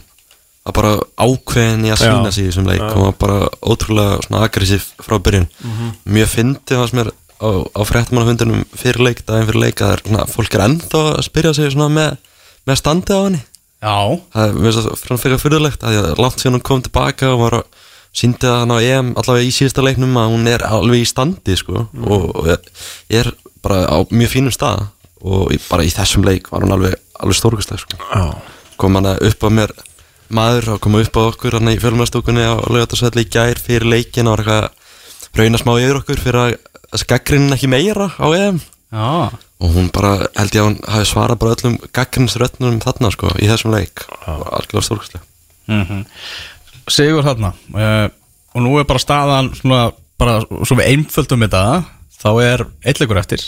var 0.68 0.76
bara 0.78 0.92
ákveðin 1.26 1.88
í 1.88 1.90
að 1.90 1.98
Já. 1.98 2.12
sína 2.12 2.34
sig 2.36 2.46
í 2.46 2.52
þessum 2.52 2.70
leik. 2.70 2.84
Hún 2.86 3.08
var 3.08 3.18
bara 3.26 3.40
ótrúlega 3.58 4.20
svona 4.28 4.44
aggressív 4.46 4.86
frá 5.02 5.18
byrjun. 5.18 5.48
Sem 6.30 7.02
er 7.02 7.10
á, 7.38 7.48
á 7.74 7.80
fréttamannafundunum 7.88 8.64
fyrir 8.78 9.02
leik 9.06 9.22
daginn 9.26 9.48
fyrir 9.50 9.62
leik 9.66 9.82
að 9.84 9.96
svona, 10.04 10.26
fólk 10.30 10.54
er 10.58 10.64
ennþá 10.66 11.02
að 11.16 11.24
spyrja 11.28 11.54
sig 11.54 11.76
með, 11.78 12.16
með 12.68 12.80
standið 12.82 13.14
á 13.14 13.22
henni. 13.26 13.42
Já, 13.78 13.96
það 14.34 14.56
er 14.68 14.78
það 14.78 14.88
fyrir 15.02 15.20
fyrir 15.22 15.42
fyrirlegt 15.44 15.84
að 15.86 15.98
að 16.02 16.22
langt 16.24 16.40
síðan 16.42 16.56
hún 16.58 16.64
kom 16.66 16.82
tilbaka 16.82 17.28
og 17.34 17.42
var 17.44 17.56
að 17.60 17.66
síndi 18.18 18.48
að 18.50 18.56
hann 18.64 18.72
á 18.74 18.78
EM 18.82 19.10
allavega 19.20 19.46
í 19.46 19.52
síðasta 19.54 19.84
leiknum 19.86 20.16
að 20.18 20.32
hún 20.34 20.48
er 20.50 20.64
alveg 20.66 21.04
í 21.04 21.06
standi 21.06 21.54
sko. 21.60 21.84
Og, 22.02 22.24
og 22.34 22.48
er 23.14 23.30
bara 23.62 23.84
á 23.86 23.98
mjög 24.10 24.32
fínum 24.34 24.54
stað. 24.54 24.88
Og 25.22 25.52
í- 25.54 25.60
bara 25.68 25.84
í 25.86 25.90
þessum 25.94 26.24
leik 26.26 26.50
var 26.50 26.62
hún 26.66 26.74
alveg, 26.74 26.96
alveg 27.22 27.38
stórkustleg 27.38 27.78
sko. 27.84 27.98
Já, 28.10 28.24
kom 28.78 28.98
hann 28.98 29.06
upp 29.14 29.46
á 29.46 29.50
mér 29.50 29.70
maður 30.34 30.74
og 30.74 30.80
kom 30.84 30.98
upp 30.98 31.14
á 31.16 31.22
okkur 31.30 31.56
hann 31.60 31.70
í 31.70 31.78
fjölmjörnstúkunni 31.80 32.42
á 32.50 32.58
lögatarsvelli 32.66 33.24
í 33.24 33.30
gær 33.32 33.58
fyrir 33.62 33.86
leikin 33.88 34.26
og 34.28 34.36
var 34.38 34.42
eitthvað 34.44 35.38
rauna 35.38 35.60
smá 35.62 35.72
yfir 35.80 36.00
okkur 36.02 36.20
fyrir 36.20 36.40
að 36.42 36.56
skaggrinn 36.96 37.52
ekki 37.52 37.68
meira 37.70 38.08
á 38.16 38.26
EM? 38.32 38.60
Já. 38.92 39.34
Og 39.58 39.74
hún 39.74 39.90
bara 39.92 40.28
held 40.38 40.54
ég 40.54 40.62
að 40.62 40.68
hún 40.68 40.78
hafi 40.88 41.08
svarað 41.10 41.40
bara 41.42 41.56
öllum 41.56 41.76
gaggrinnsrötnum 41.92 42.78
þarna 42.80 43.10
sko 43.12 43.32
í 43.36 43.48
þessum 43.50 43.74
leik. 43.74 44.06
Og 44.24 44.46
algjörlega 44.48 44.86
stórkustleg 44.86 45.24
mm 45.68 46.04
Sigur 46.88 47.20
þarna. 47.20 47.50
Uh, 47.68 48.08
og 48.56 48.62
nú 48.64 48.78
er 48.80 48.86
bara 48.88 49.02
staðan 49.02 49.50
svona, 49.52 49.90
bara 50.16 50.38
svo 50.64 50.78
við 50.78 50.86
einföldum 50.94 51.42
þetta 51.44 51.84
þá 52.16 52.30
er 52.40 52.64
eitleikur 52.80 53.20
eftir. 53.20 53.44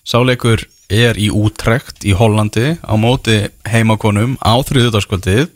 Sáleikur 0.00 0.64
er 0.88 1.18
í 1.20 1.28
útrekt 1.28 2.06
í 2.08 2.14
Hollandi 2.16 2.78
á 2.80 2.94
móti 2.96 3.36
heimakonum 3.68 4.38
á 4.40 4.56
þriðudarskvöldið 4.64 5.52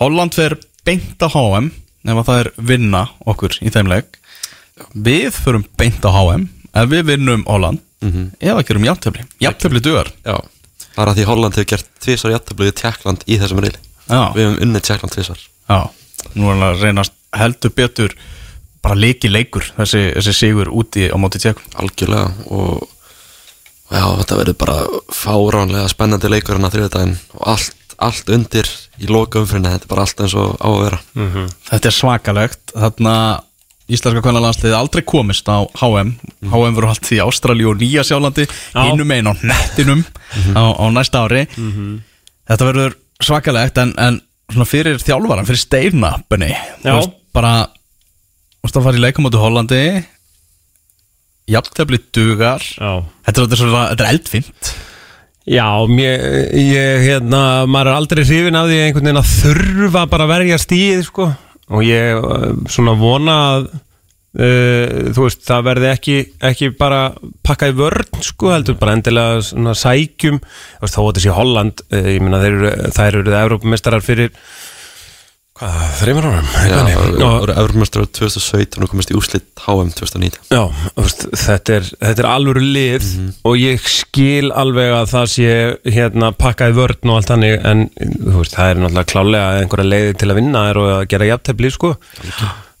Holland 0.00 0.34
fer 0.36 0.56
beint 0.84 1.20
á 1.20 1.28
HM 1.28 1.70
ef 2.04 2.18
að 2.18 2.26
það 2.28 2.40
er 2.40 2.50
vinna 2.72 3.04
okkur 3.24 3.58
í 3.60 3.72
þeim 3.72 3.92
leik 3.92 4.18
við 4.94 5.30
förum 5.36 5.64
beint 5.78 6.04
á 6.04 6.10
HM 6.10 6.48
ef 6.74 6.88
við 6.90 7.04
vinnum 7.12 7.44
Holland 7.46 7.82
ef 8.04 8.52
að 8.52 8.64
gerum 8.68 8.84
jafntefli, 8.84 9.22
jafntefli 9.40 9.80
dugar. 9.80 10.10
Já, 10.26 10.36
það 10.92 11.02
er 11.04 11.10
að 11.10 11.18
því 11.18 11.26
Holland 11.30 11.54
hefur 11.56 11.68
gert 11.70 11.86
tvisar 12.04 12.34
jættabluði 12.34 12.74
Tjekkland 12.76 13.22
í 13.24 13.38
þessum 13.40 13.62
reyli 13.64 13.78
Já. 14.04 14.34
Við 14.34 14.42
hefum 14.44 14.58
unnið 14.66 14.84
Tjekkland 14.88 15.14
tvisar 15.14 15.40
Já, 15.70 15.78
nú 16.34 16.48
er 16.48 16.52
hann 16.52 16.66
að 16.66 16.82
reynast 16.84 17.14
heldur 17.34 17.72
betur 17.74 18.16
bara 18.84 18.98
leiki 19.00 19.30
leikur 19.32 19.64
þessi, 19.78 20.02
þessi 20.18 20.34
sigur 20.36 20.68
úti 20.68 21.06
á 21.08 21.16
móti 21.16 21.40
tjekkum 21.40 21.64
algjörlega 21.80 22.34
og 22.52 22.84
já, 23.88 24.04
þetta 24.20 24.38
verður 24.42 24.58
bara 24.60 24.76
fáránlega 25.16 25.88
spennandi 25.94 26.28
leikur 26.28 26.58
hann 26.58 26.68
að 26.68 26.76
þriðdægin 26.76 27.16
og 27.38 27.48
allt, 27.54 27.96
allt 28.04 28.34
undir 28.36 28.68
í 29.00 29.08
loka 29.08 29.40
umfyrinni, 29.40 29.72
þetta 29.72 29.88
er 29.88 29.92
bara 29.94 30.04
allt 30.04 30.20
eins 30.26 30.36
og 30.36 30.52
á 30.60 30.68
að 30.68 30.78
vera. 30.84 30.98
Þetta 31.70 31.88
er 31.90 31.96
svakalegt. 31.96 32.74
Þarna 32.76 33.14
Íslenska 33.84 34.22
kvennalandsliði 34.24 34.76
aldrei 34.78 35.02
komist 35.04 35.48
á 35.50 35.60
HM 35.76 36.14
HM 36.48 36.76
verður 36.76 36.88
allt 36.94 37.10
í 37.12 37.18
Ástralíu 37.20 37.74
og 37.74 37.82
Nýja 37.82 38.04
sjálandi 38.06 38.46
hinum 38.72 39.12
einn 39.12 39.28
á 39.28 39.34
nettinum 39.44 40.00
á, 40.56 40.64
á 40.72 40.84
næsta 40.94 41.26
ári. 41.26 41.44
Þetta 42.48 42.68
verður 42.70 42.96
svakalegt 43.24 43.80
en, 43.82 43.92
en 44.00 44.22
svona 44.48 44.68
fyrir 44.68 44.96
þjálfaran, 45.02 45.46
fyrir 45.48 45.60
steina 45.60 46.14
Benni, 46.32 46.54
þú 46.80 46.88
Já. 46.88 46.96
veist 46.96 47.14
bara 47.36 47.52
þú 47.68 48.66
veist 48.68 48.80
að 48.80 48.88
fara 48.88 49.00
í 49.00 49.04
leikamóti 49.04 49.40
Hollandi 49.42 49.84
jafntefli 51.52 52.00
dugar. 52.16 52.64
Já. 52.64 53.04
Þetta 53.28 53.44
er, 53.44 53.64
er, 53.68 53.78
er 53.98 54.10
eldfint 54.14 54.74
Já, 55.44 55.66
mér, 55.84 56.22
ég, 56.56 57.02
hérna, 57.04 57.66
maður 57.68 57.90
er 57.90 57.98
aldrei 57.98 58.22
hrifin 58.24 58.56
af 58.56 58.70
því 58.70 58.78
einhvern 58.80 59.10
veginn 59.10 59.20
að 59.20 59.32
þurfa 59.42 60.04
bara 60.08 60.24
að 60.24 60.30
verja 60.30 60.56
stíð, 60.62 61.02
sko 61.04 61.26
og 61.72 61.84
ég 61.86 62.20
uh, 62.20 62.52
svona 62.68 62.96
vona 62.98 63.36
að 63.54 63.68
uh, 63.72 65.12
þú 65.14 65.26
veist, 65.26 65.44
það 65.46 65.66
verði 65.70 65.90
ekki, 65.92 66.16
ekki 66.50 66.70
bara 66.78 67.02
pakkað 67.46 67.72
í 67.72 67.78
vörn 67.78 68.24
sko, 68.26 68.52
heldur 68.54 68.78
bara 68.80 68.96
endilega 68.98 69.40
svona 69.46 69.76
sækjum. 69.78 70.40
Að 70.80 70.96
þetta 70.96 71.24
sé 71.24 71.34
Holland 71.38 71.84
uh, 71.88 72.10
ég 72.16 72.24
meina, 72.24 72.42
þeir 72.42 72.58
eru, 72.58 72.92
þær 72.98 73.20
eru 73.22 73.38
Evrópumestarar 73.40 74.04
fyrir 74.04 74.34
hvað, 75.58 75.82
þreymur 76.00 76.26
árum? 76.28 76.48
Já, 76.66 76.78
voru 77.22 77.54
Evropamestrar 77.54 78.08
2017 78.10 78.82
og 78.84 78.90
komist 78.90 79.12
í 79.12 79.16
úslit 79.18 79.46
HM 79.62 79.92
2019 79.94 80.50
Já, 80.50 80.62
veist, 80.98 81.26
þetta 81.44 81.76
er, 81.76 81.90
þetta 82.00 82.24
er 82.24 82.28
alvöru 82.30 82.62
lið 82.64 83.06
og 83.46 83.58
ég 83.60 83.86
skil 83.86 84.50
alveg 84.50 84.94
að 84.96 85.12
það 85.12 85.28
sé 85.34 85.52
hérna 85.96 86.32
pakkaði 86.38 86.76
vörn 86.80 87.12
og 87.12 87.20
allt 87.20 87.32
hannig 87.34 87.54
en 87.60 87.84
veist, 87.94 88.56
það 88.56 88.72
er 88.72 88.82
náttúrulega 88.82 89.10
klálega 89.12 89.60
einhverja 89.60 89.90
leiði 89.92 90.16
til 90.20 90.30
að 90.32 90.40
vinna 90.40 90.64
er 90.70 90.80
og 90.82 90.90
að 90.96 91.04
gera 91.14 91.30
jafntefli 91.30 91.70
sko. 91.74 91.92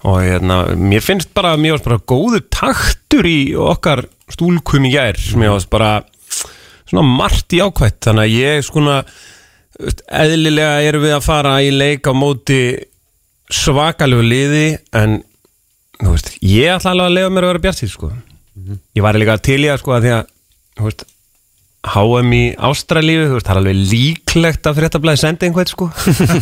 Og 0.04 0.18
hérna, 0.20 0.56
mér 0.76 1.04
finnst 1.04 1.30
bara 1.36 1.54
mér 1.56 1.76
varst 1.76 1.86
bara 1.86 2.02
góðu 2.02 2.42
taktur 2.52 3.28
í 3.28 3.38
okkar 3.56 4.04
stúlkum 4.34 4.88
í 4.88 4.92
gær 4.92 5.20
mér 5.38 5.54
varst 5.54 5.70
bara 5.72 5.94
svona 6.90 7.06
margt 7.06 7.54
í 7.56 7.62
ákvætt 7.64 8.02
þannig 8.08 8.26
að 8.26 8.34
ég 8.34 8.58
veist, 8.58 8.74
eðlilega 9.80 10.82
erum 10.86 11.04
við 11.04 11.16
að 11.16 11.24
fara 11.26 11.54
í 11.64 11.72
leik 11.74 12.06
á 12.06 12.12
móti 12.14 12.60
svakalegu 13.52 14.24
liði 14.24 14.68
en 14.96 15.18
veist, 16.02 16.30
ég 16.42 16.74
ætla 16.74 16.94
alveg 16.94 17.10
að 17.10 17.16
lefa 17.18 17.32
mér 17.34 17.46
að 17.46 17.52
vera 17.52 17.64
bjart 17.66 17.82
sko. 17.90 18.12
ég 18.94 19.04
var 19.04 19.18
líka 19.18 19.36
til 19.42 19.60
í 19.64 19.68
að 19.72 19.82
sko 19.82 19.96
að 19.96 20.06
því 20.06 20.14
að 20.14 21.04
HM 21.84 22.30
í 22.32 22.44
veist, 22.56 22.88
það 23.44 23.50
er 23.50 23.58
alveg 23.60 23.80
líklegt 23.90 24.68
að 24.70 24.78
fréttablaði 24.78 25.20
sendi 25.20 25.48
einhvern 25.50 25.68
sko. 25.68 25.90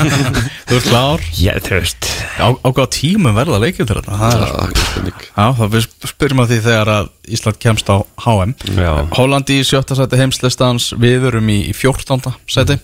Þú 0.69 0.77
ert 0.77 0.87
klár. 0.87 1.25
Já, 1.35 1.57
þú 1.59 1.81
veist. 1.81 2.07
Á, 2.39 2.47
á 2.55 2.69
hvaða 2.69 2.87
tímum 2.95 3.35
verða 3.35 3.59
leikjum 3.65 3.89
til 3.89 3.97
þetta? 3.99 4.19
Það 4.21 4.45
er, 4.47 4.77
spurning 4.87 5.25
já, 5.27 5.47
það 5.59 5.73
við 5.75 5.89
spyrjum 6.13 6.45
að 6.45 6.53
því 6.53 6.61
þegar 6.69 6.93
að 6.95 7.11
Ísland 7.35 7.59
kemst 7.65 7.91
á 7.91 7.97
HM 8.23 8.55
Já. 8.79 8.93
Holland 9.19 9.53
í 9.53 9.59
sjötta 9.67 9.99
sæti 9.99 10.21
heimslistans 10.21 10.89
Við 11.03 11.27
erum 11.33 11.51
í, 11.51 11.59
í 11.71 11.75
fjórtánda 11.77 12.37
sæti 12.51 12.79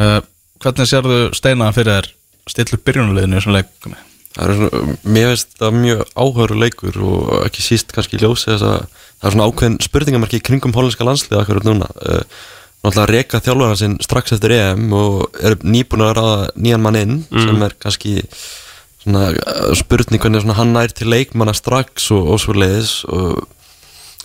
uh, 0.00 0.18
Hvernig 0.62 0.88
sérðu 0.88 1.20
steina 1.36 1.68
fyrir 1.76 1.92
þér? 1.92 2.12
Stillu 2.48 2.78
byrjunarliðinu 2.86 3.36
í 3.36 3.40
þessum 3.40 3.56
leikum? 3.56 3.96
Það 4.36 4.44
er 4.44 4.58
svona, 4.60 4.96
mér 5.16 5.30
finnst 5.32 5.56
það 5.60 5.78
mjög 5.80 6.02
áhöru 6.16 6.58
leikur 6.60 7.00
og 7.04 7.32
ekki 7.46 7.64
síst 7.64 7.92
kannski 7.96 8.18
í 8.18 8.22
ljósi 8.22 8.52
þess 8.52 8.64
að 8.64 8.76
það 8.86 9.26
er 9.28 9.34
svona 9.34 9.48
ákveðin 9.50 9.78
spurningamarki 9.84 10.40
í 10.40 10.44
kringum 10.44 10.76
hollandska 10.76 11.06
landsliða 11.08 11.42
akkurat 11.42 11.66
núna. 11.66 11.88
Uh, 12.00 12.22
náttúrulega 12.86 13.12
reka 13.12 13.40
þjálfara 13.42 13.78
sinn 13.80 13.96
strax 14.04 14.36
eftir 14.36 14.54
EM 14.56 14.92
og 14.96 15.40
er 15.42 15.56
nýbúin 15.64 16.04
að 16.06 16.14
ráða 16.20 16.38
nýjan 16.54 16.84
mann 16.84 17.00
inn 17.00 17.18
sem 17.32 17.66
er 17.66 17.74
kannski 17.82 18.14
svona 19.02 19.28
uh, 19.32 19.72
spurning 19.78 20.22
hvernig 20.22 20.44
svona 20.44 20.58
hann 20.60 20.74
nær 20.76 20.94
til 20.94 21.10
leikmanna 21.10 21.54
strax 21.56 22.10
og, 22.14 22.32
og 22.34 22.42
svo 22.42 22.56
leiðis 22.56 23.00
og 23.10 23.44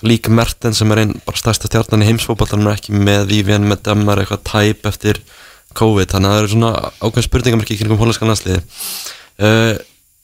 líka 0.06 0.34
Merten 0.34 0.76
sem 0.78 0.92
er 0.94 1.04
einn 1.04 1.16
bara 1.26 1.40
stærsta 1.40 1.70
stjarnan 1.70 2.04
í 2.06 2.10
heimsfótboltanum 2.10 2.72
er 2.72 2.80
ekki 2.80 2.96
með 2.98 3.28
Vivian 3.32 3.68
með 3.70 3.84
Demmar 3.90 4.22
eitthvað 4.22 4.46
tæp 4.50 4.90
eftir 4.90 5.22
COVID 5.78 6.14
þannig 6.14 6.30
að 6.32 6.36
það 6.36 6.42
eru 6.44 6.52
svona 6.56 6.72
ákveðin 7.02 7.28
spurningamarki 7.28 7.76
í 7.76 7.80
kringum 7.82 8.02
hollandska 8.02 8.28
landsliði 8.30 8.62
uh, 8.62 9.74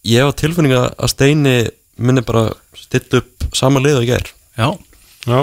ég 0.08 0.22
hef 0.24 0.34
á 0.34 0.40
tilfinninga 0.44 0.82
að 0.96 1.14
Steini 1.14 1.56
minni 1.98 2.24
bara 2.26 2.48
stitt 2.78 3.14
upp 3.18 3.48
sama 3.58 3.82
lið 3.84 4.02
og 4.02 4.10
ég 4.10 4.20
er 4.20 4.34
Já, 4.58 4.70
Já, 5.28 5.40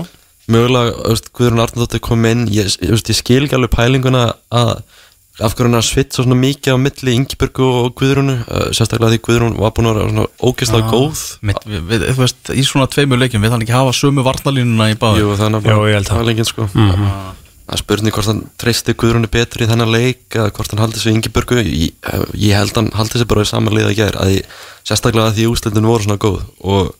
mögulega, 0.50 0.94
þú 1.00 1.14
veist, 1.14 1.32
Guðrún 1.36 1.62
Arnardóttir 1.64 2.02
kom 2.04 2.24
inn 2.30 2.46
ég, 2.52 2.68
ég, 2.82 2.92
veist, 2.94 3.10
ég 3.10 3.18
skil 3.18 3.42
ekki 3.46 3.58
alveg 3.58 3.74
pælinguna 3.74 4.28
að 4.54 4.76
af 5.42 5.50
hverju 5.58 5.66
hann 5.66 5.74
er 5.74 5.80
að 5.82 5.88
svitsa 5.88 6.22
svona 6.22 6.36
mikið 6.38 6.76
á 6.76 6.78
milli 6.78 7.14
Ingeborgu 7.18 7.66
og 7.80 7.94
Guðrúnu 7.98 8.36
uh, 8.44 8.68
sérstaklega 8.70 9.16
því 9.16 9.22
Guðrún 9.26 9.56
var 9.58 9.72
búin 9.74 9.88
að 9.90 9.96
vera 9.98 10.10
svona 10.12 10.26
ógeðslega 10.46 10.92
góð. 10.92 11.22
Mitt, 11.50 11.64
við, 11.66 11.80
við, 11.90 12.04
þú 12.12 12.22
veist, 12.22 12.50
í 12.54 12.62
svona 12.68 12.86
tveimur 12.92 13.18
leikjum 13.18 13.42
Við 13.42 13.54
hann 13.56 13.64
ekki 13.66 13.74
hafa 13.74 13.96
sömu 13.98 14.22
varnalínuna 14.26 14.92
í 14.92 14.98
báði 15.00 15.24
Jú, 15.24 15.32
þannig 15.40 15.66
Jú, 15.66 15.80
ég 15.90 15.98
held 15.98 16.06
það. 16.12 16.20
pælingin 16.22 16.48
sko. 16.52 16.68
Það 16.70 17.42
er 17.72 17.80
spurning 17.80 18.12
hvort 18.12 18.28
hann 18.28 18.42
treysti 18.60 18.92
Guðrúnu 18.98 19.30
betur 19.32 19.64
í 19.64 19.68
þennan 19.70 19.92
leik 19.92 20.36
eða 20.36 20.52
hvort 20.52 20.74
hann 20.74 20.82
haldi 20.82 21.00
sig 21.00 21.14
Ingeborgu 21.16 21.62
ég, 21.62 21.94
ég 22.36 22.56
held 22.58 22.76
hann 22.76 22.90
haldi 22.96 23.20
sig 23.20 23.28
bara 23.30 23.44
í 23.46 23.48
sama 23.48 23.72
lið 23.72 23.88
að 23.88 23.98
gera 24.02 24.24
að 24.26 24.34
sérstaklega 24.84 25.30
að 25.30 25.38
því 25.38 25.46
úslitin 25.52 25.88
voru 25.88 26.04
svona 26.04 26.20
góð. 26.20 26.42
Og 26.60 26.92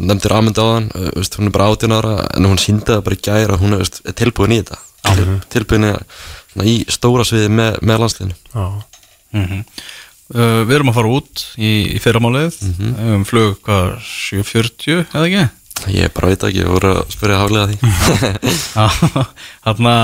nefndir 0.00 0.34
Amund 0.36 0.60
á 0.60 0.66
hann 0.66 0.88
veist, 1.16 1.36
hún 1.36 1.50
er 1.50 1.54
bara 1.56 1.68
18 1.72 1.96
ára 1.96 2.14
en 2.36 2.48
hún 2.48 2.60
síndi 2.60 2.88
það 2.88 3.04
bara 3.06 3.18
í 3.18 3.24
gæra 3.28 3.56
að 3.56 3.64
hún 3.64 3.76
er, 3.76 3.82
veist, 3.84 4.00
er 4.08 4.16
tilbúin 4.16 4.56
í 4.56 4.60
þetta. 4.62 4.80
Til, 5.10 5.26
tilbúin 5.56 5.88
í, 5.90 5.92
svona 6.52 6.68
í 6.68 6.76
stóra 6.92 7.24
sviði 7.28 7.52
með, 7.60 7.78
með 7.88 8.02
landsliðinu. 8.04 8.38
Já. 8.54 8.66
Uh, 10.30 10.60
Við 10.62 10.76
erum 10.76 10.92
að 10.92 10.98
fara 11.00 11.10
út 11.16 11.44
í, 11.58 11.70
í 11.96 12.00
fyrramálið. 12.02 12.60
Um 13.16 13.24
flug, 13.26 13.56
hvað, 13.66 13.96
7.40 14.06 15.00
eða 15.08 15.24
ekki? 15.26 15.46
Ég 15.88 16.10
bara 16.14 16.30
veit 16.32 16.42
ekki, 16.44 16.60
ég 16.62 16.68
voru 16.70 16.90
að 16.98 17.12
spyrja 17.14 17.38
haflega 17.40 17.68
því. 17.70 18.54
Þarna 19.66 19.94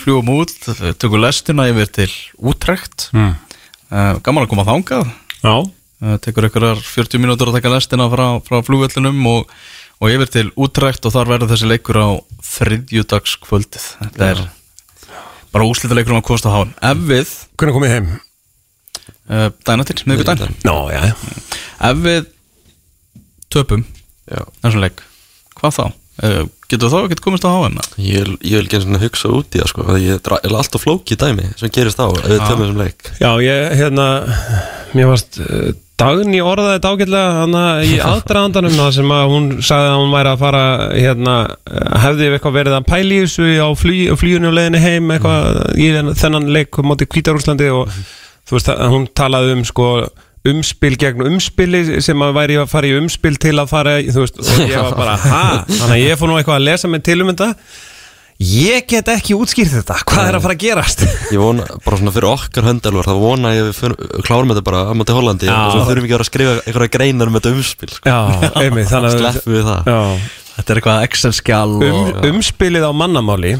fljúum 0.00 0.30
út, 0.36 0.54
tökum 1.00 1.20
lestina 1.22 1.66
yfir 1.70 1.90
til 1.98 2.08
útrekt 2.38 3.08
mm. 3.12 3.34
Gaman 4.24 4.44
að 4.44 4.50
koma 4.52 4.66
þangað. 4.68 5.10
Já, 5.40 5.54
uh, 5.64 6.14
Tekur 6.24 6.48
ykkurar 6.48 6.80
40 6.84 7.22
mínútur 7.22 7.48
að 7.52 7.58
taka 7.58 7.72
lestina 7.72 8.08
frá, 8.12 8.26
frá 8.44 8.60
flugvellinum 8.66 9.20
og, 9.30 9.52
og 10.02 10.12
yfir 10.12 10.32
til 10.34 10.46
útrekt 10.60 11.08
og 11.08 11.14
þar 11.14 11.30
verður 11.34 11.52
þessi 11.54 11.70
leikur 11.70 12.00
á 12.00 12.08
þriðjudagskvöldið. 12.52 13.86
Þetta 14.04 14.30
er 14.34 14.42
bara 15.54 15.68
úslita 15.68 15.96
leikur 15.96 16.12
um 16.12 16.20
að 16.20 16.26
kosta 16.28 16.52
hán 16.52 16.74
Ef 16.84 16.98
við, 17.08 17.30
hvernig 17.56 17.78
kom 17.78 17.86
ég 17.88 17.94
heim? 17.96 18.10
uh, 19.32 19.48
dæna 19.64 19.84
til, 19.88 19.96
miðvikudaginn. 20.08 20.58
Nó, 20.68 20.76
já, 20.92 21.00
já. 21.08 21.14
Ef 21.88 22.02
við 22.04 22.26
töpum 23.52 23.84
Já. 24.28 24.42
þessum 24.60 24.82
leik, 24.84 24.98
hvað 25.62 25.74
þá? 25.78 25.86
Uh, 26.18 26.44
getur 26.66 26.90
þá 26.90 26.96
ekkert 27.04 27.20
komist 27.22 27.44
á 27.46 27.50
HM? 27.54 27.76
ég, 28.02 28.30
ég 28.42 28.56
vil 28.58 28.64
ekki 28.66 28.78
eins 28.80 28.88
og 28.90 29.02
hugsa 29.04 29.28
út 29.38 29.54
í 29.54 29.60
það 29.62 29.68
sko, 29.70 29.84
að 29.86 29.98
ég 30.02 30.16
er 30.18 30.54
alltaf 30.58 30.82
flókið 30.82 31.20
dæmi 31.22 31.44
sem 31.60 31.70
gerist 31.76 32.00
á 32.02 32.06
ef 32.10 32.24
við 32.26 32.40
töfum 32.42 32.64
þessum 32.64 32.80
leik 32.82 33.10
Já, 33.22 33.30
ég, 33.44 33.76
hérna, 33.78 34.06
mér 34.98 35.12
varst 35.12 35.38
uh, 35.44 35.68
Dagný 35.98 36.38
orðaði 36.46 36.76
þetta 36.76 36.90
ágætlega 36.94 37.30
hana 37.40 37.62
í 37.82 37.96
aðdraðandanum 37.98 38.74
það 38.78 38.90
sem 38.94 39.08
að 39.16 39.32
hún 39.32 39.46
sagði 39.66 39.88
að 39.88 39.96
hún 39.98 40.12
væri 40.14 40.30
að 40.30 40.42
fara 40.44 40.60
hérna, 40.94 41.32
eh, 41.66 41.88
hefði 42.04 42.28
eitthvað 42.36 42.54
verið 42.54 42.76
að 42.76 42.86
pæla 42.86 43.16
í 43.16 43.18
þessu 43.24 43.48
á 43.58 43.68
flý, 43.80 43.96
flýjunni 44.20 44.46
og 44.46 44.54
leiðinni 44.54 44.82
heim 44.84 45.10
eitthvað 45.10 45.48
í 45.74 45.88
þennan- 45.96 46.18
þennan 46.20 46.46
leik 46.54 46.78
móti 46.86 47.08
Kvítarúslandi 47.10 47.66
og 47.74 47.90
þú 48.46 48.54
veist 48.54 48.70
að 48.76 48.94
hún 48.94 49.08
talaði 49.10 49.56
um 49.56 49.64
sko 49.66 49.88
umspil 50.52 50.94
gegn 51.00 51.26
umspili 51.28 51.82
sem 52.04 52.24
að 52.24 52.34
væri 52.38 52.56
að 52.62 52.70
fara 52.72 52.88
í 52.90 52.96
umspil 52.98 53.36
til 53.40 53.54
að 53.60 53.68
fara 53.70 53.98
þú 54.06 54.24
veist, 54.24 54.40
og 54.42 54.64
ég 54.64 54.80
var 54.82 54.96
bara 54.98 55.14
ha, 55.32 55.44
þannig 55.68 55.94
að 55.98 56.02
ég 56.04 56.18
fór 56.20 56.32
nú 56.32 56.40
eitthvað 56.40 56.58
að 56.60 56.66
lesa 56.70 56.90
mig 56.92 57.04
til 57.06 57.20
um 57.24 57.30
þetta. 57.32 57.52
Ég 58.38 58.84
get 58.86 59.08
ekki 59.10 59.34
útskýrt 59.34 59.72
þetta. 59.80 59.96
Hvað 60.06 60.28
er 60.30 60.36
að 60.38 60.44
fara 60.44 60.54
að 60.54 60.60
gerast? 60.62 61.00
Ég 61.34 61.40
vona, 61.42 61.64
bara 61.82 61.96
svona 61.98 62.12
fyrir 62.14 62.28
okkar 62.30 62.68
höndalvar 62.68 63.08
þá 63.08 63.16
vona 63.18 63.50
ég 63.56 63.70
að 63.72 63.96
klárum 64.28 64.52
þetta 64.52 64.62
bara 64.68 64.82
á 64.86 64.92
móti 64.94 65.16
Hollandi. 65.16 65.48
Já. 65.50 65.56
og 65.58 65.72
svo 65.74 65.80
þurfum 65.88 66.04
við 66.04 66.06
ekki 66.06 66.14
að 66.14 66.18
vera 66.20 66.26
að 66.26 66.30
skrifa 66.30 66.52
einhverja 66.62 66.92
greinar 66.94 67.32
um 67.32 67.38
þetta 67.40 67.52
umspil 67.56 67.90
sko. 67.96 68.12
Já, 68.14 68.52
einmitt, 68.62 68.86
þannig 68.92 69.08
að 69.10 69.18
sleppum 69.24 69.56
við 69.56 69.66
það. 69.72 69.90
Já, 69.90 69.98
Þetta 70.58 70.72
er 70.74 70.78
eitthvað 70.80 71.02
Excel-skjál 71.08 71.74
um, 71.74 71.98
og 71.98 72.24
umspilið 72.30 72.86
á 72.86 72.92
mannamáli 73.02 73.52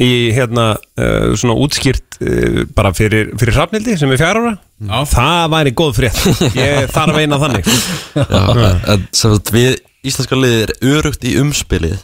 í 0.00 0.12
hérna 0.32 0.72
uh, 0.76 1.32
svona 1.36 1.56
útskýrt 1.60 2.20
uh, 2.20 2.62
bara 2.76 2.92
fyrir, 2.96 3.32
fyrir 3.40 3.56
hrafnildi 3.58 3.96
sem 4.00 4.12
er 4.14 4.20
fjár 4.20 4.40
ára. 4.40 4.54
Já. 4.82 4.96
það 5.12 5.50
væri 5.56 5.74
góð 5.78 5.98
frétt. 6.00 6.22
Ég 6.58 6.88
þarf 6.94 7.18
eina 7.20 7.40
þannig. 7.42 7.68
Já, 8.16 8.72
en 8.94 9.04
sem 9.10 9.36
sagt 9.36 9.52
við 9.54 9.76
íslenska 10.02 10.38
liðið 10.38 10.64
er 10.64 10.74
örugt 10.96 11.28
í 11.28 11.36
umspilið 11.42 12.00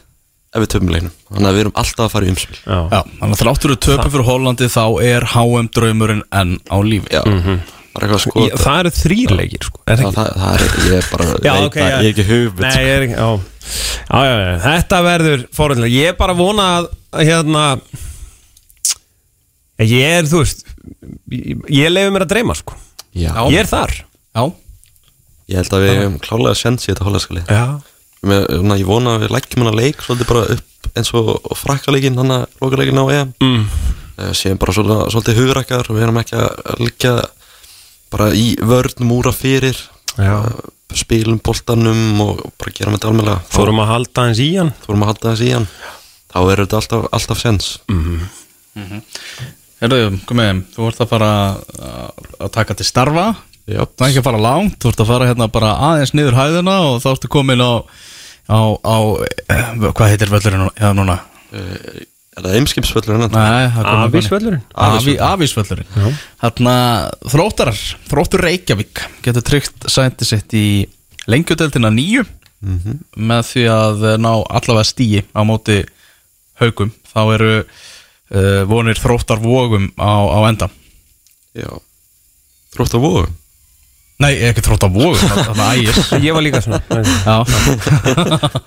ef 0.49 0.63
við 0.63 0.71
töfum 0.73 0.93
leiknum. 0.93 1.17
Þannig 1.29 1.49
að 1.49 1.57
við 1.57 1.65
erum 1.65 1.75
alltaf 1.83 2.05
að 2.07 2.13
fara 2.15 2.29
í 2.29 2.31
umspil. 2.33 2.61
Já. 2.63 3.01
Þannig 3.19 3.35
að 3.35 3.43
þráttur 3.43 3.75
við 3.75 3.81
töpum 3.85 4.13
fyrir 4.15 4.29
Hollandi 4.29 4.71
þá 4.73 4.85
er 5.05 5.27
HM 5.35 5.73
draumurinn 5.77 6.23
enn 6.41 6.55
á 6.73 6.77
lífi. 6.85 7.13
Já, 7.13 7.23
það 7.25 7.78
eitthvað 8.07 8.25
að 8.29 8.45
Ég, 8.45 8.57
það 8.63 8.81
eru 8.83 8.93
þrýr 8.99 9.35
leikir 9.39 9.69
sko. 9.69 9.83
er 9.85 10.03
það 10.03 10.19
það, 10.19 10.31
það 10.43 10.57
er, 10.57 10.65
ég 10.89 10.97
er 10.99 11.09
bara 11.13 11.29
Já, 11.49 11.53
veit 11.53 11.69
ok, 11.69 11.79
það, 11.79 11.89
ég 11.89 11.99
er 11.99 12.11
ekki 12.13 12.27
hugmynd 12.29 12.65
Nei, 12.65 12.71
sko. 12.73 12.85
ég 12.85 12.93
er 12.95 13.07
ekki, 13.07 13.17
já. 13.19 13.29
Já, 14.09 14.21
já, 14.25 14.35
já, 14.39 14.53
þetta 14.65 15.01
verður 15.05 15.43
fórhaldlega, 15.59 15.95
ég 15.95 16.13
er 16.13 16.19
bara 16.19 16.37
að 16.37 16.43
vona 16.45 16.69
að 16.79 16.89
hérna 17.19 17.65
ég 19.89 20.15
er, 20.19 20.31
þú 20.31 20.43
veist 20.43 20.65
ég, 21.35 21.67
ég 21.81 21.93
lefi 21.93 22.15
mér 22.15 22.25
að 22.27 22.33
dreyma, 22.33 22.57
sko. 22.59 22.79
Já, 23.19 23.33
ég 23.53 23.61
er 23.63 23.69
þar. 23.69 23.95
Já, 24.35 24.43
ég 25.49 25.61
held 25.61 25.77
að 25.77 25.85
við 25.85 25.95
hefum 25.97 26.19
klálega 26.25 26.59
sens 26.59 26.87
í 26.87 26.93
þetta 26.93 27.07
svona, 28.59 28.79
ég 28.81 28.89
vona 28.89 29.15
að 29.15 29.25
við 29.27 29.35
leggjum 29.37 29.65
hana 29.65 29.77
leik 29.79 30.03
svolítið 30.03 30.31
bara 30.33 30.57
upp 30.57 30.91
eins 30.99 31.11
og, 31.15 31.31
frakkaleikin 31.59 32.19
hann 32.19 32.35
að 32.35 32.45
lokaleikin 32.63 32.99
á 32.99 33.05
EM. 33.15 33.33
Mm. 33.45 33.65
Eh, 34.19 34.33
séum 34.35 34.59
bara 34.59 34.75
svolítið, 34.75 35.03
svolítið 35.15 35.41
hugrækkar 35.43 35.91
og 35.91 35.99
við 35.99 36.07
erum 36.07 36.21
ekki 36.23 36.39
að 36.39 36.83
liggja 36.83 37.13
bara 38.13 38.31
í 38.37 38.51
vörnum 38.61 39.13
úra 39.19 39.33
fyrir 39.37 39.77
eh, 40.19 40.51
spilum 40.97 41.41
boltanum 41.45 42.21
og 42.25 42.43
bara 42.59 42.73
gera 42.75 42.95
þetta 42.95 43.11
almennilega. 43.11 43.43
Fórum 43.53 43.83
að 43.83 43.91
halda 43.93 44.27
hans 44.27 44.43
í 44.43 44.49
hann. 44.57 44.73
Fórum 44.87 45.05
að 45.05 45.13
halda 45.13 45.33
þessi 45.33 45.49
í 45.51 45.55
hann. 45.57 45.69
Þá 46.29 46.39
er 46.45 46.63
þetta 46.65 46.81
alltaf, 46.83 47.07
alltaf 47.17 47.41
sens 47.41 47.69
Herðu, 49.79 50.19
komið, 50.27 50.65
þú 50.75 50.89
ert 50.91 51.01
að 51.05 51.11
fara 51.13 51.31
að, 51.79 52.49
taka 52.55 52.75
til 52.79 52.87
starfa. 52.87 53.29
Já, 53.69 53.83
Það 53.85 54.05
er 54.05 54.11
ekki 54.11 54.21
að 54.23 54.27
fara 54.27 54.41
langt, 54.43 54.77
þú 54.81 54.91
ert 54.91 55.03
að 55.05 55.11
fara 55.13 55.29
hérna 55.29 55.49
bara 55.53 55.73
aðeins 55.91 56.15
niður 56.17 56.39
hæðina 56.39 56.77
og 56.89 57.03
þá 57.05 57.09
ertu 57.13 57.31
komin 57.31 57.61
á, 57.63 57.73
á, 58.49 58.61
á 58.81 58.97
eh, 59.53 59.67
hvað 59.93 60.15
heitir 60.15 60.33
völlurinn 60.33 60.71
já, 60.73 60.89
núna? 60.97 61.19
Er 62.39 62.47
það 62.47 62.57
eimskipsvöllur 62.59 63.17
hennan? 63.17 63.35
Nei, 63.35 63.69
það 63.75 63.81
er 63.83 63.89
komið 63.89 64.07
Afísvöllurinn? 64.09 64.65
Afi, 64.87 65.15
Afísvöllurinn 65.29 66.17
Þarna 66.43 66.75
þróttarar, 67.35 67.85
þróttur 68.11 68.45
Reykjavík 68.47 69.05
getur 69.27 69.47
tryggt 69.47 69.89
sæti 69.91 70.29
sitt 70.29 70.57
í 70.57 70.69
lengjudeldina 71.29 71.93
nýju 71.95 72.25
með 73.15 73.45
því 73.53 73.65
að 73.71 74.07
ná 74.19 74.33
allavega 74.35 74.87
stíi 74.89 75.23
á 75.31 75.41
móti 75.47 75.83
haugum 76.59 76.91
þá 77.07 77.21
eru 77.37 77.53
uh, 77.63 78.63
vonir 78.69 78.99
þróttar 78.99 79.43
vogum 79.43 79.91
á, 79.95 80.11
á 80.27 80.39
enda. 80.49 80.71
Já. 81.55 81.71
Þrótt 82.75 82.99
á 84.19 84.23
Nei, 84.23 84.33
ekki 84.49 84.65
þróttar 84.67 84.91
vogum, 84.91 85.15
þarna 85.15 85.69
ægis 85.79 86.09
Ég 86.19 86.35
var 86.35 86.43
líka 86.43 86.59
svona. 86.65 86.81
Já, 87.29 87.37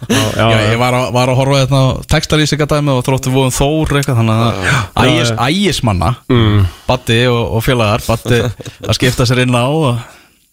Já, 0.08 0.46
Já, 0.48 0.60
ég 0.72 0.78
var 0.80 0.96
að, 0.96 1.10
var 1.18 1.32
að 1.34 1.40
horfa 1.42 1.60
hérna 1.60 1.82
á 1.84 1.88
textalýsingadæmi 2.14 2.94
og 2.96 3.04
þróttu 3.04 3.34
vóðum 3.34 3.52
Þór 3.58 4.00
eitthvað, 4.00 4.22
þannig 4.22 4.40
að 4.40 5.12
ægis, 5.12 5.34
ægismanna 5.36 6.14
mm. 6.32 6.66
Batti 6.88 7.20
og, 7.28 7.42
og 7.58 7.66
félagar 7.68 8.08
Batti 8.08 8.42
að 8.88 8.96
skipta 8.96 9.28
sér 9.28 9.44
inn 9.44 9.60
á 9.60 9.68
og, 9.68 10.00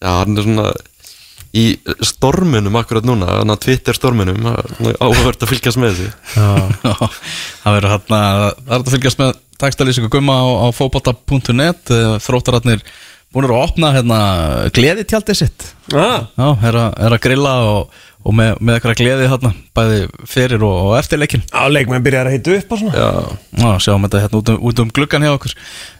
Já, 0.03 0.11
hann 0.21 0.35
er 0.35 0.47
svona 0.49 0.69
í 1.49 1.65
storminum 2.05 2.75
akkurat 2.77 3.05
núna 3.07 3.39
hann 3.39 3.49
að 3.49 3.63
Twitter 3.65 3.97
storminum 3.97 4.45
áhverð 5.01 5.45
að 5.47 5.49
fylgjast 5.49 5.79
með 5.81 5.95
þessu. 5.95 6.09
Já, 6.35 6.91
það 7.63 7.77
verður 7.77 7.93
hérna 7.95 8.19
það 8.19 8.75
er 8.75 8.83
að 8.83 8.91
fylgjast 8.93 9.21
með 9.23 9.31
textalýsingu 9.59 10.11
gumma 10.13 10.35
á, 10.39 10.47
á 10.61 10.67
fótbolta.net 10.77 11.91
þróttararnir 12.23 12.83
búin 13.33 13.45
að 13.49 13.55
opna 13.59 13.91
hérna 13.93 14.19
gleðitjaldið 14.75 15.37
sitt. 15.37 15.65
Ah, 15.93 16.27
Já, 16.37 16.47
er, 16.69 16.77
að, 16.81 16.93
er 17.05 17.15
að 17.15 17.21
grilla 17.25 17.51
og, 17.69 17.97
og 18.25 18.35
með, 18.37 18.55
með 18.61 18.77
eitthvað 18.79 18.97
gleði 19.01 19.27
hérna 19.31 19.51
bæði 19.77 19.99
fyrir 20.29 20.63
og, 20.65 20.77
og 20.89 20.95
eftir 20.99 21.21
leikin 21.21 21.43
á 21.53 21.65
leikmenn 21.69 22.05
byrjar 22.05 22.29
að 22.29 22.37
heita 22.37 22.55
upp 22.59 22.73
og 22.75 22.81
svona. 22.81 23.03
Já, 23.03 23.09
Já, 23.63 23.69
sjáum 23.85 24.07
þetta 24.07 24.23
hérna 24.25 24.41
út 24.41 24.51
um, 24.55 24.59
út 24.71 24.81
um 24.85 24.93
gluggan 24.97 25.25
hjá 25.27 25.33
okkur. 25.35 25.53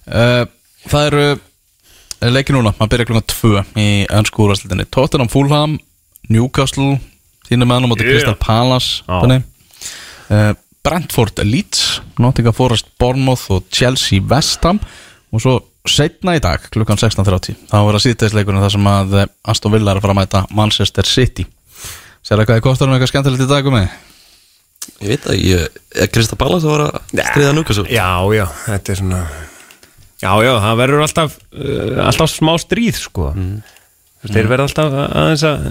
Uh, 0.10 0.46
Það 0.90 1.06
eru 1.10 1.24
eh, 1.36 2.30
leiki 2.32 2.54
núna, 2.56 2.72
maður 2.80 2.92
byrja 2.94 3.06
klukkan 3.10 3.26
2 3.28 3.82
í 3.84 3.88
ennsku 4.16 4.46
úrvarsleitinni 4.46 4.86
Tottenham 4.96 5.28
Fulham, 5.30 5.74
Newcastle 6.32 6.94
þínu 7.50 7.68
meðan 7.68 7.86
á 7.86 7.90
móti 7.92 8.06
Yeah. 8.08 8.14
Crystal 8.16 8.38
Palace 8.40 9.04
Já. 9.04 9.18
þannig. 9.20 9.44
uh, 10.32 10.54
Brentford 10.88 11.42
Leeds 11.44 12.00
Nottingham 12.18 12.56
Forest 12.56 12.88
Bournemouth 13.02 13.50
og 13.52 13.68
Chelsea 13.76 14.24
West 14.24 14.64
Ham. 14.64 14.80
Og 15.36 15.44
svo 15.44 15.58
setna 15.92 16.36
í 16.38 16.44
dag 16.44 16.68
klukkan 16.74 17.00
16.30 17.00 17.58
þá 17.72 17.80
er 17.80 17.98
að 17.98 18.06
síðdeisleikurinn 18.06 18.64
þar 18.64 18.76
sem 18.76 18.92
að 18.92 19.18
eh, 19.22 19.32
Aston 19.54 19.74
Villa 19.76 19.94
er 19.94 20.02
að 20.02 20.06
fara 20.06 20.16
að 20.16 20.22
mæta 20.22 20.44
Manchester 20.56 21.10
City. 21.10 21.48
Sér 22.26 22.44
hvað 22.44 22.60
er 22.60 22.64
kostar 22.66 22.90
um 22.90 22.96
eitthvað 22.96 23.14
skemmtilegt 23.14 23.46
í 23.46 23.50
dag 23.50 23.68
um 23.70 23.78
mig? 23.80 23.90
ég 25.00 25.14
veit 25.14 25.30
að 25.30 25.40
ég 25.44 25.80
er 26.02 26.10
Krista 26.12 26.38
Ballas 26.40 26.66
að 26.66 26.74
vara 26.74 26.90
að 26.98 27.24
stríða 27.32 27.54
núkast 27.56 27.92
Já, 27.92 28.10
já, 28.36 28.46
þetta 28.66 28.94
er 28.94 29.00
svona 29.00 29.22
Já, 30.20 30.32
já, 30.44 30.52
það 30.60 30.80
verður 30.82 31.06
alltaf 31.06 31.36
uh, 31.56 32.00
alltaf 32.04 32.28
smá 32.34 32.52
stríð, 32.60 32.98
sko. 33.00 33.30
Mm. 33.32 33.60
Þeir 34.28 34.50
verða 34.52 34.66
alltaf 34.68 34.96
aðeins 35.06 35.46
að 35.48 35.62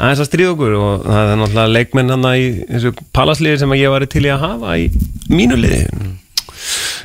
aðeins 0.00 0.22
að 0.24 0.28
stríða 0.30 0.54
okkur 0.54 0.76
og 0.78 1.04
það 1.04 1.32
er 1.32 1.40
náttúrulega 1.42 1.72
leikmenn 1.74 2.14
hann 2.14 2.28
í 2.30 2.46
þessu 2.70 2.94
palasliði 3.12 3.60
sem 3.60 3.74
ég 3.76 3.92
var 3.92 4.06
til 4.08 4.24
í 4.24 4.32
að 4.32 4.46
hafa 4.46 4.78
í 4.80 4.86
mínu 5.28 5.58
liði 5.60 5.82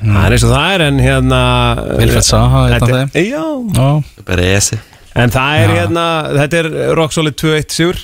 Það 0.02 0.20
er 0.26 0.36
eins 0.36 0.46
og 0.48 0.54
það 0.56 0.74
er 0.76 0.86
en 0.90 1.00
hérna 1.06 1.40
Vilfred. 2.02 2.30
Já, 3.16 3.46
Já, 3.80 4.46
esi 4.56 4.82
en 5.16 5.32
það 5.32 5.64
er 5.64 5.74
hérna 5.80 6.06
þetta 6.36 6.62
er 6.62 6.70
Rock 6.98 7.16
Solid 7.16 7.38
2-1 7.40 7.72
sigur 7.72 8.00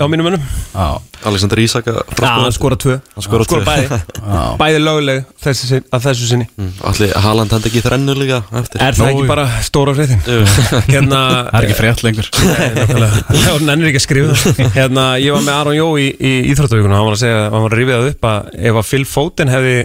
á 0.00 0.08
mínum 0.08 0.24
mönnum. 0.24 0.44
Já, 0.72 0.96
Alexander 1.28 1.60
Ísak 1.60 1.88
að 1.92 1.98
Já, 2.16 2.28
hann 2.40 2.54
skora 2.56 2.76
tvö. 2.80 2.94
Hann 3.12 3.24
skorar 3.26 3.44
tvö. 3.44 3.58
bæði. 3.66 3.98
Bæði 4.62 4.78
löguleg 4.80 5.18
þessi, 5.44 5.80
að 5.92 6.06
þessu 6.06 6.28
sinni. 6.30 6.46
Allir 6.88 7.12
Haaland 7.20 7.52
hendi 7.52 7.68
ekki 7.68 7.82
þrennu 7.84 8.14
líka 8.16 8.38
eftir. 8.62 8.80
Er 8.80 8.96
það 8.96 9.10
Jú, 9.10 9.12
ekki 9.12 9.26
jú. 9.26 9.28
bara 9.28 9.44
stóra 9.66 9.94
fréttin? 9.98 10.22
Jú. 10.24 10.46
Hérna 10.94 11.20
það 11.50 11.58
er 11.60 11.66
ekki 11.68 11.76
frétt 11.82 12.04
lengur. 12.06 12.30
Já, 12.32 13.50
hann 13.50 13.74
ennir 13.74 13.90
ekki 13.90 14.00
að 14.00 14.06
skrifa 14.06 14.38
það. 14.40 14.62
Hérna, 14.78 15.04
ég 15.20 15.36
var 15.36 15.44
með 15.50 15.58
Aron 15.58 15.76
Jó 15.76 15.90
í, 16.00 16.08
í 16.16 16.32
Íþróttavíkuna 16.54 16.96
hann 17.02 17.10
var 17.10 17.18
að 17.18 17.22
segja, 17.26 17.44
hann 17.52 17.66
var 17.66 17.76
að 17.76 17.82
rifið 17.82 17.98
það 18.00 18.10
upp 18.14 18.30
að 18.32 18.50
ef 18.72 18.80
að 18.80 18.90
Phil 18.94 19.04
Foden 19.12 19.52
hefði 19.52 19.76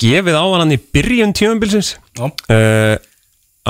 gefið 0.00 0.36
á 0.40 0.44
hann 0.56 0.74
í 0.74 0.80
byrjun 0.96 1.34
tímumbilsins 1.36 1.94
Já. 2.18 2.26
uh, 2.26 2.96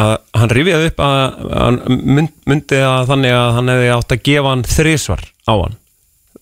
að 0.00 0.12
hann 0.38 0.52
rifið 0.54 0.86
upp 0.90 1.02
að 1.04 1.22
hann 1.50 1.80
mynd, 1.90 2.34
myndi 2.48 2.78
að 2.86 3.08
þannig 3.10 3.34
að 3.36 3.50
hann 3.58 3.72
hefði 3.74 3.90
átt 3.96 4.14
að 4.16 4.22
gefa 4.30 4.52
hann 4.54 4.66
þrisvar 4.76 5.24
á 5.50 5.54
hann 5.64 5.76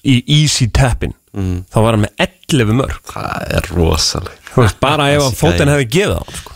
í 0.05 0.21
easy 0.41 0.69
tappin 0.71 1.15
Mm. 1.39 1.59
þá 1.69 1.77
var 1.85 1.93
hann 1.95 2.03
með 2.07 2.23
11 2.25 2.71
mörg 2.79 3.11
Það 3.13 3.43
er 3.59 3.67
rosaleg 3.77 4.39
Þú 4.49 4.63
veist, 4.65 4.79
bara 4.81 5.05
ef 5.13 5.21
að 5.27 5.35
gæi. 5.69 5.75
hefði 5.75 5.85
gefið 5.93 6.15
á 6.17 6.21
hann 6.25 6.39
sko. 6.39 6.55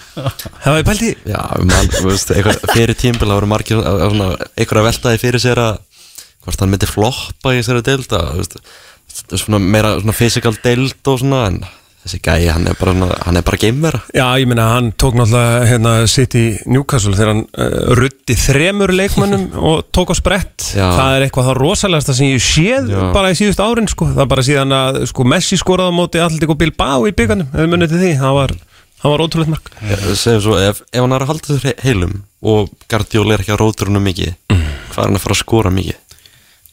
þið 0.78 0.86
pælt 0.88 1.02
í 1.02 1.10
því? 1.10 1.10
Já, 1.28 1.42
man, 1.68 1.90
þú 1.92 2.06
veist, 2.08 2.32
eitthvað, 2.32 2.62
fyrir 2.72 2.96
það 3.28 3.36
voru 3.38 3.50
margir 3.52 3.82
eitthvað 4.56 4.80
að 4.80 4.86
veltaði 4.88 5.20
fyrir 5.22 5.44
sér 5.44 5.60
að 5.62 5.76
hvort 6.46 6.64
hann 6.64 6.72
myndi 6.72 6.88
floppa 6.88 7.52
í 7.52 7.60
deild 7.90 8.16
að, 8.16 8.32
þú 8.32 8.40
veist, 8.40 8.56
það 9.12 9.36
svona 9.44 9.60
meira 9.76 9.92
svona 10.00 10.16
physical 10.22 10.54
deild 10.64 11.12
og 11.12 11.20
svona 11.22 11.42
en 11.52 11.60
þessi 12.02 12.18
gæi, 12.24 12.48
hann 12.50 12.66
er 12.66 12.76
bara, 12.78 13.08
hann 13.26 13.38
er 13.38 13.44
bara 13.46 13.58
geimvera 13.62 14.00
Já, 14.14 14.24
ég 14.40 14.48
meina, 14.50 14.64
hann 14.74 14.90
tók 14.98 15.14
náttúrulega 15.18 15.68
hérna 15.70 15.92
sitt 16.10 16.34
í 16.38 16.44
Newcastle 16.66 17.14
þegar 17.14 17.30
hann 17.32 17.44
uh, 17.46 17.92
rutti 17.98 18.36
þremur 18.38 18.92
leikmönnum 18.98 19.46
og 19.70 19.86
tók 19.94 20.10
á 20.10 20.14
sprett 20.18 20.66
Já. 20.74 20.88
það 20.98 21.16
er 21.16 21.26
eitthvað 21.28 21.48
það 21.50 21.60
rosalegasta 21.62 22.16
sem 22.18 22.32
ég 22.32 22.42
séð 22.42 22.90
Já. 22.90 23.00
bara 23.14 23.30
í 23.30 23.38
síðust 23.38 23.62
árin, 23.62 23.90
sko, 23.90 24.10
það 24.10 24.24
er 24.26 24.32
bara 24.34 24.46
síðan 24.48 24.76
að 24.80 25.00
sko, 25.12 25.28
Messi 25.32 25.60
skoraði 25.60 25.94
á 25.94 25.98
móti 26.00 26.22
Alltík 26.22 26.54
og 26.54 26.60
Bilbao 26.60 27.06
í 27.06 27.14
byggarnum, 27.16 27.50
ef 27.54 27.62
við 27.62 27.72
munið 27.76 27.94
til 27.94 28.02
því, 28.02 28.12
það 28.22 28.38
var 28.40 28.56
var 29.02 29.22
ótrúleitt 29.24 29.50
mark 29.50 29.70
segjum 30.14 30.42
svo, 30.44 30.58
ef, 30.62 30.82
ef 30.94 31.02
hann 31.02 31.14
er 31.16 31.24
að 31.24 31.32
halda 31.32 31.48
þessu 31.48 31.72
heilum 31.82 32.12
og 32.46 32.70
Guardiola 32.90 33.34
er 33.34 33.42
ekki 33.42 33.54
að 33.56 33.62
róturunum 33.64 34.04
mikið 34.06 34.36
hvað 34.92 35.00
er 35.00 35.08
hann 35.08 35.18
að 35.18 35.24
fara 35.24 35.34
að 35.34 35.40
skora 35.42 35.72
mikið? 35.74 35.98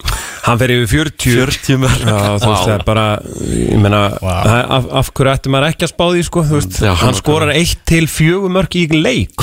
Hann 0.50 0.60
fer 0.62 0.72
yfir 0.74 0.88
40 1.06 1.36
40 1.46 1.78
mörg 1.84 2.02
Já, 2.10 2.16
þú 2.42 2.50
veist, 2.50 2.64
það 2.66 2.74
er 2.74 2.84
bara, 2.88 3.06
ég 3.54 3.82
meina 3.84 4.00
það 4.18 4.74
af, 4.80 4.88
af 5.02 5.12
hverju 5.14 5.34
ætti 5.36 5.52
maður 5.54 5.68
ekki 5.74 5.86
að 5.86 5.92
spá 5.94 6.06
því, 6.10 6.24
sko, 6.26 6.44
þú 6.50 6.58
veist, 6.58 6.80
Já, 6.82 6.90
hann 6.90 7.04
hann- 7.06 7.20
skorar 7.20 7.52
eitt 7.54 7.84
til 7.90 8.08
fjögur 8.10 8.54
mörk 8.58 8.78
í 8.80 8.88
leik. 8.98 9.36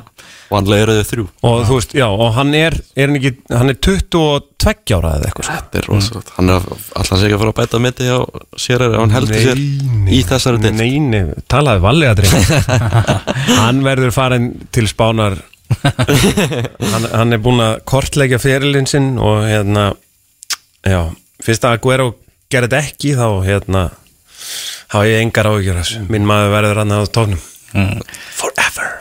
Og 0.52 0.58
hann 0.58 0.68
leiður 0.68 0.90
þau 0.98 1.06
þrjú. 1.08 1.22
Og 1.48 1.62
þú 1.66 1.76
veist, 1.78 1.94
já, 1.96 2.04
og 2.12 2.34
hann 2.36 2.50
er, 2.54 2.74
er 2.94 3.08
hann 3.08 3.16
ekki, 3.18 3.30
hann 3.50 3.72
er 3.72 3.78
22 3.82 4.94
ára 4.94 5.12
eða 5.16 5.30
eitthvað, 5.30 5.46
sko. 5.48 5.54
Þetta 5.56 5.80
er 5.80 5.88
rosalegt, 5.88 6.32
hann 6.36 6.52
er 6.52 6.66
alltaf 7.00 7.20
sig 7.22 7.32
að 7.34 7.40
fara 7.40 7.52
að 7.54 7.56
bæta 7.62 7.80
mitt 7.82 8.02
á 8.04 8.18
sér 8.60 8.84
ef 8.86 8.94
hann 9.00 9.14
heldur 9.16 9.40
sér 9.40 9.62
í 10.14 10.20
þessari 10.28 10.60
deild? 10.62 10.78
Nei, 10.78 11.00
nei, 11.00 11.22
talaði 11.50 11.82
vallega 11.84 12.14
dreng 12.20 12.46
Hann 13.64 13.82
verður 13.88 14.14
farin 14.14 14.50
til 14.76 14.86
spánar. 14.92 15.40
Hann, 16.92 17.06
hann 17.08 17.34
er 17.34 17.40
búinn 17.42 17.62
að 17.64 17.78
kortleggja 17.88 18.38
ferilinn 18.38 18.86
sinn 18.86 19.14
og 19.18 19.46
hérna 19.48 19.88
já, 20.84 21.00
fyrst 21.44 21.66
að 21.68 21.80
Guero 21.84 22.12
gerði 22.52 22.70
þetta 22.70 22.82
ekki 22.84 23.14
þá 23.18 23.28
hérna 23.46 23.84
þá 24.92 24.96
hef 25.00 25.08
ég 25.10 25.24
engar 25.24 25.50
áhyggjur 25.50 25.80
af 25.80 25.88
þessu. 25.88 26.04
Minn 26.12 26.28
maður 26.28 26.54
verður 26.54 26.80
hann 26.82 26.94
á 26.94 27.00
tóknum 27.08 27.42
Forever. 28.34 28.92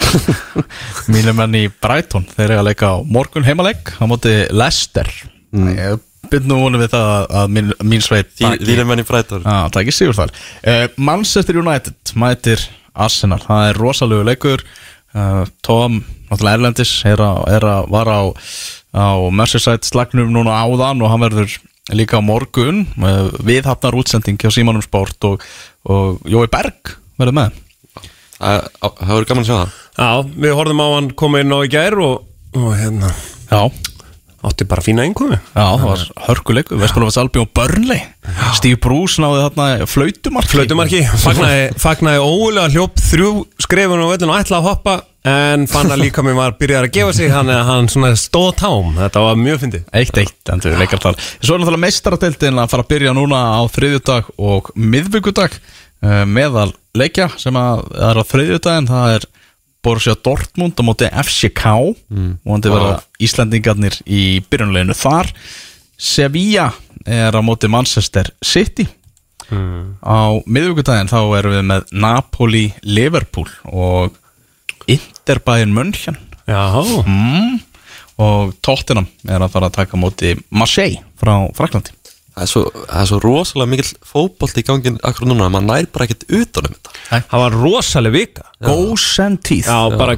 Mínum 1.13 1.37
menn 1.37 1.59
í 1.59 1.67
Brighton, 1.69 2.25
þeir 2.33 2.47
eru 2.47 2.61
að 2.63 2.69
leika 2.71 2.89
á 2.89 2.95
morgun 3.05 3.45
heimalegg 3.45 3.93
á 4.01 4.03
móti 4.09 4.33
Leicester. 4.49 5.09
Ég 5.53 6.01
byrð 6.31 6.47
nú 6.49 6.59
vonum 6.63 6.81
við 6.81 6.93
það 6.95 7.09
að, 7.11 7.25
að 7.39 7.51
mín, 7.53 7.73
mín 7.85 8.01
sveit 8.01 8.31
Þínum 8.39 8.89
menn 8.89 9.03
í 9.03 9.05
frættar 9.05 9.43
Já, 9.43 9.57
það 9.67 9.77
er 9.77 9.83
ekki 9.83 9.95
sigur 9.97 10.17
þar. 10.17 10.33
Uh, 10.63 10.85
Manchester 10.97 11.59
United 11.61 12.13
mætir 12.17 12.63
Arsenal. 12.93 13.41
Það 13.43 13.67
er 13.67 13.81
rosalegu 13.81 14.25
leikur. 14.25 14.63
Uh, 15.13 15.43
Tom, 15.65 15.99
náttúrulega 16.31 16.57
Erlendis 16.57 16.95
er 17.09 17.21
að, 17.21 17.43
er 17.53 17.67
að 17.69 17.91
var 17.93 18.09
á, 18.09 18.21
á 18.97 19.07
Merseyside 19.29 19.85
slagnum 19.85 20.33
núna 20.33 20.57
áðan 20.63 21.05
og 21.05 21.13
hann 21.13 21.21
verður 21.27 21.59
líka 21.91 22.19
á 22.19 22.23
morgun 22.23 22.85
við 23.43 23.67
hafnar 23.67 23.97
útsending 23.99 24.39
hjá 24.39 24.51
Símanum 24.53 24.83
Sport 24.85 25.27
og, 25.27 25.43
og 25.89 26.21
Jói 26.29 26.47
Berg 26.51 26.95
verður 27.19 27.35
með. 27.41 27.57
Það 28.39 29.01
verður 29.09 29.27
gaman 29.29 29.43
að 29.43 29.49
sjá 29.49 29.55
það. 29.57 29.73
Já, 29.93 30.09
við 30.45 30.55
horfum 30.57 30.83
á 30.83 30.87
hann 30.95 31.09
koma 31.19 31.41
inn 31.43 31.51
á 31.53 31.59
í 31.63 31.71
gær 31.71 31.99
og, 32.01 32.23
og 32.57 32.71
hérna 32.79 33.11
Já, 33.53 33.59
átti 34.43 34.65
bara 34.67 34.81
fína 34.83 35.03
einkomi 35.05 35.37
já 35.37 35.61
það 35.61 35.83
var 35.85 36.01
hörkuleikur 36.25 36.79
Vesturlofas 36.81 37.19
Albi 37.21 37.43
og 37.43 37.51
Burnley. 37.55 38.01
Steve 38.57 38.79
Bruce 38.81 39.21
náði 39.21 39.43
þarna 39.45 39.87
flautumarki. 39.91 40.55
Flautumarki, 40.55 41.01
fagnaði, 41.21 41.67
fagnaði 41.83 42.23
óulega 42.25 42.71
hljóp 42.73 43.03
þrjú 43.11 43.33
skrefun 43.67 44.01
og 44.03 44.15
völlin 44.15 44.33
og 44.33 44.39
ætla 44.41 44.59
að 44.59 44.69
hoppa 44.71 44.95
en 45.27 45.65
fann 45.71 45.91
að 45.93 46.03
líka 46.03 46.23
mér 46.25 46.35
var 46.35 46.55
byrjar 46.59 46.87
að 46.87 46.95
gefa 46.97 47.13
sig 47.15 47.31
þannig 47.31 47.55
að 47.55 47.69
hann 47.69 47.89
svona 47.91 48.13
stóð 48.19 48.49
tám. 48.59 48.93
Þetta 48.97 49.23
var 49.23 49.37
mjög 49.39 49.61
fyndið. 49.63 49.85
Eitt 49.95 50.19
eitt, 50.19 50.39
endur 50.51 50.79
leikartal. 50.79 51.13
Svo 51.39 51.55
er 51.55 51.61
náttúrulega 51.61 51.83
meistaradeildin 51.85 52.63
að 52.63 52.73
fara 52.73 52.85
að 52.85 52.91
byrja 52.91 53.13
núna 53.15 53.43
á 53.55 53.61
þriðjudag 53.71 54.31
og 54.37 54.71
miðvikudag 54.75 55.55
uh, 55.59 56.23
meðal 56.27 56.71
leikja 56.97 57.29
sem 57.41 57.55
að 57.57 57.85
er 58.09 58.19
á 58.19 58.23
þriðjudaginn 58.33 58.89
það 58.91 59.17
er 59.17 59.29
Borussia 59.83 60.15
Dortmund 60.15 60.79
á 60.79 60.83
móti 60.85 61.07
FCK 61.11 61.63
mm. 62.07 62.31
vonandi 62.47 62.71
verða 62.71 62.97
Íslandingarnir 63.23 63.99
í 64.07 64.23
byrjunleginu 64.51 64.95
þar. 64.95 65.31
Sevilla 65.99 66.69
er 67.07 67.35
á 67.35 67.41
móti 67.43 67.71
Manchester 67.71 68.31
City. 68.43 68.87
Á 69.53 70.39
miðvíkudaginn 70.47 71.11
þá 71.11 71.19
erum 71.37 71.55
við 71.57 71.65
með 71.69 71.89
Napoli 71.91 72.65
Liverpool 72.81 73.49
og 73.69 74.15
Interbæin 74.87 75.73
München. 75.75 76.17
Já, 76.47 76.67
mm. 77.07 77.59
og 78.19 78.55
Tottenham 78.61 79.07
er 79.29 79.41
að 79.43 79.53
fara 79.55 79.69
að 79.71 79.77
taka 79.77 79.99
móti 79.99 80.33
Marseille 80.51 80.99
frá 81.19 81.37
Fraklandi 81.55 81.95
Það 82.33 82.43
er 82.43 82.49
svo, 82.49 82.61
það 82.73 82.99
er 82.99 83.07
svo 83.11 83.17
rosalega 83.21 83.69
mikill 83.69 83.89
fótbolt 84.09 84.55
í 84.57 84.63
gangin 84.65 84.95
akkur 85.05 85.29
núna 85.29 85.45
að 85.45 85.51
maður 85.53 85.67
nær 85.67 85.87
bara 85.93 86.07
ekkert 86.07 86.23
utan 86.33 86.65
um 86.65 86.71
þetta. 86.73 86.93
Það 87.29 87.41
var 87.43 87.57
rosaleg 87.61 88.15
vika. 88.15 88.45
Já, 89.69 89.97
bara, 90.01 90.15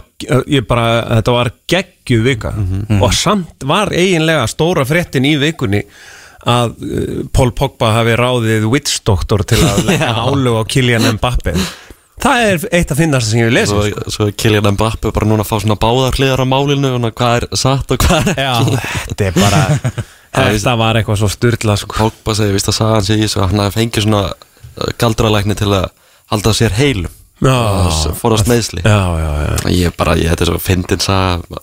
ég 0.47 0.67
bara, 0.69 0.85
þetta 1.17 1.33
var 1.35 1.49
geggjuð 1.73 2.23
vika. 2.29 2.53
Og 3.01 3.17
samt 3.19 3.67
var 3.67 3.91
eiginlega 3.91 4.45
stóra 4.47 4.85
fréttin 4.87 5.27
í 5.27 5.33
vikunni 5.41 5.83
að 6.45 6.77
uh, 6.79 7.19
Paul 7.35 7.51
Pogba 7.57 7.91
hafi 7.97 8.15
ráðið 8.15 8.69
Witch 8.71 9.03
Doctor 9.03 9.43
til 9.43 9.59
að 9.65 9.91
álug 10.29 10.61
á 10.61 10.63
Kylian 10.71 11.09
Mbappe 11.17 11.55
Það 12.23 12.43
er 12.47 12.65
eitt 12.79 12.91
af 12.93 12.99
finnast 12.99 13.29
sem 13.29 13.41
ég 13.41 13.49
vil 13.49 13.57
lesa. 13.57 13.75
Svo, 13.75 14.11
svo 14.13 14.27
er 14.29 14.35
Kylian 14.39 14.69
Mbappe 14.77 15.11
bara 15.13 15.27
núna 15.27 15.43
að 15.43 15.49
fá 15.49 15.57
svona 15.59 15.75
báðar 15.79 16.15
hliðar 16.15 16.43
á 16.43 16.47
málinu 16.47 16.93
og 16.95 17.09
hvað 17.11 17.35
er 17.41 17.47
satt 17.59 17.91
og 17.91 17.99
hvað 18.05 18.31
er 18.31 18.39
Já, 18.39 18.53
ekki. 18.61 18.79
þetta 19.09 19.27
er 19.27 19.37
bara 19.41 19.61
Þetta 20.35 20.73
var 20.79 20.97
eitthvað 20.99 21.19
svo 21.21 21.29
styrla 21.31 21.75
sko. 21.79 21.95
Pogba 21.95 22.33
segir, 22.35 22.55
vist 22.57 22.71
að 22.71 22.75
sagði 22.79 22.95
hann 22.95 23.05
sig 23.07 23.19
í 23.21 23.23
þessu 23.27 23.39
að 23.39 23.51
hann 23.51 23.61
hafi 23.63 23.77
fengið 23.79 24.07
svona 24.07 24.23
uh, 24.31 24.89
galdralækni 24.99 25.55
til 25.59 25.69
að 25.71 25.85
halda 26.33 26.55
sér 26.57 26.75
heilum. 26.75 27.13
Já, 27.43 27.51
og 27.51 28.15
fórast 28.15 28.47
meðsli 28.47 28.79
já, 28.79 28.99
já, 29.19 29.29
já. 29.43 29.55
Ég 29.75 29.95
bara, 29.99 30.13
ég 30.15 30.31
þetta 30.31 30.45
er 30.45 30.51
svo 30.53 30.59
fyndin 30.63 31.01
sagði 31.03 31.59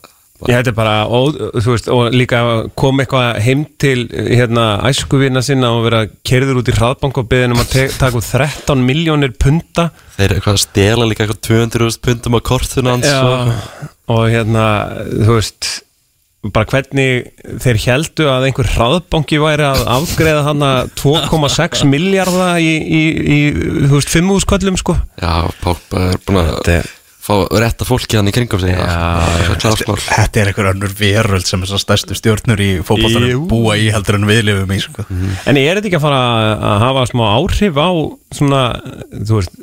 Ég 0.48 0.58
þetta 0.58 0.72
er 0.72 0.76
bara, 0.76 0.94
og, 1.06 1.36
veist, 1.66 1.88
og 1.92 2.14
líka 2.14 2.40
kom 2.78 3.02
eitthvað 3.02 3.38
heim 3.44 3.64
til 3.80 4.08
hérna 4.10 4.66
æskuvina 4.88 5.42
sinna 5.44 5.70
og 5.76 5.86
vera 5.86 6.02
kerður 6.26 6.62
út 6.62 6.72
í 6.72 6.74
hraðbank 6.76 7.22
og 7.22 7.28
beðin 7.30 7.54
um 7.56 7.62
að 7.62 7.76
taka 8.00 8.18
út 8.18 8.26
13 8.26 8.82
miljónir 8.86 9.36
punta. 9.38 9.90
Þeir 10.16 10.36
eitthvað 10.38 10.58
að 10.58 10.64
stela 10.64 11.08
líka 11.08 11.26
eitthvað 11.26 11.44
200.000 11.48 12.04
pundum 12.08 12.38
á 12.38 12.40
kortuna 12.50 12.96
hans 12.96 13.08
og, 13.14 13.88
og 14.16 14.28
hérna, 14.32 14.66
þú 15.22 15.38
veist 15.38 15.72
bara 16.50 16.66
hvernig 16.66 17.28
þeir 17.62 17.78
heldu 17.84 18.26
að 18.26 18.48
einhver 18.48 18.70
hraðbanki 18.72 19.38
væri 19.38 19.62
að 19.68 19.84
afgreða 19.94 20.42
hann 20.48 20.64
að 20.66 20.90
2,6 20.98 21.84
miljardar 21.86 22.58
í, 22.58 22.72
í, 22.82 23.02
í, 23.22 23.38
þú 23.86 23.92
veist, 23.94 24.10
5 24.10 24.32
úrsköllum 24.34 24.80
sko. 24.80 24.96
Já, 25.22 25.46
Pogba 25.62 26.08
er 26.10 26.18
búin 26.26 26.42
að 26.42 26.90
fá 27.22 27.34
rétta 27.54 27.86
fólki 27.86 28.18
hann 28.18 28.30
í 28.30 28.34
kringum 28.34 28.58
sig. 28.62 28.74
Já, 28.74 29.54
klásmál 29.62 29.98
Þetta 30.02 30.40
er 30.42 30.50
einhver 30.50 30.70
önnur 30.72 30.94
veröld 30.98 31.46
sem 31.46 31.62
þessar 31.62 31.82
stærstu 31.84 32.16
stjórnur 32.18 32.62
í 32.62 32.70
Jú. 32.76 32.86
fótboltanum 32.88 33.44
búa 33.50 33.76
í 33.78 33.90
heldur 33.94 34.18
en 34.18 34.26
við 34.26 34.42
lifum 34.48 34.72
í 34.74 34.80
sko. 34.82 35.06
En 35.46 35.60
er 35.60 35.78
þetta 35.78 35.90
ekki 35.92 36.00
að 36.00 36.06
fara 36.08 36.22
að 36.72 36.86
hafa 36.88 37.04
smá 37.12 37.24
áhrif 37.36 37.78
á 37.78 37.90
svona, 38.34 38.62
þú 39.14 39.38
veist 39.38 39.54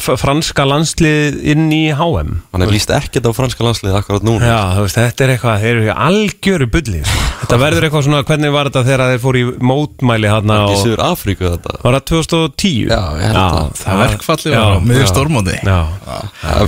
franska 0.00 0.64
landslið 0.64 1.34
inn 1.52 1.66
í 1.68 1.90
HM 1.92 2.30
Hann 2.54 2.62
er 2.64 2.70
líst 2.72 2.88
ekkert 2.96 3.26
á 3.28 3.32
franska 3.36 3.60
landsliði 3.66 3.98
akkurat 3.98 4.22
núna. 4.24 4.46
Já, 4.48 4.60
þú 4.78 4.84
veist, 4.86 4.96
þetta 4.96 5.24
er 5.26 5.32
eitthvað, 5.34 5.58
þeir 5.66 5.80
eru 5.82 5.96
algjöru 6.06 6.68
bulli 6.72 7.00
sko. 7.04 7.24
Þetta 7.42 7.58
verður 7.60 7.84
eitthvað 7.84 8.04
svona, 8.06 8.20
hvernig 8.24 8.52
var 8.54 8.70
þetta 8.70 8.82
þegar 8.86 9.02
þeir 9.10 9.20
fóru 9.20 9.42
í 9.42 9.48
mótmæli 9.68 10.30
og 10.32 10.72
Suður 10.80 11.02
Afríku 11.04 11.44
þetta. 11.44 11.74
Var 11.82 11.96
það 11.98 12.06
2010? 12.08 12.78
Já, 12.88 13.00
ég 13.18 13.26
held 13.26 13.40
að- 13.42 13.74
Það 13.82 14.00
verkfalli 14.00 14.54
Já, 14.54 14.62
var 14.62 14.72
á 14.72 14.80
já. 15.02 15.10
stórmóti. 15.12 15.58
Já, 15.60 15.80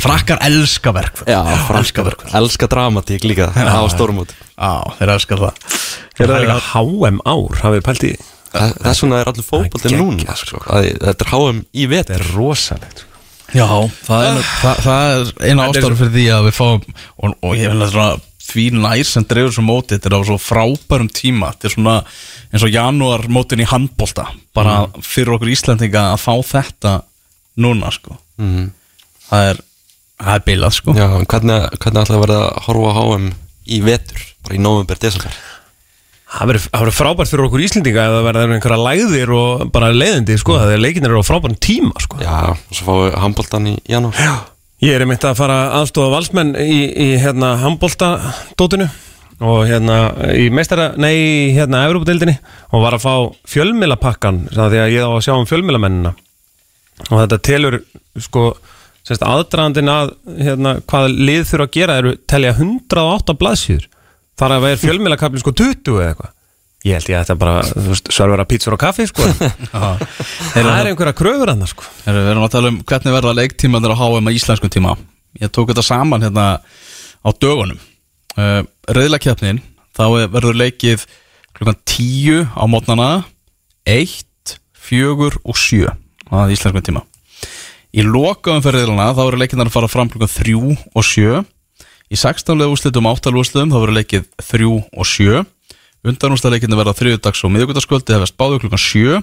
Frakkar 0.05 0.45
elska 0.51 0.93
verkfall. 0.99 1.31
Já, 1.33 1.41
franska 1.71 2.05
Elska 2.43 2.69
dramatík 2.77 3.25
líka 3.25 3.49
á 3.57 3.81
stórmót 3.89 4.37
Já, 4.37 4.73
þeir 5.01 5.15
elska 5.17 5.41
það. 5.41 5.65
Það 6.19 6.29
er 6.29 6.37
eitthvað 6.43 6.69
HM 6.75 7.25
ár, 7.25 7.59
hafið 7.65 7.87
pælt 7.89 8.05
í? 8.05 8.13
Þess 8.55 9.01
vegna 9.03 9.25
er 9.25 9.33
allir 9.33 9.49
fótbolti 9.49 9.89
Það 9.89 9.97
er 9.97 10.05
núna 10.05 10.37
sko. 10.39 10.61
að 10.69 10.93
Þetta 11.01 11.25
er 11.25 11.33
HM 11.33 11.65
í 11.73 11.89
Þetta 11.89 11.95
vetur 11.97 12.21
er 12.21 12.31
rosalegt 12.37 13.01
sko. 13.03 13.11
Já, 13.55 13.67
það 14.07 14.29
er, 14.29 14.39
það, 14.63 14.79
það 14.85 15.11
er 15.15 15.51
eina 15.51 15.67
ástæður 15.69 15.99
fyrir 16.01 16.15
því 16.15 16.25
að 16.35 16.47
við 16.49 16.57
fáum 16.57 16.79
og, 16.85 17.35
og 17.45 17.59
ég 17.59 17.75
að 17.75 17.91
svona 17.93 18.09
því 18.45 18.65
nær 18.77 19.03
sem 19.09 19.27
dreifur 19.29 19.55
svo 19.57 19.65
móti 19.67 19.97
þetta 19.97 20.11
er 20.11 20.17
á 20.17 20.21
svo 20.29 20.39
frábærum 20.41 21.11
tíma. 21.13 21.53
Þetta 21.55 21.69
er 21.69 21.75
svona 21.77 21.95
eins 22.51 22.65
og 22.67 22.73
janúar 22.75 23.27
mótin 23.33 23.63
í 23.65 23.69
handbolta. 23.69 24.27
Bara 24.57 24.85
fyrir 25.05 25.37
okkur 25.37 25.53
Íslandinga 25.55 26.11
að 26.13 26.25
fá 26.25 26.35
þetta 26.55 26.97
núna 27.61 27.93
sko. 27.95 28.19
Mhm. 28.41 28.73
það 29.31 29.49
er 29.53 29.63
er 30.35 30.45
bilað 30.47 30.77
sko. 30.77 30.95
Já, 30.95 31.09
hvernig, 31.27 31.65
hvernig 31.83 32.05
ætla 32.05 32.17
að 32.17 32.23
verða 32.23 32.41
að 32.45 32.63
horfa 32.69 32.93
á 32.95 33.03
HM 33.03 33.27
í 33.67 33.81
vetur? 33.85 34.27
Bara 34.45 34.57
í 34.57 34.61
november, 34.63 34.99
desember 35.01 35.35
Það 36.35 36.51
verður 36.51 36.65
það 36.67 36.95
frábært 36.99 37.31
fyrir 37.31 37.47
okkur 37.49 37.63
Íslendinga 37.63 38.07
ef 38.09 38.15
það 38.17 38.25
verður 38.29 38.55
einhverja 38.57 38.81
lægðir 38.89 39.35
og 39.39 39.69
bara 39.75 39.93
leiðindi 39.95 40.39
sko, 40.41 40.57
þegar 40.63 40.83
leikinir 40.83 41.13
eru 41.13 41.23
á 41.23 41.31
frábærum 41.31 41.61
tíma 41.63 42.03
sko. 42.03 42.19
Já, 42.25 42.35
og 42.51 42.75
svo 42.75 42.89
fáum 42.89 43.05
við 43.05 43.17
handboltan 43.23 43.71
í 43.71 43.77
janúar. 43.93 44.19
Já, 44.19 44.35
Ég 44.85 44.93
er 44.99 45.05
einmitt 45.05 45.23
að 45.25 45.39
fara 45.39 45.57
aðstofa 45.79 46.11
valsmenn 46.13 46.51
í, 46.61 46.81
í 46.91 47.07
hérna 47.23 47.55
handboltadótinu 47.63 48.89
og 49.45 49.63
hérna 49.69 49.97
í 50.37 50.51
meistara, 50.53 50.91
nei, 51.01 51.55
hérna 51.55 51.85
Evrópadeildinni 51.87 52.35
og 52.69 52.83
var 52.83 52.97
að 52.99 53.05
fá 53.07 53.15
fjölmilapakkan 53.49 54.43
því 54.51 54.83
að 54.83 54.93
ég 54.93 55.07
á 55.07 55.11
að 55.15 55.23
sjá 55.25 55.33
um 55.39 55.49
fjölmilamennina 55.49 56.13
og 57.09 57.15
þetta 57.15 57.41
telur 57.49 57.79
sko 58.21 58.45
semst 59.07 59.25
aðdraðandinn 59.25 59.93
að 59.95 60.13
hérna, 60.43 60.77
hvað 60.91 61.09
lið 61.31 61.49
þurfa 61.49 61.69
að 61.69 61.75
gera 61.79 61.99
eru 62.03 62.15
telja 62.31 62.53
108 62.59 63.39
blaðsýður 63.41 63.89
þar 64.41 64.55
að 64.57 64.65
vera 64.67 64.81
fjölmilakablin 64.83 65.43
sko 65.45 65.53
20 65.57 65.99
eða 66.01 66.09
eitthvað. 66.13 66.33
Ég 66.85 66.99
held 66.99 67.09
ég 67.09 67.17
að 67.17 67.23
þetta 67.25 67.37
bara, 67.41 67.61
þú 67.65 67.85
veist, 67.89 68.09
servera 68.13 68.45
pítsur 68.45 68.75
og 68.77 68.81
kaffi 68.83 69.07
sko. 69.09 69.25
Það 70.53 70.67
er 70.69 70.91
einhverja 70.91 71.15
kröfur 71.17 71.53
annars 71.55 71.73
sko? 71.73 71.87
Við 72.05 72.27
erum 72.35 72.45
að 72.45 72.53
tala 72.53 72.73
um 72.75 72.81
hvernig 72.85 73.15
verða 73.17 73.33
leiktímanir 73.39 73.95
á 73.95 74.01
HM 74.03 74.29
að 74.29 74.37
íslenskum 74.37 74.73
tíma. 74.75 74.93
Ég 75.41 75.49
tók 75.55 75.71
þetta 75.73 75.85
saman 75.87 76.27
hérna 76.27 76.45
á 77.25 77.29
dögunum. 77.41 77.81
Uh, 78.37 78.61
Reyðlakefnin 78.93 79.63
þá 79.97 80.05
er- 80.21 80.29
verður 80.35 80.59
leikið 80.61 81.07
klukkan 81.57 81.81
10 81.89 82.53
á 82.53 82.65
mótnana 82.69 83.09
1, 83.89 84.59
4 84.85 85.41
og 85.41 85.57
7 85.57 85.89
á 85.89 86.37
íslenskum 86.53 86.85
tíma. 86.85 87.05
Í 87.95 88.03
lokaum 88.05 88.61
fyrir 88.61 88.83
reyðlana 88.83 89.13
þá 89.15 89.23
verður 89.25 89.41
leikinnar 89.41 89.71
að 89.71 89.77
fara 89.79 89.89
fram 89.89 90.13
klukkan 90.13 90.33
3 90.37 90.55
og 90.93 91.05
7 91.07 91.45
Í 92.13 92.17
16 92.21 92.59
leið 92.61 92.75
úslitum 92.75 93.09
áttalúslitum 93.09 93.73
þá 93.73 93.79
verður 93.81 93.99
leikið 94.01 94.27
3 94.45 94.69
og 94.75 95.09
7 95.09 95.45
Undanústaleikinni 96.05 96.77
verða 96.77 96.93
þriðudags 96.99 97.41
og 97.47 97.53
miðugudagskvöldi 97.55 98.13
hefast 98.17 98.37
báðu 98.41 98.61
klukkan 98.65 98.83
7 98.83 99.23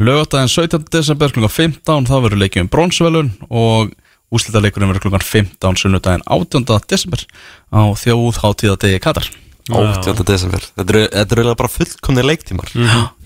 Lögadaginn 0.00 0.50
17. 0.50 0.88
desember 0.90 1.30
klukkan 1.34 1.52
15 1.52 2.08
þá 2.08 2.14
verður 2.24 2.40
leikið 2.40 2.64
um 2.64 2.70
bronsvelun 2.72 3.28
og 3.52 3.92
úslitaleikurinn 4.34 4.88
verður 4.90 5.04
klukkan 5.04 5.22
15 5.28 5.78
sunnudaginn 5.84 6.24
18. 6.26 6.64
desember 6.90 7.22
á 7.70 7.80
þjóð 8.00 8.40
hátíðadegi 8.42 9.02
Katar 9.04 9.28
18. 9.68 10.24
desember 10.28 10.64
Þetta 10.64 10.96
eru- 10.96 11.04
eiginlega 11.12 11.56
bara 11.60 11.72
fullkomni 11.72 12.24
leiktímar 12.24 12.72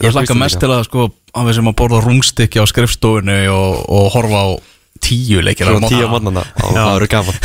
Ég 0.02 0.12
hlakka 0.12 0.36
mest 0.38 0.58
til 0.60 0.68
að 0.74 0.84
sko 0.90 1.08
að 1.38 1.48
við 1.48 1.56
sem 1.60 1.70
að 1.70 1.78
borða 1.80 2.02
rúmstykki 2.04 2.60
á 2.62 2.66
skrifstofunni 2.68 3.38
og, 3.54 3.78
og 3.88 4.10
horfa 4.14 4.42
á 4.42 4.48
tíu 5.02 5.40
leikir 5.44 5.68
Klukkan 5.68 5.88
10 5.90 6.04
á 6.04 6.08
mannana 6.12 6.42
og 6.64 6.72
það 6.76 6.90
eru 6.96 7.08
gaman 7.12 7.38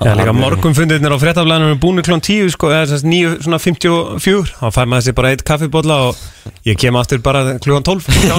Já, 0.00 0.12
líka 0.16 0.34
morgunfundirnir 0.36 1.12
á 1.12 1.18
fréttablaðinu 1.20 1.74
er 1.74 1.80
búinu 1.82 2.04
klón 2.06 2.22
10 2.24 2.52
sko, 2.54 2.70
eða 2.72 2.88
þess 2.90 3.04
að 3.04 3.10
9, 3.12 3.32
svona 3.46 3.60
54 3.60 4.54
þá 4.60 4.66
fær 4.76 4.90
maður 4.90 5.06
sér 5.08 5.16
bara 5.20 5.32
eitt 5.34 5.44
kaffibólla 5.46 5.98
og 6.08 6.20
ég 6.68 6.78
kem 6.80 6.98
aftur 7.00 7.22
bara 7.24 7.56
klukkan 7.62 7.86
12 7.86 8.08
Já, 8.30 8.36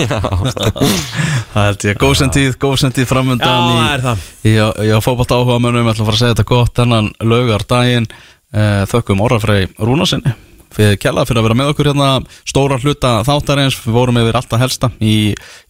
Það 1.51 1.65
held 1.67 1.87
ég, 1.89 1.97
góð 1.99 2.13
sem 2.21 2.31
tíð, 2.33 2.53
góð 2.61 2.77
sem 2.81 2.93
tíð 2.95 3.09
framöndan 3.09 3.65
Já, 3.71 3.87
er 3.95 4.05
það. 4.05 4.27
Í 4.47 4.53
að 4.61 5.01
fótbolta 5.03 5.39
áhuga 5.39 5.59
mönnum, 5.61 5.83
ég 5.83 5.93
ætla 5.95 6.05
að 6.05 6.11
fara 6.11 6.17
að 6.17 6.21
segja 6.23 6.35
þetta 6.35 6.47
gott 6.53 6.77
þennan 6.79 7.11
laugar 7.27 7.65
daginn 7.67 8.07
uh, 8.11 8.83
þökkum 8.91 9.23
orðafrei 9.27 9.65
Rúnasinni 9.81 10.33
kjalla 10.75 11.25
fyrir 11.27 11.41
að 11.41 11.47
vera 11.47 11.57
með 11.59 11.71
okkur 11.73 11.91
hérna 11.91 12.09
stóra 12.47 12.79
hluta 12.81 13.13
þáttarins, 13.27 13.79
við 13.83 13.97
vorum 13.97 14.19
yfir 14.21 14.39
alltaf 14.39 14.61
helsta 14.61 14.91
í 14.99 15.15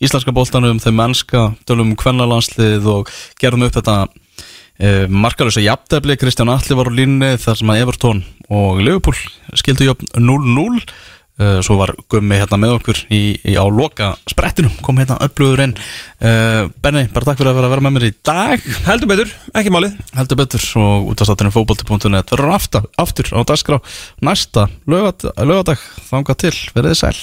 íslenska 0.03 0.33
bóltanum 0.35 0.81
þeim 0.81 0.99
mennska, 0.99 1.45
tölum 1.69 1.93
um 1.93 1.99
kvennalandslið 1.99 2.89
og 2.91 3.13
gerðum 3.41 3.67
upp 3.67 3.77
þetta 3.79 3.97
uh, 4.07 5.05
markalösa 5.09 5.63
jafntefli, 5.63 6.19
Kristján 6.21 6.53
Alli 6.53 6.77
var 6.77 6.91
á 6.91 6.97
línni 6.99 7.33
þar 7.41 7.61
sem 7.61 7.73
að 7.73 7.85
Evertón 7.85 8.21
og 8.51 8.83
Liverpool 8.83 9.17
skildu 9.57 9.89
jöfn 9.89 10.13
0-0 10.19 10.85
Uh, 10.85 11.20
svo 11.63 11.77
var 11.79 11.93
Gummi 12.11 12.37
hérna 12.37 12.59
með 12.59 12.75
okkur 12.77 12.99
í, 13.13 13.21
í 13.47 13.55
á 13.57 13.65
loka 13.71 14.11
sprettinum, 14.29 14.73
kom 14.85 14.99
hérna 15.01 15.17
upplöður 15.25 15.63
inn. 15.65 15.75
Uh, 16.21 16.67
Benni, 16.83 17.07
bara 17.13 17.29
takk 17.29 17.41
fyrir 17.41 17.53
að 17.53 17.59
vera, 17.61 17.71
vera 17.71 17.85
með 17.85 17.95
mér 17.97 18.07
í 18.09 18.13
dag. 18.27 18.67
Heldur 18.87 19.11
betur, 19.11 19.33
ekki 19.57 19.73
málið. 19.73 19.97
Heldur 20.17 20.41
betur 20.43 20.67
og 20.83 21.11
útastátturinn 21.13 21.55
fótbolti.net 21.55 22.35
verður 22.35 22.55
aftur, 22.55 22.87
aftur 23.01 23.31
á 23.33 23.39
dagskrá 23.47 23.81
næsta 24.21 24.67
lögadag, 24.85 25.81
þangað 26.11 26.41
til, 26.45 26.55
verið 26.75 26.93
þið 26.93 27.01
sæl 27.01 27.15